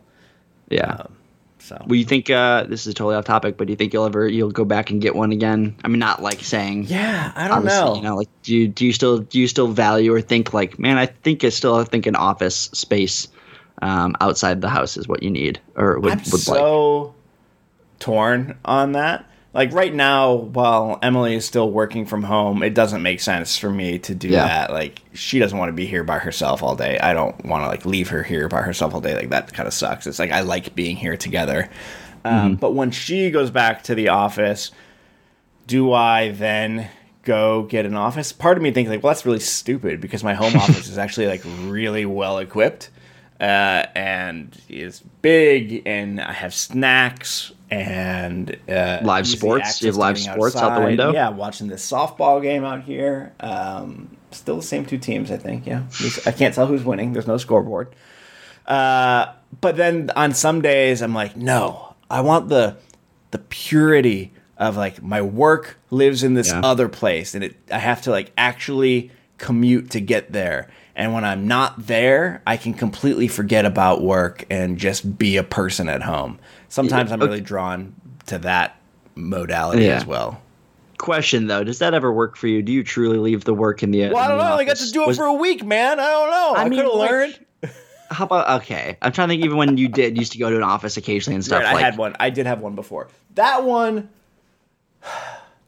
Yeah. 0.68 0.96
Um, 1.00 1.16
so, 1.58 1.80
well, 1.86 1.94
you 1.94 2.04
think 2.04 2.28
uh, 2.28 2.64
this 2.64 2.88
is 2.88 2.94
totally 2.94 3.14
off 3.14 3.24
topic, 3.24 3.56
but 3.56 3.68
do 3.68 3.72
you 3.72 3.76
think 3.76 3.92
you'll 3.92 4.04
ever 4.04 4.26
you'll 4.26 4.50
go 4.50 4.64
back 4.64 4.90
and 4.90 5.00
get 5.00 5.14
one 5.14 5.30
again? 5.30 5.76
I 5.84 5.88
mean, 5.88 6.00
not 6.00 6.20
like 6.20 6.40
saying, 6.40 6.84
yeah, 6.84 7.32
I 7.36 7.46
don't 7.46 7.64
know. 7.64 7.94
You 7.94 8.02
know, 8.02 8.16
like 8.16 8.28
do 8.42 8.52
you 8.52 8.66
do 8.66 8.84
you 8.84 8.92
still 8.92 9.18
do 9.18 9.38
you 9.38 9.46
still 9.46 9.68
value 9.68 10.12
or 10.12 10.20
think 10.20 10.52
like, 10.52 10.80
man, 10.80 10.98
I 10.98 11.06
think 11.06 11.44
it's 11.44 11.54
still 11.54 11.76
I 11.76 11.84
think 11.84 12.06
an 12.06 12.16
office 12.16 12.56
space 12.72 13.28
um, 13.82 14.16
outside 14.20 14.60
the 14.60 14.68
house 14.68 14.96
is 14.96 15.08
what 15.08 15.22
you 15.22 15.30
need 15.30 15.60
or 15.76 15.98
would, 15.98 16.12
I'm 16.12 16.18
would 16.18 16.26
so 16.26 17.00
like. 17.02 17.14
torn 17.98 18.58
on 18.64 18.92
that. 18.92 19.28
Like 19.52 19.72
right 19.72 19.92
now 19.92 20.32
while 20.32 20.98
emily 21.02 21.34
is 21.34 21.44
still 21.44 21.70
working 21.70 22.06
from 22.06 22.22
home 22.22 22.62
it 22.62 22.72
doesn't 22.72 23.02
make 23.02 23.20
sense 23.20 23.58
for 23.58 23.68
me 23.68 23.98
to 23.98 24.14
do 24.14 24.28
yeah. 24.28 24.46
that. 24.46 24.70
Like 24.70 25.02
she 25.12 25.38
doesn't 25.38 25.58
want 25.58 25.68
to 25.68 25.74
be 25.74 25.84
here 25.84 26.04
by 26.04 26.18
herself 26.18 26.62
all 26.62 26.76
day. 26.76 26.98
I 27.00 27.12
don't 27.12 27.44
want 27.44 27.64
to 27.64 27.68
like 27.68 27.84
leave 27.84 28.08
her 28.08 28.22
here 28.22 28.48
by 28.48 28.62
herself 28.62 28.94
all 28.94 29.00
day. 29.00 29.14
Like 29.14 29.30
that 29.30 29.52
kind 29.52 29.66
of 29.66 29.74
sucks. 29.74 30.06
It's 30.06 30.18
like 30.18 30.30
i 30.30 30.40
like 30.40 30.74
being 30.74 30.96
here 30.96 31.16
together. 31.16 31.68
Um, 32.24 32.32
mm-hmm. 32.32 32.54
but 32.54 32.72
when 32.74 32.92
she 32.92 33.30
goes 33.30 33.50
back 33.50 33.82
to 33.84 33.94
the 33.94 34.08
office 34.08 34.70
do 35.66 35.92
i 35.92 36.30
then 36.30 36.88
go 37.24 37.62
get 37.64 37.86
an 37.86 37.94
office? 37.94 38.32
Part 38.32 38.56
of 38.56 38.62
me 38.62 38.70
thinks 38.70 38.90
like 38.90 39.02
well 39.02 39.12
that's 39.12 39.26
really 39.26 39.40
stupid 39.40 40.00
because 40.00 40.22
my 40.22 40.34
home 40.34 40.56
office 40.56 40.88
is 40.88 40.98
actually 40.98 41.26
like 41.26 41.42
really 41.64 42.06
well 42.06 42.38
equipped 42.38 42.90
uh, 43.42 43.86
and 43.96 44.56
is 44.68 45.00
big, 45.20 45.82
and 45.84 46.20
I 46.20 46.32
have 46.32 46.54
snacks 46.54 47.52
and 47.70 48.56
uh, 48.68 49.00
live 49.02 49.26
sports. 49.26 49.82
You 49.82 49.88
have 49.88 49.96
live 49.96 50.16
sports 50.16 50.54
outside. 50.54 50.70
out 50.70 50.78
the 50.78 50.84
window. 50.86 51.12
Yeah, 51.12 51.30
watching 51.30 51.66
this 51.66 51.90
softball 51.90 52.40
game 52.40 52.64
out 52.64 52.84
here. 52.84 53.34
Um, 53.40 54.16
still 54.30 54.56
the 54.56 54.62
same 54.62 54.86
two 54.86 54.96
teams, 54.96 55.32
I 55.32 55.38
think. 55.38 55.66
Yeah, 55.66 55.82
I 56.24 56.30
can't 56.30 56.54
tell 56.54 56.68
who's 56.68 56.84
winning. 56.84 57.14
There's 57.14 57.26
no 57.26 57.36
scoreboard. 57.36 57.92
Uh, 58.64 59.32
but 59.60 59.76
then 59.76 60.12
on 60.14 60.34
some 60.34 60.62
days, 60.62 61.02
I'm 61.02 61.12
like, 61.12 61.36
no, 61.36 61.96
I 62.08 62.20
want 62.20 62.48
the 62.48 62.76
the 63.32 63.38
purity 63.38 64.32
of 64.56 64.76
like 64.76 65.02
my 65.02 65.20
work 65.20 65.78
lives 65.90 66.22
in 66.22 66.34
this 66.34 66.50
yeah. 66.50 66.60
other 66.62 66.88
place, 66.88 67.34
and 67.34 67.42
it 67.42 67.56
I 67.72 67.78
have 67.78 68.02
to 68.02 68.12
like 68.12 68.30
actually 68.38 69.10
commute 69.38 69.90
to 69.90 70.00
get 70.00 70.30
there 70.30 70.70
and 70.94 71.14
when 71.14 71.24
I'm 71.24 71.48
not 71.48 71.86
there, 71.86 72.42
I 72.46 72.56
can 72.56 72.74
completely 72.74 73.28
forget 73.28 73.64
about 73.64 74.02
work 74.02 74.44
and 74.50 74.78
just 74.78 75.18
be 75.18 75.36
a 75.36 75.42
person 75.42 75.88
at 75.88 76.02
home. 76.02 76.38
Sometimes 76.68 77.12
I'm 77.12 77.20
really 77.20 77.40
drawn 77.40 77.94
to 78.26 78.38
that 78.38 78.76
modality 79.14 79.84
yeah. 79.84 79.96
as 79.96 80.06
well. 80.06 80.40
Question 80.98 81.46
though, 81.46 81.64
does 81.64 81.80
that 81.80 81.94
ever 81.94 82.12
work 82.12 82.36
for 82.36 82.46
you? 82.46 82.62
Do 82.62 82.72
you 82.72 82.84
truly 82.84 83.18
leave 83.18 83.44
the 83.44 83.54
work 83.54 83.82
in 83.82 83.90
the? 83.90 84.10
Well, 84.10 84.18
I 84.18 84.28
don't 84.28 84.38
know. 84.38 84.44
Office? 84.44 84.60
I 84.60 84.64
got 84.64 84.76
to 84.76 84.90
do 84.92 85.02
it 85.02 85.06
Was, 85.08 85.16
for 85.16 85.24
a 85.24 85.32
week, 85.32 85.64
man. 85.64 85.98
I 85.98 86.06
don't 86.06 86.30
know. 86.30 86.54
I, 86.54 86.64
I 86.64 86.68
could 86.68 86.78
have 86.78 86.94
like, 86.94 87.10
learned. 87.10 87.46
How 88.10 88.24
about 88.24 88.62
okay? 88.62 88.98
I'm 89.02 89.10
trying 89.10 89.28
to 89.28 89.32
think. 89.32 89.44
Even 89.44 89.56
when 89.56 89.76
you 89.78 89.88
did 89.88 90.16
used 90.16 90.32
to 90.32 90.38
go 90.38 90.50
to 90.50 90.56
an 90.56 90.62
office 90.62 90.96
occasionally 90.96 91.34
and 91.34 91.44
stuff. 91.44 91.62
Right, 91.62 91.74
like, 91.74 91.82
I 91.82 91.86
had 91.86 91.98
one. 91.98 92.14
I 92.20 92.30
did 92.30 92.46
have 92.46 92.60
one 92.60 92.74
before. 92.74 93.08
That 93.34 93.64
one. 93.64 94.10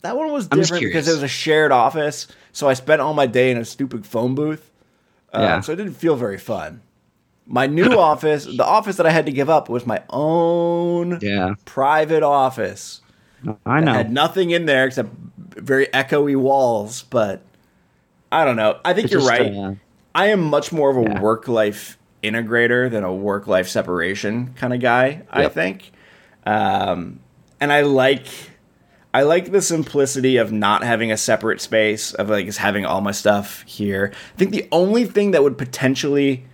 That 0.03 0.19
one 0.19 0.31
was 0.33 0.49
different 0.49 0.83
because 0.85 1.09
it 1.09 1.13
was 1.13 1.23
a 1.23 1.29
shared 1.29 1.73
office. 1.73 2.27
So 2.53 2.69
I 2.69 2.75
spent 2.75 3.01
all 3.01 3.15
my 3.15 3.25
day 3.25 3.51
in 3.51 3.57
a 3.57 3.65
stupid 3.65 4.05
phone 4.05 4.35
booth. 4.35 4.71
Um, 5.35 5.43
yeah. 5.43 5.61
So 5.61 5.73
it 5.73 5.77
didn't 5.77 5.95
feel 5.95 6.17
very 6.17 6.39
fun. 6.39 6.81
My 7.47 7.67
new 7.67 7.99
office, 7.99 8.45
the 8.45 8.65
office 8.65 8.97
that 8.97 9.07
I 9.07 9.11
had 9.11 9.27
to 9.27 9.33
give 9.33 9.51
up, 9.51 9.69
was 9.69 9.85
my 9.85 10.03
own 10.11 11.19
yeah. 11.21 11.55
private 11.65 12.23
office. 12.23 13.01
I 13.67 13.81
know. 13.81 13.93
had 13.93 14.11
nothing 14.11 14.51
in 14.51 14.65
there 14.65 14.87
except 14.87 15.11
very 15.39 15.87
echoey 15.89 16.37
walls, 16.37 17.03
but 17.03 17.43
I 18.33 18.45
don't 18.45 18.57
know. 18.57 18.81
I 18.85 18.95
think 18.95 19.07
it's 19.07 19.13
you're 19.13 19.21
just, 19.21 19.31
right. 19.31 19.55
Uh, 19.55 19.75
I 20.15 20.29
am 20.29 20.41
much 20.41 20.73
more 20.73 20.91
of 20.91 20.97
a 20.97 21.03
yeah. 21.03 21.21
work 21.21 21.49
life 21.49 21.99
integrator 22.23 22.91
than 22.91 23.05
a 23.05 23.13
work 23.13 23.47
life 23.47 23.69
separation 23.69 24.55
kind 24.55 24.73
of 24.73 24.81
guy. 24.81 25.07
Yep. 25.09 25.27
I 25.31 25.49
think, 25.49 25.93
um, 26.47 27.21
and 27.61 27.73
I 27.73 27.83
like 27.83 28.27
I 29.15 29.23
like 29.23 29.53
the 29.53 29.63
simplicity 29.63 30.39
of 30.39 30.51
not 30.51 30.83
having 30.83 31.13
a 31.13 31.17
separate 31.17 31.61
space 31.61 32.13
of 32.15 32.29
like 32.29 32.47
just 32.47 32.59
having 32.59 32.85
all 32.85 33.01
my 33.01 33.13
stuff 33.13 33.63
here. 33.63 34.13
I 34.13 34.37
think 34.37 34.51
the 34.51 34.67
only 34.73 35.05
thing 35.05 35.31
that 35.31 35.43
would 35.45 35.57
potentially 35.57 36.45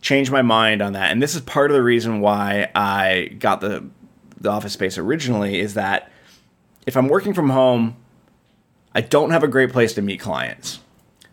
change 0.00 0.28
my 0.28 0.42
mind 0.42 0.82
on 0.82 0.94
that, 0.94 1.12
and 1.12 1.22
this 1.22 1.36
is 1.36 1.40
part 1.40 1.70
of 1.70 1.76
the 1.76 1.82
reason 1.82 2.20
why 2.20 2.68
I 2.74 3.36
got 3.38 3.60
the 3.60 3.86
the 4.40 4.50
office 4.50 4.72
space 4.72 4.98
originally, 4.98 5.60
is 5.60 5.74
that 5.74 6.10
if 6.84 6.96
I'm 6.96 7.06
working 7.06 7.32
from 7.32 7.50
home, 7.50 7.96
I 8.92 9.00
don't 9.00 9.30
have 9.30 9.44
a 9.44 9.48
great 9.48 9.70
place 9.70 9.92
to 9.94 10.02
meet 10.02 10.18
clients. 10.18 10.80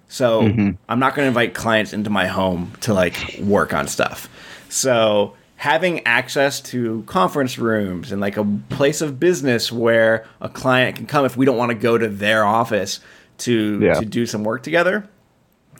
So 0.08 0.43
mm-hmm. 0.43 0.72
I'm 0.88 1.00
not 1.00 1.16
going 1.16 1.26
to 1.26 1.28
invite 1.28 1.56
clients 1.56 1.91
into 1.91 2.12
my 2.12 2.28
home 2.28 2.72
to 2.82 2.93
like 2.93 3.39
work 3.41 3.74
on 3.74 3.88
stuff. 3.88 4.30
So 4.70 5.36
having 5.66 6.05
access 6.05 6.61
to 6.61 7.01
conference 7.07 7.57
rooms 7.57 8.11
and 8.11 8.22
like 8.22 8.38
a 8.38 8.45
place 8.70 9.01
of 9.01 9.20
business 9.20 9.72
where 9.72 10.24
a 10.39 10.47
client 10.47 10.95
can 10.95 11.07
come 11.07 11.26
if 11.26 11.36
we 11.36 11.43
don't 11.43 11.57
want 11.57 11.72
to 11.72 11.76
go 11.76 11.97
to 11.97 12.07
their 12.07 12.45
office 12.45 12.99
to 13.39 13.80
Yeah. 13.82 13.95
to 13.95 14.05
do 14.05 14.26
some 14.28 14.43
work 14.43 14.61
together 14.63 15.09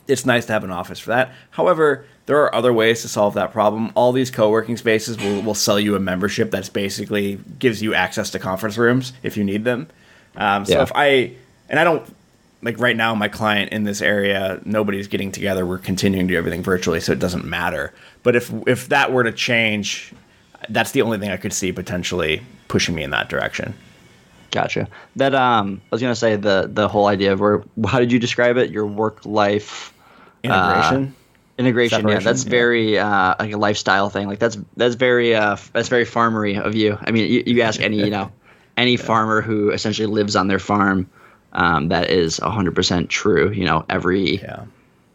it's 0.08 0.24
nice 0.24 0.46
to 0.46 0.52
have 0.52 0.62
an 0.62 0.70
office 0.70 1.00
for 1.00 1.10
that. 1.10 1.32
However, 1.50 2.04
there 2.26 2.40
are 2.44 2.54
other 2.54 2.72
ways 2.72 3.02
to 3.02 3.08
solve 3.08 3.34
that 3.34 3.52
problem. 3.52 3.90
All 3.96 4.12
these 4.12 4.30
co-working 4.30 4.76
spaces 4.76 5.18
will, 5.18 5.42
will 5.42 5.54
sell 5.54 5.80
you 5.80 5.96
a 5.96 5.98
membership 5.98 6.52
that's 6.52 6.68
basically 6.68 7.40
gives 7.58 7.82
you 7.82 7.92
access 7.92 8.30
to 8.30 8.38
conference 8.38 8.78
rooms 8.78 9.12
if 9.24 9.36
you 9.36 9.42
need 9.42 9.64
them. 9.64 9.88
Um, 10.36 10.64
so 10.64 10.74
Yeah. 10.74 10.82
if 10.82 10.92
I 10.94 11.32
and 11.68 11.80
I 11.80 11.82
don't 11.84 12.04
like 12.62 12.78
right 12.78 12.96
now, 12.96 13.14
my 13.14 13.28
client 13.28 13.72
in 13.72 13.84
this 13.84 14.00
area, 14.00 14.60
nobody's 14.64 15.08
getting 15.08 15.30
together. 15.30 15.66
We're 15.66 15.78
continuing 15.78 16.26
to 16.28 16.34
do 16.34 16.38
everything 16.38 16.62
virtually, 16.62 17.00
so 17.00 17.12
it 17.12 17.18
doesn't 17.18 17.44
matter. 17.44 17.92
But 18.22 18.36
if 18.36 18.52
if 18.66 18.88
that 18.88 19.12
were 19.12 19.24
to 19.24 19.32
change, 19.32 20.12
that's 20.68 20.92
the 20.92 21.02
only 21.02 21.18
thing 21.18 21.30
I 21.30 21.36
could 21.36 21.52
see 21.52 21.72
potentially 21.72 22.42
pushing 22.68 22.94
me 22.94 23.02
in 23.02 23.10
that 23.10 23.28
direction. 23.28 23.74
Gotcha. 24.50 24.88
That 25.16 25.34
um, 25.34 25.80
I 25.84 25.94
was 25.94 26.00
gonna 26.00 26.14
say 26.14 26.36
the 26.36 26.68
the 26.72 26.88
whole 26.88 27.06
idea 27.06 27.32
of 27.32 27.40
where 27.40 27.62
how 27.86 27.98
did 27.98 28.10
you 28.10 28.18
describe 28.18 28.56
it? 28.56 28.70
Your 28.70 28.86
work 28.86 29.24
life 29.26 29.92
Integration. 30.44 31.14
integration. 31.58 31.98
Separation, 31.98 32.20
yeah, 32.20 32.24
that's 32.24 32.44
yeah. 32.44 32.50
very 32.50 32.98
uh, 32.98 33.34
like 33.38 33.52
a 33.52 33.56
lifestyle 33.56 34.10
thing. 34.10 34.26
Like 34.26 34.38
that's 34.38 34.58
that's 34.76 34.94
very 34.94 35.34
uh, 35.34 35.56
that's 35.72 35.88
very 35.88 36.04
farmery 36.04 36.58
of 36.58 36.74
you. 36.74 36.98
I 37.00 37.10
mean, 37.10 37.30
you, 37.30 37.42
you 37.46 37.62
ask 37.62 37.80
any 37.80 37.98
you 37.98 38.10
know 38.10 38.32
any 38.76 38.96
farmer 38.96 39.40
who 39.40 39.70
essentially 39.70 40.06
lives 40.06 40.36
on 40.36 40.48
their 40.48 40.58
farm. 40.58 41.08
Um, 41.56 41.88
that 41.88 42.10
is 42.10 42.38
100% 42.38 43.08
true. 43.08 43.50
You 43.50 43.64
know, 43.64 43.84
every 43.88 44.36
yeah. 44.36 44.64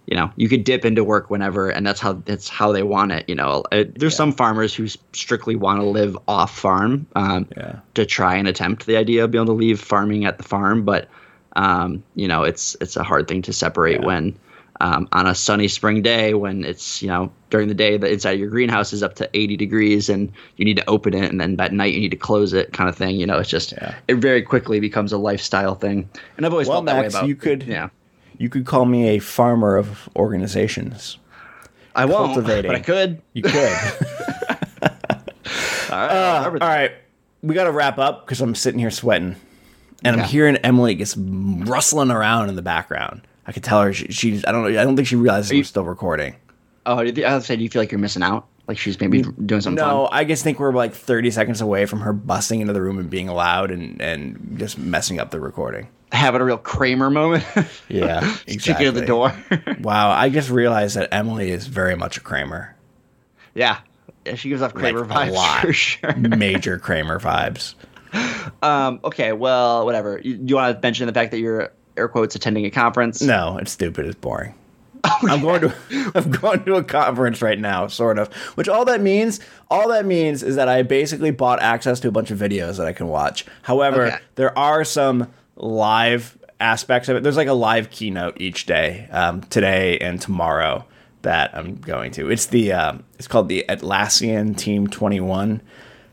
you 0.08 0.18
know 0.18 0.32
you 0.36 0.50
could 0.50 0.64
dip 0.64 0.84
into 0.84 1.04
work 1.04 1.30
whenever 1.30 1.70
and 1.70 1.86
that's 1.86 2.00
how 2.00 2.14
that's 2.26 2.50
how 2.50 2.72
they 2.74 2.84
want 2.84 3.12
it 3.12 3.24
you 3.30 3.36
know 3.36 3.64
Uh, 3.72 3.84
there's 3.96 4.16
some 4.16 4.32
farmers 4.34 4.74
who 4.74 4.88
strictly 5.14 5.56
want 5.56 5.80
to 5.80 5.86
live 5.86 6.18
off 6.28 6.58
farm 6.58 7.06
um, 7.16 7.46
Yeah. 7.56 7.76
to 7.94 8.06
try 8.06 8.36
and 8.36 8.48
attempt 8.48 8.88
the 8.88 8.98
idea 8.98 9.24
of 9.24 9.32
being 9.32 9.44
able 9.44 9.54
to 9.54 9.60
leave 9.60 9.80
farming 9.80 10.26
at 10.26 10.38
the 10.38 10.44
farm 10.44 10.84
but 10.84 11.08
um, 11.56 12.04
you 12.16 12.28
know 12.28 12.44
it's 12.44 12.76
it's 12.82 12.98
a 12.98 13.04
hard 13.04 13.28
thing 13.28 13.44
to 13.44 13.54
separate 13.54 14.00
Yeah. 14.02 14.08
when 14.08 14.36
um, 14.82 15.08
on 15.14 15.28
a 15.28 15.34
sunny 15.36 15.68
spring 15.68 16.02
day 16.02 16.34
when 16.34 16.66
it's 16.66 17.02
you 17.02 17.08
know 17.08 17.32
during 17.52 17.68
the 17.68 17.74
day 17.74 17.98
the 17.98 18.12
inside 18.12 18.32
of 18.32 18.40
your 18.40 18.50
greenhouse 18.50 18.92
is 18.94 19.04
up 19.04 19.16
to 19.16 19.30
80 19.34 19.56
degrees 19.58 20.10
and 20.10 20.32
you 20.58 20.66
need 20.66 20.78
to 20.78 20.90
open 20.90 21.14
it. 21.14 21.30
And 21.32 21.40
then 21.40 21.60
at 21.60 21.72
night 21.72 21.94
you 21.94 22.00
need 22.00 22.12
to 22.12 22.18
close 22.18 22.52
it 22.54 22.74
kind 22.74 22.90
of 22.90 22.96
thing. 22.96 23.16
You 23.18 23.26
know 23.28 23.38
it's 23.38 23.50
just 23.50 23.72
Yeah. 23.74 23.96
it 24.08 24.16
very 24.16 24.42
quickly 24.42 24.80
becomes 24.80 25.14
a 25.14 25.18
lifestyle 25.18 25.76
thing. 25.76 26.10
And 26.38 26.46
i've 26.46 26.52
always 26.52 26.68
Well, 26.68 26.78
felt 26.78 26.86
that 26.88 27.00
way 27.02 27.08
about 27.08 27.28
you 27.28 27.36
could 27.36 27.64
yeah. 27.64 27.90
you 28.38 28.50
could 28.50 28.66
call 28.66 28.86
me 28.86 29.10
a 29.10 29.20
farmer 29.20 29.78
of 29.78 30.10
organizations. 30.16 31.18
i 31.96 32.06
won't 32.06 32.44
but 32.44 32.66
i 32.76 32.80
could. 32.80 33.22
You 33.34 33.44
could. 33.44 33.54
all 33.54 34.90
right, 34.90 35.28
Uh, 35.92 36.50
all 36.62 36.68
right, 36.68 36.92
we 37.44 37.54
got 37.54 37.66
to 37.66 37.72
wrap 37.72 37.98
up 37.98 38.26
because 38.26 38.40
I'm 38.42 38.56
sitting 38.56 38.80
here 38.80 38.92
sweating, 38.92 39.36
and 40.04 40.20
I'm 40.22 40.28
hearing 40.28 40.56
Emily 40.58 40.96
gets 40.96 41.16
rustling 41.18 42.12
around 42.12 42.50
in 42.50 42.56
the 42.56 42.62
background. 42.62 43.22
I 43.48 43.52
could 43.52 43.64
tell 43.64 43.82
her 43.82 43.94
she, 43.94 44.08
she's. 44.12 44.46
I 44.46 44.52
don't. 44.52 44.64
know. 44.72 44.80
I 44.80 44.84
don't 44.84 44.96
think 44.96 45.08
she 45.08 45.16
realizes 45.16 45.52
we're 45.52 45.64
still 45.64 45.86
recording. 45.86 46.36
Oh, 46.86 47.04
do 47.10 47.24
I 47.24 47.36
was 47.36 47.46
saying, 47.46 47.60
do 47.60 47.64
you 47.64 47.70
feel 47.70 47.82
like 47.82 47.92
you're 47.92 48.00
missing 48.00 48.24
out? 48.24 48.48
Like 48.68 48.78
she's 48.78 49.00
maybe 49.00 49.22
doing 49.24 49.62
something 49.62 49.76
No, 49.84 50.06
fun? 50.06 50.10
I 50.12 50.24
just 50.24 50.44
think 50.44 50.60
we're 50.60 50.72
like 50.72 50.94
30 50.94 51.32
seconds 51.32 51.62
away 51.62 51.86
from 51.86 52.00
her 52.02 52.14
busting 52.14 52.62
into 52.62 52.74
the 52.74 52.82
room 52.82 53.00
and 53.00 53.10
being 53.10 53.28
loud 53.28 53.70
and 53.72 54.02
and 54.02 54.56
just 54.58 54.78
messing 54.78 55.20
up 55.20 55.32
the 55.32 55.40
recording. 55.40 55.90
Having 56.12 56.42
a 56.42 56.46
real 56.46 56.58
Kramer 56.58 57.10
moment. 57.10 57.44
Yeah, 57.90 58.36
Kicking 58.46 58.88
at 58.88 58.94
the 58.94 59.06
door. 59.06 59.34
wow, 59.82 60.12
I 60.12 60.30
just 60.30 60.50
realized 60.50 60.96
that 60.96 61.10
Emily 61.14 61.52
is 61.52 61.68
very 61.68 61.96
much 61.96 62.18
a 62.18 62.22
Kramer. 62.22 62.76
yeah. 63.56 63.80
yeah. 64.26 64.36
She 64.36 64.50
gives 64.50 64.62
off 64.62 64.74
Kramer 64.74 65.06
Like, 65.06 65.30
a 65.30 65.32
vibes 65.32 65.34
lot. 65.36 65.62
for 65.62 65.74
sure. 65.74 66.16
Major 66.16 66.78
Kramer 66.78 67.20
vibes. 67.20 67.74
Um, 68.62 69.00
okay, 69.04 69.32
well, 69.34 69.86
whatever. 69.86 70.20
You, 70.24 70.40
you 70.46 70.56
want 70.56 70.76
to 70.76 70.86
mention 70.86 71.08
the 71.08 71.14
fact 71.14 71.32
that 71.32 71.40
you're 71.40 71.72
air 71.98 72.08
quotes 72.08 72.36
attending 72.36 72.66
a 72.66 72.72
conference? 72.72 73.22
No, 73.22 73.58
it's 73.58 73.72
stupid. 73.72 74.06
It's 74.06 74.16
boring. 74.16 74.56
I'm 75.04 75.42
going 75.42 75.62
to 75.62 75.74
I'm 76.16 76.30
going 76.30 76.64
to 76.66 76.76
a 76.76 76.84
conference 76.84 77.42
right 77.42 77.58
now, 77.60 77.88
sort 77.88 78.20
of. 78.20 78.32
Which 78.56 78.70
all 78.70 78.86
that 78.86 79.02
means, 79.02 79.40
all 79.70 79.90
that 79.90 80.06
means 80.06 80.44
is 80.44 80.56
that 80.58 80.68
I 80.70 80.84
basically 80.84 81.32
bought 81.32 81.60
access 81.62 82.00
to 82.02 82.08
a 82.08 82.12
bunch 82.12 82.30
of 82.32 82.38
videos 82.38 82.78
that 82.78 82.86
I 82.88 82.94
can 82.94 83.08
watch. 83.08 83.46
However, 83.64 84.08
Okay. 84.08 84.18
there 84.36 84.58
are 84.58 84.84
some 84.84 85.32
live 85.56 86.38
aspects 86.60 87.10
of 87.10 87.18
it. 87.18 87.24
There's 87.24 87.38
like 87.38 87.48
a 87.48 87.54
live 87.54 87.90
keynote 87.90 88.40
each 88.40 88.68
day, 88.68 89.08
um, 89.12 89.42
today 89.42 89.98
and 89.98 90.22
tomorrow 90.22 90.86
that 91.24 91.56
I'm 91.58 91.76
going 91.78 92.12
to. 92.14 92.30
It's 92.30 92.46
the 92.48 92.72
um, 92.74 93.04
it's 93.18 93.28
called 93.28 93.50
the 93.50 93.66
Atlassian 93.70 94.56
Team 94.56 94.88
21 94.88 95.62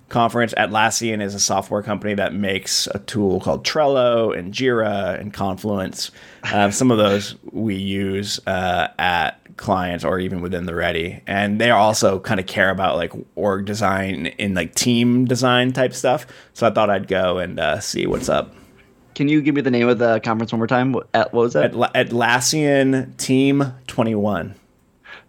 conference. 0.09 0.55
Atlassian 0.55 1.23
is 1.23 1.35
a 1.35 1.41
software 1.41 1.83
company 1.83 2.15
that 2.15 2.35
makes 2.35 2.87
a 2.89 2.99
tool 3.01 3.41
called 3.41 3.65
Trello 3.65 4.37
and 4.37 4.53
Jira 4.53 5.19
and 5.21 5.33
Confluence. 5.33 6.11
Uh, 6.43 6.71
some 6.71 6.91
of 6.91 6.99
those 6.99 7.37
we 7.51 7.75
use 7.75 8.41
uh, 8.47 8.89
at 8.99 9.41
clients 9.57 10.05
or 10.05 10.19
even 10.19 10.41
within 10.41 10.67
the 10.67 10.75
Ready, 10.75 11.21
and 11.27 11.61
they 11.61 11.71
also 11.71 12.21
kind 12.21 12.41
of 12.41 12.47
care 12.47 12.71
about 12.71 12.97
like 12.97 13.13
org 13.35 13.67
design 13.67 14.27
in 14.27 14.55
like 14.55 14.75
team 14.75 15.25
design 15.25 15.73
type 15.73 15.93
stuff. 15.93 16.27
So 16.55 16.67
I 16.67 16.71
thought 16.71 16.91
I'd 16.91 17.09
go 17.09 17.39
and 17.39 17.61
uh, 17.61 17.81
see 17.81 18.07
what's 18.07 18.29
up. 18.29 18.55
Can 19.15 19.29
you 19.29 19.43
give 19.43 19.55
me 19.57 19.63
the 19.63 19.71
name 19.71 19.89
of 19.89 19.99
the 19.99 20.21
conference 20.21 20.53
one 20.53 20.61
more 20.61 20.69
time? 20.69 20.93
What, 20.93 21.09
at, 21.13 21.35
what 21.35 21.43
was 21.43 21.53
that? 21.55 21.73
Atla- 21.73 21.91
Atlassian 21.95 23.17
Team 23.17 23.75
21. 23.89 24.55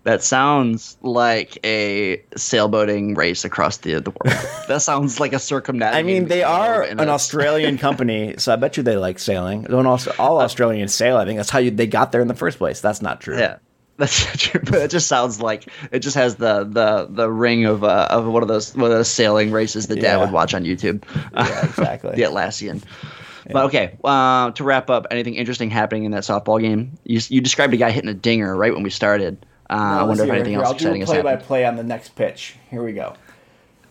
That 0.09 0.23
sounds 0.23 0.97
like 1.03 1.59
a 1.63 2.17
sailboating 2.35 3.15
race 3.15 3.45
across 3.45 3.77
the, 3.77 3.99
the 3.99 4.09
world. 4.09 4.37
that 4.67 4.81
sounds 4.81 5.19
like 5.19 5.33
a 5.33 5.39
circumnavigation. 5.39 5.99
I 5.99 6.03
mean, 6.19 6.27
they 6.27 6.41
are 6.41 6.81
an 6.81 6.99
a- 6.99 7.07
Australian 7.07 7.77
company, 7.87 8.35
so 8.39 8.51
I 8.51 8.55
bet 8.55 8.75
you 8.75 8.81
they 8.83 8.97
like 8.97 9.19
sailing. 9.19 9.63
Don't 9.63 9.85
also 9.85 10.11
all 10.17 10.41
Australians 10.41 10.93
sail. 10.95 11.17
I 11.17 11.25
think 11.25 11.37
that's 11.37 11.51
how 11.51 11.59
you, 11.59 11.69
they 11.69 11.85
got 11.87 12.11
there 12.11 12.21
in 12.21 12.27
the 12.27 12.33
first 12.33 12.57
place. 12.57 12.81
That's 12.81 13.01
not 13.01 13.21
true. 13.21 13.37
Yeah. 13.37 13.57
That's 13.97 14.25
true, 14.37 14.61
but 14.63 14.75
it 14.75 14.91
just 14.91 15.07
sounds 15.07 15.41
like 15.41 15.67
it 15.91 15.99
just 15.99 16.15
has 16.15 16.37
the 16.37 16.63
the 16.63 17.07
the 17.09 17.29
ring 17.29 17.65
of 17.65 17.83
uh, 17.83 18.07
of 18.09 18.25
one 18.25 18.41
of 18.41 18.47
those 18.47 18.73
one 18.73 18.89
of 18.89 18.97
those 18.97 19.09
sailing 19.11 19.51
races 19.51 19.87
that 19.87 19.95
Dad 19.97 20.03
Yeah. 20.03 20.17
would 20.21 20.31
watch 20.31 20.53
on 20.53 20.63
YouTube. 20.63 21.03
Yeah, 21.35 21.65
exactly. 21.65 22.11
the 22.15 22.21
Atlassian. 22.21 22.81
But 23.51 23.65
okay, 23.65 23.97
uh, 24.03 24.51
to 24.51 24.63
wrap 24.63 24.89
up, 24.89 25.07
anything 25.11 25.35
interesting 25.35 25.69
happening 25.69 26.05
in 26.05 26.11
that 26.11 26.23
softball 26.23 26.61
game? 26.61 26.97
You, 27.03 27.19
you 27.29 27.41
described 27.41 27.73
a 27.73 27.77
guy 27.77 27.91
hitting 27.91 28.09
a 28.09 28.13
dinger 28.13 28.55
right 28.55 28.73
when 28.73 28.83
we 28.83 28.89
started. 28.89 29.45
Uh, 29.69 29.73
I 29.73 30.03
wonder 30.03 30.23
if 30.23 30.29
anything 30.31 30.55
else 30.55 30.65
I'll 30.67 30.73
exciting 30.73 31.03
a 31.03 31.05
has 31.05 31.09
Play 31.09 31.21
by 31.21 31.35
play 31.35 31.65
on 31.65 31.75
the 31.75 31.83
next 31.83 32.15
pitch. 32.15 32.55
Here 32.71 32.83
we 32.83 32.93
go. 32.93 33.13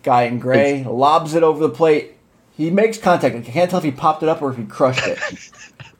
Guy 0.03 0.22
in 0.24 0.39
gray 0.39 0.85
lobs 0.85 1.35
it 1.35 1.43
over 1.43 1.61
the 1.61 1.68
plate. 1.72 2.14
He 2.57 2.70
makes 2.70 2.99
contact. 2.99 3.37
I 3.37 3.41
can't 3.41 3.70
tell 3.70 3.79
if 3.79 3.85
he 3.85 3.91
popped 3.93 4.22
it 4.22 4.29
up 4.29 4.43
or 4.43 4.51
if 4.51 4.57
he 4.57 4.64
crushed 4.64 5.07
it. 5.07 5.18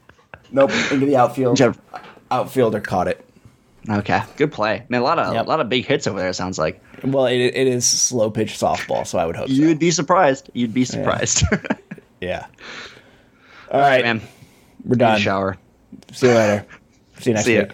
nope, 0.51 0.73
into 0.91 1.07
the 1.07 1.17
outfield. 1.17 1.57
Jeff- 1.57 1.79
Outfielder 2.31 2.81
caught 2.81 3.09
it. 3.09 3.25
Okay, 3.89 4.21
good 4.37 4.53
play. 4.53 4.85
Man, 4.89 5.01
a 5.01 5.05
lot 5.05 5.19
of 5.19 5.33
Yep. 5.33 5.47
a 5.47 5.49
lot 5.49 5.61
of 5.61 5.69
big 5.69 5.87
hits 5.87 6.07
over 6.07 6.19
there. 6.19 6.29
It 6.29 6.35
sounds 6.35 6.59
like 6.59 6.83
Well, 7.05 7.25
it, 7.27 7.37
it 7.39 7.67
is 7.67 7.87
slow 7.87 8.31
pitch 8.31 8.55
softball, 8.59 9.07
so 9.07 9.19
I 9.19 9.25
would 9.25 9.37
hope 9.37 9.49
you'd 9.49 9.79
be 9.79 9.91
surprised. 9.91 10.51
You'd 10.53 10.75
be 10.75 10.85
surprised. 10.85 11.45
Yeah. 12.21 12.47
All 13.71 13.81
right, 13.81 14.03
Man, 14.05 14.21
we're 14.85 14.97
done. 14.97 15.21
shower. 15.21 15.57
See 16.13 16.27
you 16.27 16.35
later. 16.35 16.67
See 17.21 17.31
you 17.31 17.35
next 17.35 17.47
See 17.47 17.55
ya. 17.55 17.63
week. 17.63 17.73